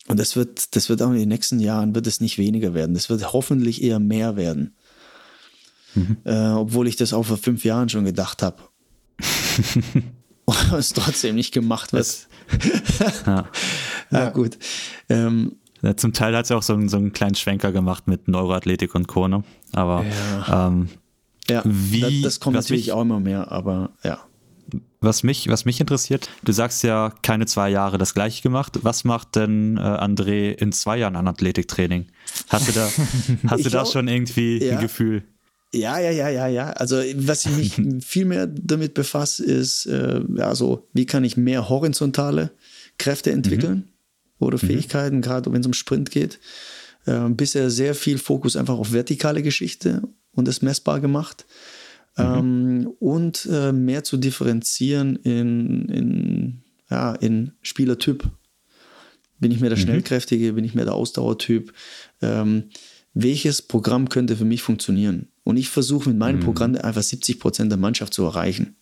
Und 0.07 0.20
das 0.20 0.36
wird, 0.36 0.76
das 0.76 0.89
wird 0.89 1.01
auch 1.01 1.11
in 1.11 1.18
den 1.18 1.30
nächsten 1.30 1.59
Jahren 1.59 1.95
wird 1.95 2.07
es 2.07 2.20
nicht 2.20 2.38
weniger 2.38 2.74
werden. 2.74 2.93
Das 2.93 3.09
wird 3.09 3.32
hoffentlich 3.34 3.82
eher 3.82 3.99
mehr 3.99 4.36
werden. 4.36 4.76
Äh, 6.26 6.47
obwohl 6.49 6.88
ich 6.88 6.95
das 6.95 7.14
auch 7.14 7.24
vor 7.24 7.38
fünf 7.38 7.64
Jahren 7.64 7.88
schon 7.88 8.03
gedacht 8.03 8.41
habe. 8.43 8.57
Und 10.45 10.74
es 10.74 10.89
trotzdem 10.89 11.36
nicht 11.36 11.53
gemacht 11.53 11.93
wird. 11.93 12.28
Ja. 13.26 13.47
ja, 14.11 14.30
gut. 14.32 14.57
Ähm, 15.09 15.55
Ja, 15.82 15.95
Zum 15.95 16.11
Teil 16.14 16.36
hat 16.36 16.47
sie 16.47 16.55
auch 16.55 16.64
so, 16.64 16.74
einen- 16.74 16.89
so 16.89 16.97
einen 16.97 17.14
kleinen 17.14 17.36
Schwenker 17.36 17.72
gemacht 17.72 18.07
mit 18.07 18.28
Neuroathletik 18.28 18.93
und 18.95 19.07
Co. 19.07 19.28
Ne? 19.28 19.43
Aber 19.72 20.03
ähm, 20.51 20.89
ja, 21.49 21.61
Wie- 21.66 22.01
das, 22.01 22.34
das 22.34 22.39
kommt 22.41 22.55
natürlich 22.55 22.88
mich- 22.88 22.91
auch 22.93 23.01
immer 23.01 23.20
mehr, 23.22 23.51
aber 23.51 23.91
ja. 24.03 24.20
Was, 25.01 25.24
mich, 25.24 25.47
was 25.49 25.66
mich 25.66 25.80
interessiert, 25.80 26.30
du 26.43 26.51
sagst 26.51 26.84
ja, 26.84 27.14
keine 27.22 27.45
zwei 27.45 27.70
Jahre 27.70 27.97
das 27.97 28.14
gleiche 28.14 28.41
gemacht. 28.41 28.80
Was 28.84 29.03
macht 29.03 29.36
denn 29.36 29.78
äh, 29.78 29.82
André 29.82 30.51
in 30.51 30.72
zwei 30.72 30.97
Jahren 30.97 31.16
an 31.16 31.28
Athletiktraining? 31.28 32.07
Hast 32.49 32.68
du 32.68 32.72
da, 32.72 32.89
hast 33.47 33.66
du 33.66 33.70
da 33.70 33.86
schon 33.86 34.07
irgendwie 34.07 34.64
ja. 34.64 34.74
ein 34.74 34.82
Gefühl? 34.82 35.24
Ja, 35.74 35.99
ja, 35.99 36.11
ja, 36.11 36.30
ja, 36.30 36.47
ja. 36.47 36.70
Also 36.72 36.97
was 37.16 37.45
ich 37.45 37.51
mich 37.80 38.03
viel 38.05 38.26
mehr 38.26 38.47
damit 38.47 38.93
befasse, 38.93 39.43
ist, 39.43 39.86
äh, 39.88 40.22
ja, 40.36 40.53
so, 40.55 40.88
wie 40.93 41.05
kann 41.05 41.24
ich 41.24 41.36
mehr 41.36 41.70
horizontale 41.70 42.51
Kräfte 42.97 43.32
entwickeln 43.32 43.89
oder 44.39 44.57
Fähigkeiten, 44.57 45.22
gerade 45.22 45.51
wenn 45.51 45.61
es 45.61 45.68
um 45.68 45.74
Sprint 45.74 46.11
geht. 46.11 46.39
Äh, 47.05 47.30
bisher 47.30 47.70
sehr 47.70 47.95
viel 47.95 48.18
Fokus 48.18 48.55
einfach 48.55 48.78
auf 48.78 48.93
vertikale 48.93 49.41
Geschichte 49.41 50.03
und 50.32 50.47
es 50.47 50.61
messbar 50.61 50.99
gemacht. 50.99 51.45
Mhm. 52.18 52.24
Ähm, 52.24 52.93
und 52.99 53.47
äh, 53.51 53.72
mehr 53.72 54.03
zu 54.03 54.18
differenzieren 54.18 55.16
in, 55.18 55.89
in, 55.89 56.61
ja, 56.89 57.14
in 57.16 57.53
Spielertyp. 57.61 58.30
Bin 59.39 59.51
ich 59.51 59.59
mehr 59.59 59.70
der 59.70 59.80
mhm. 59.80 59.84
Schnellkräftige, 59.84 60.53
bin 60.53 60.64
ich 60.64 60.76
mehr 60.76 60.86
der 60.86 60.93
Ausdauertyp? 60.93 61.74
Ähm, 62.22 62.70
welches 63.14 63.61
Programm 63.61 64.09
könnte 64.09 64.36
für 64.36 64.45
mich 64.45 64.61
funktionieren? 64.61 65.30
Und 65.43 65.57
ich 65.57 65.70
versuche 65.70 66.09
mit 66.09 66.18
meinem 66.18 66.39
mhm. 66.39 66.43
Programm 66.43 66.76
einfach 66.76 67.03
70 67.03 67.39
Prozent 67.39 67.72
der 67.72 67.78
Mannschaft 67.78 68.14
zu 68.14 68.24
erreichen. 68.24 68.76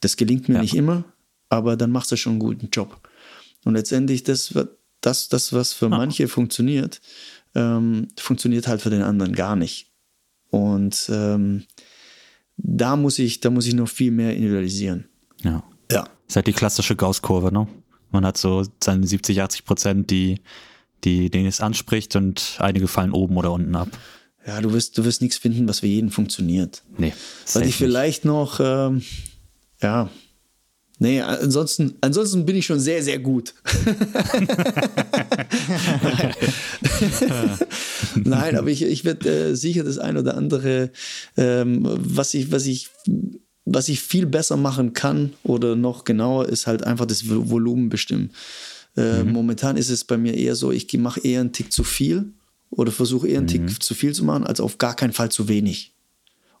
Das 0.00 0.16
gelingt 0.16 0.48
mir 0.48 0.56
ja. 0.56 0.62
nicht 0.62 0.74
immer, 0.74 1.04
aber 1.48 1.76
dann 1.76 1.90
machst 1.90 2.12
du 2.12 2.16
schon 2.16 2.32
einen 2.32 2.40
guten 2.40 2.68
Job. 2.70 3.08
Und 3.64 3.74
letztendlich, 3.74 4.24
das, 4.24 4.54
das, 5.00 5.28
das 5.28 5.52
was 5.52 5.72
für 5.72 5.86
ah. 5.86 5.90
manche 5.90 6.28
funktioniert, 6.28 7.00
ähm, 7.54 8.08
funktioniert 8.18 8.68
halt 8.68 8.82
für 8.82 8.90
den 8.90 9.02
anderen 9.02 9.34
gar 9.34 9.56
nicht. 9.56 9.90
Und 10.50 11.10
ähm, 11.10 11.64
da 12.56 12.96
muss 12.96 13.18
ich, 13.18 13.40
da 13.40 13.50
muss 13.50 13.66
ich 13.66 13.74
noch 13.74 13.88
viel 13.88 14.10
mehr 14.10 14.34
individualisieren. 14.34 15.08
Ja. 15.42 15.62
Ja. 15.90 16.02
Das 16.02 16.10
ist 16.28 16.36
halt 16.36 16.46
die 16.46 16.52
klassische 16.52 16.96
Gauss-Kurve, 16.96 17.52
ne? 17.52 17.68
Man 18.10 18.24
hat 18.24 18.36
so 18.36 18.64
seine 18.82 19.06
70, 19.06 19.42
80 19.42 19.64
Prozent, 19.64 20.10
die, 20.10 20.40
die, 21.04 21.30
denen 21.30 21.46
es 21.46 21.60
anspricht 21.60 22.16
und 22.16 22.56
einige 22.58 22.88
fallen 22.88 23.12
oben 23.12 23.36
oder 23.36 23.52
unten 23.52 23.76
ab. 23.76 23.88
Ja, 24.46 24.60
du 24.60 24.72
wirst, 24.72 24.96
du 24.96 25.04
wirst 25.04 25.22
nichts 25.22 25.36
finden, 25.38 25.68
was 25.68 25.80
für 25.80 25.86
jeden 25.86 26.10
funktioniert. 26.10 26.82
Nee. 26.96 27.12
Was 27.52 27.56
ich 27.56 27.74
vielleicht 27.74 28.24
noch, 28.24 28.60
ähm, 28.60 29.02
ja, 29.82 30.08
Nee, 30.98 31.20
ansonsten, 31.20 31.94
ansonsten 32.00 32.46
bin 32.46 32.56
ich 32.56 32.64
schon 32.64 32.80
sehr, 32.80 33.02
sehr 33.02 33.18
gut. 33.18 33.52
Nein. 36.02 36.34
Nein. 38.24 38.56
aber 38.56 38.68
ich, 38.68 38.82
ich 38.82 39.04
werde 39.04 39.28
äh, 39.28 39.54
sicher 39.54 39.84
das 39.84 39.98
ein 39.98 40.16
oder 40.16 40.38
andere, 40.38 40.90
ähm, 41.36 41.80
was, 41.82 42.32
ich, 42.32 42.50
was, 42.50 42.64
ich, 42.64 42.88
was 43.66 43.90
ich 43.90 44.00
viel 44.00 44.24
besser 44.24 44.56
machen 44.56 44.94
kann 44.94 45.34
oder 45.42 45.76
noch 45.76 46.04
genauer, 46.04 46.48
ist 46.48 46.66
halt 46.66 46.82
einfach 46.84 47.04
das 47.04 47.28
Volumen 47.28 47.90
bestimmen. 47.90 48.30
Äh, 48.96 49.22
mhm. 49.22 49.32
Momentan 49.32 49.76
ist 49.76 49.90
es 49.90 50.04
bei 50.04 50.16
mir 50.16 50.34
eher 50.34 50.56
so, 50.56 50.72
ich 50.72 50.90
mache 50.94 51.20
eher 51.20 51.40
einen 51.40 51.52
Tick 51.52 51.72
zu 51.72 51.84
viel 51.84 52.32
oder 52.70 52.90
versuche 52.90 53.28
eher 53.28 53.40
einen 53.40 53.46
mhm. 53.46 53.66
Tick 53.66 53.82
zu 53.82 53.94
viel 53.94 54.14
zu 54.14 54.24
machen, 54.24 54.44
als 54.44 54.60
auf 54.60 54.78
gar 54.78 54.96
keinen 54.96 55.12
Fall 55.12 55.30
zu 55.30 55.46
wenig. 55.48 55.92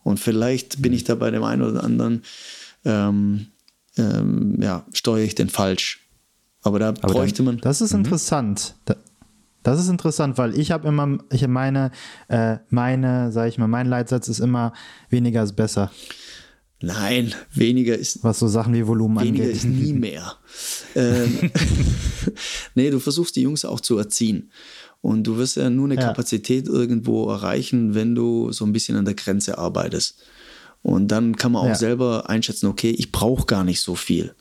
Und 0.02 0.20
vielleicht 0.20 0.82
bin 0.82 0.92
ich 0.92 1.04
da 1.04 1.14
bei 1.14 1.30
dem 1.30 1.42
einen 1.42 1.62
oder 1.62 1.82
anderen. 1.82 2.22
Ähm, 2.84 3.46
ähm, 3.96 4.58
ja, 4.60 4.86
steuere 4.92 5.24
ich 5.24 5.34
den 5.34 5.48
falsch. 5.48 6.08
Aber 6.62 6.78
da 6.78 6.88
Aber 6.88 7.12
bräuchte 7.12 7.38
dann, 7.38 7.46
man. 7.46 7.58
Das 7.58 7.80
ist 7.80 7.92
mhm. 7.92 8.00
interessant. 8.00 8.74
Das 9.62 9.80
ist 9.80 9.88
interessant, 9.88 10.38
weil 10.38 10.58
ich 10.58 10.70
habe 10.70 10.88
immer, 10.88 11.18
ich 11.30 11.46
meine, 11.48 11.90
äh, 12.28 12.58
meine, 12.70 13.32
sag 13.32 13.48
ich 13.48 13.58
mal, 13.58 13.68
mein 13.68 13.88
Leitsatz 13.88 14.28
ist 14.28 14.38
immer, 14.38 14.72
weniger 15.10 15.42
ist 15.42 15.54
besser. 15.54 15.90
Nein, 16.80 17.34
weniger 17.52 17.96
ist. 17.96 18.22
Was 18.22 18.38
so 18.38 18.48
Sachen 18.48 18.74
wie 18.74 18.86
Volumen 18.86 19.18
weniger 19.18 19.44
angeht. 19.44 19.64
Weniger 19.64 19.80
ist 19.80 19.86
nie 19.86 19.92
mehr. 19.98 20.34
ähm, 20.94 21.50
nee, 22.74 22.90
du 22.90 23.00
versuchst 23.00 23.34
die 23.36 23.42
Jungs 23.42 23.64
auch 23.64 23.80
zu 23.80 23.96
erziehen. 23.96 24.50
Und 25.00 25.24
du 25.24 25.36
wirst 25.36 25.56
ja 25.56 25.70
nur 25.70 25.86
eine 25.86 25.94
ja. 25.94 26.02
Kapazität 26.02 26.66
irgendwo 26.68 27.30
erreichen, 27.30 27.94
wenn 27.94 28.14
du 28.14 28.52
so 28.52 28.64
ein 28.64 28.72
bisschen 28.72 28.96
an 28.96 29.04
der 29.04 29.14
Grenze 29.14 29.58
arbeitest. 29.58 30.22
Und 30.86 31.08
dann 31.08 31.34
kann 31.34 31.50
man 31.50 31.62
auch 31.62 31.68
ja. 31.70 31.74
selber 31.74 32.30
einschätzen, 32.30 32.66
okay, 32.66 32.90
ich 32.90 33.10
brauche 33.10 33.44
gar 33.46 33.64
nicht 33.64 33.80
so 33.80 33.96
viel. 33.96 34.36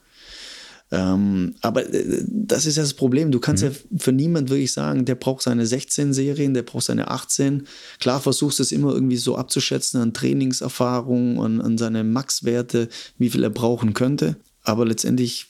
Ähm, 0.92 1.56
aber 1.62 1.92
äh, 1.92 2.24
das 2.28 2.68
ist 2.68 2.78
ja 2.78 2.84
das 2.84 2.94
Problem. 2.94 3.32
Du 3.32 3.40
kannst 3.40 3.64
mhm. 3.64 3.72
ja 3.72 3.76
für 3.98 4.12
niemand 4.12 4.52
wirklich 4.52 4.72
sagen, 4.72 5.06
der 5.06 5.16
braucht 5.16 5.42
seine 5.42 5.66
16 5.66 6.14
Serien, 6.14 6.54
der 6.54 6.62
braucht 6.62 6.84
seine 6.84 7.10
18. 7.10 7.66
Klar 8.00 8.22
versuchst 8.22 8.60
du 8.60 8.64
es 8.64 8.72
immer 8.72 8.94
irgendwie 8.94 9.18
so 9.18 9.36
abzuschätzen 9.36 10.00
an 10.00 10.14
Trainingserfahrung, 10.14 11.38
und 11.38 11.62
an 11.62 11.80
seine 11.80 12.04
Max-Werte, 12.04 12.90
wie 13.18 13.32
viel 13.32 13.42
er 13.42 13.50
brauchen 13.50 13.96
könnte. 13.96 14.36
Aber 14.62 14.86
letztendlich, 14.86 15.48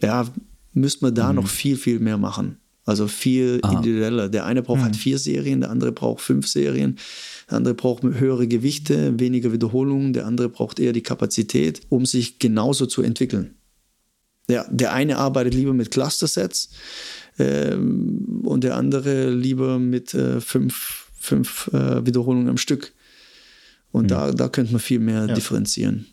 ja, 0.00 0.28
müsste 0.74 1.06
man 1.06 1.14
da 1.16 1.30
mhm. 1.30 1.40
noch 1.40 1.48
viel, 1.48 1.76
viel 1.76 1.98
mehr 1.98 2.18
machen. 2.18 2.58
Also 2.84 3.08
viel 3.08 3.58
Aha. 3.62 3.72
individueller. 3.72 4.28
Der 4.28 4.44
eine 4.46 4.62
braucht 4.62 4.82
halt 4.82 4.92
mhm. 4.92 4.94
halt 4.94 5.02
vier 5.02 5.18
Serien, 5.18 5.60
der 5.60 5.70
andere 5.70 5.90
braucht 5.90 6.20
fünf 6.20 6.46
Serien. 6.46 6.98
Der 7.48 7.56
andere 7.58 7.74
braucht 7.74 8.02
höhere 8.02 8.46
Gewichte, 8.48 9.18
weniger 9.18 9.52
Wiederholungen, 9.52 10.12
der 10.12 10.26
andere 10.26 10.48
braucht 10.48 10.80
eher 10.80 10.92
die 10.92 11.02
Kapazität, 11.02 11.82
um 11.88 12.06
sich 12.06 12.38
genauso 12.38 12.86
zu 12.86 13.02
entwickeln. 13.02 13.54
Der, 14.48 14.66
der 14.70 14.92
eine 14.92 15.18
arbeitet 15.18 15.54
lieber 15.54 15.72
mit 15.72 15.90
Cluster-Sets 15.90 16.70
ähm, 17.38 18.42
und 18.44 18.64
der 18.64 18.76
andere 18.76 19.30
lieber 19.30 19.78
mit 19.78 20.14
äh, 20.14 20.40
fünf, 20.40 21.06
fünf 21.18 21.70
äh, 21.72 22.04
Wiederholungen 22.04 22.48
am 22.48 22.58
Stück. 22.58 22.92
Und 23.92 24.04
mhm. 24.04 24.08
da, 24.08 24.30
da 24.32 24.48
könnte 24.48 24.72
man 24.72 24.80
viel 24.80 24.98
mehr 24.98 25.26
ja. 25.26 25.34
differenzieren. 25.34 26.06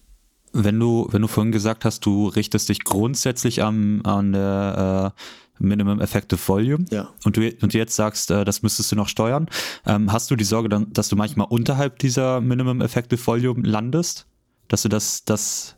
Wenn 0.53 0.79
du, 0.79 1.07
wenn 1.11 1.21
du 1.21 1.27
vorhin 1.27 1.51
gesagt 1.51 1.85
hast, 1.85 2.05
du 2.05 2.27
richtest 2.27 2.69
dich 2.69 2.83
grundsätzlich 2.83 3.63
am, 3.63 4.01
an 4.03 4.33
der 4.33 5.13
äh, 5.15 5.21
Minimum 5.59 5.99
Effective 5.99 6.39
Volume. 6.45 6.85
Ja. 6.89 7.09
Und 7.23 7.37
du, 7.37 7.41
und 7.61 7.73
du 7.73 7.77
jetzt 7.77 7.95
sagst, 7.95 8.31
äh, 8.31 8.45
das 8.45 8.63
müsstest 8.63 8.91
du 8.91 8.95
noch 8.95 9.07
steuern. 9.07 9.47
Ähm, 9.85 10.11
hast 10.11 10.31
du 10.31 10.35
die 10.35 10.43
Sorge, 10.43 10.69
dann, 10.69 10.91
dass 10.93 11.09
du 11.09 11.15
manchmal 11.15 11.47
unterhalb 11.49 11.99
dieser 11.99 12.41
Minimum 12.41 12.81
Effective 12.81 13.25
Volume 13.25 13.67
landest? 13.67 14.25
Dass 14.67 14.83
du 14.83 14.89
das, 14.89 15.23
das. 15.25 15.75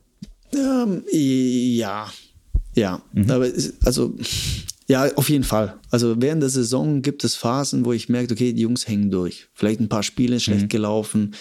Ähm, 0.54 1.04
ja. 1.12 2.08
Ja. 2.76 3.02
Mhm. 3.14 3.32
Aber 3.32 3.48
also. 3.84 4.16
Ja, 4.88 5.10
auf 5.16 5.30
jeden 5.30 5.46
Fall. 5.46 5.80
Also 5.90 6.22
während 6.22 6.42
der 6.42 6.50
Saison 6.50 7.02
gibt 7.02 7.24
es 7.24 7.36
Phasen, 7.36 7.86
wo 7.86 7.94
ich 7.94 8.10
merke, 8.10 8.34
okay, 8.34 8.52
die 8.52 8.64
Jungs 8.64 8.88
hängen 8.90 9.10
durch. 9.10 9.48
Vielleicht 9.54 9.80
ein 9.80 9.88
paar 9.88 10.04
Spiele 10.04 10.40
schlecht 10.40 10.64
mhm. 10.64 10.70
gelaufen. 10.70 11.36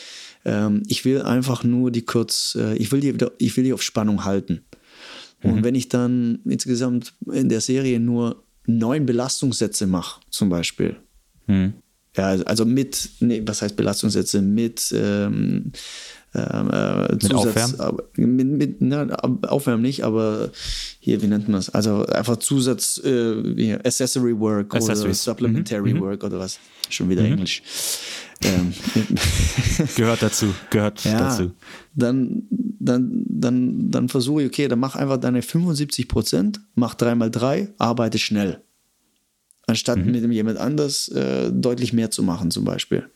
Ähm, 0.45 0.83
ich 0.89 1.05
will 1.05 1.23
einfach 1.23 1.65
nur 1.65 1.91
die 1.91 2.03
kurz, 2.03 2.57
äh, 2.59 2.75
ich 2.77 2.93
will 2.93 3.01
die 3.01 3.15
wieder, 3.15 3.33
ich 3.39 3.57
will 3.57 3.65
die 3.65 3.73
auf 3.73 3.83
Spannung 3.83 4.25
halten. 4.25 4.63
Und 5.43 5.57
mhm. 5.57 5.65
wenn 5.65 5.75
ich 5.75 5.89
dann 5.89 6.41
insgesamt 6.45 7.15
in 7.33 7.49
der 7.49 7.61
Serie 7.61 7.99
nur 7.99 8.43
neun 8.67 9.07
Belastungssätze 9.07 9.87
mache, 9.87 10.21
zum 10.31 10.49
Beispiel, 10.49 10.97
mhm. 11.47 11.75
ja, 12.17 12.29
also 12.45 12.65
mit, 12.65 13.09
nee, 13.21 13.43
was 13.47 13.63
heißt 13.63 13.77
Belastungssätze? 13.77 14.43
Mit, 14.43 14.93
ähm, 14.95 15.73
ähm 16.35 16.71
äh, 16.71 17.13
mit 17.15 17.35
Aufwärmen? 17.35 17.81
Aber, 17.81 18.05
mit, 18.17 18.47
mit, 18.47 18.77
na, 18.81 19.07
Aufwärmen 19.49 19.83
nicht, 19.83 20.05
aber 20.05 20.51
hier, 21.01 21.23
wie 21.23 21.27
nennt 21.27 21.49
man 21.49 21.59
das? 21.59 21.71
Also 21.71 22.05
einfach 22.07 22.37
Zusatz, 22.37 23.01
äh, 23.03 23.75
Accessory 23.83 24.39
Work 24.39 24.75
oder 24.75 25.15
Supplementary 25.15 25.95
mhm. 25.95 26.01
Work 26.01 26.25
oder 26.25 26.39
was. 26.39 26.59
Schon 26.91 27.09
wieder 27.09 27.23
mhm. 27.23 27.33
Englisch. 27.33 27.63
Ähm, 28.43 28.73
gehört 29.97 30.23
dazu, 30.23 30.55
gehört 30.71 31.05
ja, 31.05 31.19
dazu. 31.19 31.53
Dann, 31.95 32.45
dann, 32.51 33.25
dann, 33.29 33.91
dann 33.91 34.09
versuche 34.09 34.43
ich, 34.43 34.49
okay, 34.49 34.69
dann 34.69 34.79
mach 34.79 34.97
einfach 34.97 35.19
deine 35.19 35.43
75 35.43 36.09
Prozent, 36.09 36.61
mach 36.75 36.95
3x3, 36.95 37.75
arbeite 37.79 38.19
schnell. 38.19 38.63
Anstatt 39.67 39.99
mhm. 39.99 40.13
mit 40.13 40.33
jemand 40.33 40.59
anders 40.59 41.09
äh, 41.09 41.51
deutlich 41.53 41.93
mehr 41.93 42.11
zu 42.11 42.23
machen, 42.23 42.51
zum 42.51 42.65
Beispiel. 42.65 43.09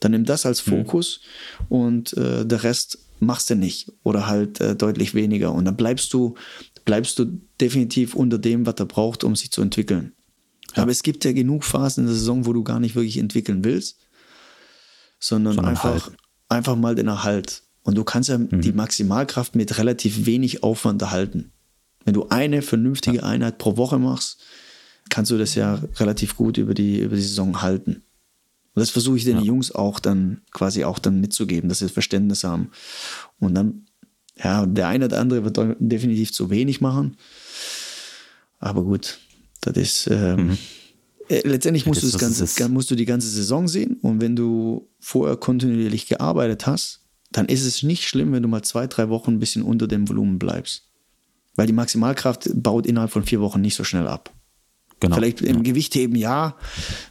Dann 0.00 0.12
nimm 0.12 0.24
das 0.24 0.46
als 0.46 0.66
mhm. 0.66 0.70
Fokus 0.70 1.20
mhm. 1.20 1.76
und 1.76 2.16
äh, 2.16 2.44
der 2.44 2.64
Rest 2.64 2.98
machst 3.20 3.50
du 3.50 3.54
nicht 3.54 3.92
oder 4.02 4.26
halt 4.26 4.60
äh, 4.60 4.74
deutlich 4.74 5.14
weniger. 5.14 5.52
Und 5.52 5.64
dann 5.64 5.76
bleibst 5.76 6.12
du, 6.12 6.34
bleibst 6.84 7.20
du 7.20 7.40
definitiv 7.60 8.16
unter 8.16 8.38
dem, 8.38 8.66
was 8.66 8.74
er 8.78 8.86
braucht, 8.86 9.22
um 9.22 9.36
sich 9.36 9.52
zu 9.52 9.62
entwickeln. 9.62 10.12
Ja. 10.74 10.82
Aber 10.82 10.90
es 10.90 11.04
gibt 11.04 11.24
ja 11.24 11.30
genug 11.30 11.62
Phasen 11.62 12.02
in 12.02 12.06
der 12.08 12.16
Saison, 12.16 12.46
wo 12.46 12.52
du 12.52 12.64
gar 12.64 12.80
nicht 12.80 12.96
wirklich 12.96 13.18
entwickeln 13.18 13.62
willst 13.62 14.00
sondern, 15.22 15.54
sondern 15.54 15.70
einfach, 15.70 16.06
halt. 16.06 16.16
einfach 16.48 16.76
mal 16.76 16.94
den 16.94 17.08
Erhalt. 17.08 17.62
Und 17.84 17.96
du 17.96 18.04
kannst 18.04 18.28
ja 18.28 18.38
mhm. 18.38 18.60
die 18.60 18.72
Maximalkraft 18.72 19.54
mit 19.54 19.78
relativ 19.78 20.26
wenig 20.26 20.62
Aufwand 20.62 21.00
erhalten. 21.00 21.52
Wenn 22.04 22.14
du 22.14 22.28
eine 22.28 22.62
vernünftige 22.62 23.18
ja. 23.18 23.22
Einheit 23.22 23.58
pro 23.58 23.76
Woche 23.76 23.98
machst, 23.98 24.40
kannst 25.08 25.30
du 25.30 25.38
das 25.38 25.54
ja 25.54 25.80
relativ 25.96 26.36
gut 26.36 26.58
über 26.58 26.74
die, 26.74 27.00
über 27.00 27.14
die 27.14 27.22
Saison 27.22 27.62
halten. 27.62 28.02
Und 28.74 28.80
das 28.80 28.90
versuche 28.90 29.16
ich 29.16 29.24
den 29.24 29.38
ja. 29.38 29.44
Jungs 29.44 29.72
auch 29.72 30.00
dann 30.00 30.40
quasi 30.50 30.84
auch 30.84 30.98
dann 30.98 31.20
mitzugeben, 31.20 31.68
dass 31.68 31.78
sie 31.78 31.88
Verständnis 31.88 32.42
haben. 32.42 32.70
Und 33.38 33.54
dann, 33.54 33.86
ja, 34.42 34.66
der 34.66 34.88
eine 34.88 35.04
oder 35.04 35.20
andere 35.20 35.44
wird 35.44 35.76
definitiv 35.78 36.32
zu 36.32 36.50
wenig 36.50 36.80
machen. 36.80 37.16
Aber 38.58 38.82
gut, 38.82 39.18
das 39.60 39.76
ist, 39.76 40.06
ähm, 40.10 40.48
mhm. 40.48 40.58
Äh, 41.32 41.48
letztendlich 41.48 41.86
musst, 41.86 42.02
du 42.02 42.10
das 42.10 42.18
ganze, 42.18 42.68
musst 42.68 42.90
du 42.90 42.94
die 42.94 43.06
ganze 43.06 43.28
Saison 43.28 43.66
sehen 43.66 43.96
und 44.02 44.20
wenn 44.20 44.36
du 44.36 44.88
vorher 45.00 45.36
kontinuierlich 45.36 46.06
gearbeitet 46.06 46.66
hast, 46.66 47.00
dann 47.30 47.46
ist 47.46 47.64
es 47.64 47.82
nicht 47.82 48.06
schlimm, 48.06 48.32
wenn 48.32 48.42
du 48.42 48.48
mal 48.48 48.62
zwei, 48.62 48.86
drei 48.86 49.08
Wochen 49.08 49.32
ein 49.32 49.38
bisschen 49.38 49.62
unter 49.62 49.88
dem 49.88 50.08
Volumen 50.08 50.38
bleibst. 50.38 50.90
Weil 51.56 51.66
die 51.66 51.72
Maximalkraft 51.72 52.50
baut 52.54 52.86
innerhalb 52.86 53.10
von 53.10 53.24
vier 53.24 53.40
Wochen 53.40 53.60
nicht 53.62 53.74
so 53.74 53.84
schnell 53.84 54.06
ab. 54.06 54.30
Genau. 55.00 55.16
Vielleicht 55.16 55.40
im 55.40 55.56
ja. 55.56 55.62
Gewichtheben 55.62 56.14
ja, 56.14 56.56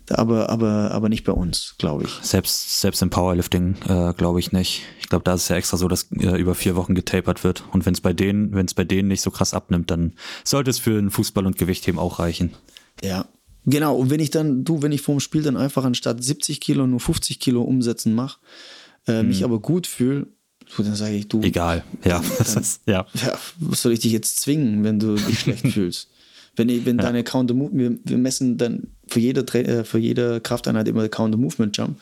aber, 0.10 0.50
aber, 0.50 0.92
aber 0.92 1.10
nicht 1.10 1.26
bei 1.26 1.34
uns, 1.34 1.76
glaube 1.78 2.06
ich. 2.06 2.12
Selbst, 2.22 2.80
selbst 2.80 3.02
im 3.02 3.10
Powerlifting 3.10 3.76
äh, 3.88 4.14
glaube 4.14 4.40
ich 4.40 4.52
nicht. 4.54 4.84
Ich 5.02 5.10
glaube, 5.10 5.24
da 5.24 5.34
ist 5.34 5.44
es 5.44 5.50
ja 5.50 5.58
extra 5.58 5.76
so, 5.76 5.88
dass 5.90 6.10
äh, 6.14 6.40
über 6.40 6.56
vier 6.56 6.76
Wochen 6.76 6.96
getapert 6.96 7.44
wird. 7.44 7.66
Und 7.74 7.86
wenn 7.86 7.94
es 7.94 8.00
bei 8.00 8.14
denen, 8.14 8.54
wenn 8.54 8.66
es 8.66 8.76
bei 8.76 8.86
denen 8.86 9.10
nicht 9.10 9.22
so 9.22 9.30
krass 9.30 9.54
abnimmt, 9.54 9.92
dann 9.92 10.14
sollte 10.46 10.70
es 10.70 10.80
für 10.80 10.94
den 10.94 11.10
Fußball 11.10 11.46
und 11.46 11.58
Gewichtheben 11.58 12.00
auch 12.00 12.20
reichen. 12.20 12.54
Ja, 13.04 13.26
Genau, 13.66 13.96
und 13.96 14.10
wenn 14.10 14.20
ich 14.20 14.32
dann, 14.32 14.64
du, 14.64 14.82
wenn 14.82 14.92
ich 14.92 15.02
vorm 15.02 15.20
Spiel 15.20 15.44
dann 15.44 15.58
einfach 15.58 15.84
anstatt 15.84 16.24
70 16.24 16.60
Kilo 16.62 16.88
nur 16.88 17.00
50 17.00 17.40
Kilo 17.40 17.62
umsetzen 17.62 18.14
mache, 18.16 18.40
äh, 19.08 19.22
mhm. 19.22 19.30
mich 19.30 19.44
aber 19.44 19.60
gut 19.60 19.88
fühle, 19.88 20.28
dann 20.78 20.96
sage 20.96 21.16
ich, 21.16 21.28
du. 21.28 21.42
Egal, 21.42 21.84
ja. 22.04 22.22
Dann, 22.54 22.66
ja. 22.86 23.06
ja. 23.14 23.40
Was 23.60 23.82
soll 23.82 23.92
ich 23.92 24.00
dich 24.00 24.12
jetzt 24.12 24.40
zwingen, 24.40 24.84
wenn 24.84 25.00
du 25.00 25.16
dich 25.16 25.40
schlecht 25.40 25.68
fühlst? 25.74 26.10
Wenn, 26.56 26.70
ich, 26.70 26.86
wenn 26.86 26.98
ja. 26.98 27.04
deine 27.04 27.24
Counter 27.24 27.54
Movement, 27.54 28.00
wir, 28.06 28.12
wir, 28.12 28.18
messen 28.18 28.58
dann 28.58 28.88
für 29.08 29.20
jede, 29.20 29.42
äh, 29.54 29.84
für 29.84 30.00
jede 30.00 30.42
Krafteinheit 30.42 30.88
immer 30.88 31.08
Counter 31.08 31.38
Movement 31.38 31.78
Jump, 31.78 32.00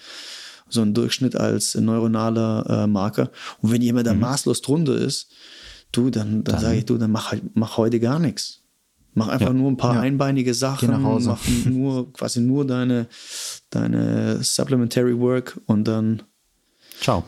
so 0.69 0.81
ein 0.81 0.93
Durchschnitt 0.93 1.35
als 1.35 1.75
neuronaler 1.75 2.83
äh, 2.83 2.87
Marker. 2.87 3.31
Und 3.61 3.71
wenn 3.71 3.81
jemand 3.81 4.07
da 4.07 4.13
mhm. 4.13 4.21
maßlos 4.21 4.61
drunter 4.61 4.95
ist, 4.95 5.31
du, 5.91 6.09
dann, 6.09 6.43
dann, 6.43 6.55
dann 6.55 6.61
sage 6.61 6.77
ich, 6.77 6.85
du, 6.85 6.97
dann 6.97 7.11
mach, 7.11 7.31
halt, 7.31 7.43
mach 7.55 7.77
heute 7.77 7.99
gar 7.99 8.19
nichts. 8.19 8.58
Mach 9.19 9.27
einfach 9.27 9.47
ja. 9.47 9.53
nur 9.53 9.69
ein 9.69 9.75
paar 9.75 9.95
ja. 9.95 10.01
einbeinige 10.01 10.53
Sachen, 10.53 11.01
mach 11.01 11.37
nur 11.65 12.13
quasi 12.13 12.39
nur 12.39 12.65
deine, 12.65 13.07
deine 13.69 14.41
Supplementary 14.41 15.19
Work 15.19 15.59
und 15.65 15.85
dann. 15.85 16.23
Ciao. 17.01 17.25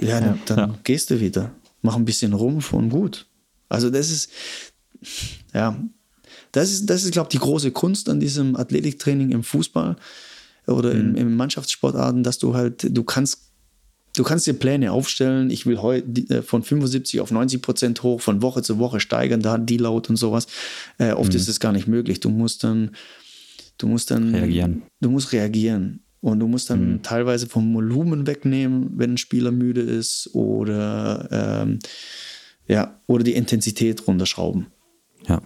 Ja, 0.00 0.18
dann, 0.18 0.40
dann 0.46 0.78
gehst 0.82 1.10
du 1.10 1.20
wieder. 1.20 1.52
Mach 1.82 1.94
ein 1.96 2.06
bisschen 2.06 2.32
Rumpf 2.32 2.72
und 2.72 2.88
gut. 2.88 3.26
Also, 3.68 3.90
das 3.90 4.10
ist, 4.10 4.30
ja, 5.52 5.76
das 6.52 6.72
ist, 6.72 6.86
das 6.86 7.04
ist, 7.04 7.12
glaube 7.12 7.26
ich, 7.30 7.38
die 7.38 7.44
große 7.44 7.70
Kunst 7.70 8.08
an 8.08 8.18
diesem 8.18 8.56
Athletiktraining 8.56 9.32
im 9.32 9.42
Fußball 9.42 9.96
oder 10.66 10.94
mhm. 10.94 11.00
in, 11.00 11.16
in 11.16 11.36
Mannschaftssportarten, 11.36 12.22
dass 12.22 12.38
du 12.38 12.54
halt, 12.54 12.96
du 12.96 13.04
kannst 13.04 13.45
du 14.16 14.24
kannst 14.24 14.46
dir 14.46 14.54
Pläne 14.54 14.90
aufstellen. 14.90 15.50
Ich 15.50 15.66
will 15.66 15.78
heute 15.78 16.06
äh, 16.34 16.42
von 16.42 16.62
75 16.62 17.20
auf 17.20 17.30
90 17.30 17.62
Prozent 17.62 18.02
hoch, 18.02 18.20
von 18.20 18.42
Woche 18.42 18.62
zu 18.62 18.78
Woche 18.78 18.98
steigern, 18.98 19.40
da 19.40 19.58
die 19.58 19.76
laut 19.76 20.10
und 20.10 20.16
sowas. 20.16 20.46
Äh, 20.98 21.12
oft 21.12 21.32
mhm. 21.32 21.36
ist 21.36 21.48
es 21.48 21.60
gar 21.60 21.72
nicht 21.72 21.86
möglich. 21.86 22.20
Du 22.20 22.30
musst 22.30 22.64
dann, 22.64 22.90
du 23.78 23.86
musst 23.86 24.10
dann 24.10 24.34
reagieren. 24.34 24.82
Du 25.00 25.10
musst 25.10 25.32
reagieren. 25.32 26.00
Und 26.20 26.40
du 26.40 26.48
musst 26.48 26.70
dann 26.70 26.94
mhm. 26.94 27.02
teilweise 27.02 27.46
vom 27.46 27.72
Volumen 27.72 28.26
wegnehmen, 28.26 28.90
wenn 28.96 29.12
ein 29.12 29.18
Spieler 29.18 29.52
müde 29.52 29.82
ist 29.82 30.30
oder, 30.34 31.28
ähm, 31.30 31.78
ja, 32.66 33.00
oder 33.06 33.22
die 33.22 33.34
Intensität 33.34 34.08
runterschrauben. 34.08 34.66
Ja. 35.28 35.40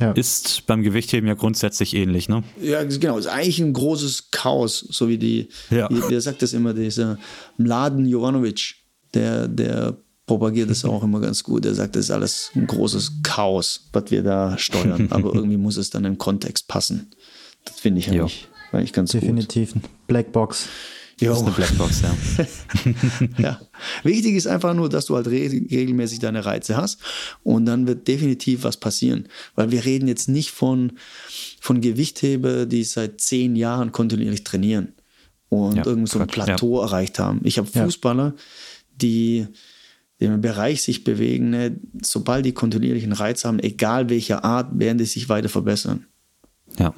Ja. 0.00 0.12
Ist 0.12 0.66
beim 0.66 0.82
Gewichtheben 0.82 1.26
ja 1.28 1.34
grundsätzlich 1.34 1.94
ähnlich, 1.94 2.28
ne? 2.28 2.42
Ja, 2.60 2.82
genau. 2.84 3.18
Ist 3.18 3.26
eigentlich 3.26 3.60
ein 3.60 3.72
großes 3.72 4.30
Chaos, 4.30 4.80
so 4.90 5.08
wie 5.08 5.18
die, 5.18 5.48
ja. 5.70 5.88
wie, 5.90 6.02
wer 6.08 6.20
sagt 6.20 6.42
das 6.42 6.52
immer, 6.52 6.74
dieser 6.74 7.18
Mladen 7.56 8.06
Jovanovic, 8.06 8.74
der, 9.14 9.48
der 9.48 9.96
propagiert 10.26 10.70
das 10.70 10.84
auch 10.84 11.02
immer 11.02 11.20
ganz 11.20 11.42
gut. 11.42 11.64
Er 11.66 11.74
sagt, 11.74 11.96
das 11.96 12.06
ist 12.06 12.10
alles 12.10 12.50
ein 12.54 12.66
großes 12.66 13.20
Chaos, 13.22 13.88
was 13.92 14.10
wir 14.10 14.22
da 14.22 14.56
steuern. 14.58 15.08
Aber 15.10 15.34
irgendwie 15.34 15.56
muss 15.56 15.76
es 15.76 15.90
dann 15.90 16.04
im 16.04 16.18
Kontext 16.18 16.68
passen. 16.68 17.10
Das 17.64 17.80
finde 17.80 18.00
ich 18.00 18.10
eigentlich, 18.10 18.48
eigentlich 18.72 18.92
ganz 18.92 19.12
Definitiv. 19.12 19.72
gut. 19.72 19.82
Definitiv. 19.82 20.06
Blackbox. 20.06 20.68
Jo. 21.20 21.30
Das 21.30 21.38
ist 21.38 21.46
eine 21.46 21.54
Blackbox, 21.54 22.02
ja. 22.02 22.16
ja. 23.38 23.60
Wichtig 24.02 24.34
ist 24.34 24.46
einfach 24.46 24.74
nur, 24.74 24.88
dass 24.88 25.06
du 25.06 25.16
halt 25.16 25.28
regelmäßig 25.28 26.18
deine 26.18 26.44
Reize 26.44 26.76
hast 26.76 27.00
und 27.42 27.66
dann 27.66 27.86
wird 27.86 28.08
definitiv 28.08 28.64
was 28.64 28.76
passieren. 28.76 29.28
Weil 29.54 29.70
wir 29.70 29.84
reden 29.84 30.08
jetzt 30.08 30.28
nicht 30.28 30.50
von, 30.50 30.92
von 31.60 31.80
Gewichtheber, 31.80 32.66
die 32.66 32.84
seit 32.84 33.20
zehn 33.20 33.54
Jahren 33.54 33.92
kontinuierlich 33.92 34.44
trainieren 34.44 34.94
und 35.48 35.76
ja, 35.76 35.86
irgend 35.86 36.08
so 36.08 36.18
ein 36.18 36.26
Plateau 36.26 36.80
ja. 36.80 36.86
erreicht 36.86 37.18
haben. 37.18 37.40
Ich 37.44 37.58
habe 37.58 37.68
Fußballer, 37.68 38.34
die 38.96 39.46
im 40.18 40.40
Bereich 40.40 40.82
sich 40.82 41.04
bewegen, 41.04 41.50
ne, 41.50 41.76
sobald 42.02 42.46
die 42.46 42.52
kontinuierlichen 42.52 43.12
Reize 43.12 43.48
haben, 43.48 43.58
egal 43.58 44.08
welcher 44.10 44.44
Art, 44.44 44.78
werden 44.78 44.98
die 44.98 45.04
sich 45.04 45.28
weiter 45.28 45.48
verbessern. 45.48 46.06
Ja. 46.78 46.94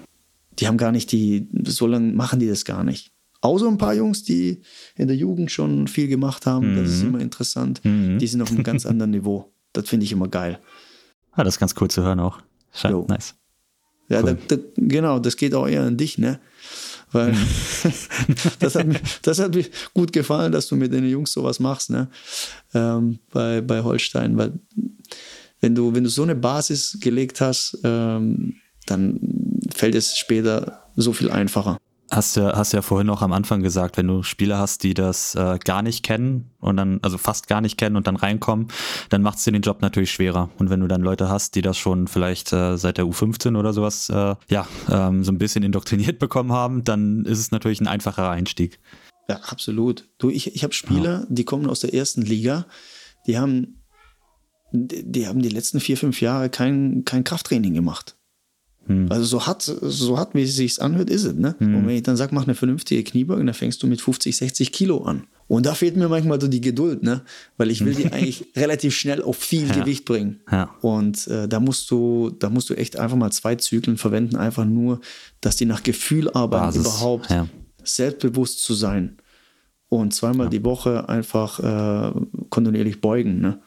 Die 0.59 0.67
haben 0.67 0.79
gar 0.79 0.93
nicht 0.93 1.13
die, 1.13 1.49
so 1.65 1.87
lange 1.87 2.13
machen 2.13 2.41
die 2.41 2.49
das 2.49 2.65
gar 2.65 2.85
nicht. 2.85 3.13
Außer 3.47 3.69
ein 3.69 3.79
paar 3.79 3.95
Jungs, 3.95 4.25
die 4.25 4.61
in 4.97 5.07
der 5.07 5.17
Jugend 5.17 5.53
schon 5.53 5.87
viel 5.87 6.09
gemacht 6.09 6.47
haben. 6.47 6.73
Mhm. 6.73 6.77
Das 6.77 6.91
ist 6.91 7.03
mhm. 7.03 7.09
immer 7.11 7.21
interessant. 7.21 7.81
Mhm. 7.85 8.19
Die 8.19 8.27
sind 8.27 8.43
auf 8.43 8.51
einem 8.51 8.65
ganz 8.65 8.85
anderen 8.87 9.13
Niveau. 9.13 9.53
Das 9.73 9.89
finde 9.89 10.05
ich 10.05 10.11
immer 10.11 10.27
geil. 10.27 10.59
Ah, 11.31 11.45
das 11.45 11.55
ist 11.55 11.61
ganz 11.61 11.75
cool 11.81 11.89
zu 11.89 12.03
hören 12.03 12.19
auch. 12.19 12.41
Scheint 12.73 13.09
nice. 13.09 13.37
Ja, 14.09 14.23
cool. 14.23 14.37
da, 14.49 14.57
da, 14.57 14.63
genau, 14.77 15.21
das 15.21 15.37
geht 15.37 15.55
auch 15.55 15.69
eher 15.69 15.83
an 15.83 15.97
dich, 15.97 16.19
ne? 16.19 16.41
Weil 17.13 17.35
mhm. 17.35 17.47
das, 18.59 18.75
hat 18.75 18.87
mir, 18.89 19.01
das 19.23 19.39
hat 19.39 19.55
mir 19.55 19.65
gut 19.95 20.13
gefallen, 20.13 20.51
dass 20.51 20.67
du 20.67 20.75
mit 20.75 20.93
den 20.93 21.09
Jungs 21.09 21.31
sowas 21.31 21.61
machst, 21.61 21.91
ne? 21.91 22.09
Ähm, 22.75 23.21
bei, 23.31 23.61
bei 23.61 23.85
Holstein. 23.85 24.37
Weil 24.37 24.55
wenn 25.61 25.77
du, 25.77 25.95
wenn 25.95 26.03
du 26.03 26.11
so 26.11 26.25
eine 26.25 26.35
Basis 26.35 26.99
gelegt 27.01 27.41
hast, 27.41 27.79
ähm, 27.85 28.57
dann 28.87 29.21
fällt 29.73 29.95
es 29.95 30.17
später 30.17 30.83
so 30.97 31.13
viel 31.13 31.31
einfacher. 31.31 31.79
Hast 32.17 32.35
ja, 32.35 32.57
hast 32.57 32.73
ja 32.73 32.81
vorhin 32.81 33.11
auch 33.11 33.21
am 33.21 33.35
Anfang 33.35 33.63
gesagt, 33.63 33.99
wenn 33.99 34.07
du 34.07 34.23
Spieler 34.23 34.57
hast, 34.57 34.85
die 34.85 34.95
das 34.95 35.35
äh, 35.35 35.59
gar 35.63 35.83
nicht 35.83 36.03
kennen 36.03 36.51
und 36.61 36.79
dann, 36.79 36.99
also 37.03 37.19
fast 37.19 37.47
gar 37.47 37.61
nicht 37.61 37.77
kennen 37.77 37.95
und 37.95 38.07
dann 38.07 38.17
reinkommen, 38.17 38.69
dann 39.11 39.21
macht 39.21 39.37
es 39.37 39.45
dir 39.45 39.53
den 39.53 39.61
Job 39.61 39.83
natürlich 39.83 40.13
schwerer. 40.13 40.49
Und 40.57 40.71
wenn 40.71 40.81
du 40.81 40.89
dann 40.89 41.03
Leute 41.03 41.29
hast, 41.29 41.57
die 41.57 41.61
das 41.61 41.77
schon 41.77 42.09
vielleicht 42.09 42.55
äh, 42.55 42.79
seit 42.79 42.97
der 42.97 43.05
U15 43.05 43.59
oder 43.59 43.75
sowas, 43.75 44.09
äh, 44.09 44.35
ja, 44.49 44.67
ähm, 44.91 45.25
so 45.25 45.31
ein 45.31 45.37
bisschen 45.37 45.63
indoktriniert 45.63 46.19
bekommen 46.19 46.53
haben, 46.53 46.85
dann 46.85 47.27
ist 47.27 47.39
es 47.39 47.51
natürlich 47.51 47.83
ein 47.83 47.87
einfacher 47.87 48.31
Einstieg. 48.31 48.81
Ja, 49.29 49.37
absolut. 49.49 50.09
Du, 50.17 50.31
ich, 50.31 50.55
ich 50.55 50.65
habe 50.65 50.73
Spieler, 50.73 51.21
ja. 51.21 51.27
die 51.29 51.45
kommen 51.45 51.69
aus 51.69 51.81
der 51.81 51.93
ersten 51.93 52.23
Liga, 52.23 52.65
die 53.27 53.37
haben, 53.37 53.83
die 54.73 55.29
haben 55.29 55.43
die 55.43 55.51
letzten 55.51 55.81
vier, 55.81 55.99
fünf 55.99 56.23
Jahre 56.23 56.49
kein, 56.49 57.05
kein 57.05 57.25
Krafttraining 57.25 57.75
gemacht. 57.75 58.16
Hm. 58.87 59.07
Also 59.11 59.25
so 59.25 59.47
hart, 59.47 59.63
so 59.63 60.19
hart, 60.19 60.35
wie 60.35 60.43
es 60.43 60.57
sich 60.57 60.81
anhört, 60.81 61.11
ist 61.11 61.25
es. 61.25 61.35
Ne? 61.35 61.57
Hm. 61.59 61.75
Und 61.75 61.87
wenn 61.87 61.97
ich 61.97 62.03
dann 62.03 62.17
sage, 62.17 62.35
mach 62.35 62.45
eine 62.45 62.55
vernünftige 62.55 63.03
Kniebeuge, 63.03 63.45
dann 63.45 63.55
fängst 63.55 63.83
du 63.83 63.87
mit 63.87 64.01
50, 64.01 64.37
60 64.37 64.73
Kilo 64.73 65.03
an. 65.03 65.25
Und 65.49 65.67
da 65.67 65.75
fehlt 65.75 65.97
mir 65.97 66.09
manchmal 66.09 66.41
so 66.41 66.49
die 66.49 66.61
Geduld, 66.61 67.03
ne? 67.05 67.23
Weil 67.57 67.71
ich 67.71 67.85
will 67.85 67.95
die 67.95 68.07
eigentlich 68.13 68.47
relativ 68.57 68.95
schnell 68.95 69.23
auf 69.23 69.37
viel 69.37 69.69
ja. 69.69 69.75
Gewicht 69.75 70.05
bringen. 70.05 70.41
Ja. 70.51 70.75
Und 70.81 71.27
äh, 71.29 71.47
da 71.47 71.61
musst 71.61 71.91
du, 71.91 72.31
da 72.31 72.51
musst 72.51 72.69
du 72.71 72.75
echt 72.75 72.97
einfach 72.97 73.17
mal 73.17 73.31
zwei 73.31 73.55
Zyklen 73.55 73.97
verwenden, 73.97 74.37
einfach 74.37 74.65
nur, 74.65 75.01
dass 75.41 75.57
die 75.57 75.67
nach 75.67 75.83
Gefühl 75.83 76.31
arbeiten, 76.31 76.67
Basis. 76.67 76.83
überhaupt 76.83 77.31
ja. 77.31 77.49
selbstbewusst 77.85 78.63
zu 78.63 78.75
sein. 78.75 79.19
Und 79.89 80.15
zweimal 80.15 80.49
die 80.49 80.65
Woche 80.65 81.09
einfach 81.09 81.61
äh, 81.61 82.13
kontinuierlich 82.51 83.01
beugen. 83.01 83.41
Ne? 83.41 83.61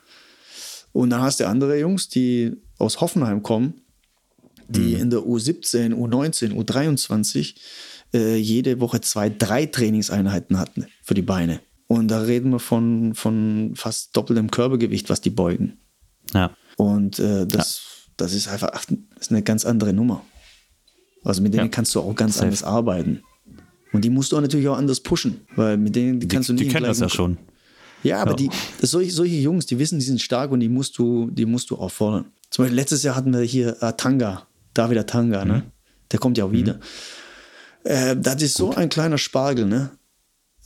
Und 0.92 1.12
dann 1.12 1.22
hast 1.22 1.40
du 1.40 1.48
andere 1.48 1.80
Jungs, 1.80 2.10
die 2.10 2.58
aus 2.78 3.00
Hoffenheim 3.00 3.42
kommen, 3.42 3.76
die 4.70 4.96
mhm. 4.96 5.02
in 5.02 5.10
der 5.10 5.20
U17, 5.20 5.94
U19, 5.94 6.54
U23 6.54 7.56
äh, 8.14 8.38
jede 8.38 8.80
Woche 8.80 9.02
zwei, 9.02 9.30
drei 9.30 9.66
Trainingseinheiten 9.66 10.58
hatten 10.58 10.88
für 11.04 11.14
die 11.14 11.22
Beine. 11.22 11.60
Und 11.88 12.10
da 12.10 12.22
reden 12.22 12.52
wir 12.52 12.60
von, 12.60 13.16
von 13.16 13.74
fast 13.76 14.16
doppeltem 14.16 14.52
Körpergewicht, 14.52 15.10
was 15.10 15.22
die 15.22 15.32
beugen. 15.32 15.80
Ja. 16.34 16.56
Und 16.78 17.20
äh, 17.20 17.48
das, 17.48 17.82
ja. 18.08 18.14
das 18.18 18.34
ist 18.34 18.48
einfach 18.48 18.70
ach, 18.74 18.86
ist 19.20 19.32
eine 19.32 19.42
ganz 19.42 19.66
andere 19.66 19.94
Nummer. 19.94 20.24
Also 21.24 21.42
mit 21.42 21.54
denen 21.54 21.66
ja. 21.66 21.70
kannst 21.70 21.94
du 21.96 22.00
auch 22.00 22.16
ganz 22.16 22.36
Safe. 22.36 22.46
anders 22.46 22.64
arbeiten. 22.64 23.24
Und 23.92 24.06
die 24.06 24.10
musst 24.10 24.32
du 24.32 24.38
auch 24.38 24.42
natürlich 24.42 24.68
auch 24.68 24.78
anders 24.78 25.00
pushen, 25.00 25.42
weil 25.56 25.78
mit 25.78 25.96
denen 25.96 26.20
die 26.20 26.28
kannst 26.28 26.50
du 26.50 26.54
nicht. 26.54 26.66
Die 26.66 26.70
kennen 26.70 26.86
das 26.86 27.00
ja 27.00 27.10
schon. 27.10 27.38
Ja, 28.04 28.22
aber 28.22 28.32
ja. 28.32 28.38
die, 28.38 28.50
solche, 28.86 29.12
solche 29.12 29.36
Jungs, 29.36 29.66
die 29.66 29.78
wissen, 29.80 30.00
die 30.00 30.06
sind 30.06 30.22
stark 30.22 30.52
und 30.52 30.60
die 30.60 30.70
musst 30.70 30.98
du, 30.98 31.30
die 31.32 31.46
musst 31.46 31.70
du 31.70 31.78
auch 31.78 31.92
fordern. 31.92 32.26
Zum 32.50 32.64
Beispiel 32.64 32.76
letztes 32.76 33.04
Jahr 33.04 33.16
hatten 33.16 33.34
wir 33.34 33.42
hier 33.42 33.82
Atanga, 33.84 34.48
David 34.80 35.08
Tanga, 35.08 35.44
ne? 35.44 35.54
Mhm. 35.54 35.72
Der 36.12 36.20
kommt 36.20 36.38
ja 36.38 36.46
auch 36.46 36.52
wieder. 36.52 36.76
Mhm. 36.76 36.80
Äh, 37.84 38.16
das 38.18 38.42
ist 38.42 38.58
Gut. 38.58 38.74
so 38.74 38.80
ein 38.80 38.90
kleiner 38.90 39.18
Spargel, 39.18 39.66
ne? 39.66 39.92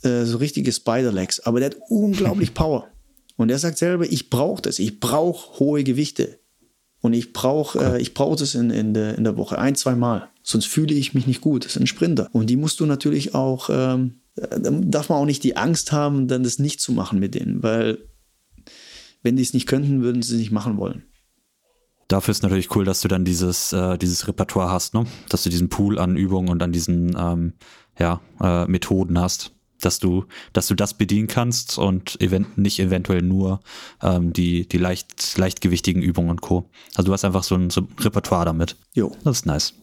Äh, 0.04 0.26
so 0.26 0.38
richtige 0.38 0.72
Spider-Legs. 0.72 1.40
Aber 1.42 1.60
der 1.60 1.72
hat 1.72 1.78
unglaublich 1.90 2.54
Power. 2.54 2.88
Und 3.38 3.50
er 3.50 3.58
sagt 3.58 3.78
selber, 3.80 4.06
ich 4.06 4.30
brauche 4.30 4.62
das. 4.62 4.78
Ich 4.78 5.00
brauche 5.00 5.60
hohe 5.60 5.84
Gewichte. 5.84 6.40
Und 7.02 7.14
ich 7.14 7.34
brauche 7.34 7.80
äh, 7.80 8.02
ich 8.02 8.14
brauch 8.14 8.36
das 8.36 8.56
in, 8.56 8.70
in, 8.70 8.94
der, 8.94 9.18
in 9.18 9.24
der 9.24 9.36
Woche 9.36 9.58
ein, 9.58 9.76
zwei 9.76 9.96
Mal. 9.96 10.30
Sonst 10.44 10.68
fühle 10.68 10.94
ich 10.94 11.14
mich 11.14 11.26
nicht 11.26 11.42
gut. 11.42 11.66
Das 11.66 11.76
ist 11.76 11.82
ein 11.82 11.88
Sprinter. 11.88 12.30
Und 12.34 12.50
die 12.50 12.56
musst 12.56 12.80
du 12.80 12.86
natürlich 12.86 13.34
auch, 13.34 13.70
ähm, 13.72 14.22
da 14.36 14.70
darf 14.70 15.10
man 15.10 15.18
auch 15.18 15.26
nicht 15.26 15.44
die 15.44 15.58
Angst 15.58 15.92
haben, 15.92 16.28
dann 16.28 16.44
das 16.44 16.60
nicht 16.60 16.80
zu 16.80 16.92
machen 16.92 17.20
mit 17.20 17.34
denen. 17.36 17.64
Weil 17.64 17.98
wenn 19.24 19.38
die 19.38 19.44
es 19.44 19.54
nicht 19.54 19.68
könnten, 19.68 20.04
würden 20.04 20.22
sie 20.22 20.36
es 20.36 20.40
nicht 20.40 20.52
machen 20.52 20.78
wollen. 20.78 21.04
Dafür 22.14 22.32
ist 22.32 22.44
natürlich 22.44 22.76
cool, 22.76 22.86
dass 22.86 23.02
du 23.02 23.08
dann 23.08 23.26
dieses, 23.26 23.74
äh, 23.74 23.98
dieses 23.98 24.28
Repertoire 24.28 24.70
hast, 24.70 24.94
ne? 24.94 25.04
Dass 25.30 25.42
du 25.42 25.50
diesen 25.50 25.70
Pool 25.70 25.98
an 25.98 26.16
Übungen 26.16 26.50
und 26.50 26.62
an 26.62 26.72
diesen 26.72 27.18
ähm, 27.18 27.54
ja, 27.98 28.22
äh, 28.40 28.68
Methoden 28.68 29.20
hast, 29.20 29.52
dass 29.82 29.98
du, 29.98 30.26
dass 30.54 30.68
du 30.68 30.76
das 30.76 30.94
bedienen 30.94 31.26
kannst 31.28 31.80
und 31.80 32.22
event 32.22 32.56
nicht 32.56 32.78
eventuell 32.78 33.24
nur 33.24 33.62
ähm, 34.04 34.32
die, 34.32 34.70
die 34.70 34.78
leicht, 34.78 35.40
leichtgewichtigen 35.40 36.04
Übungen 36.04 36.30
und 36.30 36.42
Co. 36.42 36.70
Also 36.94 37.08
du 37.08 37.14
hast 37.14 37.26
einfach 37.26 37.42
so 37.42 37.56
ein, 37.56 37.72
so 37.72 37.82
ein 37.82 37.88
Repertoire 38.00 38.46
damit. 38.46 38.76
Jo. 38.94 39.12
Das 39.24 39.38
ist 39.38 39.48
nice. 39.48 39.74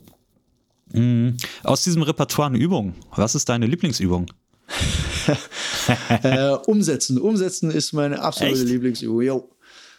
Mhm. 0.93 1.36
Aus 1.65 1.82
diesem 1.82 2.02
Repertoire 2.02 2.47
an 2.47 2.55
Übungen, 2.55 2.94
was 3.16 3.35
ist 3.35 3.48
deine 3.48 3.66
Lieblingsübung? 3.66 4.27
äh, 6.23 6.51
umsetzen. 6.69 7.19
Umsetzen 7.19 7.73
ist 7.73 7.93
meine 7.93 8.23
absolute 8.23 8.61
Echt? 8.61 8.69
Lieblingsübung. 8.69 9.20
Jo. 9.20 9.51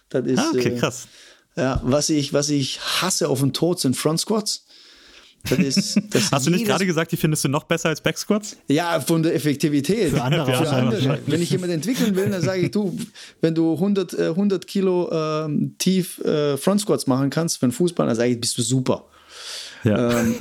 Das 0.07 0.25
ist, 0.25 0.39
ah, 0.39 0.51
okay, 0.53 0.75
äh, 0.75 0.79
krass. 0.79 1.09
Ja, 1.55 1.81
was 1.83 2.09
ich, 2.09 2.33
was 2.33 2.49
ich 2.49 2.79
hasse 2.79 3.29
auf 3.29 3.39
dem 3.39 3.53
Tod 3.53 3.79
sind 3.79 3.95
Front 3.95 4.21
Squats. 4.21 4.65
Das 5.49 5.59
ist, 5.59 5.99
das 6.11 6.31
Hast 6.31 6.47
du 6.47 6.51
nicht 6.51 6.65
gerade 6.65 6.85
gesagt, 6.85 7.11
die 7.11 7.17
findest 7.17 7.43
du 7.43 7.49
noch 7.49 7.63
besser 7.63 7.89
als 7.89 8.01
Backsquats? 8.01 8.57
Ja, 8.67 8.99
von 8.99 9.23
der 9.23 9.33
Effektivität. 9.33 10.11
Für 10.11 10.21
andere. 10.21 10.45
Für 10.45 10.69
andere. 10.69 11.19
Wenn 11.25 11.41
ich 11.41 11.49
jemanden 11.49 11.75
entwickeln 11.75 12.15
will, 12.15 12.29
dann 12.29 12.41
sage 12.41 12.61
ich, 12.61 12.71
du, 12.71 12.97
wenn 13.41 13.55
du 13.55 13.73
100, 13.73 14.19
100 14.19 14.63
äh, 14.63 14.67
Kilo 14.67 15.09
äh, 15.11 15.49
tief 15.77 16.19
äh, 16.19 16.57
Front 16.57 16.81
Squats 16.81 17.07
machen 17.07 17.29
kannst 17.29 17.57
für 17.57 17.63
einen 17.63 17.71
Fußball, 17.71 18.07
dann 18.07 18.15
sage 18.15 18.29
ich, 18.29 18.39
bist 18.39 18.57
du 18.57 18.61
super. 18.61 19.05
Ja. 19.83 20.19
Ähm, 20.19 20.35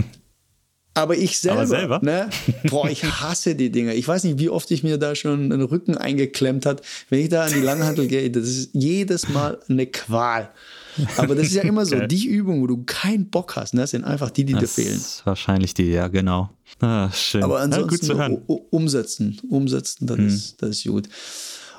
aber 0.93 1.17
ich 1.17 1.39
selber, 1.39 1.61
aber 1.61 1.67
selber? 1.67 2.01
Ne, 2.03 2.29
boah, 2.65 2.91
ich 2.91 3.05
hasse 3.05 3.55
die 3.55 3.71
Dinger. 3.71 3.95
Ich 3.95 4.07
weiß 4.07 4.25
nicht, 4.25 4.39
wie 4.39 4.51
oft 4.51 4.71
ich 4.71 4.83
mir 4.83 4.99
da 4.99 5.15
schon 5.15 5.51
den 5.51 5.63
Rücken 5.63 5.97
eingeklemmt 5.97 6.67
hat. 6.67 6.83
Wenn 7.09 7.21
ich 7.21 7.29
da 7.29 7.45
an 7.45 7.53
die 7.53 7.61
Langhantel 7.61 8.07
gehe, 8.09 8.29
das 8.31 8.49
ist 8.49 8.71
jedes 8.75 9.29
Mal 9.29 9.61
eine 9.69 9.87
Qual. 9.87 10.51
Aber 11.17 11.35
das 11.35 11.49
ist 11.49 11.55
ja 11.55 11.63
immer 11.63 11.87
so, 11.87 11.97
okay. 11.97 12.09
die 12.09 12.27
Übungen, 12.27 12.63
wo 12.63 12.67
du 12.67 12.85
keinen 12.85 13.31
Bock 13.31 13.57
hast, 13.57 13.75
ne, 13.75 13.87
sind 13.87 14.05
einfach 14.05 14.31
die, 14.31 14.45
die 14.45 14.53
das 14.53 14.75
dir 14.75 14.83
fehlen. 14.83 14.97
Ist 14.97 15.23
wahrscheinlich 15.25 15.75
die, 15.75 15.91
ja, 15.91 16.09
genau. 16.09 16.51
Ah, 16.81 17.11
schön. 17.13 17.43
Aber 17.43 17.61
ansonsten 17.61 18.17
ja, 18.17 18.29
umsetzen, 18.71 19.41
umsetzen, 19.49 20.07
das, 20.07 20.19
hm. 20.19 20.27
ist, 20.27 20.63
das 20.63 20.71
ist 20.71 20.87
gut. 20.87 21.09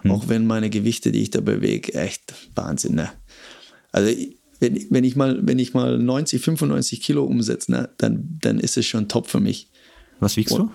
Hm. 0.02 0.12
Auch 0.12 0.28
wenn 0.28 0.46
meine 0.46 0.70
Gewichte, 0.70 1.12
die 1.12 1.22
ich 1.22 1.30
da 1.30 1.42
bewege, 1.42 1.94
echt 1.94 2.34
Wahnsinn, 2.56 2.96
ne? 2.96 3.10
Also 3.92 4.16
wenn, 4.60 4.86
wenn, 4.90 5.04
ich 5.04 5.16
mal, 5.16 5.40
wenn 5.42 5.60
ich 5.60 5.74
mal 5.74 5.98
90, 5.98 6.42
95 6.42 7.02
Kilo 7.02 7.24
umsetze, 7.24 7.72
ne, 7.72 7.90
dann, 7.98 8.38
dann 8.42 8.60
ist 8.60 8.78
es 8.78 8.86
schon 8.86 9.08
top 9.08 9.28
für 9.28 9.40
mich. 9.40 9.70
Was 10.20 10.38
wiegst 10.38 10.54
Und, 10.54 10.72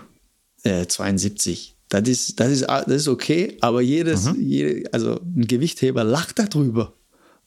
du? 0.65 0.69
Äh, 0.69 0.87
72. 0.87 1.77
Das 1.89 2.09
ist, 2.09 2.41
das, 2.41 2.51
ist, 2.51 2.67
das 2.67 2.89
ist 2.89 3.09
okay, 3.09 3.57
aber 3.61 3.81
jedes, 3.81 4.25
mhm. 4.25 4.41
jede, 4.41 4.93
also 4.93 5.21
ein 5.21 5.47
Gewichtheber 5.47 6.03
lacht 6.03 6.39
darüber. 6.39 6.95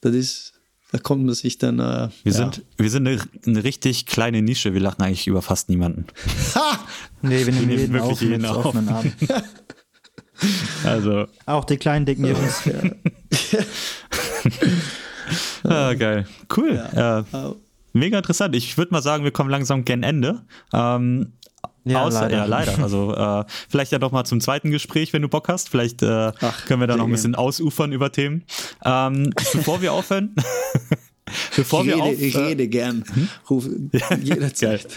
Das 0.00 0.14
ist, 0.14 0.54
da 0.92 0.98
kommt 0.98 1.24
man 1.24 1.34
sich 1.34 1.58
dann. 1.58 1.78
Äh, 1.78 1.82
wir, 1.82 2.10
ja. 2.24 2.32
sind, 2.32 2.62
wir 2.76 2.90
sind 2.90 3.06
eine, 3.06 3.20
eine, 3.46 3.64
richtig 3.64 4.06
kleine 4.06 4.42
Nische. 4.42 4.74
Wir 4.74 4.80
lachen 4.80 5.02
eigentlich 5.02 5.26
über 5.26 5.42
fast 5.42 5.68
niemanden. 5.68 6.06
Ha! 6.54 6.78
Nee, 7.22 7.46
wir 7.46 7.52
nehmen, 7.52 7.68
nehmen 7.68 7.92
wirklich 7.92 8.20
jeden 8.20 8.44
auf. 8.44 8.66
offenen 8.66 8.88
Arm. 8.88 9.12
also. 10.84 11.26
Auch 11.46 11.64
die 11.64 11.76
kleinen 11.76 12.06
dicken 12.06 12.26
Jungs. 12.26 12.62
ah, 15.64 15.94
geil. 15.94 16.26
Cool. 16.56 16.74
Ja. 16.94 17.24
Ja. 17.32 17.54
Mega 17.92 18.18
interessant. 18.18 18.56
Ich 18.56 18.76
würde 18.76 18.92
mal 18.92 19.02
sagen, 19.02 19.24
wir 19.24 19.30
kommen 19.30 19.50
langsam 19.50 19.84
gen 19.84 20.02
Ende. 20.02 20.42
Ähm, 20.72 21.32
ja, 21.84 22.04
Außer, 22.04 22.22
leider. 22.22 22.36
ja, 22.36 22.44
leider. 22.44 22.78
Also 22.78 23.14
äh, 23.14 23.44
vielleicht 23.68 23.92
ja 23.92 23.98
doch 23.98 24.12
mal 24.12 24.24
zum 24.24 24.40
zweiten 24.40 24.70
Gespräch, 24.70 25.12
wenn 25.12 25.22
du 25.22 25.28
Bock 25.28 25.48
hast. 25.48 25.68
Vielleicht 25.68 26.02
äh, 26.02 26.32
Ach, 26.40 26.66
können 26.66 26.80
wir 26.80 26.86
da 26.86 26.96
noch 26.96 27.06
ein 27.06 27.10
bisschen 27.10 27.34
ausufern 27.34 27.92
über 27.92 28.12
Themen. 28.12 28.44
Ähm, 28.84 29.32
bevor 29.52 29.80
wir 29.80 29.92
aufhören, 29.92 30.34
bevor 31.56 31.80
ich 31.80 31.86
wir 31.86 31.94
rede, 31.94 32.04
auf, 32.04 32.20
ich 32.20 32.36
rede 32.36 32.68
gern. 32.68 33.04
Hm? 33.12 33.28
Ruf 33.48 33.68
jederzeit. 34.22 34.82
Geil. 34.82 34.92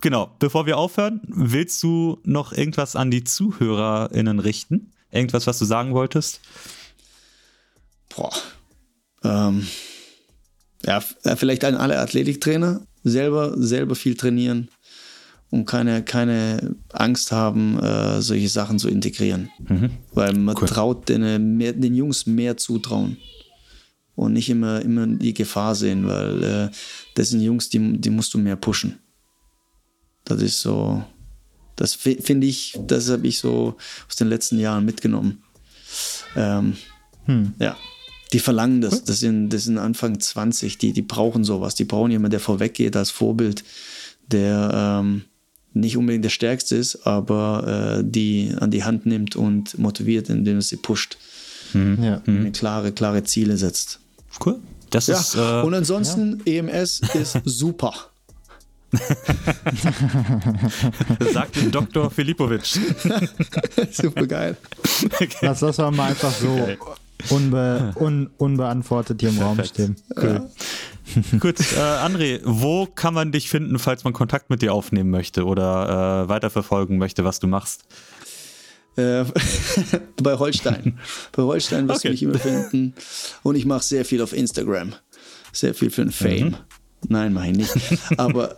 Genau, 0.00 0.30
bevor 0.38 0.66
wir 0.66 0.78
aufhören, 0.78 1.20
willst 1.26 1.82
du 1.82 2.18
noch 2.24 2.52
irgendwas 2.52 2.96
an 2.96 3.10
die 3.10 3.24
ZuhörerInnen 3.24 4.40
richten? 4.40 4.92
Irgendwas, 5.10 5.46
was 5.46 5.58
du 5.58 5.64
sagen 5.64 5.94
wolltest? 5.94 6.40
Boah. 8.14 8.32
Ähm, 9.24 9.66
ja, 10.84 11.00
vielleicht 11.00 11.64
an 11.64 11.74
alle 11.74 11.98
Athletiktrainer 11.98 12.82
selber, 13.02 13.54
selber 13.56 13.94
viel 13.94 14.16
trainieren 14.16 14.68
und 15.56 15.64
keine, 15.64 16.02
keine 16.02 16.76
Angst 16.92 17.32
haben, 17.32 17.78
äh, 17.78 18.20
solche 18.20 18.48
Sachen 18.48 18.78
zu 18.78 18.88
integrieren. 18.88 19.50
Mhm. 19.68 19.90
Weil 20.12 20.34
man 20.34 20.56
cool. 20.60 20.68
traut 20.68 21.08
den, 21.08 21.56
mehr, 21.56 21.72
den 21.72 21.94
Jungs 21.94 22.26
mehr 22.26 22.56
zutrauen 22.56 23.16
und 24.14 24.32
nicht 24.32 24.48
immer, 24.48 24.80
immer 24.82 25.06
die 25.06 25.34
Gefahr 25.34 25.74
sehen, 25.74 26.06
weil 26.06 26.42
äh, 26.42 26.70
das 27.14 27.30
sind 27.30 27.40
Jungs, 27.40 27.68
die, 27.68 27.98
die 27.98 28.10
musst 28.10 28.34
du 28.34 28.38
mehr 28.38 28.56
pushen. 28.56 28.98
Das 30.24 30.42
ist 30.42 30.60
so, 30.60 31.04
das 31.76 31.94
finde 31.94 32.46
ich, 32.46 32.78
das 32.86 33.08
habe 33.10 33.26
ich 33.26 33.38
so 33.38 33.76
aus 34.08 34.16
den 34.16 34.28
letzten 34.28 34.58
Jahren 34.58 34.84
mitgenommen. 34.84 35.42
Ähm, 36.34 36.76
hm. 37.26 37.52
Ja, 37.58 37.76
die 38.32 38.40
verlangen 38.40 38.80
das. 38.80 39.04
Das 39.04 39.20
sind, 39.20 39.50
das 39.50 39.64
sind 39.64 39.78
Anfang 39.78 40.18
20, 40.18 40.78
die, 40.78 40.92
die 40.92 41.02
brauchen 41.02 41.44
sowas. 41.44 41.74
Die 41.74 41.84
brauchen 41.84 42.10
jemanden, 42.10 42.32
der 42.32 42.40
vorweggeht 42.40 42.96
als 42.96 43.10
Vorbild, 43.10 43.62
der 44.26 45.00
ähm, 45.02 45.24
nicht 45.76 45.96
unbedingt 45.96 46.24
der 46.24 46.30
Stärkste 46.30 46.76
ist, 46.76 47.06
aber 47.06 47.98
äh, 47.98 48.04
die 48.04 48.54
an 48.58 48.70
die 48.70 48.84
Hand 48.84 49.06
nimmt 49.06 49.36
und 49.36 49.78
motiviert, 49.78 50.28
indem 50.30 50.58
es 50.58 50.68
sie 50.68 50.76
pusht. 50.76 51.18
Mhm. 51.72 52.02
Ja. 52.02 52.22
Eine 52.26 52.52
klare, 52.52 52.92
klare 52.92 53.24
Ziele 53.24 53.56
setzt. 53.56 54.00
Cool. 54.44 54.56
Das 54.90 55.06
ja. 55.08 55.18
ist, 55.18 55.34
äh, 55.34 55.62
und 55.62 55.74
ansonsten, 55.74 56.42
ja. 56.46 56.54
EMS 56.54 57.00
ist 57.14 57.40
super. 57.44 57.92
Sagt 61.32 61.56
Dr. 61.74 62.10
Filipovic. 62.10 62.64
super 63.92 64.26
geil. 64.26 64.56
Okay. 65.04 65.28
Das 65.42 65.60
lassen 65.60 65.84
wir 65.84 65.90
mal 65.90 66.10
einfach 66.10 66.32
so 66.32 66.48
okay. 66.52 66.78
unbe 67.30 67.92
un 67.96 68.30
unbeantwortet 68.38 69.20
hier 69.20 69.30
im 69.30 69.36
Perfekt. 69.36 69.58
Raum 69.58 69.66
stehen. 69.66 69.96
Cool. 70.16 70.48
Gut, 71.40 71.60
äh, 71.60 71.78
André, 71.78 72.40
wo 72.44 72.86
kann 72.86 73.14
man 73.14 73.32
dich 73.32 73.48
finden, 73.48 73.78
falls 73.78 74.04
man 74.04 74.12
Kontakt 74.12 74.50
mit 74.50 74.62
dir 74.62 74.74
aufnehmen 74.74 75.10
möchte 75.10 75.44
oder 75.44 76.24
äh, 76.24 76.28
weiterverfolgen 76.28 76.98
möchte, 76.98 77.24
was 77.24 77.38
du 77.38 77.46
machst? 77.46 77.84
Äh, 78.96 79.24
bei 80.22 80.38
Holstein. 80.38 80.98
bei 81.32 81.42
Holstein 81.42 81.88
wirst 81.88 82.00
okay. 82.00 82.08
du 82.08 82.12
mich 82.12 82.22
immer 82.22 82.38
finden. 82.38 82.94
Und 83.42 83.56
ich 83.56 83.66
mache 83.66 83.84
sehr 83.84 84.04
viel 84.04 84.22
auf 84.22 84.32
Instagram. 84.32 84.94
Sehr 85.52 85.74
viel 85.74 85.90
für 85.90 86.02
den 86.02 86.12
Fame. 86.12 86.48
Mhm. 86.48 86.56
Nein, 87.08 87.32
mache 87.32 87.50
ich 87.50 87.56
nicht. 87.56 87.74
Aber 88.16 88.56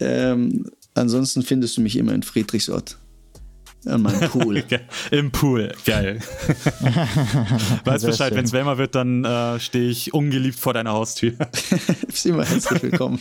ähm, 0.00 0.70
ansonsten 0.94 1.42
findest 1.42 1.76
du 1.76 1.82
mich 1.82 1.96
immer 1.96 2.12
in 2.12 2.22
Friedrichsort. 2.22 2.98
An 3.86 4.02
meinem 4.02 4.20
Pool. 4.30 4.62
Im 5.10 5.30
Pool, 5.30 5.72
geil. 5.86 6.20
Weißt 7.84 8.04
Bescheid, 8.04 8.34
wenn 8.34 8.44
es 8.44 8.52
wärmer 8.52 8.78
wird, 8.78 8.94
dann 8.94 9.24
äh, 9.24 9.58
stehe 9.58 9.88
ich 9.88 10.12
ungeliebt 10.12 10.58
vor 10.58 10.74
deiner 10.74 10.92
Haustür. 10.92 11.32
Bist 12.06 12.26
immer 12.26 12.44
herzlich 12.44 12.82
willkommen. 12.82 13.20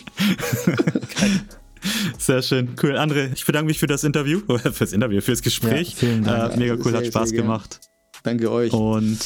Sehr 2.18 2.42
schön, 2.42 2.76
cool. 2.84 2.98
André, 2.98 3.32
ich 3.34 3.46
bedanke 3.46 3.68
mich 3.68 3.80
für 3.80 3.88
das 3.88 4.04
Interview, 4.04 4.42
fürs 4.58 4.92
Interview, 4.92 5.22
fürs 5.22 5.42
Gespräch. 5.42 5.96
Ja, 6.02 6.48
äh, 6.48 6.58
mega 6.58 6.74
cool, 6.76 6.92
sehr, 6.92 6.98
hat 6.98 7.08
Spaß 7.08 7.32
gemacht. 7.32 7.80
Danke 8.24 8.52
euch. 8.52 8.74
Und 8.74 9.20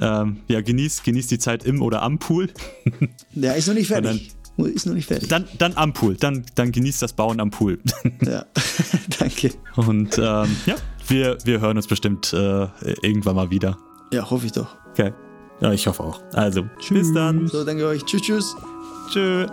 ähm, 0.00 0.38
ja, 0.48 0.60
genießt 0.60 1.04
genieß 1.04 1.28
die 1.28 1.38
Zeit 1.38 1.64
im 1.64 1.82
oder 1.82 2.02
am 2.02 2.18
Pool. 2.18 2.48
Ja, 3.32 3.52
ist 3.52 3.68
noch 3.68 3.74
nicht 3.74 3.88
fertig 3.88 4.32
ist 4.68 4.86
noch 4.86 4.94
nicht 4.94 5.06
fertig. 5.06 5.28
Dann, 5.28 5.46
dann 5.58 5.76
am 5.76 5.92
Pool. 5.92 6.16
Dann, 6.16 6.44
dann 6.54 6.72
genießt 6.72 7.02
das 7.02 7.12
Bauen 7.12 7.40
am 7.40 7.50
Pool. 7.50 7.78
Ja, 8.22 8.44
danke. 9.18 9.52
Und 9.76 10.18
ähm, 10.18 10.56
ja, 10.66 10.74
wir, 11.08 11.38
wir 11.44 11.60
hören 11.60 11.76
uns 11.76 11.86
bestimmt 11.86 12.32
äh, 12.32 12.68
irgendwann 13.02 13.36
mal 13.36 13.50
wieder. 13.50 13.78
Ja, 14.12 14.28
hoffe 14.30 14.46
ich 14.46 14.52
doch. 14.52 14.76
Okay. 14.90 15.12
Ja, 15.60 15.72
ich 15.72 15.86
hoffe 15.86 16.02
auch. 16.02 16.20
Also, 16.32 16.64
tschüss. 16.78 17.08
bis 17.08 17.14
dann. 17.14 17.46
So, 17.48 17.64
danke 17.64 17.86
euch. 17.86 18.04
Tschüss, 18.04 18.22
tschüss. 18.22 18.56
Tschüss. 19.10 19.50